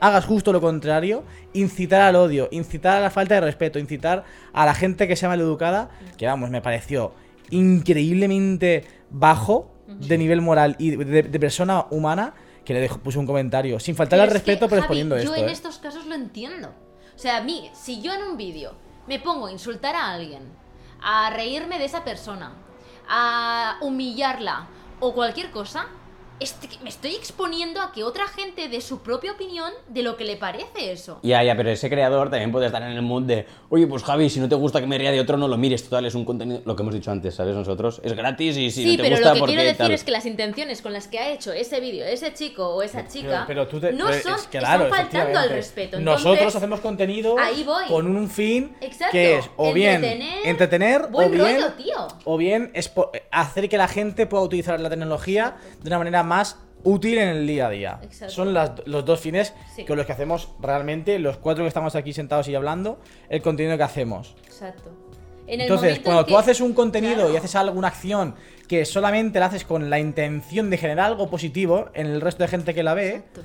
hagas 0.00 0.24
justo 0.24 0.54
lo 0.54 0.62
contrario, 0.62 1.22
incitar 1.52 2.00
al 2.00 2.16
odio, 2.16 2.48
incitar 2.50 2.96
a 2.96 3.00
la 3.00 3.10
falta 3.10 3.34
de 3.34 3.42
respeto, 3.42 3.78
incitar 3.78 4.24
a 4.54 4.64
la 4.64 4.74
gente 4.74 5.06
que 5.06 5.16
sea 5.16 5.28
maleducada, 5.28 5.90
que 6.16 6.24
vamos, 6.24 6.48
me 6.48 6.62
pareció 6.62 7.12
increíblemente 7.50 8.84
bajo 9.10 9.70
de 9.86 10.16
nivel 10.16 10.40
moral 10.40 10.76
y 10.78 10.96
de, 10.96 11.24
de 11.24 11.40
persona 11.40 11.84
humana, 11.90 12.32
que 12.64 12.74
le 12.74 12.80
dejo, 12.80 12.98
puse 12.98 13.18
un 13.18 13.26
comentario, 13.26 13.78
sin 13.80 13.94
faltar 13.94 14.20
al 14.20 14.28
es 14.28 14.32
respeto, 14.34 14.66
que, 14.66 14.70
pero 14.70 14.82
Javi, 14.82 15.00
exponiendo 15.00 15.16
yo 15.16 15.22
esto. 15.22 15.34
en 15.36 15.48
¿eh? 15.48 15.52
estos 15.52 15.78
casos 15.78 16.06
lo 16.06 16.14
entiendo. 16.14 16.72
O 17.14 17.18
sea, 17.18 17.38
a 17.38 17.42
mí, 17.42 17.70
si 17.74 18.00
yo 18.00 18.12
en 18.12 18.22
un 18.22 18.36
vídeo 18.36 18.74
me 19.06 19.18
pongo 19.18 19.46
a 19.46 19.52
insultar 19.52 19.94
a 19.94 20.12
alguien, 20.12 20.42
a 21.02 21.30
reírme 21.30 21.78
de 21.78 21.84
esa 21.84 22.04
persona, 22.04 22.54
a 23.08 23.78
humillarla 23.80 24.68
o 25.00 25.12
cualquier 25.12 25.50
cosa, 25.50 25.86
este- 26.42 26.68
me 26.82 26.88
estoy 26.88 27.14
exponiendo 27.14 27.80
a 27.80 27.92
que 27.92 28.04
otra 28.04 28.26
gente 28.26 28.68
dé 28.68 28.80
su 28.80 29.00
propia 29.02 29.32
opinión 29.32 29.72
de 29.88 30.02
lo 30.02 30.16
que 30.16 30.24
le 30.24 30.36
parece 30.36 30.92
eso. 30.92 31.18
Ya, 31.22 31.42
ya, 31.42 31.56
pero 31.56 31.70
ese 31.70 31.88
creador 31.88 32.30
también 32.30 32.52
puede 32.52 32.66
estar 32.66 32.82
en 32.82 32.88
el 32.92 33.02
mood 33.02 33.22
de, 33.22 33.46
oye, 33.70 33.86
pues 33.86 34.02
Javi, 34.02 34.28
si 34.30 34.40
no 34.40 34.48
te 34.48 34.54
gusta 34.54 34.80
que 34.80 34.86
me 34.86 34.98
ría 34.98 35.10
de 35.10 35.20
otro, 35.20 35.36
no 35.36 35.48
lo 35.48 35.56
mires, 35.56 35.84
total, 35.84 36.06
es 36.06 36.14
un 36.14 36.24
contenido, 36.24 36.60
lo 36.64 36.76
que 36.76 36.82
hemos 36.82 36.94
dicho 36.94 37.10
antes, 37.10 37.34
¿sabes? 37.34 37.54
Nosotros, 37.54 38.00
es 38.04 38.12
gratis 38.14 38.56
y 38.56 38.70
si 38.70 38.82
sí, 38.84 38.96
no 38.96 38.96
te 38.96 39.02
pero 39.04 39.16
gusta, 39.16 39.28
lo 39.28 39.34
que 39.34 39.40
¿por 39.40 39.48
quiero 39.48 39.62
decir 39.62 39.76
tal? 39.78 39.90
es 39.92 40.04
que 40.04 40.10
las 40.10 40.26
intenciones 40.26 40.82
con 40.82 40.92
las 40.92 41.08
que 41.08 41.18
ha 41.18 41.30
hecho 41.30 41.52
ese 41.52 41.80
vídeo, 41.80 42.04
ese 42.04 42.32
chico 42.34 42.68
o 42.74 42.82
esa 42.82 43.06
chica, 43.08 43.44
pero 43.46 43.66
tú 43.68 43.80
te- 43.80 43.92
no 43.92 44.06
pero 44.06 44.22
son, 44.22 44.34
es 44.34 44.46
que, 44.48 44.58
claro, 44.58 44.84
están 44.84 44.98
faltando 45.10 45.38
al 45.38 45.48
respeto. 45.50 46.00
Nosotros 46.00 46.54
hacemos 46.56 46.80
contenido 46.80 47.36
ahí 47.38 47.62
voy. 47.64 47.84
con 47.88 48.06
un 48.06 48.28
fin 48.28 48.74
Exacto. 48.80 49.12
que 49.12 49.38
es 49.38 49.50
o 49.56 49.72
bien 49.72 50.02
Entretener, 50.04 50.46
entretener 50.46 51.06
buen 51.10 51.28
o 51.28 51.30
bien 51.44 51.56
rollo, 51.60 51.72
tío. 51.74 52.08
o 52.24 52.36
bien 52.36 52.72
hacer 53.30 53.68
que 53.68 53.76
la 53.76 53.88
gente 53.88 54.26
pueda 54.26 54.42
utilizar 54.42 54.78
la 54.80 54.90
tecnología 54.90 55.56
de 55.80 55.88
una 55.88 55.98
manera 55.98 56.22
más 56.22 56.31
útil 56.84 57.18
en 57.18 57.28
el 57.28 57.46
día 57.46 57.66
a 57.66 57.70
día. 57.70 58.00
Exacto. 58.02 58.34
Son 58.34 58.52
las- 58.54 58.72
los 58.86 59.04
dos 59.04 59.20
fines 59.20 59.54
Sí. 59.76 59.84
con 59.84 59.96
los 59.96 60.04
que 60.06 60.12
hacemos 60.12 60.48
realmente 60.60 61.18
los 61.18 61.36
cuatro 61.36 61.62
que 61.64 61.68
estamos 61.68 61.94
aquí 61.94 62.12
sentados 62.12 62.48
y 62.48 62.54
hablando 62.54 62.98
el 63.28 63.40
contenido 63.42 63.76
que 63.76 63.82
hacemos. 63.84 64.34
Exacto. 64.44 64.90
En 65.46 65.60
el 65.60 65.62
Entonces, 65.62 66.00
cuando 66.00 66.22
en 66.22 66.26
tú 66.28 66.38
haces 66.38 66.60
un 66.60 66.72
contenido 66.72 67.14
Claro. 67.14 67.32
y 67.32 67.36
haces 67.36 67.54
alguna 67.56 67.88
acción 67.88 68.34
que 68.68 68.84
solamente 68.84 69.38
la 69.40 69.46
haces 69.46 69.64
con 69.64 69.90
la 69.90 69.98
intención 69.98 70.70
de 70.70 70.78
generar 70.78 71.06
algo 71.06 71.28
positivo 71.28 71.90
en 71.94 72.06
el 72.06 72.20
resto 72.20 72.42
de 72.44 72.48
gente 72.48 72.74
que 72.74 72.82
la 72.82 72.94
ve, 72.94 73.16
Exacto. 73.16 73.42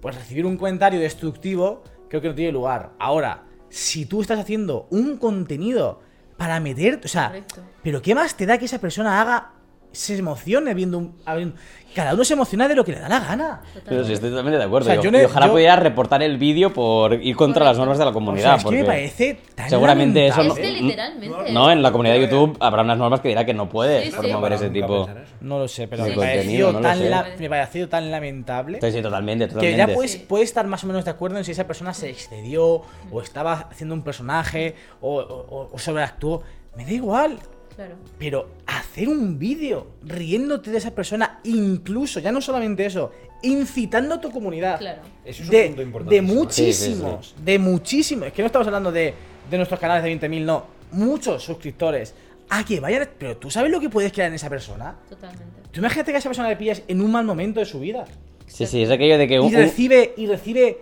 pues 0.00 0.14
recibir 0.16 0.44
un 0.46 0.56
comentario 0.56 1.00
destructivo 1.00 1.82
creo 2.08 2.20
que 2.22 2.28
no 2.28 2.34
tiene 2.34 2.52
lugar. 2.52 2.90
Ahora, 2.98 3.44
si 3.68 4.06
tú 4.06 4.20
estás 4.22 4.38
haciendo 4.38 4.86
un 4.90 5.16
contenido 5.16 6.00
para 6.36 6.60
meter, 6.60 7.00
o 7.04 7.08
sea, 7.08 7.28
Correcto. 7.28 7.62
pero 7.82 8.02
¿qué 8.02 8.14
más 8.14 8.36
te 8.36 8.44
da 8.46 8.58
que 8.58 8.66
esa 8.66 8.78
persona 8.80 9.20
haga 9.20 9.52
se 9.96 10.16
emocione 10.16 10.74
viendo 10.74 10.98
un, 10.98 11.16
a 11.24 11.34
ver, 11.34 11.52
Cada 11.94 12.12
uno 12.12 12.24
se 12.26 12.34
emociona 12.34 12.68
de 12.68 12.74
lo 12.74 12.84
que 12.84 12.92
le 12.92 13.00
da 13.00 13.08
la 13.08 13.20
gana. 13.20 13.62
Pero 13.88 14.04
sí, 14.04 14.12
estoy 14.12 14.28
totalmente 14.28 14.58
de 14.58 14.64
acuerdo. 14.64 14.90
O 14.90 14.92
sea, 14.92 15.00
yo 15.02 15.10
no- 15.10 15.18
y 15.18 15.24
ojalá 15.24 15.46
yo- 15.46 15.52
pudiera 15.52 15.76
reportar 15.76 16.22
el 16.22 16.36
vídeo 16.36 16.70
por 16.70 17.14
ir 17.14 17.34
contra 17.36 17.64
las 17.64 17.78
normas 17.78 17.96
de 17.96 18.04
la 18.04 18.10
O 18.10 18.12
comunidad. 18.12 18.44
sea, 18.44 18.54
es 18.56 18.64
que 18.66 18.70
me 18.82 18.84
parece 18.84 19.40
tan 19.54 19.70
seguramente 19.70 20.26
eso 20.26 20.44
no- 20.44 20.52
Es 20.52 20.58
que 20.58 20.72
literalmente. 20.72 21.52
No, 21.54 21.70
en 21.70 21.82
la 21.82 21.92
comunidad 21.92 22.16
de 22.16 22.20
YouTube 22.20 22.54
habrá 22.60 22.82
unas 22.82 22.98
normas 22.98 23.20
que 23.20 23.28
dirá 23.28 23.46
que 23.46 23.54
no 23.54 23.70
puedes 23.70 24.04
Sí, 24.04 24.10
sí. 24.10 24.16
promover 24.18 24.52
ese 24.52 24.68
tipo. 24.68 25.08
No 25.40 25.58
lo 25.58 25.68
sé, 25.68 25.88
pero 25.88 26.02
me, 26.04 26.12
contenido, 26.14 26.66
pareció 26.66 26.66
no 26.72 26.80
lo 26.80 26.80
tan 26.86 27.10
la- 27.10 27.26
me 27.38 27.48
pareció 27.48 27.88
tan 27.88 28.10
lamentable 28.10 28.78
Sí, 28.82 28.92
sí, 28.92 29.00
totalmente, 29.00 29.46
que 29.46 29.54
totalmente. 29.54 29.78
ya 29.78 29.94
puedes, 29.94 30.16
puedes 30.16 30.48
estar 30.50 30.66
más 30.66 30.84
o 30.84 30.88
menos 30.88 31.02
de 31.06 31.12
acuerdo 31.12 31.38
en 31.38 31.44
si 31.44 31.52
esa 31.52 31.66
persona 31.66 31.94
se 31.94 32.10
excedió 32.10 32.82
o 33.10 33.22
estaba 33.22 33.68
haciendo 33.70 33.94
un 33.94 34.02
personaje 34.02 34.74
o, 35.00 35.16
o- 35.16 35.70
o 35.72 35.78
sobreactuó. 35.78 36.42
Me 36.76 36.84
da 36.84 36.92
igual. 36.92 37.38
Claro. 37.76 37.94
Pero 38.18 38.48
hacer 38.66 39.08
un 39.08 39.38
vídeo 39.38 39.86
riéndote 40.02 40.70
de 40.70 40.78
esa 40.78 40.94
persona, 40.94 41.40
incluso, 41.44 42.18
ya 42.20 42.32
no 42.32 42.40
solamente 42.40 42.86
eso, 42.86 43.12
incitando 43.42 44.14
a 44.14 44.20
tu 44.20 44.30
comunidad. 44.30 44.78
Claro. 44.78 45.02
Eso 45.24 45.42
es 45.42 45.48
un 45.48 45.52
de, 45.52 45.62
punto 45.66 45.76
de 46.10 46.16
importantísimo. 46.16 46.34
muchísimos, 46.34 47.34
de 47.44 47.58
muchísimos. 47.58 48.26
Es 48.28 48.32
que 48.32 48.42
no 48.42 48.46
estamos 48.46 48.66
hablando 48.66 48.90
de, 48.90 49.12
de 49.50 49.56
nuestros 49.56 49.78
canales 49.78 50.02
de 50.02 50.28
20.000, 50.28 50.44
no. 50.44 50.64
Muchos 50.92 51.42
suscriptores. 51.42 52.14
A 52.48 52.64
que 52.64 52.80
vayan. 52.80 53.08
Pero 53.18 53.36
tú 53.36 53.50
sabes 53.50 53.70
lo 53.70 53.80
que 53.80 53.90
puedes 53.90 54.12
crear 54.12 54.28
en 54.28 54.34
esa 54.36 54.48
persona. 54.48 54.96
Totalmente. 55.08 55.44
Tú 55.72 55.80
imagínate 55.80 56.12
que 56.12 56.16
a 56.16 56.18
esa 56.20 56.28
persona 56.28 56.48
le 56.48 56.56
pillas 56.56 56.82
en 56.88 57.00
un 57.00 57.10
mal 57.10 57.24
momento 57.26 57.60
de 57.60 57.66
su 57.66 57.80
vida. 57.80 58.04
Sí, 58.46 58.64
sí, 58.66 58.82
es 58.84 58.90
aquello 58.90 59.18
de 59.18 59.26
que 59.26 59.34
Y 59.34 59.38
un, 59.38 59.46
un- 59.46 59.52
recibe, 59.52 60.14
y 60.16 60.26
recibe 60.28 60.78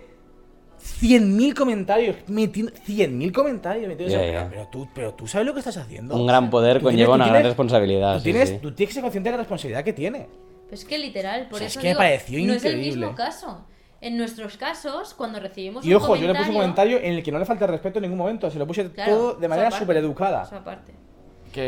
100.000 0.85 1.53
comentarios. 1.53 2.15
metiendo- 2.27 2.71
100.000 2.85 3.31
comentarios. 3.31 3.87
metidos 3.87 4.13
en- 4.13 4.33
Ya, 4.33 4.47
pero, 4.47 4.49
pero 4.49 4.67
tú, 4.71 4.87
pero 4.93 5.13
tú 5.13 5.27
sabes 5.27 5.45
lo 5.47 5.53
que 5.53 5.59
estás 5.59 5.77
haciendo. 5.77 6.15
un 6.15 6.27
gran 6.27 6.49
poder 6.49 6.77
Tú 6.79 6.83
conlleva 6.85 7.13
tienes- 7.13 7.15
una 7.15 7.25
gran 7.25 7.35
tienes- 7.37 7.47
responsabilidad. 7.49 8.13
Tú 8.15 8.19
sí, 8.19 8.23
tienes, 8.31 8.49
sí. 8.49 8.57
tú 8.61 8.71
tienes 8.71 8.89
que 8.89 8.93
ser 8.93 9.01
consciente 9.03 9.29
de 9.29 9.31
la 9.31 9.37
responsabilidad 9.39 9.83
que 9.83 9.93
tiene. 9.93 10.27
Pues 10.69 10.81
es 10.81 10.87
que 10.87 10.97
literal, 10.97 11.43
por 11.47 11.55
O 11.55 11.57
sea, 11.59 11.67
eso 11.67 11.79
es 11.79 11.81
que 11.81 11.87
me 11.87 11.89
digo, 11.89 11.99
pareció 11.99 12.39
no 12.47 12.53
es 12.53 12.65
el 12.65 12.71
increíble. 12.75 13.05
mismo 13.05 13.15
caso. 13.15 13.65
En 14.01 14.17
nuestros 14.17 14.57
casos, 14.57 15.13
cuando 15.15 15.39
recibimos 15.39 15.83
Y 15.85 15.89
un 15.89 15.95
ojo, 16.01 16.15
yo 16.15 16.27
le 16.27 16.33
puse 16.35 16.49
un 16.49 16.55
comentario 16.55 16.97
comentario 16.97 16.97
en 17.11 17.17
el 17.17 17.23
que 17.23 17.31
no 17.31 17.39
le 17.39 17.45
falta 17.45 17.65
respeto 17.65 17.97
en 17.99 18.03
ningún 18.03 18.17
momento. 18.19 18.49
Se 18.51 18.59
lo 18.59 18.67
puse 18.67 18.91
Claro, 18.91 19.11
todo 19.11 19.33
de 19.33 19.39
eso 19.45 19.49
manera 19.49 19.71
súper 19.71 19.97
educada. 19.97 20.43
eso 20.43 20.55
aparte. 20.55 20.93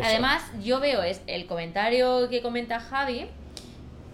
Además, 0.04 0.44
yo 0.64 0.80
veo 0.80 1.02
es 1.02 1.22
el 1.28 1.46
comentario 1.48 2.28
que 2.30 2.42
comenta 2.42 2.80
Javi 2.80 3.28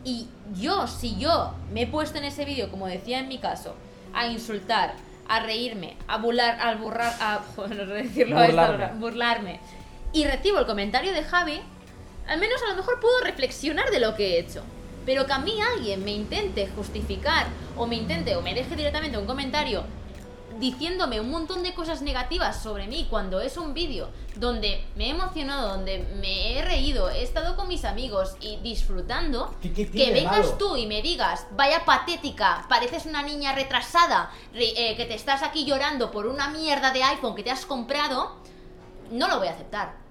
y 0.05 0.27
yo, 0.59 0.87
si 0.87 1.17
yo 1.17 1.53
me 1.73 1.83
he 1.83 1.87
puesto 1.87 2.17
en 2.19 2.25
ese 2.25 2.45
vídeo, 2.45 2.69
como 2.69 2.87
decía 2.87 3.19
en 3.19 3.27
mi 3.27 3.39
caso, 3.39 3.73
a 4.13 4.27
insultar, 4.27 4.95
a 5.27 5.39
reírme, 5.39 5.97
a 6.07 6.17
burlar, 6.17 6.59
a 6.59 6.75
burlar, 6.75 7.13
a 7.19 7.41
decirlo 7.93 8.37
a 8.37 8.47
esta 8.47 8.67
Burlarme. 8.71 8.99
burlarme, 8.99 9.59
y 10.11 10.25
recibo 10.25 10.59
el 10.59 10.65
comentario 10.65 11.13
de 11.13 11.23
Javi, 11.23 11.61
al 12.27 12.39
menos 12.39 12.61
a 12.63 12.69
lo 12.69 12.75
mejor 12.75 12.99
puedo 12.99 13.19
reflexionar 13.21 13.89
de 13.89 13.99
lo 13.99 14.15
que 14.15 14.35
he 14.35 14.39
hecho. 14.39 14.63
Pero 15.05 15.25
que 15.25 15.33
a 15.33 15.39
mí 15.39 15.53
alguien 15.75 16.05
me 16.05 16.11
intente 16.11 16.67
justificar 16.75 17.47
o 17.75 17.85
me 17.87 17.95
intente 17.95 18.35
o 18.37 18.41
me 18.41 18.53
deje 18.53 18.75
directamente 18.75 19.17
un 19.17 19.25
comentario 19.25 19.83
diciéndome 20.59 21.19
un 21.19 21.29
montón 21.29 21.63
de 21.63 21.73
cosas 21.73 22.01
negativas 22.01 22.61
sobre 22.61 22.87
mí 22.87 23.07
cuando 23.09 23.41
es 23.41 23.57
un 23.57 23.73
vídeo 23.73 24.09
donde 24.35 24.83
me 24.95 25.05
he 25.07 25.09
emocionado, 25.09 25.69
donde 25.69 25.99
me 26.19 26.57
he 26.57 26.61
reído, 26.63 27.09
he 27.09 27.23
estado 27.23 27.55
con 27.55 27.67
mis 27.67 27.85
amigos 27.85 28.35
y 28.41 28.57
disfrutando, 28.57 29.53
¿Qué- 29.61 29.73
qué 29.73 29.89
que 29.89 30.11
vengas 30.11 30.37
malo? 30.45 30.57
tú 30.57 30.75
y 30.77 30.85
me 30.87 31.01
digas, 31.01 31.45
vaya 31.51 31.85
patética, 31.85 32.65
pareces 32.69 33.05
una 33.05 33.21
niña 33.23 33.53
retrasada, 33.53 34.31
re- 34.53 34.73
eh, 34.91 34.95
que 34.95 35.05
te 35.05 35.15
estás 35.15 35.43
aquí 35.43 35.65
llorando 35.65 36.11
por 36.11 36.25
una 36.27 36.49
mierda 36.49 36.91
de 36.91 37.03
iPhone 37.03 37.35
que 37.35 37.43
te 37.43 37.51
has 37.51 37.65
comprado, 37.65 38.35
no 39.11 39.27
lo 39.27 39.37
voy 39.39 39.47
a 39.47 39.51
aceptar. 39.51 40.02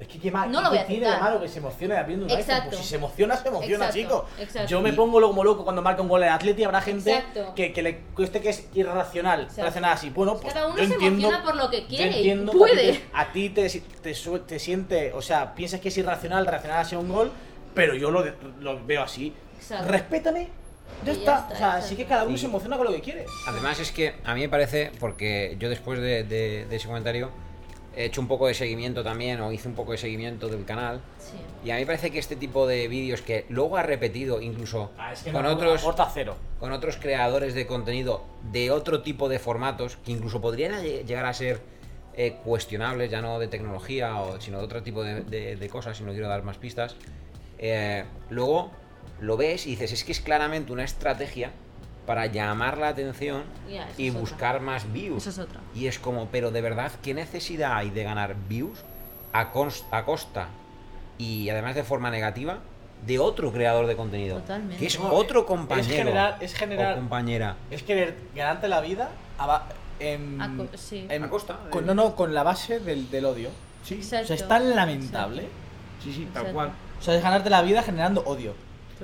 Es 0.00 0.08
que 0.08 0.18
qué 0.18 0.30
mal. 0.30 0.50
No 0.50 0.62
lo 0.62 0.70
voy 0.70 0.78
a 0.78 0.86
¿qué 0.86 0.94
tiene 0.94 1.10
de 1.10 1.18
malo 1.18 1.38
que 1.40 1.46
se 1.46 1.58
emocione 1.58 2.02
viendo 2.04 2.24
un 2.24 2.30
iPhone? 2.30 2.40
Exacto. 2.40 2.70
Pues 2.70 2.80
si 2.82 2.88
se 2.88 2.96
emociona, 2.96 3.36
se 3.36 3.48
emociona, 3.48 3.86
Exacto, 3.88 4.00
chico. 4.00 4.26
exacto. 4.42 4.68
Yo 4.68 4.80
me 4.80 4.94
pongo 4.94 5.20
como 5.20 5.44
loco 5.44 5.62
cuando 5.62 5.82
marca 5.82 6.00
un 6.00 6.08
gol 6.08 6.22
de 6.22 6.28
Atleti. 6.28 6.64
Habrá 6.64 6.80
gente 6.80 7.22
que, 7.54 7.72
que 7.74 7.82
le 7.82 7.98
cueste 8.14 8.40
que 8.40 8.48
es 8.48 8.66
irracional. 8.74 9.42
Exacto. 9.42 9.60
Reaccionar 9.62 9.92
así. 9.92 10.08
Bueno, 10.08 10.38
pues 10.38 10.54
Cada 10.54 10.66
uno 10.68 10.78
yo 10.78 10.86
se 10.86 10.94
entiendo, 10.94 11.28
emociona 11.28 11.44
por 11.44 11.56
lo 11.56 11.70
que 11.70 11.82
yo 11.82 11.86
quiere 11.88 12.20
y 12.22 12.34
puede. 12.46 13.00
A 13.12 13.30
ti 13.30 13.50
te, 13.50 13.68
te, 13.68 13.80
te, 13.80 14.14
su- 14.14 14.38
te 14.40 14.58
siente, 14.58 15.12
o 15.12 15.20
sea, 15.20 15.54
piensas 15.54 15.80
que 15.80 15.88
es 15.88 15.98
irracional 15.98 16.46
reaccionar 16.46 16.80
hacia 16.80 16.98
un 16.98 17.08
gol, 17.10 17.30
pero 17.74 17.94
yo 17.94 18.10
lo, 18.10 18.24
lo 18.60 18.84
veo 18.86 19.02
así. 19.02 19.34
Exacto. 19.58 19.86
Respétame. 19.92 20.48
Ya 21.04 21.12
está. 21.12 21.34
está, 21.40 21.44
O 21.44 21.48
sea, 21.56 21.66
exacto. 21.68 21.86
sí 21.88 21.96
que 21.96 22.04
cada 22.06 22.24
uno 22.24 22.36
Sí. 22.36 22.40
se 22.40 22.46
emociona 22.46 22.76
con 22.78 22.86
lo 22.86 22.92
que 22.92 23.00
quiere. 23.02 23.26
Además 23.46 23.78
es 23.80 23.92
que 23.92 24.14
a 24.24 24.34
mí 24.34 24.40
me 24.40 24.48
parece, 24.48 24.92
porque 24.98 25.56
yo 25.58 25.68
después 25.68 26.00
de, 26.00 26.24
de- 26.24 26.64
de 26.64 26.76
ese 26.76 26.86
comentario 26.88 27.30
he 27.96 28.04
hecho 28.04 28.20
un 28.20 28.28
poco 28.28 28.46
de 28.46 28.54
seguimiento 28.54 29.02
también, 29.02 29.40
o 29.40 29.50
hice 29.52 29.68
un 29.68 29.74
poco 29.74 29.92
de 29.92 29.98
seguimiento 29.98 30.48
del 30.48 30.64
canal, 30.64 31.00
Sí. 31.18 31.36
y 31.66 31.70
a 31.70 31.74
mí 31.74 31.80
me 31.80 31.86
parece 31.86 32.10
que 32.10 32.18
este 32.18 32.36
tipo 32.36 32.66
de 32.66 32.86
vídeos 32.88 33.20
que 33.22 33.46
luego 33.48 33.76
ha 33.76 33.82
repetido 33.82 34.40
incluso 34.40 34.90
Ah, 34.98 35.12
es 35.12 35.22
que 35.22 35.32
con 35.32 35.42
no, 35.42 35.50
otros 35.50 35.84
cero. 36.14 36.36
con 36.58 36.72
otros 36.72 36.96
creadores 36.96 37.54
de 37.54 37.66
contenido 37.66 38.22
de 38.52 38.70
otro 38.70 39.02
tipo 39.02 39.28
de 39.28 39.38
formatos 39.38 39.96
que 40.04 40.12
incluso 40.12 40.40
podrían 40.40 40.72
lle- 40.82 41.04
llegar 41.04 41.26
a 41.26 41.34
ser 41.34 41.60
eh, 42.16 42.36
cuestionables, 42.44 43.10
ya 43.10 43.22
no 43.22 43.38
de 43.38 43.46
tecnología, 43.48 44.16
o, 44.20 44.40
sino 44.40 44.58
de 44.58 44.64
otro 44.64 44.82
tipo 44.82 45.02
de, 45.02 45.22
de- 45.22 45.56
de 45.56 45.68
cosas, 45.68 45.98
y 46.00 46.02
no 46.04 46.12
quiero 46.12 46.28
dar 46.28 46.42
más 46.42 46.58
pistas. 46.58 46.96
eh, 47.58 48.04
luego 48.30 48.70
lo 49.20 49.36
ves 49.36 49.66
y 49.66 49.70
dices, 49.70 49.92
es 49.92 50.04
que 50.04 50.12
es 50.12 50.20
claramente 50.20 50.72
una 50.72 50.82
estrategia 50.84 51.50
para 52.10 52.26
llamar 52.26 52.76
la 52.76 52.88
atención 52.88 53.44
y 53.68 53.76
es 53.76 54.10
otra. 54.10 54.20
buscar 54.20 54.60
más 54.60 54.92
views. 54.92 55.18
Eso 55.28 55.30
es 55.30 55.38
otra. 55.38 55.60
Y 55.76 55.86
es 55.86 56.00
como, 56.00 56.26
pero 56.26 56.50
de 56.50 56.60
verdad, 56.60 56.90
¿qué 57.04 57.14
necesidad 57.14 57.76
hay 57.76 57.90
de 57.90 58.02
ganar 58.02 58.34
views 58.48 58.80
a, 59.32 59.52
a 59.92 60.04
costa 60.04 60.48
y 61.18 61.48
además 61.50 61.76
de 61.76 61.84
forma 61.84 62.10
negativa 62.10 62.58
de 63.06 63.20
otro 63.20 63.52
creador 63.52 63.86
de 63.86 63.94
contenido? 63.94 64.38
Totalmente. 64.40 64.76
Que 64.78 64.86
es 64.86 64.98
No, 64.98 65.12
otro 65.12 65.42
es 65.42 65.46
compañero 65.46 65.88
generar- 65.94 66.36
es 66.40 66.52
generar- 66.52 66.94
o 66.94 66.96
compañera. 66.96 67.54
Es 67.70 67.84
querer 67.84 68.16
ganarte 68.34 68.66
la 68.66 68.80
vida 68.80 69.10
a 69.38 69.66
en, 70.00 70.42
A 70.42 70.56
co- 70.56 70.66
sí. 70.76 71.06
en- 71.08 71.22
A 71.22 71.28
costa 71.30 71.60
con- 71.70 71.86
no, 71.86 71.94
no, 71.94 72.16
con 72.16 72.34
la 72.34 72.42
base 72.42 72.80
del, 72.80 73.08
del 73.08 73.24
odio. 73.24 73.50
Sí, 73.84 74.00
O 74.00 74.02
sea, 74.02 74.22
es 74.22 74.48
tan 74.48 74.74
lamentable. 74.74 75.42
sí, 76.02 76.12
sí, 76.12 76.24
tal 76.34 76.42
Exacto. 76.42 76.54
cual. 76.54 76.72
O 76.98 77.02
sea, 77.04 77.14
es 77.14 77.22
ganarte 77.22 77.50
la 77.50 77.62
vida 77.62 77.84
generando 77.84 78.22
odio. 78.26 78.52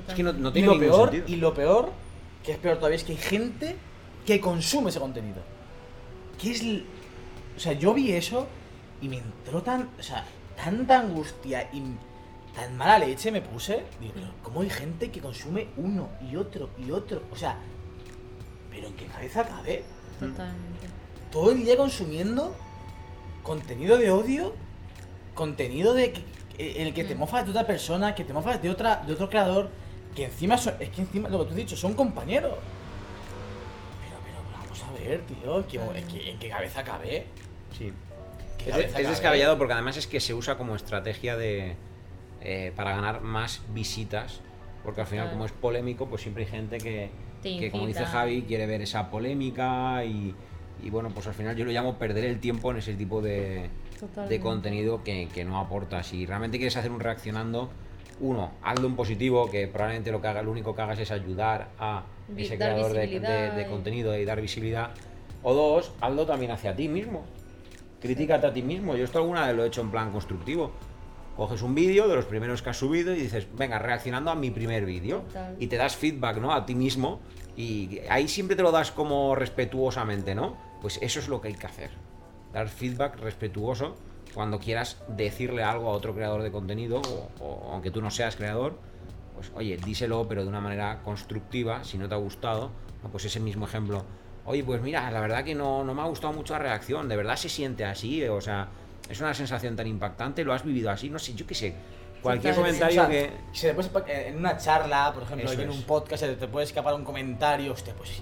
Es 0.08 0.12
que 0.14 0.24
no, 0.24 0.32
no 0.32 0.48
Y 0.48 0.52
tiene 0.54 0.66
lo 0.66 0.72
ningún 0.74 0.88
peor, 0.90 1.10
sentido. 1.12 1.24
y 1.28 1.40
lo 1.40 1.54
peor, 1.54 1.92
que 2.46 2.52
es 2.52 2.58
peor 2.58 2.76
todavía, 2.76 2.96
es 2.96 3.04
que 3.04 3.12
hay 3.12 3.18
gente 3.18 3.76
que 4.24 4.40
consume 4.40 4.88
ese 4.90 5.00
contenido. 5.00 5.42
Que 6.40 6.52
es. 6.52 6.62
O 7.56 7.60
sea, 7.60 7.72
yo 7.72 7.92
vi 7.92 8.12
eso 8.12 8.46
y 9.02 9.08
me 9.08 9.18
entró 9.18 9.62
tan. 9.62 9.90
O 9.98 10.02
sea, 10.02 10.24
tanta 10.56 11.00
angustia 11.00 11.68
y 11.72 11.82
tan 12.54 12.76
mala 12.76 13.00
leche 13.00 13.30
me 13.32 13.42
puse. 13.42 13.82
Digo, 14.00 14.12
pero 14.14 14.28
¿cómo 14.42 14.60
hay 14.62 14.70
gente 14.70 15.10
que 15.10 15.20
consume 15.20 15.68
uno 15.76 16.08
y 16.30 16.36
otro 16.36 16.70
y 16.78 16.90
otro? 16.92 17.22
O 17.32 17.36
sea, 17.36 17.56
¿pero 18.70 18.86
en 18.86 18.94
qué 18.94 19.06
cabeza 19.06 19.44
cabe? 19.44 19.82
Totalmente. 20.20 20.86
todo 21.30 21.50
el 21.52 21.64
día 21.64 21.76
consumiendo 21.76 22.54
contenido 23.42 23.98
de 23.98 24.10
odio, 24.10 24.54
contenido 25.34 25.92
de 25.92 26.14
en 26.58 26.86
el 26.86 26.94
que 26.94 27.04
te 27.04 27.14
Mm. 27.14 27.18
mofas 27.18 27.44
de 27.44 27.50
otra 27.50 27.66
persona, 27.66 28.14
que 28.14 28.24
te 28.24 28.32
mofas 28.32 28.62
de 28.62 28.70
otra 28.70 29.02
de 29.06 29.12
otro 29.12 29.28
creador, 29.28 29.68
que 30.16 30.24
encima 30.24 30.56
son- 30.58 30.74
es 30.80 30.88
que 30.88 31.02
encima 31.02 31.28
lo 31.28 31.38
que 31.40 31.44
tú 31.44 31.50
has 31.50 31.56
dicho 31.56 31.76
son 31.76 31.94
compañeros. 31.94 32.54
Pero 34.00 34.16
pero 34.24 34.58
vamos 34.58 34.82
a 34.82 34.92
ver, 34.92 35.20
tío, 35.22 35.92
¿en 35.94 36.38
qué 36.38 36.48
cabeza 36.48 36.82
cabe? 36.82 37.26
Sí. 37.78 37.92
¿Qué 38.58 38.70
Es, 38.70 39.08
descabellado 39.08 39.58
porque 39.58 39.74
además 39.74 39.96
es 39.98 40.06
que 40.06 40.18
se 40.18 40.34
usa 40.34 40.56
como 40.56 40.74
estrategia 40.74 41.36
de 41.36 41.76
eh, 42.40 42.72
para 42.74 42.92
ganar 42.96 43.20
más 43.20 43.62
visitas. 43.72 44.40
Porque 44.82 45.00
al 45.00 45.06
final, 45.08 45.30
como 45.30 45.44
es 45.44 45.52
polémico, 45.52 46.06
pues 46.06 46.22
siempre 46.22 46.44
hay 46.44 46.50
gente 46.50 46.78
que, 46.78 47.10
que, 47.42 47.70
como 47.72 47.86
dice. 47.88 48.04
Javi, 48.04 48.42
quiere 48.42 48.66
ver 48.66 48.82
esa 48.82 49.10
polémica 49.10 50.04
y, 50.04 50.32
y 50.80 50.90
bueno, 50.90 51.10
pues 51.12 51.26
al 51.26 51.34
final 51.34 51.56
yo 51.56 51.64
lo 51.64 51.72
llamo 51.72 51.98
perder 51.98 52.24
el 52.24 52.38
tiempo 52.38 52.70
en 52.70 52.76
ese 52.76 52.94
tipo 52.94 53.20
de, 53.20 53.68
de 54.28 54.40
contenido 54.40 55.02
que, 55.02 55.28
que 55.34 55.44
no 55.44 55.58
aporta. 55.58 56.04
Si 56.04 56.24
realmente 56.24 56.58
quieres 56.58 56.76
hacer 56.76 56.92
un 56.92 57.00
reaccionando, 57.00 57.68
uno, 58.20 58.52
hazlo 58.62 58.86
en 58.86 58.96
positivo, 58.96 59.50
que 59.50 59.68
probablemente 59.68 60.10
lo 60.10 60.20
que 60.20 60.28
haga, 60.28 60.42
lo 60.42 60.50
único 60.50 60.74
que 60.74 60.82
hagas 60.82 60.98
es 60.98 61.10
ayudar 61.10 61.68
a 61.78 62.04
ese 62.44 62.56
dar 62.56 62.72
creador 62.74 62.92
de, 62.92 63.06
de- 63.28 63.50
de 63.56 63.66
contenido 63.70 64.16
y 64.18 64.24
dar 64.24 64.40
visibilidad. 64.40 64.90
O 65.42 65.54
dos, 65.54 65.92
hazlo 66.00 66.26
también 66.26 66.50
hacia 66.52 66.74
ti 66.74 66.88
mismo. 66.88 67.24
Critícate 68.00 68.46
a 68.46 68.52
ti 68.52 68.62
mismo. 68.62 68.96
Yo 68.96 69.04
esto 69.04 69.18
alguna 69.18 69.46
vez 69.46 69.54
lo 69.56 69.64
he 69.64 69.68
hecho 69.68 69.80
en 69.80 69.90
plan 69.90 70.10
constructivo. 70.10 70.72
Coges 71.36 71.60
un 71.62 71.74
vídeo 71.74 72.08
de 72.08 72.14
los 72.16 72.24
primeros 72.24 72.62
que 72.62 72.70
has 72.70 72.78
subido 72.78 73.12
y 73.14 73.20
dices, 73.20 73.46
venga, 73.56 73.78
reaccionando 73.78 74.30
a 74.30 74.34
mi 74.34 74.50
primer 74.50 74.86
vídeo. 74.86 75.22
Y 75.58 75.66
te 75.66 75.76
das 75.76 75.94
feedback, 75.96 76.38
¿no? 76.38 76.52
A 76.54 76.64
ti 76.66 76.74
mismo. 76.74 77.20
Y 77.56 78.00
ahí 78.08 78.28
siempre 78.28 78.56
te 78.56 78.62
lo 78.62 78.72
das 78.72 78.90
como 78.90 79.34
respetuosamente, 79.34 80.34
¿no? 80.34 80.56
Pues 80.80 80.98
eso 81.02 81.20
es 81.20 81.28
lo 81.28 81.40
que 81.40 81.48
hay 81.48 81.54
que 81.54 81.66
hacer. 81.66 81.90
Dar 82.52 82.68
feedback 82.68 83.18
respetuoso 83.20 83.96
cuando 84.36 84.60
quieras 84.60 84.98
decirle 85.08 85.64
algo 85.64 85.88
a 85.88 85.92
otro 85.92 86.14
creador 86.14 86.42
de 86.42 86.52
contenido, 86.52 87.00
o, 87.00 87.30
o 87.44 87.72
aunque 87.72 87.90
tú 87.90 88.02
no 88.02 88.10
seas 88.10 88.36
creador, 88.36 88.78
pues 89.34 89.50
oye, 89.54 89.78
díselo, 89.78 90.28
pero 90.28 90.42
de 90.42 90.48
una 90.48 90.60
manera 90.60 91.00
constructiva, 91.02 91.82
si 91.84 91.96
no 91.96 92.06
te 92.06 92.14
ha 92.14 92.18
gustado, 92.18 92.70
pues 93.10 93.24
ese 93.24 93.40
mismo 93.40 93.64
ejemplo. 93.66 94.04
Oye, 94.44 94.62
pues 94.62 94.82
mira, 94.82 95.10
la 95.10 95.20
verdad 95.20 95.42
que 95.42 95.54
no, 95.54 95.82
no 95.84 95.94
me 95.94 96.02
ha 96.02 96.04
gustado 96.04 96.34
mucho 96.34 96.52
la 96.52 96.58
reacción, 96.60 97.08
de 97.08 97.16
verdad 97.16 97.36
se 97.36 97.48
siente 97.48 97.86
así, 97.86 98.22
o 98.28 98.40
sea, 98.42 98.68
es 99.08 99.18
una 99.20 99.32
sensación 99.32 99.74
tan 99.74 99.86
impactante, 99.86 100.44
lo 100.44 100.52
has 100.52 100.62
vivido 100.62 100.90
así, 100.90 101.08
no 101.08 101.18
sé, 101.18 101.34
yo 101.34 101.46
qué 101.46 101.54
sé, 101.54 101.74
Cualquier 102.22 102.54
comentario 102.54 103.02
O 103.02 103.06
sea, 103.06 103.08
que. 103.08 103.30
Se 103.52 103.68
te 103.68 103.74
puede 103.74 103.88
escapar- 103.88 104.10
en 104.10 104.36
una 104.36 104.56
charla, 104.56 105.12
por 105.14 105.22
ejemplo, 105.22 105.52
en 105.52 105.70
un 105.70 105.82
podcast, 105.82 106.24
te 106.24 106.48
puede 106.48 106.66
escapar 106.66 106.94
un 106.94 107.04
comentario. 107.04 107.72
Hostia, 107.72 107.94
pues 107.94 108.20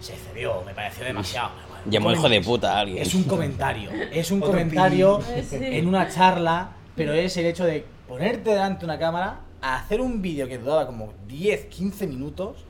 se 0.00 0.14
excedió, 0.14 0.62
me 0.62 0.74
pareció 0.74 1.04
demasiado. 1.04 1.50
Llamó 1.86 2.12
hijo 2.12 2.28
de 2.28 2.40
puta 2.40 2.76
a 2.76 2.80
alguien. 2.80 2.98
Es 3.02 3.14
un 3.14 3.24
comentario. 3.24 3.90
Es 4.12 4.30
un 4.30 4.40
comentario 4.40 5.20
en 5.52 5.86
una 5.86 6.08
charla, 6.08 6.70
pero 6.96 7.12
es 7.12 7.36
el 7.36 7.46
hecho 7.46 7.64
de 7.64 7.84
ponerte 8.08 8.50
delante 8.50 8.80
de 8.80 8.84
una 8.86 8.98
cámara, 8.98 9.40
a 9.62 9.76
hacer 9.76 10.00
un 10.00 10.20
vídeo 10.22 10.46
que 10.46 10.58
duraba 10.58 10.86
como 10.86 11.12
10, 11.26 11.66
15 11.66 12.06
minutos, 12.06 12.64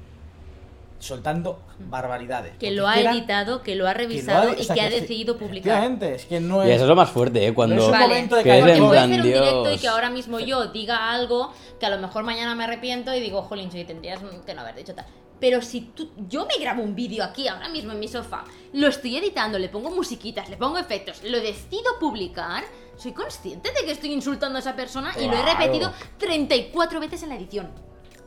soltando 1.00 1.60
barbaridades. 1.90 2.56
Que 2.58 2.70
lo 2.70 2.86
ha 2.88 2.98
eran- 2.98 3.14
editado, 3.16 3.62
que 3.62 3.74
lo 3.74 3.86
ha 3.88 3.92
que 3.94 4.02
lo 4.04 4.08
revisado 4.08 4.50
o 4.52 4.54
y 4.54 4.64
sea, 4.64 4.74
que 4.74 4.80
ha 4.80 4.88
decidido 4.90 5.36
publicar. 5.36 5.84
Es 6.02 6.24
que 6.24 6.40
no 6.40 6.64
Y 6.64 6.68
es. 6.70 6.76
eso 6.76 6.84
es 6.84 6.88
lo 6.88 6.96
más 6.96 7.10
fuerte, 7.10 7.46
¿eh? 7.46 7.52
Cuando... 7.52 7.74
No 7.76 7.82
es 7.82 7.86
un 7.88 7.92
Vale. 7.92 8.06
momento 8.06 8.36
de 8.36 8.42
Que 8.42 8.50
es 8.58 8.66
en 8.66 8.88
plan, 8.88 9.10
hacer 9.10 9.20
un 9.20 9.22
directo 9.26 9.64
y 9.66 9.68
Dios. 9.68 9.80
que 9.80 9.88
ahora 9.88 10.08
mismo 10.10 10.40
yo 10.40 10.66
diga 10.68 11.10
algo 11.12 11.52
que 11.78 11.84
a 11.86 11.90
lo 11.90 11.98
mejor 11.98 12.22
mañana 12.24 12.54
me 12.54 12.64
arrepiento 12.64 13.14
y 13.14 13.20
digo, 13.20 13.42
jolín, 13.42 13.70
sí, 13.70 13.84
tendrías 13.84 14.20
que 14.46 14.54
no 14.54 14.60
haber 14.62 14.76
dicho 14.76 14.94
tal. 14.94 15.04
Pero 15.40 15.60
si 15.62 15.80
tú, 15.82 16.10
yo 16.28 16.46
me 16.46 16.62
grabo 16.62 16.82
un 16.82 16.94
vídeo 16.94 17.22
aquí 17.24 17.48
ahora 17.48 17.68
mismo 17.68 17.92
en 17.92 17.98
mi 17.98 18.08
sofá, 18.08 18.44
lo 18.72 18.86
estoy 18.88 19.16
editando, 19.16 19.58
le 19.58 19.68
pongo 19.68 19.90
musiquitas, 19.90 20.48
le 20.48 20.56
pongo 20.56 20.78
efectos, 20.78 21.22
lo 21.24 21.38
decido 21.40 21.98
publicar, 22.00 22.64
soy 22.96 23.12
consciente 23.12 23.70
de 23.72 23.84
que 23.84 23.90
estoy 23.92 24.12
insultando 24.12 24.56
a 24.56 24.60
esa 24.60 24.74
persona 24.76 25.12
y 25.18 25.26
lo 25.26 25.32
he 25.36 25.42
Claro. 25.42 25.58
repetido 25.58 25.92
34 26.18 27.00
veces 27.00 27.22
en 27.24 27.28
la 27.30 27.36
edición. 27.36 27.70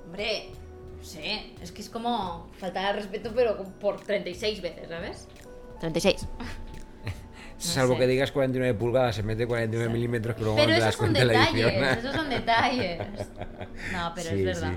Hombre, 0.06 0.50
no 0.98 1.04
sé, 1.04 1.54
es 1.62 1.72
que 1.72 1.82
es 1.82 1.90
como 1.90 2.50
faltar 2.60 2.86
al 2.86 2.96
respeto, 2.96 3.32
pero 3.34 3.58
por 3.80 4.00
36 4.02 4.62
veces, 4.62 4.90
¿sabes? 4.90 5.28
36. 5.80 6.28
Salvo 7.58 7.94
sé. 7.94 8.00
que 8.02 8.08
digas 8.08 8.32
49 8.32 8.78
pulgadas, 8.78 9.16
se 9.16 9.24
mete 9.24 9.48
49 9.48 9.92
milímetros, 9.92 10.36
pero 10.36 10.46
luego 10.54 10.58
Pero 10.58 10.70
no 10.72 10.76
te 10.78 10.82
das 10.82 10.90
esos 10.94 11.00
son 11.00 11.14
cuenta 11.14 11.20
de 11.20 11.26
la 11.26 11.40
detalles, 11.40 11.66
edición. 11.66 11.98
esos 11.98 12.16
son 12.16 12.30
detalles. 12.30 13.00
No, 13.94 14.12
pero 14.16 14.30
Sí, 14.30 14.36
es 14.40 14.46
verdad. 14.46 14.74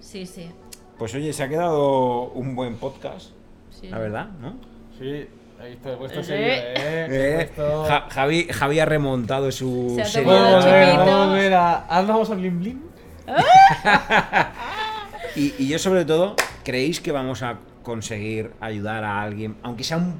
Sí, 0.00 0.26
sí. 0.26 0.50
Pues 0.98 1.14
oye, 1.14 1.32
se 1.32 1.42
ha 1.42 1.48
quedado 1.48 2.30
un 2.32 2.54
buen 2.54 2.76
podcast, 2.76 3.30
sí. 3.70 3.88
la 3.88 3.98
verdad, 3.98 4.28
¿no? 4.40 4.54
Sí, 4.98 5.26
ahí 5.60 5.72
está, 5.72 5.96
puesto 5.98 6.22
Sí. 6.22 6.32
eh. 6.34 6.74
Eh, 6.76 7.50
puesto- 7.56 7.84
Ja- 7.84 8.06
Javi, 8.10 8.44
Javi 8.50 8.78
ha 8.80 8.84
remontado 8.84 9.50
su 9.50 10.00
Se 10.04 10.20
ha 10.20 10.22
volver 10.22 11.54
a. 11.54 11.72
Ahora 11.86 12.08
vamos 12.08 12.30
a 12.30 12.34
Blim 12.34 12.60
Blim. 12.60 12.80
Y, 15.36 15.54
y 15.58 15.68
yo 15.68 15.78
sobre 15.80 16.04
todo, 16.04 16.36
¿creéis 16.62 17.00
que 17.00 17.10
vamos 17.10 17.42
a 17.42 17.58
conseguir 17.82 18.52
ayudar 18.60 19.02
a 19.04 19.20
alguien, 19.22 19.56
aunque 19.62 19.82
sea 19.82 19.96
un 19.96 20.14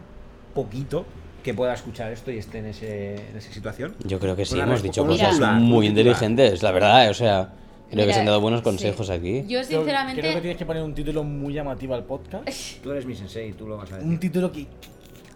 poquito, 0.55 1.07
que 1.45 1.55
pueda 1.55 1.73
escuchar 1.75 2.11
esto 2.11 2.31
y 2.33 2.39
esté 2.39 2.59
en, 2.59 2.67
ese, 2.67 3.15
en 3.31 3.37
esa 3.37 3.53
situación? 3.53 3.95
Yo 4.05 4.19
creo 4.19 4.35
que 4.35 4.45
sí, 4.45 4.59
hemos 4.59 4.83
dicho 4.83 5.07
cosas 5.07 5.39
muy 5.61 5.87
inteligentes, 5.87 6.63
la 6.65 6.73
verdad, 6.73 7.11
o 7.11 7.15
sea, 7.15 7.51
creo 7.95 8.03
que 8.03 8.07
Mira, 8.07 8.15
se 8.15 8.21
han 8.21 8.27
dado 8.27 8.41
buenos 8.41 8.61
sí. 8.61 8.65
consejos 8.65 9.11
aquí. 9.11 9.45
Yo 9.49 9.65
sinceramente... 9.65 10.21
Creo 10.21 10.35
que 10.35 10.41
tienes 10.41 10.59
que 10.59 10.67
poner 10.67 10.83
un 10.83 10.95
título 10.95 11.25
muy 11.25 11.55
llamativo 11.55 11.95
al 11.95 12.05
podcast. 12.05 12.47
Tú 12.83 12.91
eres 12.93 13.07
mi 13.07 13.15
sensei, 13.15 13.53
tú 13.53 13.67
lo 13.67 13.77
vas 13.77 13.91
a 13.93 13.97
Un 13.97 14.03
decir. 14.03 14.21
título 14.21 14.53
que, 14.53 14.67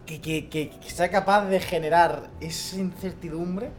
que, 0.06 0.20
que, 0.20 0.48
que- 0.48 0.70
que 0.70 0.90
sea 0.90 1.10
capaz 1.10 1.46
de 1.46 1.60
generar 1.60 2.30
esa 2.40 2.76
incertidumbre 2.76 3.70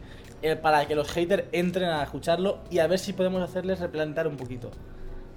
eh, 0.42 0.56
para 0.56 0.86
que 0.86 0.94
los 0.94 1.10
haters 1.10 1.44
entren 1.52 1.88
a 1.88 2.02
escucharlo 2.02 2.58
y 2.70 2.78
a 2.78 2.86
ver 2.86 2.98
si 2.98 3.12
podemos 3.12 3.42
hacerles 3.42 3.78
replantear 3.80 4.26
un 4.28 4.36
poquito 4.36 4.70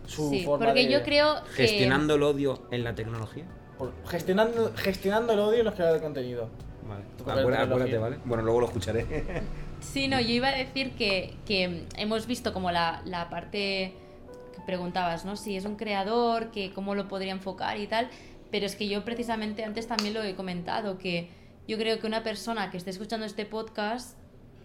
su 0.06 0.30
Sí, 0.30 0.44
forma 0.44 0.66
porque 0.68 0.86
de- 0.86 0.92
yo 0.92 1.04
creo 1.04 1.36
que... 1.56 1.64
Gestionando 1.68 2.16
el 2.16 2.24
odio 2.24 2.64
en 2.72 2.84
la 2.84 2.94
tecnología. 2.96 3.46
por- 3.78 3.94
gestionando, 4.06 4.72
gestionando 4.76 5.34
el 5.34 5.40
odio 5.40 5.60
en 5.60 5.66
los 5.66 5.74
creadores 5.74 6.02
de 6.02 6.06
contenido. 6.06 6.50
Vale. 6.88 7.04
Acuérdate, 7.40 7.64
acuérdate. 7.64 7.98
¿vale? 7.98 8.18
Bueno, 8.26 8.44
luego 8.44 8.60
lo 8.62 8.66
escucharé. 8.68 9.06
Sí, 9.84 10.08
no, 10.08 10.20
yo 10.20 10.30
iba 10.30 10.48
a 10.48 10.56
decir 10.56 10.92
que, 10.92 11.36
que 11.46 11.86
hemos 11.98 12.26
visto 12.26 12.54
como 12.54 12.72
la, 12.72 13.02
la 13.06 13.30
parte 13.30 13.94
que 14.56 14.62
preguntabas, 14.66 15.26
¿no? 15.26 15.36
Si 15.36 15.56
es 15.56 15.66
un 15.66 15.76
creador, 15.76 16.52
que 16.52 16.72
cómo 16.74 16.96
lo 16.96 17.08
podría 17.08 17.32
enfocar 17.32 17.80
y 17.80 17.88
tal. 17.88 18.10
Pero 18.50 18.66
es 18.66 18.76
que 18.76 18.88
yo 18.88 19.04
precisamente 19.04 19.64
antes 19.64 19.88
también 19.88 20.14
lo 20.14 20.24
he 20.24 20.36
comentado, 20.36 20.98
que 20.98 21.30
yo 21.68 21.78
creo 21.78 22.00
que 22.00 22.08
una 22.08 22.24
persona 22.24 22.72
que 22.72 22.78
esté 22.78 22.90
escuchando 22.90 23.26
este 23.26 23.46
podcast 23.46 24.18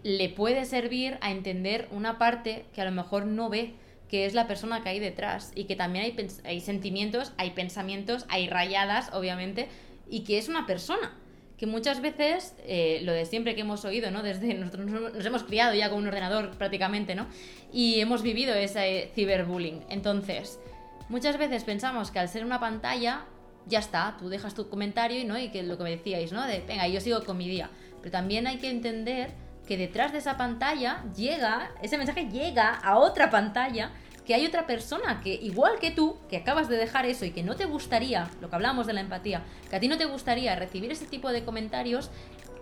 le 0.03 0.29
puede 0.29 0.65
servir 0.65 1.19
a 1.21 1.31
entender 1.31 1.89
una 1.91 2.17
parte 2.17 2.65
que 2.73 2.81
a 2.81 2.85
lo 2.85 2.93
mejor 2.93 3.27
no 3.27 3.51
ve, 3.51 3.75
que 4.09 4.25
es 4.25 4.35
la 4.35 4.47
persona 4.47 4.83
que 4.83 4.89
hay 4.91 4.99
detrás. 5.01 5.53
Y 5.55 5.65
que 5.65 5.77
también 5.77 6.05
hay, 6.05 6.29
hay 6.45 6.61
sentimientos, 6.61 7.33
hay 7.37 7.51
pensamientos, 7.51 8.25
hay 8.29 8.49
rayadas, 8.49 9.13
obviamente, 9.13 9.69
y 10.09 10.21
que 10.21 10.39
es 10.39 10.49
una 10.49 10.65
persona 10.65 11.13
que 11.59 11.67
muchas 11.67 12.01
veces, 12.01 12.55
eh, 12.65 13.01
lo 13.03 13.13
de 13.13 13.27
siempre 13.27 13.57
que 13.57 13.63
hemos 13.63 13.85
oído, 13.85 14.11
¿no? 14.13 14.23
Desde 14.23 14.55
nosotros 14.55 14.87
nos 14.87 15.27
hemos 15.27 15.43
criado 15.43 15.75
ya 15.75 15.91
con 15.91 15.99
un 15.99 16.07
ordenador 16.07 16.53
prácticamente, 16.53 17.17
¿no? 17.17 17.27
Y 17.73 18.01
hemos 18.01 18.23
vivido 18.23 18.55
ese 18.55 19.11
ciberbullying. 19.15 19.85
Entonces, 19.89 20.61
muchas 21.09 21.37
veces 21.37 21.65
pensamos 21.65 22.13
que 22.13 22.21
al 22.21 22.29
ser 22.29 22.45
una 22.45 22.61
pantalla, 22.61 23.25
ya 23.67 23.81
está, 23.81 24.17
tú 24.19 24.29
dejas 24.29 24.55
tu 24.55 24.69
comentario 24.69 25.21
y, 25.21 25.25
¿no? 25.25 25.39
y 25.39 25.51
que 25.51 25.63
lo 25.63 25.77
que 25.77 25.85
me 25.85 25.91
decíais, 25.91 26.33
¿no? 26.33 26.47
De, 26.47 26.61
venga, 26.67 26.87
yo 26.87 27.01
sigo 27.01 27.25
con 27.25 27.37
mi 27.37 27.49
día. 27.49 27.71
Pero 28.01 28.13
también 28.13 28.47
hay 28.47 28.59
que 28.59 28.71
entender 28.71 29.33
que 29.67 29.77
detrás 29.77 30.13
de 30.13 30.19
esa 30.19 30.37
pantalla 30.37 31.05
llega, 31.15 31.73
ese 31.83 31.99
mensaje 31.99 32.29
llega 32.31 32.75
a 32.75 32.97
otra 32.99 33.31
pantalla 33.31 33.91
que 34.29 34.35
hay 34.35 34.45
otra 34.45 34.67
persona 34.67 35.23
que, 35.23 35.33
igual 35.33 35.79
que 35.81 35.91
tú, 35.91 36.19
que 36.29 36.37
acabas 36.37 36.69
de 36.69 36.77
dejar 36.77 37.07
eso 37.07 37.25
y 37.25 37.31
que 37.31 37.43
no 37.43 37.57
te 37.57 37.65
gustaría, 37.65 38.31
lo 38.43 38.51
que 38.51 38.57
hablamos 38.57 38.87
de 38.87 38.93
la 38.93 39.01
empatía, 39.01 39.43
que 39.71 39.77
a 39.77 39.81
ti 39.81 39.89
no 39.89 39.97
te 39.97 40.05
gustaría 40.05 40.55
recibir 40.55 40.93
ese 40.93 41.07
tipo 41.07 41.33
de 41.33 41.47
comentarios, 41.47 42.11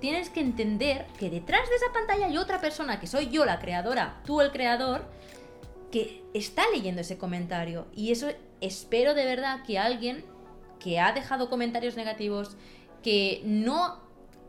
tienes 0.00 0.30
que 0.30 0.38
entender 0.38 1.06
que 1.18 1.28
detrás 1.28 1.68
de 1.68 1.74
esa 1.74 1.92
pantalla 1.92 2.26
hay 2.26 2.38
otra 2.38 2.60
persona, 2.60 3.00
que 3.00 3.08
soy 3.08 3.30
yo 3.30 3.44
la 3.44 3.58
creadora, 3.58 4.22
tú 4.24 4.40
el 4.40 4.52
creador, 4.52 5.10
que 5.90 6.22
está 6.34 6.62
leyendo 6.72 7.00
ese 7.00 7.18
comentario. 7.18 7.88
Y 7.96 8.12
eso 8.12 8.28
espero 8.60 9.14
de 9.14 9.24
verdad 9.24 9.64
que 9.66 9.76
alguien 9.76 10.24
que 10.78 11.00
ha 11.00 11.10
dejado 11.10 11.50
comentarios 11.50 11.96
negativos, 11.96 12.56
que 13.02 13.42
no, 13.44 13.98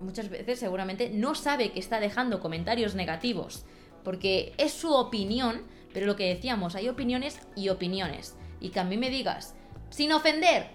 muchas 0.02 0.30
veces 0.30 0.60
seguramente, 0.60 1.10
no 1.10 1.34
sabe 1.34 1.72
que 1.72 1.80
está 1.80 2.00
dejando 2.00 2.42
comentarios 2.42 2.94
negativos, 2.94 3.66
porque 4.04 4.54
es 4.60 4.72
su 4.72 4.94
opinión, 4.94 5.64
pero 5.98 6.06
lo 6.06 6.16
que 6.16 6.32
decíamos, 6.32 6.76
hay 6.76 6.90
opiniones 6.90 7.40
y 7.56 7.70
opiniones. 7.70 8.38
Y 8.60 8.70
que 8.70 8.80
a 8.80 8.84
mí 8.84 8.98
me 8.98 9.10
digas, 9.10 9.56
sin 9.90 10.12
ofender, 10.12 10.68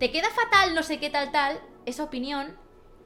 te 0.00 0.10
queda 0.10 0.28
fatal 0.30 0.74
no 0.74 0.82
sé 0.82 0.98
qué 0.98 1.08
tal 1.08 1.30
tal, 1.30 1.60
esa 1.84 2.02
opinión 2.02 2.56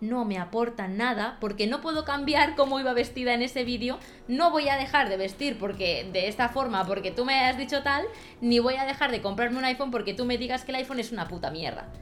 no 0.00 0.24
me 0.24 0.38
aporta 0.38 0.88
nada 0.88 1.36
porque 1.38 1.66
no 1.66 1.82
puedo 1.82 2.06
cambiar 2.06 2.56
cómo 2.56 2.80
iba 2.80 2.94
vestida 2.94 3.34
en 3.34 3.42
ese 3.42 3.64
vídeo, 3.64 3.98
no 4.26 4.50
voy 4.50 4.70
a 4.70 4.78
dejar 4.78 5.10
de 5.10 5.18
vestir 5.18 5.58
porque 5.58 6.08
de 6.10 6.28
esta 6.28 6.48
forma 6.48 6.86
porque 6.86 7.10
tú 7.10 7.26
me 7.26 7.38
has 7.38 7.58
dicho 7.58 7.82
tal, 7.82 8.06
ni 8.40 8.58
voy 8.58 8.76
a 8.76 8.86
dejar 8.86 9.10
de 9.10 9.20
comprarme 9.20 9.58
un 9.58 9.66
iPhone 9.66 9.90
porque 9.90 10.14
tú 10.14 10.24
me 10.24 10.38
digas 10.38 10.64
que 10.64 10.72
el 10.72 10.76
iPhone 10.76 11.00
es 11.00 11.12
una 11.12 11.28
puta 11.28 11.50
mierda. 11.50 11.92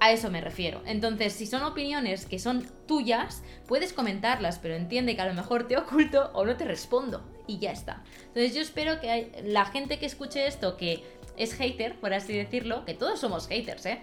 A 0.00 0.12
eso 0.12 0.30
me 0.30 0.40
refiero. 0.40 0.82
Entonces, 0.84 1.32
si 1.32 1.46
son 1.46 1.62
opiniones 1.62 2.26
que 2.26 2.38
son 2.38 2.66
tuyas, 2.86 3.42
puedes 3.66 3.92
comentarlas, 3.92 4.58
pero 4.58 4.74
entiende 4.74 5.16
que 5.16 5.22
a 5.22 5.26
lo 5.26 5.34
mejor 5.34 5.66
te 5.66 5.76
oculto 5.76 6.30
o 6.34 6.44
no 6.44 6.56
te 6.56 6.64
respondo. 6.64 7.24
Y 7.46 7.58
ya 7.58 7.72
está. 7.72 8.02
Entonces, 8.28 8.54
yo 8.54 8.60
espero 8.60 9.00
que 9.00 9.42
la 9.44 9.64
gente 9.66 9.98
que 9.98 10.06
escuche 10.06 10.46
esto, 10.46 10.76
que 10.76 11.04
es 11.36 11.54
hater, 11.54 11.98
por 11.98 12.12
así 12.12 12.36
decirlo, 12.36 12.84
que 12.84 12.94
todos 12.94 13.20
somos 13.20 13.46
haters, 13.48 13.86
¿eh? 13.86 14.02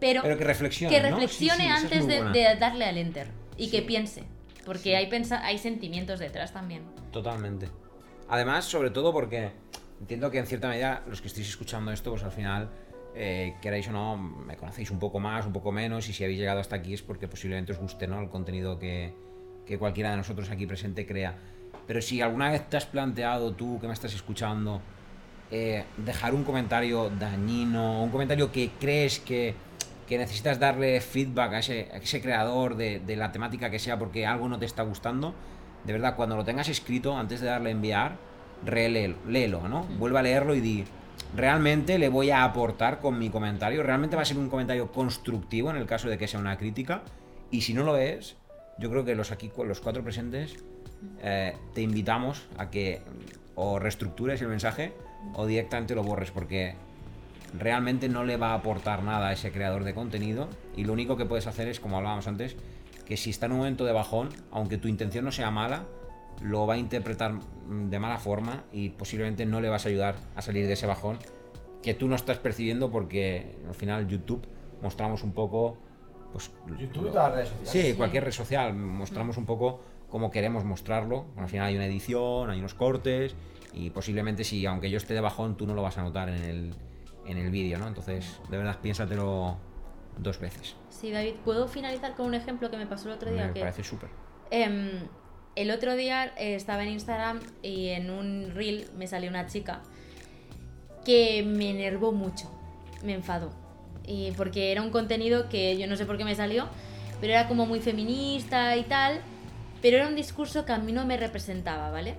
Pero, 0.00 0.22
Pero 0.22 0.36
que 0.36 0.44
reflexione. 0.44 0.94
que 0.94 1.02
¿no? 1.02 1.10
reflexione 1.10 1.56
Sí, 1.56 1.62
sí, 1.62 1.66
esa 1.66 1.76
es 1.76 2.02
antes 2.04 2.32
de, 2.32 2.56
darle 2.56 2.84
al 2.84 2.98
enter 2.98 3.28
y 3.56 3.70
que 3.70 3.82
piense. 3.82 4.24
Porque 4.64 4.96
hay, 4.96 5.08
hay 5.42 5.58
sentimientos 5.58 6.18
detrás 6.18 6.52
también. 6.52 6.82
Totalmente. 7.12 7.68
Además, 8.28 8.64
sobre 8.64 8.90
todo 8.90 9.12
porque 9.12 9.52
entiendo 10.00 10.30
que 10.30 10.38
en 10.38 10.46
cierta 10.46 10.68
medida 10.68 11.02
los 11.08 11.20
que 11.20 11.28
estéis 11.28 11.48
escuchando 11.48 11.92
esto, 11.92 12.10
pues 12.10 12.24
al 12.24 12.32
final, 12.32 12.68
eh, 13.16 13.54
queráis 13.62 13.88
o 13.88 13.92
no, 13.92 14.16
me 14.16 14.56
conocéis 14.56 14.90
un 14.90 14.98
poco 14.98 15.18
más, 15.18 15.46
un 15.46 15.52
poco 15.52 15.72
menos, 15.72 16.08
y 16.08 16.12
si 16.12 16.22
habéis 16.22 16.38
llegado 16.38 16.60
hasta 16.60 16.76
aquí 16.76 16.94
es 16.94 17.02
porque 17.02 17.26
posiblemente 17.26 17.72
os 17.72 17.78
guste 17.78 18.06
¿no? 18.06 18.20
el 18.20 18.28
contenido 18.28 18.78
que, 18.78 19.14
que 19.64 19.78
cualquiera 19.78 20.10
de 20.10 20.18
nosotros 20.18 20.50
aquí 20.50 20.66
presente 20.66 21.06
crea. 21.06 21.36
Pero 21.86 22.02
si 22.02 22.20
alguna 22.20 22.50
vez 22.50 22.68
te 22.68 22.76
has 22.76 22.86
planteado 22.86 23.52
tú 23.52 23.78
que 23.80 23.86
me 23.86 23.94
estás 23.94 24.14
escuchando, 24.14 24.82
eh, 25.50 25.84
dejar 25.96 26.34
un 26.34 26.44
comentario 26.44 27.10
dañino, 27.10 28.02
un 28.02 28.10
comentario 28.10 28.52
que 28.52 28.70
crees 28.78 29.18
que, 29.18 29.54
que 30.06 30.18
necesitas 30.18 30.58
darle 30.58 31.00
feedback 31.00 31.52
a 31.54 31.58
ese, 31.60 31.88
a 31.92 31.96
ese 31.96 32.20
creador 32.20 32.76
de, 32.76 33.00
de 33.00 33.16
la 33.16 33.32
temática 33.32 33.70
que 33.70 33.78
sea 33.78 33.98
porque 33.98 34.26
algo 34.26 34.48
no 34.48 34.58
te 34.58 34.66
está 34.66 34.82
gustando, 34.82 35.34
de 35.84 35.92
verdad, 35.92 36.16
cuando 36.16 36.36
lo 36.36 36.44
tengas 36.44 36.68
escrito, 36.68 37.16
antes 37.16 37.40
de 37.40 37.46
darle 37.46 37.68
a 37.68 37.72
enviar, 37.72 38.16
reléelo, 38.64 39.16
léelo, 39.26 39.68
¿no? 39.68 39.84
Vuelve 39.98 40.18
a 40.18 40.22
leerlo 40.22 40.54
y 40.54 40.60
di, 40.60 40.84
¿realmente 41.34 41.98
le 41.98 42.08
voy 42.08 42.30
a 42.30 42.44
aportar 42.44 43.00
con 43.00 43.18
mi 43.18 43.30
comentario? 43.30 43.82
¿Realmente 43.82 44.16
va 44.16 44.22
a 44.22 44.26
ser 44.26 44.38
un 44.38 44.48
comentario 44.48 44.92
constructivo 44.92 45.70
en 45.70 45.76
el 45.76 45.86
caso 45.86 46.08
de 46.08 46.18
que 46.18 46.28
sea 46.28 46.40
una 46.40 46.56
crítica? 46.56 47.02
Y 47.50 47.62
si 47.62 47.74
no 47.74 47.84
lo 47.84 47.96
es, 47.96 48.36
yo 48.78 48.90
creo 48.90 49.04
que 49.04 49.14
los 49.14 49.32
aquí, 49.32 49.50
los 49.64 49.80
cuatro 49.80 50.02
presentes, 50.02 50.56
eh, 51.22 51.54
te 51.74 51.82
invitamos 51.82 52.46
a 52.58 52.70
que 52.70 53.02
o 53.54 53.78
reestructures 53.78 54.40
el 54.42 54.48
mensaje 54.48 54.92
o 55.34 55.46
directamente 55.46 55.94
lo 55.94 56.02
borres 56.02 56.30
porque 56.30 56.74
realmente 57.58 58.08
no 58.08 58.24
le 58.24 58.36
va 58.36 58.50
a 58.50 58.54
aportar 58.54 59.02
nada 59.02 59.28
a 59.28 59.32
ese 59.32 59.50
creador 59.50 59.84
de 59.84 59.94
contenido 59.94 60.48
y 60.76 60.84
lo 60.84 60.92
único 60.92 61.16
que 61.16 61.24
puedes 61.24 61.46
hacer 61.46 61.68
es, 61.68 61.80
como 61.80 61.96
hablábamos 61.96 62.26
antes, 62.26 62.56
que 63.06 63.16
si 63.16 63.30
está 63.30 63.46
en 63.46 63.52
un 63.52 63.58
momento 63.58 63.84
de 63.84 63.92
bajón, 63.92 64.28
aunque 64.50 64.78
tu 64.78 64.88
intención 64.88 65.24
no 65.24 65.32
sea 65.32 65.50
mala, 65.50 65.84
lo 66.42 66.66
va 66.66 66.74
a 66.74 66.78
interpretar 66.78 67.32
mm, 67.32 67.88
de 67.88 67.98
mala 67.98 68.18
forma 68.18 68.64
y 68.72 68.90
posiblemente 68.90 69.46
no 69.46 69.60
le 69.60 69.68
vas 69.68 69.86
a 69.86 69.88
ayudar 69.88 70.16
a 70.34 70.42
salir 70.42 70.66
de 70.66 70.72
ese 70.74 70.86
bajón 70.86 71.18
que 71.82 71.94
tú 71.94 72.08
no 72.08 72.16
estás 72.16 72.38
percibiendo 72.38 72.90
porque 72.90 73.56
al 73.66 73.74
final 73.74 74.08
YouTube 74.08 74.46
mostramos 74.82 75.22
un 75.22 75.32
poco 75.32 75.78
pues 76.32 76.50
YouTube 76.78 77.08
y 77.08 77.10
todas 77.10 77.14
las 77.14 77.32
redes 77.32 77.48
sociales. 77.48 77.86
Sí, 77.90 77.94
cualquier 77.94 78.24
red 78.24 78.32
social. 78.32 78.74
Mostramos 78.74 79.36
un 79.36 79.46
poco 79.46 79.80
cómo 80.10 80.30
queremos 80.30 80.64
mostrarlo. 80.64 81.24
Bueno, 81.24 81.42
al 81.42 81.48
final 81.48 81.66
hay 81.66 81.76
una 81.76 81.86
edición, 81.86 82.50
hay 82.50 82.58
unos 82.58 82.74
cortes 82.74 83.34
y 83.72 83.90
posiblemente 83.90 84.44
si 84.44 84.66
aunque 84.66 84.90
yo 84.90 84.96
esté 84.96 85.14
de 85.14 85.20
bajón 85.20 85.56
tú 85.56 85.66
no 85.66 85.74
lo 85.74 85.82
vas 85.82 85.98
a 85.98 86.02
notar 86.02 86.28
en 86.28 86.42
el, 86.42 86.74
en 87.26 87.38
el 87.38 87.50
vídeo, 87.50 87.78
¿no? 87.78 87.86
Entonces, 87.86 88.40
de 88.50 88.56
verdad, 88.56 88.78
piénsatelo 88.80 89.56
dos 90.18 90.40
veces. 90.40 90.76
Sí, 90.88 91.10
David, 91.10 91.34
¿puedo 91.44 91.68
finalizar 91.68 92.14
con 92.14 92.26
un 92.26 92.34
ejemplo 92.34 92.70
que 92.70 92.76
me 92.76 92.86
pasó 92.86 93.08
el 93.08 93.14
otro 93.14 93.30
día? 93.30 93.48
Me 93.48 93.52
que, 93.52 93.60
parece 93.60 93.84
súper. 93.84 94.08
em, 94.50 95.06
el 95.56 95.70
otro 95.70 95.96
día 95.96 96.32
eh, 96.36 96.54
estaba 96.54 96.82
en 96.84 96.90
Instagram 96.90 97.40
y 97.62 97.88
en 97.88 98.10
un 98.10 98.52
reel 98.54 98.86
me 98.96 99.06
salió 99.06 99.30
una 99.30 99.46
chica 99.46 99.80
que 101.04 101.42
me 101.42 101.70
enervó 101.70 102.12
mucho, 102.12 102.50
me 103.02 103.14
enfadó. 103.14 103.50
Y 104.06 104.32
porque 104.32 104.70
era 104.70 104.82
un 104.82 104.90
contenido 104.90 105.48
que 105.48 105.76
yo 105.76 105.86
no 105.86 105.96
sé 105.96 106.04
por 106.04 106.18
qué 106.18 106.24
me 106.24 106.34
salió, 106.34 106.68
pero 107.20 107.32
era 107.32 107.48
como 107.48 107.66
muy 107.66 107.80
feminista 107.80 108.76
y 108.76 108.84
tal, 108.84 109.20
pero 109.82 109.96
era 109.96 110.08
un 110.08 110.14
discurso 110.14 110.64
que 110.64 110.72
a 110.72 110.78
mí 110.78 110.92
no 110.92 111.06
me 111.06 111.16
representaba, 111.16 111.90
¿vale? 111.90 112.14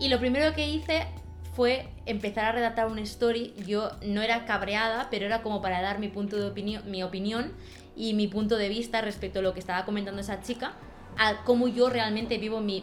Y 0.00 0.08
lo 0.08 0.18
primero 0.18 0.52
que 0.54 0.68
hice 0.68 1.06
fue 1.54 1.86
empezar 2.06 2.46
a 2.46 2.52
redactar 2.52 2.86
una 2.88 3.02
story. 3.02 3.54
Yo 3.66 3.90
no 4.02 4.22
era 4.22 4.46
cabreada, 4.46 5.08
pero 5.10 5.26
era 5.26 5.42
como 5.42 5.62
para 5.62 5.80
dar 5.80 5.98
mi 6.00 6.08
punto 6.08 6.36
de 6.36 6.46
opinión, 6.46 6.90
mi 6.90 7.02
opinión 7.02 7.52
y 7.94 8.14
mi 8.14 8.26
punto 8.26 8.56
de 8.56 8.68
vista 8.68 9.00
respecto 9.00 9.38
a 9.38 9.42
lo 9.42 9.52
que 9.52 9.60
estaba 9.60 9.84
comentando 9.84 10.20
esa 10.20 10.40
chica, 10.40 10.74
a 11.18 11.44
cómo 11.44 11.68
yo 11.68 11.88
realmente 11.90 12.38
vivo 12.38 12.60
mi, 12.60 12.82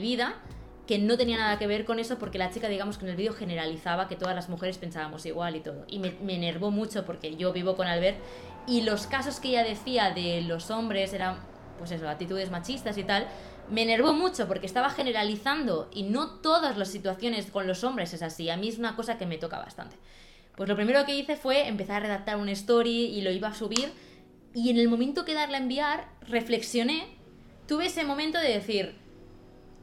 vida, 0.00 0.34
que 0.86 0.98
no 0.98 1.16
tenía 1.16 1.38
nada 1.38 1.58
que 1.58 1.66
ver 1.66 1.84
con 1.84 1.98
eso, 1.98 2.18
porque 2.18 2.38
la 2.38 2.50
chica, 2.50 2.68
digamos 2.68 2.98
que 2.98 3.04
en 3.04 3.10
el 3.10 3.16
vídeo 3.16 3.32
generalizaba 3.32 4.08
que 4.08 4.16
todas 4.16 4.34
las 4.34 4.48
mujeres 4.48 4.78
pensábamos 4.78 5.24
igual 5.26 5.56
y 5.56 5.60
todo. 5.60 5.84
Y 5.88 5.98
me, 5.98 6.14
me 6.22 6.34
enervó 6.34 6.70
mucho 6.70 7.04
porque 7.04 7.36
yo 7.36 7.52
vivo 7.52 7.76
con 7.76 7.86
Albert 7.86 8.18
y 8.66 8.82
los 8.82 9.06
casos 9.06 9.40
que 9.40 9.48
ella 9.48 9.64
decía 9.64 10.10
de 10.10 10.42
los 10.42 10.70
hombres 10.70 11.12
eran, 11.12 11.36
pues 11.78 11.90
eso, 11.90 12.08
actitudes 12.08 12.50
machistas 12.50 12.98
y 12.98 13.04
tal, 13.04 13.26
me 13.70 13.82
enervó 13.82 14.12
mucho 14.12 14.48
porque 14.48 14.66
estaba 14.66 14.90
generalizando 14.90 15.88
y 15.92 16.02
no 16.02 16.40
todas 16.40 16.76
las 16.76 16.88
situaciones 16.88 17.50
con 17.50 17.66
los 17.66 17.84
hombres 17.84 18.12
es 18.12 18.22
así. 18.22 18.50
A 18.50 18.56
mí 18.56 18.68
es 18.68 18.78
una 18.78 18.96
cosa 18.96 19.16
que 19.16 19.26
me 19.26 19.38
toca 19.38 19.58
bastante. 19.58 19.96
Pues 20.56 20.68
lo 20.68 20.76
primero 20.76 21.04
que 21.06 21.14
hice 21.14 21.36
fue 21.36 21.68
empezar 21.68 21.96
a 21.96 22.06
redactar 22.06 22.36
una 22.36 22.52
story 22.52 23.06
y 23.06 23.22
lo 23.22 23.30
iba 23.30 23.48
a 23.48 23.54
subir. 23.54 23.92
Y 24.54 24.70
en 24.70 24.78
el 24.78 24.88
momento 24.88 25.24
que 25.24 25.34
darle 25.34 25.56
a 25.56 25.60
enviar, 25.60 26.08
reflexioné. 26.22 27.06
Tuve 27.70 27.86
ese 27.86 28.02
momento 28.02 28.36
de 28.40 28.48
decir, 28.48 28.96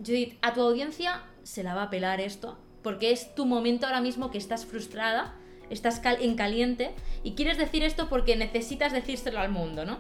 Judith, 0.06 0.38
a 0.42 0.54
tu 0.54 0.60
audiencia 0.60 1.24
se 1.44 1.64
la 1.64 1.74
va 1.74 1.84
a 1.84 1.90
pelar 1.90 2.20
esto, 2.20 2.58
porque 2.84 3.12
es 3.12 3.34
tu 3.34 3.46
momento 3.46 3.86
ahora 3.86 4.02
mismo 4.02 4.30
que 4.30 4.38
estás 4.38 4.66
frustrada, 4.66 5.36
estás 5.70 6.02
en 6.04 6.36
caliente 6.36 6.94
y 7.24 7.36
quieres 7.36 7.58
decir 7.58 7.84
esto 7.84 8.10
porque 8.10 8.36
necesitas 8.36 8.92
decírselo 8.92 9.40
al 9.40 9.52
mundo, 9.52 9.86
¿no? 9.86 10.00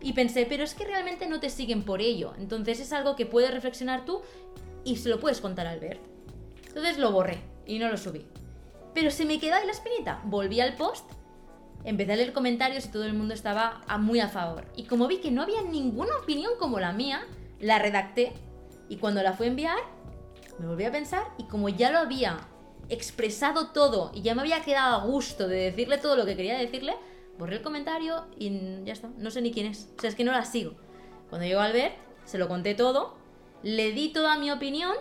Y 0.00 0.12
pensé, 0.12 0.46
pero 0.48 0.62
es 0.62 0.74
que 0.74 0.84
realmente 0.84 1.26
no 1.26 1.40
te 1.40 1.50
siguen 1.50 1.82
por 1.82 2.00
ello, 2.00 2.34
entonces 2.38 2.78
es 2.78 2.92
algo 2.92 3.16
que 3.16 3.26
puedes 3.26 3.52
reflexionar 3.52 4.04
tú 4.04 4.22
y 4.84 4.94
se 4.94 5.08
lo 5.08 5.18
puedes 5.18 5.40
contar 5.40 5.66
a 5.66 5.72
Albert. 5.72 6.00
Entonces 6.68 6.98
lo 6.98 7.10
borré 7.10 7.40
y 7.66 7.80
no 7.80 7.88
lo 7.88 7.96
subí. 7.96 8.26
Pero 8.94 9.10
se 9.10 9.24
me 9.24 9.40
quedó 9.40 9.56
ahí 9.56 9.66
la 9.66 9.72
espinita. 9.72 10.22
Volví 10.24 10.60
al 10.60 10.76
post, 10.76 11.10
empecé 11.84 12.12
a 12.12 12.16
leer 12.16 12.32
comentarios 12.32 12.86
y 12.86 12.88
todo 12.90 13.04
el 13.04 13.14
mundo 13.14 13.34
estaba 13.34 13.82
a- 13.86 13.98
muy 13.98 14.20
a 14.20 14.28
favor. 14.28 14.64
Y 14.76 14.84
como 14.84 15.06
vi 15.06 15.18
que 15.18 15.30
no 15.30 15.42
había 15.42 15.62
ninguna 15.62 16.16
opinión 16.22 16.52
como 16.58 16.80
la 16.80 16.92
mía, 16.92 17.26
la 17.60 17.78
redacté. 17.78 18.32
Y 18.88 18.96
cuando 18.96 19.22
la 19.22 19.32
fui 19.34 19.46
a 19.46 19.50
enviar, 19.50 19.78
me 20.58 20.66
volví 20.66 20.84
a 20.84 20.92
pensar 20.92 21.24
y 21.38 21.44
como 21.44 21.68
ya 21.68 21.90
lo 21.90 21.98
había 21.98 22.38
expresado 22.88 23.68
todo 23.68 24.10
y 24.14 24.22
ya 24.22 24.34
me 24.34 24.40
había 24.40 24.62
quedado 24.62 24.96
a 24.96 25.04
gusto 25.04 25.46
de 25.46 25.56
decirle 25.56 25.98
todo 25.98 26.16
lo 26.16 26.24
que 26.24 26.36
quería 26.36 26.56
decirle, 26.58 26.94
borré 27.38 27.56
el 27.56 27.62
comentario 27.62 28.26
y 28.38 28.82
ya 28.84 28.92
está. 28.92 29.08
No 29.18 29.30
sé 29.30 29.42
ni 29.42 29.52
quién 29.52 29.66
es. 29.66 29.88
O 29.96 30.00
sea, 30.00 30.10
es 30.10 30.16
que 30.16 30.24
no 30.24 30.32
la 30.32 30.44
sigo. 30.44 30.72
Cuando 31.28 31.46
llegó 31.46 31.60
Albert, 31.60 31.94
se 32.24 32.38
lo 32.38 32.48
conté 32.48 32.74
todo, 32.74 33.14
le 33.62 33.92
di 33.92 34.08
toda 34.12 34.36
mi 34.38 34.50
opinión, 34.50 34.94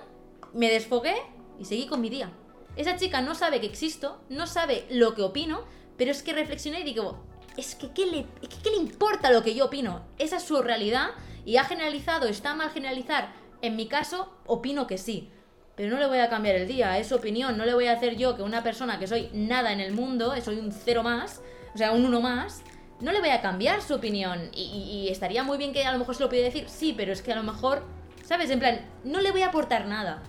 me 0.53 0.69
desfogué 0.69 1.15
y 1.59 1.65
seguí 1.65 1.87
con 1.87 2.01
mi 2.01 2.09
día. 2.09 2.31
Esa 2.75 2.97
chica 2.97 3.21
no 3.21 3.33
sabe 3.33 3.59
que 3.61 3.67
existo, 3.67 4.19
no 4.29 4.45
sabe 4.45 4.85
lo 4.89 5.15
que 5.15 5.23
opino, 5.23 5.61
pero 5.97 6.11
es 6.11 6.21
que 6.23 6.33
reflexioné 6.33 6.81
y 6.81 6.83
digo, 6.83 7.23
es 7.57 7.75
que 7.75 7.91
¿qué 7.91 8.05
le, 8.05 8.25
¿qué 8.63 8.69
le 8.71 8.77
importa 8.77 9.31
lo 9.31 9.43
que 9.43 9.55
yo 9.55 9.65
opino? 9.65 10.03
Esa 10.19 10.37
es 10.37 10.43
su 10.43 10.61
realidad 10.61 11.09
y 11.45 11.57
ha 11.57 11.63
generalizado, 11.63 12.27
está 12.27 12.53
mal 12.55 12.69
generalizar. 12.69 13.29
En 13.61 13.75
mi 13.75 13.87
caso, 13.87 14.31
opino 14.45 14.85
que 14.85 14.97
sí. 14.97 15.29
Pero 15.75 15.91
no 15.91 15.99
le 15.99 16.07
voy 16.07 16.19
a 16.19 16.29
cambiar 16.29 16.55
el 16.55 16.67
día, 16.67 16.97
es 16.99 17.07
su 17.07 17.15
opinión. 17.15 17.57
No 17.57 17.65
le 17.65 17.73
voy 17.73 17.87
a 17.87 17.93
hacer 17.93 18.15
yo 18.17 18.35
que 18.35 18.41
una 18.43 18.63
persona 18.63 18.99
que 18.99 19.07
soy 19.07 19.29
nada 19.33 19.71
en 19.73 19.79
el 19.79 19.91
mundo, 19.93 20.33
soy 20.43 20.57
un 20.59 20.71
cero 20.71 21.03
más, 21.03 21.41
o 21.73 21.77
sea, 21.77 21.91
un 21.91 22.05
uno 22.05 22.19
más, 22.21 22.61
no 22.99 23.11
le 23.11 23.19
voy 23.19 23.29
a 23.29 23.41
cambiar 23.41 23.81
su 23.81 23.93
opinión. 23.95 24.49
Y, 24.53 24.61
y- 24.63 24.91
y 25.05 25.09
estaría 25.09 25.43
muy 25.43 25.57
bien 25.57 25.73
que 25.73 25.85
a 25.85 25.91
lo 25.93 25.99
mejor 25.99 26.15
se 26.15 26.23
lo 26.23 26.29
pudiera 26.29 26.47
decir, 26.47 26.67
sí, 26.67 26.93
pero 26.97 27.11
es 27.13 27.21
que 27.21 27.31
a 27.31 27.35
lo 27.35 27.43
mejor, 27.43 27.83
¿sabes? 28.23 28.49
En 28.49 28.59
plan, 28.59 28.81
no 29.03 29.21
le 29.21 29.31
voy 29.31 29.41
a 29.43 29.47
aportar 29.47 29.85
nada. 29.85 30.21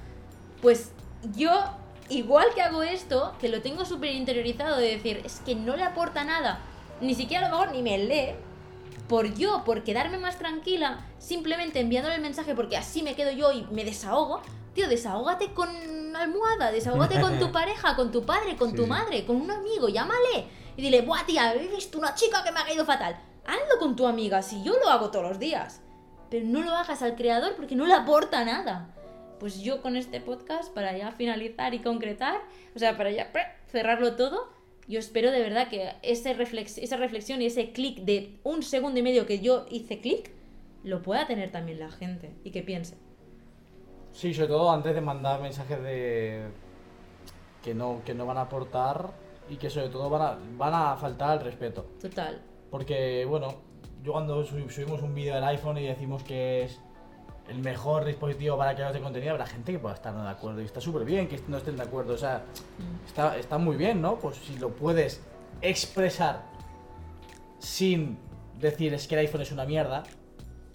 Pues 0.60 0.92
yo, 1.34 1.50
igual 2.08 2.48
que 2.54 2.62
hago 2.62 2.82
esto, 2.82 3.34
que 3.40 3.48
lo 3.48 3.62
tengo 3.62 3.84
súper 3.84 4.12
interiorizado 4.12 4.76
de 4.76 4.96
decir, 4.96 5.22
es 5.24 5.40
que 5.40 5.54
no 5.54 5.76
le 5.76 5.84
aporta 5.84 6.24
nada, 6.24 6.60
ni 7.00 7.14
siquiera 7.14 7.46
a 7.46 7.48
lo 7.48 7.56
mejor 7.56 7.74
ni 7.74 7.82
me 7.82 7.98
lee, 7.98 8.34
por 9.08 9.34
yo, 9.34 9.62
por 9.64 9.84
quedarme 9.84 10.18
más 10.18 10.38
tranquila, 10.38 11.06
simplemente 11.18 11.80
enviándole 11.80 12.16
el 12.16 12.22
mensaje 12.22 12.54
porque 12.54 12.76
así 12.76 13.02
me 13.02 13.14
quedo 13.14 13.30
yo 13.30 13.52
y 13.52 13.66
me 13.70 13.84
desahogo, 13.84 14.42
tío, 14.74 14.88
desahógate 14.88 15.52
con 15.52 15.68
una 15.68 16.22
almohada, 16.22 16.70
desahógate 16.70 17.20
con 17.20 17.38
tu 17.38 17.50
pareja, 17.52 17.96
con 17.96 18.12
tu 18.12 18.24
padre, 18.24 18.56
con 18.56 18.74
tu 18.74 18.86
madre, 18.86 19.24
con 19.24 19.36
un 19.36 19.50
amigo, 19.50 19.88
llámale 19.88 20.46
y 20.76 20.82
dile, 20.82 21.02
buah, 21.02 21.26
tía, 21.26 21.54
he 21.54 21.66
visto 21.66 21.98
una 21.98 22.14
chica 22.14 22.44
que 22.44 22.52
me 22.52 22.60
ha 22.60 22.64
caído 22.64 22.84
fatal. 22.84 23.18
Hazlo 23.44 23.80
con 23.80 23.96
tu 23.96 24.06
amiga, 24.06 24.42
si 24.42 24.62
yo 24.62 24.74
lo 24.78 24.88
hago 24.88 25.10
todos 25.10 25.28
los 25.28 25.38
días. 25.38 25.80
Pero 26.30 26.46
no 26.46 26.62
lo 26.62 26.72
hagas 26.72 27.02
al 27.02 27.16
creador 27.16 27.56
porque 27.56 27.74
no 27.74 27.86
le 27.86 27.94
aporta 27.94 28.44
nada. 28.44 28.94
Pues 29.38 29.60
yo 29.60 29.82
con 29.82 29.96
este 29.96 30.20
podcast, 30.20 30.72
para 30.74 30.96
ya 30.96 31.12
finalizar 31.12 31.72
y 31.74 31.78
concretar, 31.80 32.40
o 32.74 32.78
sea, 32.78 32.96
para 32.96 33.10
ya 33.10 33.30
cerrarlo 33.68 34.16
todo, 34.16 34.48
yo 34.88 34.98
espero 34.98 35.30
de 35.30 35.40
verdad 35.40 35.68
que 35.68 35.92
ese 36.02 36.34
reflex- 36.36 36.78
esa 36.82 36.96
reflexión 36.96 37.42
y 37.42 37.46
ese 37.46 37.72
clic 37.72 37.98
de 38.00 38.38
un 38.42 38.62
segundo 38.62 38.98
y 38.98 39.02
medio 39.02 39.26
que 39.26 39.40
yo 39.40 39.66
hice 39.70 40.00
clic, 40.00 40.30
lo 40.82 41.02
pueda 41.02 41.26
tener 41.26 41.50
también 41.50 41.78
la 41.78 41.90
gente 41.90 42.32
y 42.44 42.50
que 42.50 42.62
piense. 42.62 42.96
Sí, 44.12 44.32
sobre 44.34 44.48
todo 44.48 44.70
antes 44.70 44.94
de 44.94 45.00
mandar 45.00 45.40
mensajes 45.40 45.80
de 45.82 46.46
que 47.62 47.74
no, 47.74 48.00
que 48.04 48.14
no 48.14 48.26
van 48.26 48.38
a 48.38 48.42
aportar 48.42 49.10
y 49.50 49.56
que 49.56 49.70
sobre 49.70 49.88
todo 49.88 50.08
van 50.10 50.22
a, 50.22 50.38
van 50.56 50.74
a 50.74 50.96
faltar 50.96 51.30
al 51.30 51.40
respeto. 51.40 51.86
Total. 52.00 52.40
Porque, 52.70 53.24
bueno, 53.26 53.54
yo 54.02 54.12
cuando 54.12 54.44
sub- 54.44 54.70
subimos 54.70 55.02
un 55.02 55.14
vídeo 55.14 55.34
del 55.34 55.44
iPhone 55.44 55.78
y 55.78 55.86
decimos 55.86 56.22
que 56.22 56.62
es 56.64 56.80
el 57.48 57.58
mejor 57.60 58.04
dispositivo 58.04 58.56
para 58.58 58.74
creadores 58.74 59.00
de 59.00 59.04
contenido, 59.04 59.32
habrá 59.32 59.46
gente 59.46 59.72
que 59.72 59.78
pueda 59.78 59.94
estar 59.94 60.12
no 60.14 60.22
de 60.22 60.30
acuerdo. 60.30 60.60
Y 60.60 60.64
está 60.64 60.80
súper 60.80 61.04
bien 61.04 61.28
que 61.28 61.40
no 61.48 61.56
estén 61.56 61.76
de 61.76 61.82
acuerdo. 61.82 62.14
O 62.14 62.18
sea, 62.18 62.42
está, 63.06 63.36
está 63.38 63.56
muy 63.58 63.76
bien, 63.76 64.00
¿no? 64.02 64.18
Pues 64.18 64.36
si 64.36 64.58
lo 64.58 64.70
puedes 64.70 65.22
expresar 65.62 66.42
sin 67.58 68.18
decir 68.58 68.94
es 68.94 69.06
que 69.08 69.14
el 69.14 69.20
iPhone 69.20 69.40
es 69.42 69.52
una 69.52 69.64
mierda, 69.64 70.02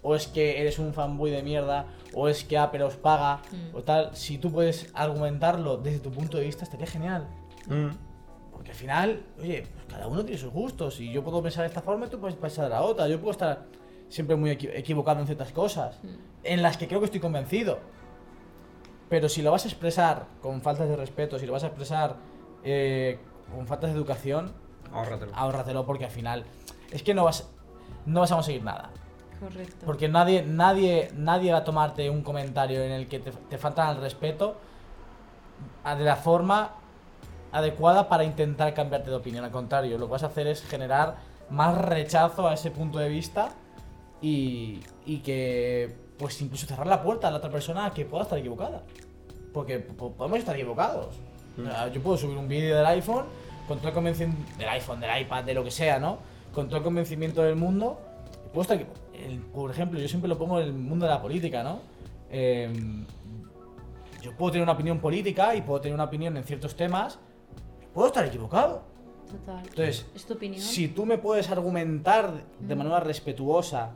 o 0.01 0.15
es 0.15 0.27
que 0.27 0.59
eres 0.61 0.79
un 0.79 0.93
fanboy 0.93 1.31
de 1.31 1.43
mierda, 1.43 1.85
o 2.13 2.27
es 2.27 2.43
que 2.43 2.57
Apple 2.57 2.83
os 2.83 2.95
paga, 2.97 3.41
Mm. 3.51 3.75
o 3.75 3.81
tal, 3.83 4.15
si 4.15 4.37
tú 4.37 4.51
puedes 4.51 4.89
argumentarlo 4.93 5.77
desde 5.77 5.99
tu 5.99 6.11
punto 6.11 6.37
de 6.37 6.43
vista, 6.45 6.63
estaría 6.63 6.87
genial. 6.87 7.27
Porque 8.51 8.71
al 8.71 8.75
final, 8.77 9.23
oye, 9.41 9.65
pues 9.73 9.85
cada 9.87 10.07
uno 10.07 10.23
tiene 10.23 10.39
sus 10.39 10.51
gustos. 10.51 10.99
Y 10.99 11.11
yo 11.11 11.23
puedo 11.23 11.41
pensar 11.41 11.61
de 11.63 11.67
esta 11.67 11.81
forma 11.81 12.05
y 12.05 12.09
tú 12.09 12.19
puedes 12.19 12.35
pensar 12.35 12.65
de 12.65 12.69
la 12.71 12.81
otra. 12.81 13.07
Yo 13.07 13.17
puedo 13.19 13.31
estar 13.31 13.65
siempre 14.13 14.35
muy 14.35 14.51
equi- 14.51 14.69
equivocado 14.75 15.19
en 15.19 15.25
ciertas 15.25 15.51
cosas, 15.51 15.99
en 16.43 16.61
las 16.61 16.77
que 16.77 16.87
creo 16.87 16.99
que 16.99 17.05
estoy 17.05 17.19
convencido. 17.19 17.79
Pero 19.09 19.27
si 19.27 19.41
lo 19.41 19.51
vas 19.51 19.65
a 19.65 19.67
expresar 19.67 20.25
con 20.41 20.61
faltas 20.61 20.87
de 20.87 20.95
respeto, 20.95 21.39
si 21.39 21.45
lo 21.47 21.53
vas 21.53 21.63
a 21.63 21.67
expresar 21.67 22.15
eh, 22.63 23.17
con 23.53 23.65
faltas 23.65 23.89
de 23.91 23.95
educación, 23.97 24.53
Ahórratelo. 24.93 25.31
ahórratelo 25.35 25.85
porque 25.85 26.05
al 26.05 26.11
final 26.11 26.45
es 26.91 27.01
que 27.01 27.13
no 27.15 27.23
vas, 27.23 27.49
no 28.05 28.19
vas 28.19 28.31
a 28.31 28.35
conseguir 28.35 28.63
nada. 28.63 28.91
Correcto. 29.39 29.83
Porque 29.85 30.07
nadie, 30.07 30.43
nadie, 30.43 31.09
nadie 31.15 31.51
va 31.51 31.59
a 31.59 31.63
tomarte 31.63 32.09
un 32.09 32.21
comentario 32.21 32.83
en 32.83 32.91
el 32.91 33.07
que 33.07 33.19
te, 33.19 33.31
te 33.31 33.57
faltan 33.57 33.87
al 33.89 33.97
respeto 33.97 34.55
de 35.97 36.03
la 36.03 36.15
forma 36.15 36.71
adecuada 37.51 38.07
para 38.07 38.23
intentar 38.23 38.73
cambiarte 38.75 39.09
de 39.09 39.15
opinión. 39.15 39.43
Al 39.43 39.51
contrario, 39.51 39.97
lo 39.97 40.05
que 40.05 40.11
vas 40.13 40.23
a 40.23 40.27
hacer 40.27 40.47
es 40.47 40.63
generar 40.63 41.17
más 41.49 41.77
rechazo 41.77 42.47
a 42.47 42.53
ese 42.53 42.71
punto 42.71 42.99
de 42.99 43.09
vista 43.09 43.49
y, 44.23 44.79
y 45.05 45.17
que, 45.19 45.93
pues 46.17 46.41
incluso 46.41 46.65
cerrar 46.65 46.87
la 46.87 47.03
puerta 47.03 47.27
a 47.27 47.31
la 47.31 47.37
otra 47.37 47.51
persona 47.51 47.91
que 47.93 48.05
pueda 48.05 48.23
estar 48.23 48.39
equivocada. 48.39 48.81
Porque 49.53 49.77
po- 49.79 50.13
podemos 50.13 50.39
estar 50.39 50.55
equivocados. 50.55 51.13
O 51.59 51.63
sea, 51.63 51.91
Yo 51.91 52.01
puedo 52.01 52.17
subir 52.17 52.37
un 52.37 52.47
vídeo 52.47 52.75
del 52.77 52.85
iPhone 52.87 53.25
con 53.67 53.77
todo 53.77 53.89
el 53.89 53.93
convencimiento 53.93 54.57
del 54.57 54.69
iPhone, 54.69 54.99
del 54.99 55.21
iPad, 55.21 55.43
de 55.43 55.53
lo 55.53 55.63
que 55.63 55.69
sea, 55.71 55.99
¿no? 55.99 56.17
Con 56.53 56.67
todo 56.67 56.77
el 56.77 56.83
convencimiento 56.83 57.43
del 57.43 57.55
mundo. 57.55 57.99
puedo 58.53 58.61
estar 58.61 58.77
el- 58.79 59.39
por 59.53 59.69
ejemplo, 59.71 59.99
yo 59.99 60.07
siempre 60.07 60.27
lo 60.29 60.37
pongo 60.37 60.59
en 60.59 60.67
el 60.67 60.73
mundo 60.73 61.05
de 61.05 61.11
la 61.11 61.21
política, 61.21 61.61
¿no? 61.63 61.79
eh, 62.35 62.71
yo 64.21 64.35
puedo 64.37 64.51
tener 64.53 64.63
una 64.63 64.71
opinión 64.73 64.99
política 64.99 65.53
y 65.55 65.61
puedo 65.61 65.81
tener 65.81 65.93
una 65.95 66.05
opinión 66.05 66.35
en 66.37 66.43
ciertos 66.43 66.75
temas, 66.75 67.19
puedo 67.93 68.07
estar 68.07 68.25
equivocado. 68.25 68.83
Total. 69.29 69.59
Entonces, 69.59 70.05
¿Es 70.15 70.25
tu 70.25 70.33
opinión? 70.33 70.61
si 70.61 70.87
tú 70.87 71.05
me 71.05 71.17
puedes 71.17 71.49
argumentar 71.49 72.31
de 72.59 72.75
manera 72.75 72.99
respetuosa 73.01 73.91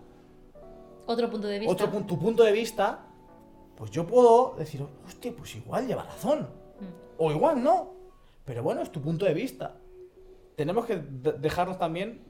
Otro 1.07 1.29
punto 1.29 1.47
de 1.47 1.59
vista. 1.59 1.71
otro 1.73 1.91
pun- 1.91 2.05
tu 2.05 2.19
punto 2.19 2.43
de 2.43 2.51
vista, 2.51 2.99
pues 3.75 3.89
yo 3.91 4.05
puedo 4.05 4.55
decir, 4.57 4.85
hostia, 5.05 5.33
pues 5.35 5.55
igual 5.55 5.87
lleva 5.87 6.03
razón. 6.03 6.41
Mm. 6.41 7.23
O 7.23 7.31
igual 7.31 7.63
no. 7.63 7.93
Pero 8.45 8.61
bueno, 8.63 8.81
es 8.81 8.91
tu 8.91 9.01
punto 9.01 9.25
de 9.25 9.33
vista. 9.33 9.75
Tenemos 10.55 10.85
que 10.85 10.97
de- 10.97 11.33
dejarnos 11.33 11.77
también, 11.79 12.21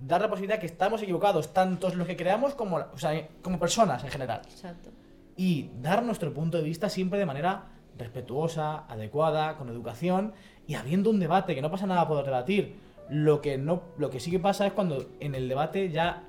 dar 0.00 0.20
la 0.20 0.28
posibilidad 0.28 0.58
que 0.58 0.66
estamos 0.66 1.02
equivocados, 1.02 1.52
tantos 1.52 1.94
los 1.94 2.06
que 2.06 2.16
creamos 2.16 2.54
como, 2.54 2.76
o 2.78 2.98
sea, 2.98 3.28
como 3.42 3.58
personas 3.58 4.02
en 4.04 4.10
general. 4.10 4.40
Exacto. 4.44 4.90
Y 5.36 5.70
dar 5.80 6.02
nuestro 6.04 6.32
punto 6.34 6.58
de 6.58 6.64
vista 6.64 6.88
siempre 6.88 7.18
de 7.18 7.26
manera 7.26 7.68
respetuosa, 7.96 8.86
adecuada, 8.86 9.56
con 9.56 9.68
educación 9.68 10.32
y 10.66 10.74
habiendo 10.74 11.10
un 11.10 11.20
debate, 11.20 11.54
que 11.54 11.62
no 11.62 11.70
pasa 11.70 11.86
nada 11.86 12.06
por 12.08 12.24
debatir. 12.24 12.76
Lo 13.08 13.40
que, 13.40 13.58
no, 13.58 13.82
lo 13.98 14.10
que 14.10 14.20
sí 14.20 14.30
que 14.30 14.38
pasa 14.38 14.66
es 14.66 14.72
cuando 14.72 15.06
en 15.20 15.34
el 15.34 15.48
debate 15.48 15.90
ya... 15.90 16.24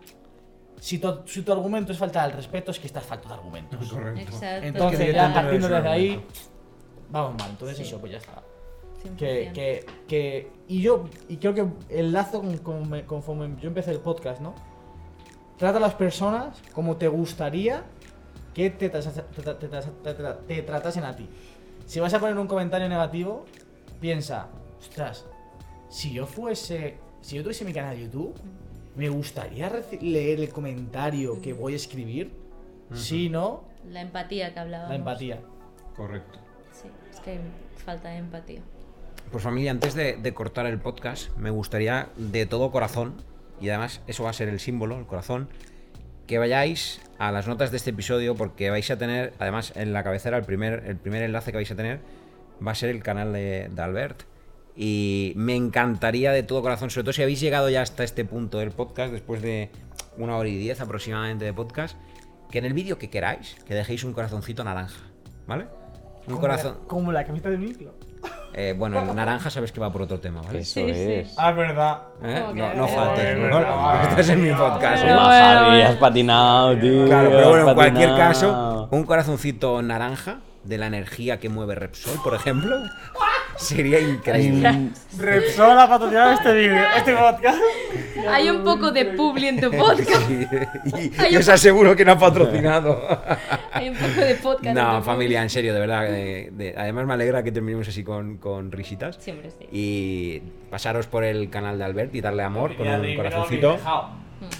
Si 0.80 1.00
tu, 1.00 1.22
si 1.26 1.41
tu 1.44 1.52
argumento 1.54 1.91
es 1.91 1.98
falta 1.98 2.24
del 2.28 2.34
respeto, 2.36 2.72
es 2.72 2.80
que 2.80 2.88
estás 2.88 3.04
falto 3.06 3.28
de 3.30 3.34
argumentos. 3.36 3.94
Exacto. 4.18 4.68
Entonces, 4.68 5.14
ya 5.14 5.34
partiendo 5.34 5.70
desde 5.70 5.88
ahí, 5.90 6.10
argumento. 6.12 6.40
vamos 7.10 7.36
mal. 7.40 7.50
Entonces, 7.52 7.78
Sí. 7.78 7.84
eso, 7.84 8.00
pues 8.00 8.12
ya 8.12 8.18
está. 8.18 8.44
100%. 9.04 9.16
Que, 9.18 9.52
que, 9.54 9.86
que, 10.08 10.52
y 10.68 10.82
yo, 10.82 11.06
y 11.30 11.38
creo 11.38 11.54
que 11.54 11.66
el 11.90 12.12
lazo 12.14 12.40
con, 12.41 12.58
con- 12.60 12.90
me- 12.90 13.06
conforme 13.06 13.56
yo 13.62 13.68
empecé 13.70 13.91
el 13.91 14.00
podcast, 14.00 14.40
¿no? 14.41 14.56
Trata 15.58 15.78
a 15.78 15.82
las 15.82 15.94
personas 15.94 16.62
como 16.74 16.95
te 16.98 17.08
gustaría 17.08 17.84
que 18.54 18.70
te, 18.70 18.90
te 18.90 19.00
te 19.02 20.14
te 20.48 20.62
tratasen 20.64 21.04
a 21.06 21.16
ti. 21.16 21.28
Si 21.86 22.00
vas 22.00 22.14
a 22.14 22.20
poner 22.20 22.38
un 22.38 22.48
comentario 22.48 22.88
negativo, 22.90 23.45
piensa, 24.00 24.48
ostras, 24.80 25.26
si 25.90 26.14
yo 26.14 26.26
fuese, 26.26 26.98
si 27.22 27.36
yo 27.36 27.44
tuviese 27.44 27.66
mi 27.66 27.74
canal 27.74 27.95
de 27.98 28.04
YouTube, 28.04 28.34
me 28.95 29.10
gustaría 29.10 29.72
leer 30.02 30.40
el 30.40 30.49
comentario 30.49 31.41
que 31.41 31.53
voy 31.53 31.74
a 31.74 31.76
escribir. 31.76 32.32
Si 32.94 33.30
no, 33.30 33.64
La 33.90 34.02
empatía 34.02 34.53
que 34.53 34.60
hablábamos. 34.60 34.90
la 34.91 34.95
empatía. 34.98 35.40
Correcto. 35.95 36.40
Sí, 36.72 36.88
es 37.11 37.20
que 37.22 37.32
hay 37.32 37.40
falta 37.84 38.10
de 38.10 38.18
empatía. 38.18 38.61
Pues 39.32 39.44
familia, 39.44 39.72
antes 39.72 39.95
de, 39.95 40.15
de 40.18 40.34
cortar 40.34 40.65
el 40.68 40.80
podcast, 40.80 41.36
me 41.38 41.49
gustaría 41.49 42.10
de 42.18 42.45
todo 42.45 42.72
corazón, 42.72 43.15
y 43.60 43.70
además 43.70 44.02
eso 44.07 44.24
va 44.24 44.30
a 44.30 44.34
ser 44.34 44.48
el 44.49 44.60
símbolo, 44.60 44.99
el 44.99 45.06
corazón, 45.07 45.49
que 46.28 46.38
vayáis 46.38 47.02
a 47.18 47.32
las 47.32 47.48
notas 47.48 47.72
de 47.72 47.78
este 47.78 47.90
episodio 47.90 48.36
porque 48.36 48.70
vais 48.70 48.90
a 48.91 48.98
tener, 48.98 49.34
además 49.40 49.74
en 49.76 49.91
la 49.91 50.03
cabecera, 50.03 50.38
el 50.38 50.44
primer, 50.45 50.84
el 50.86 50.98
primer 50.98 51.24
enlace 51.24 51.52
que 51.52 51.57
vais 51.57 51.72
a 51.72 51.76
tener 51.76 51.99
va 52.65 52.72
a 52.72 52.76
ser 52.76 52.90
el 52.91 53.02
canal 53.03 53.34
de, 53.34 53.70
de 53.70 53.82
Albert. 53.82 54.24
Y 54.76 55.34
me 55.36 55.56
encantaría 55.56 56.32
de 56.32 56.44
todo 56.44 56.62
corazón, 56.62 56.90
sobre 56.90 57.04
todo 57.06 57.14
si 57.14 57.22
habéis 57.22 57.40
llegado 57.40 57.70
ya 57.70 57.82
hasta 57.82 58.04
este 58.04 58.26
punto 58.26 58.58
del 58.60 58.72
podcast, 58.72 59.12
después 59.14 59.41
de 59.41 59.70
una 60.18 60.36
hora 60.38 60.50
y 60.50 60.58
diez 60.58 60.82
aproximadamente 60.82 61.45
de 61.45 61.54
podcast, 61.54 61.98
que 62.50 62.58
en 62.60 62.66
el 62.66 62.74
vídeo 62.74 62.98
que 62.98 63.10
queráis, 63.10 63.56
que 63.68 63.74
dejéis 63.76 64.04
un 64.04 64.14
corazoncito 64.14 64.64
naranja, 64.64 65.00
¿vale? 65.48 65.66
Un 65.66 66.26
Como 66.26 66.40
corazón... 66.40 66.78
La, 66.82 66.88
como 66.88 67.12
la 67.12 67.24
camiseta 67.24 67.50
de 67.50 67.58
micro. 67.58 67.94
Eh, 68.56 68.74
bueno, 68.78 69.02
el 69.02 69.16
naranja 69.16 69.50
sabes 69.50 69.72
que 69.72 69.80
va 69.80 69.91
por 69.91 70.04
otro 70.04 70.20
tema, 70.20 70.41
¿vale? 70.41 70.60
Eso 70.60 70.74
Sí, 70.80 70.86
sí. 70.94 71.12
es. 71.12 71.36
Ah, 71.38 71.50
es 71.50 71.56
verdad. 71.58 72.02
¿Eh? 72.24 72.44
No, 72.54 72.74
no 72.76 72.88
faltes, 72.88 73.36
por 73.36 73.44
verdad. 73.44 73.64
favor. 73.68 74.10
Estás 74.10 74.30
en 74.30 74.44
mi 74.44 74.52
podcast. 74.52 75.04
bueno. 75.04 75.20
has 75.22 75.95
patinado, 75.95 76.78
tío. 76.80 77.06
Claro, 77.06 77.30
pero 77.32 77.50
bueno, 77.50 77.70
en 77.70 77.76
cualquier 77.76 78.10
caso, 78.16 78.88
un 78.91 79.04
corazoncito 79.04 79.82
naranja 79.82 80.40
de 80.64 80.78
la 80.78 80.86
energía 80.88 81.40
que 81.40 81.50
mueve 81.50 81.76
Repsol, 81.76 82.22
por 82.24 82.36
ejemplo, 82.36 82.78
sería 83.58 84.00
increíble. 84.00 84.90
Repsol 85.18 85.78
ha 85.80 85.88
patrocinado 85.88 86.32
este 86.34 86.54
vídeo, 86.54 86.84
este 86.98 87.16
podcast. 87.16 87.58
Hay 88.30 88.50
un 88.50 88.64
poco 88.64 88.92
de 88.92 89.06
publi 89.06 89.48
en 89.50 89.60
tu 89.62 89.70
podcast. 89.72 90.30
y 90.30 91.12
Hay 91.20 91.34
y 91.34 91.36
un- 91.36 91.42
os 91.42 91.50
aseguro 91.50 91.96
que 91.96 92.06
no 92.06 92.14
ha 92.14 92.18
patrocinado. 92.20 93.02
Hay 93.72 93.90
un 93.90 93.96
poco 93.96 94.22
de 94.22 94.36
podcast. 94.36 94.66
en 94.68 94.74
No, 94.76 95.02
familia, 95.04 95.42
en 95.44 95.50
serio, 95.50 95.74
de 95.74 95.80
verdad. 95.80 96.04
de- 96.04 96.50
de- 96.52 96.74
además 96.78 97.06
me 97.06 97.14
alegra 97.14 97.44
que 97.44 97.52
terminemos 97.52 97.88
así 97.88 98.04
con, 98.04 98.38
con 98.38 98.72
risitas. 98.72 99.18
Siempre 99.20 99.52
sí. 99.52 99.68
Y 99.72 100.42
pasaros 100.70 101.08
por 101.08 101.24
el 101.24 101.50
canal 101.50 101.78
de 101.78 101.84
Albert 101.84 102.14
y 102.16 102.22
darle 102.22 102.44
amor 102.44 102.76
con 102.76 102.88
un 102.88 103.16
corazoncito. 103.16 103.78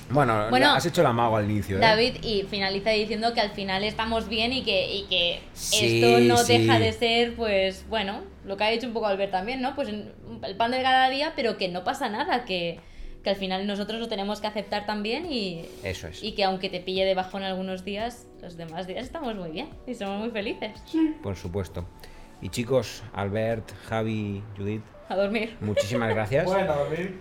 Bueno, 0.10 0.50
Bueno, 0.50 0.72
has 0.72 0.86
hecho 0.86 1.04
la 1.04 1.12
mago 1.14 1.38
al 1.38 1.50
inicio, 1.50 1.78
¿eh? 1.78 1.80
David 1.80 2.16
y 2.24 2.44
finaliza 2.44 2.92
diciendo 2.92 3.34
que 3.34 3.42
al 3.42 3.52
final 3.52 3.84
estamos 3.84 4.28
bien 4.30 4.54
y 4.54 4.64
que, 4.64 4.94
y 4.96 5.04
que 5.08 5.42
Sí, 5.54 6.02
esto 6.02 6.20
no 6.20 6.38
sí. 6.38 6.58
deja 6.58 6.80
de 6.80 6.92
ser, 6.94 7.36
pues 7.36 7.86
bueno, 7.90 8.22
lo 8.46 8.58
que 8.58 8.64
ha 8.64 8.70
dicho 8.70 8.88
un 8.88 8.94
poco 8.94 9.08
Albert 9.08 9.32
también, 9.32 9.62
¿no? 9.62 9.76
Pues 9.76 9.90
el 9.90 10.56
pan 10.58 10.72
de 10.72 10.82
cada 10.82 11.10
día, 11.10 11.34
pero 11.36 11.58
que 11.58 11.68
no 11.70 11.84
pasa 11.84 12.10
nada, 12.10 12.46
que, 12.46 12.80
que 13.24 13.30
al 13.30 13.36
final 13.38 13.66
nosotros 13.66 14.00
lo 14.00 14.08
tenemos 14.10 14.42
que 14.42 14.48
aceptar 14.48 14.86
también 14.86 15.32
y, 15.32 15.66
Eso 15.84 16.08
es. 16.08 16.22
y 16.24 16.34
que 16.34 16.44
aunque 16.44 16.70
te 16.70 16.80
pille 16.82 17.06
de 17.06 17.16
bajón 17.16 17.44
algunos 17.44 17.86
días, 17.86 18.28
los 18.42 18.58
demás 18.58 18.86
días 18.88 19.06
estamos 19.06 19.36
muy 19.36 19.52
bien 19.52 19.70
y 19.88 19.94
somos 19.96 20.20
muy 20.20 20.30
felices. 20.32 20.72
Por 21.22 21.36
supuesto. 21.36 21.86
Y 22.42 22.50
chicos, 22.50 23.02
Albert, 23.14 23.72
Javi, 23.88 24.44
Judith, 24.58 24.84
A 25.08 25.16
dormir. 25.16 25.56
muchísimas 25.62 26.10
gracias 26.14 26.44
Bueno, 26.52 26.76
David. 26.76 27.12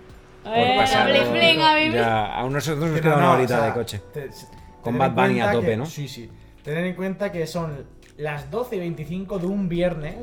Por 0.42 0.52
Eh, 0.56 0.74
pasar. 0.76 1.10
bling, 1.10 1.32
bling, 1.32 1.60
a 1.60 1.74
mí. 1.76 1.90
Ya, 1.92 2.38
a 2.40 2.48
nosotros 2.48 2.90
nos 2.90 3.00
queda 3.00 3.16
una 3.16 3.32
horita 3.32 3.54
o 3.54 3.58
sea, 3.58 3.66
de 3.66 3.72
coche. 3.72 4.00
te- 4.12 4.30
Con 4.82 4.98
Bad 4.98 5.12
Bunny 5.12 5.40
a 5.40 5.52
tope, 5.52 5.66
que- 5.66 5.76
¿no? 5.76 5.86
Sí, 5.86 6.08
sí. 6.08 6.28
Tener 6.64 6.84
en 6.86 6.94
cuenta 6.94 7.30
que 7.32 7.46
son 7.46 7.86
las 8.16 8.50
12 8.50 8.76
y 8.76 8.78
25 8.80 9.38
de 9.38 9.46
un 9.46 9.68
viernes. 9.68 10.16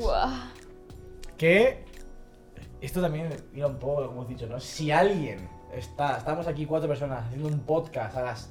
Que. 1.38 1.86
Esto 2.82 3.02
también 3.02 3.30
iba 3.54 3.68
un 3.68 3.78
poco, 3.78 3.96
como 4.08 4.12
hemos 4.22 4.28
dicho, 4.30 4.48
¿no? 4.48 4.60
Si 4.60 4.90
alguien 4.92 5.50
está. 5.74 6.18
Estamos 6.18 6.48
aquí 6.48 6.66
cuatro 6.66 6.88
personas 6.88 7.26
haciendo 7.26 7.50
un 7.50 7.60
podcast 7.62 8.16
a 8.16 8.22
las 8.22 8.50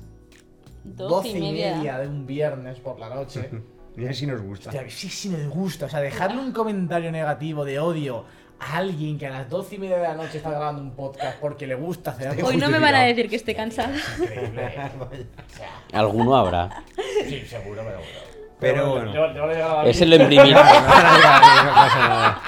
12 0.84 1.28
y 1.30 1.40
media, 1.52 1.98
de 1.98 2.08
un 2.08 2.26
viernes 2.26 2.78
por 2.78 2.98
la 2.98 3.08
noche. 3.08 3.50
Mira 3.96 4.12
si 4.12 4.26
nos 4.26 4.40
gusta. 4.42 4.68
Hostia, 4.70 4.88
sí, 4.90 5.08
sí 5.08 5.28
nos 5.30 5.48
gusta. 5.48 5.86
O 5.86 5.88
sea, 5.88 6.00
dejarle 6.00 6.40
un 6.40 6.52
comentario 6.52 7.10
negativo 7.10 7.64
de 7.64 7.80
odio 7.80 8.24
alguien 8.60 9.18
que 9.18 9.26
a 9.26 9.30
las 9.30 9.48
12 9.48 9.74
y 9.74 9.78
media 9.78 9.96
de 9.96 10.02
la 10.02 10.14
noche 10.14 10.38
está 10.38 10.50
grabando 10.50 10.82
un 10.82 10.92
podcast 10.92 11.38
porque 11.38 11.66
le 11.66 11.74
gusta 11.74 12.10
hacer 12.12 12.28
algo. 12.28 12.48
Hoy 12.48 12.56
no 12.56 12.68
me 12.68 12.78
van 12.78 12.94
a 12.94 13.02
decir 13.02 13.28
que 13.28 13.36
esté 13.36 13.54
cansada. 13.54 13.96
Increíble. 14.18 14.68
O 14.98 15.56
sea, 15.56 16.00
Alguno 16.00 16.36
habrá. 16.36 16.84
sí, 17.26 17.40
seguro, 17.46 17.82
pero 17.82 17.98
bueno. 17.98 19.08
Pero 19.12 19.34
bueno. 19.34 19.80
a 19.80 19.86
Ese 19.86 20.06
lo 20.06 20.16
imprimir. 20.16 20.54
No 20.54 20.62
pasa 20.62 22.08
nada. 22.08 22.42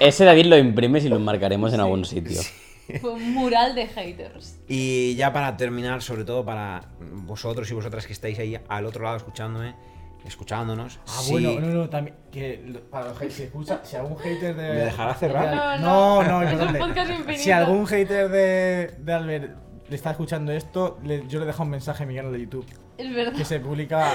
Ese 0.00 0.24
David 0.24 0.46
lo 0.46 0.56
imprimes 0.58 1.04
y 1.04 1.08
lo 1.08 1.16
enmarcaremos 1.16 1.72
en 1.72 1.80
algún 1.80 2.04
sitio. 2.04 2.40
Fue 3.00 3.12
un 3.12 3.32
mural 3.34 3.74
de 3.74 3.86
haters. 3.86 4.58
Y 4.68 5.14
ya 5.14 5.32
para 5.32 5.56
terminar, 5.56 6.02
sobre 6.02 6.24
todo 6.24 6.44
para 6.44 6.82
vosotros 7.00 7.70
y 7.70 7.74
vosotras 7.74 8.06
que 8.06 8.12
estáis 8.12 8.38
ahí 8.38 8.58
al 8.68 8.86
otro 8.86 9.04
lado 9.04 9.16
escuchándome, 9.16 9.74
escuchándonos. 10.24 10.98
Ah, 11.06 11.20
si- 11.22 11.32
bueno, 11.32 11.60
no, 11.60 11.66
no, 11.74 11.88
también. 11.88 12.16
Que 12.30 12.62
lo- 12.66 12.80
para 12.80 13.08
los 13.08 13.18
haters, 13.18 13.34
si 13.34 13.42
escucha, 13.44 13.80
si 13.84 13.96
algún 13.96 14.16
hater 14.18 14.54
de. 14.56 14.62
¿Me 14.62 14.80
dejará 14.84 15.14
cerrar? 15.14 15.80
No, 15.80 16.22
No, 16.22 16.22
no. 16.22 16.28
no, 16.28 16.42
Es 16.42 16.46
un 16.46 16.52
importante. 16.52 16.78
podcast 16.78 17.10
infinito. 17.10 17.42
Si 17.42 17.50
algún 17.50 17.86
hater 17.86 18.28
de, 18.30 18.94
de 18.98 19.12
Albert 19.12 19.56
le 19.88 19.96
está 19.96 20.10
escuchando 20.12 20.52
esto, 20.52 20.98
le- 21.04 21.26
yo 21.28 21.40
le 21.40 21.46
dejo 21.46 21.62
un 21.62 21.70
mensaje 21.70 22.02
en 22.04 22.08
mi 22.08 22.16
canal 22.16 22.32
de 22.32 22.40
YouTube. 22.40 22.66
Es 22.98 23.14
verdad. 23.14 23.32
Que 23.34 23.44
se 23.44 23.60
publica 23.60 24.12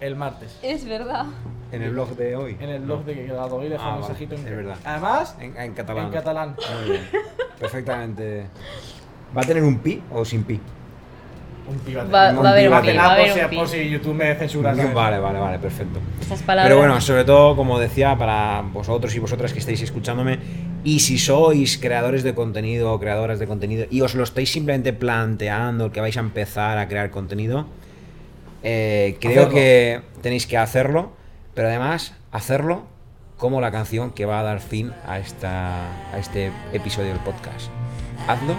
el 0.00 0.16
martes. 0.16 0.58
Es 0.62 0.84
verdad. 0.86 1.26
En 1.72 1.82
el 1.82 1.90
blog 1.92 2.10
de 2.16 2.36
hoy. 2.36 2.56
En 2.60 2.68
el 2.70 2.82
blog 2.82 3.04
de 3.04 3.14
que 3.14 3.24
grabado 3.26 3.62
y 3.64 3.68
dejo 3.68 3.82
Ah, 3.82 3.86
un 3.88 3.94
vale, 4.02 4.06
mensajito 4.06 4.34
en 4.36 4.40
es 4.46 4.56
verdad. 4.56 4.76
Además, 4.84 5.36
En, 5.40 5.56
en 5.56 5.74
catalán. 5.74 6.06
en 6.06 6.12
catalán. 6.12 6.56
Muy 6.80 6.90
bien. 6.90 7.08
Perfectamente. 7.58 8.46
¿Va 9.36 9.42
a 9.42 9.44
tener 9.44 9.62
un 9.64 9.78
pi 9.80 10.02
o 10.12 10.24
sin 10.24 10.44
pi? 10.44 10.60
Un 11.68 11.78
pi 11.80 11.94
Va- 11.94 12.04
va 12.04 12.26
a 12.28 12.52
haber 12.52 12.68
un 12.68 12.74
Más 12.74 12.80
pi, 12.82 12.86
que 12.88 12.96
va 12.96 13.04
a 13.04 13.08
nada 13.08 13.14
haber 13.14 13.26
por 13.26 13.34
si- 13.38 13.40
un 13.44 13.50
pi. 13.50 13.56
por 13.56 13.68
si 13.68 13.88
YouTube 13.90 14.14
me 14.14 14.34
censura. 14.36 14.74
¿sabes? 14.74 14.94
Vale, 14.94 15.18
vale, 15.18 15.38
vale, 15.38 15.58
perfecto. 15.58 15.98
Esas 16.20 16.42
palabras. 16.42 16.68
Pero 16.68 16.78
bueno, 16.78 17.00
sobre 17.00 17.24
todo, 17.24 17.56
como 17.56 17.78
decía, 17.78 18.16
para 18.16 18.62
vosotros 18.62 19.14
y 19.14 19.18
vosotras 19.18 19.52
que 19.52 19.58
estáis 19.58 19.82
escuchándome, 19.82 20.38
y 20.84 21.00
si 21.00 21.18
sois 21.18 21.78
creadores 21.78 22.22
de 22.22 22.34
contenido 22.34 22.92
o 22.92 23.00
creadoras 23.00 23.38
de 23.40 23.46
contenido 23.48 23.86
y 23.90 24.00
os 24.02 24.14
lo 24.14 24.22
estáis 24.22 24.52
simplemente 24.52 24.92
planteando 24.92 25.90
que 25.90 26.00
vais 26.00 26.16
a 26.16 26.20
empezar 26.20 26.78
a 26.78 26.86
crear 26.86 27.10
contenido, 27.10 27.66
eh, 28.62 29.16
creo 29.20 29.42
Hacerlo. 29.42 29.54
que 29.54 30.00
tenéis 30.22 30.46
que 30.46 30.56
hacerlo, 30.58 31.12
pero 31.54 31.66
además 31.68 32.14
hacerlo 32.30 32.84
como 33.36 33.60
la 33.60 33.70
canción 33.72 34.12
que 34.12 34.24
va 34.26 34.40
a 34.40 34.42
dar 34.44 34.60
fin 34.60 34.92
a, 35.06 35.18
esta, 35.18 35.88
a 36.12 36.18
este 36.18 36.52
episodio 36.72 37.08
del 37.08 37.18
podcast. 37.18 37.68
Hazlo 38.28 38.54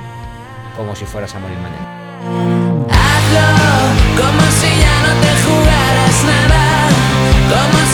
como 0.75 0.95
si 0.95 1.05
fueras 1.05 1.33
a 1.33 1.39
morir 1.39 1.57
mañana. 1.57 2.66
Jugaras 6.27 6.93
nada, 7.49 7.86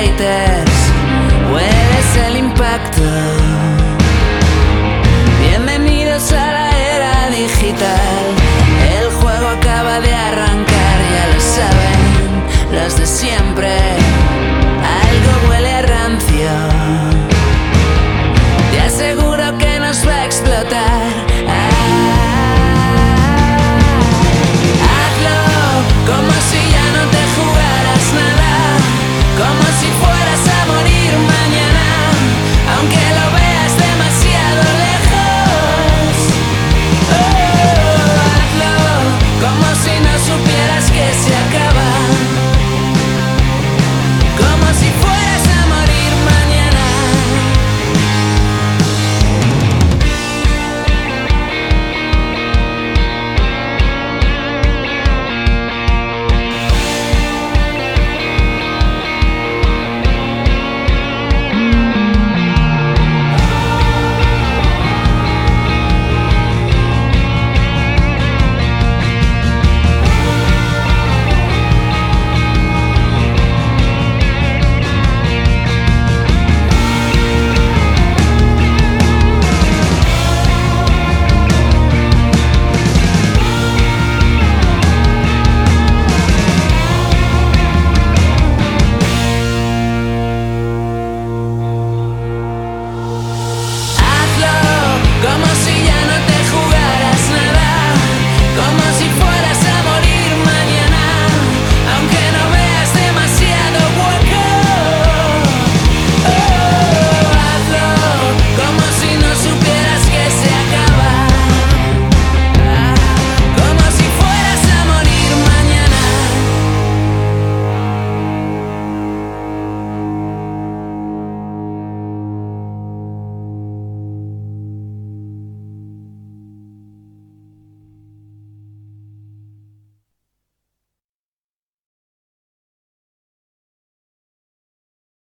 right 0.00 0.18
there 0.18 0.49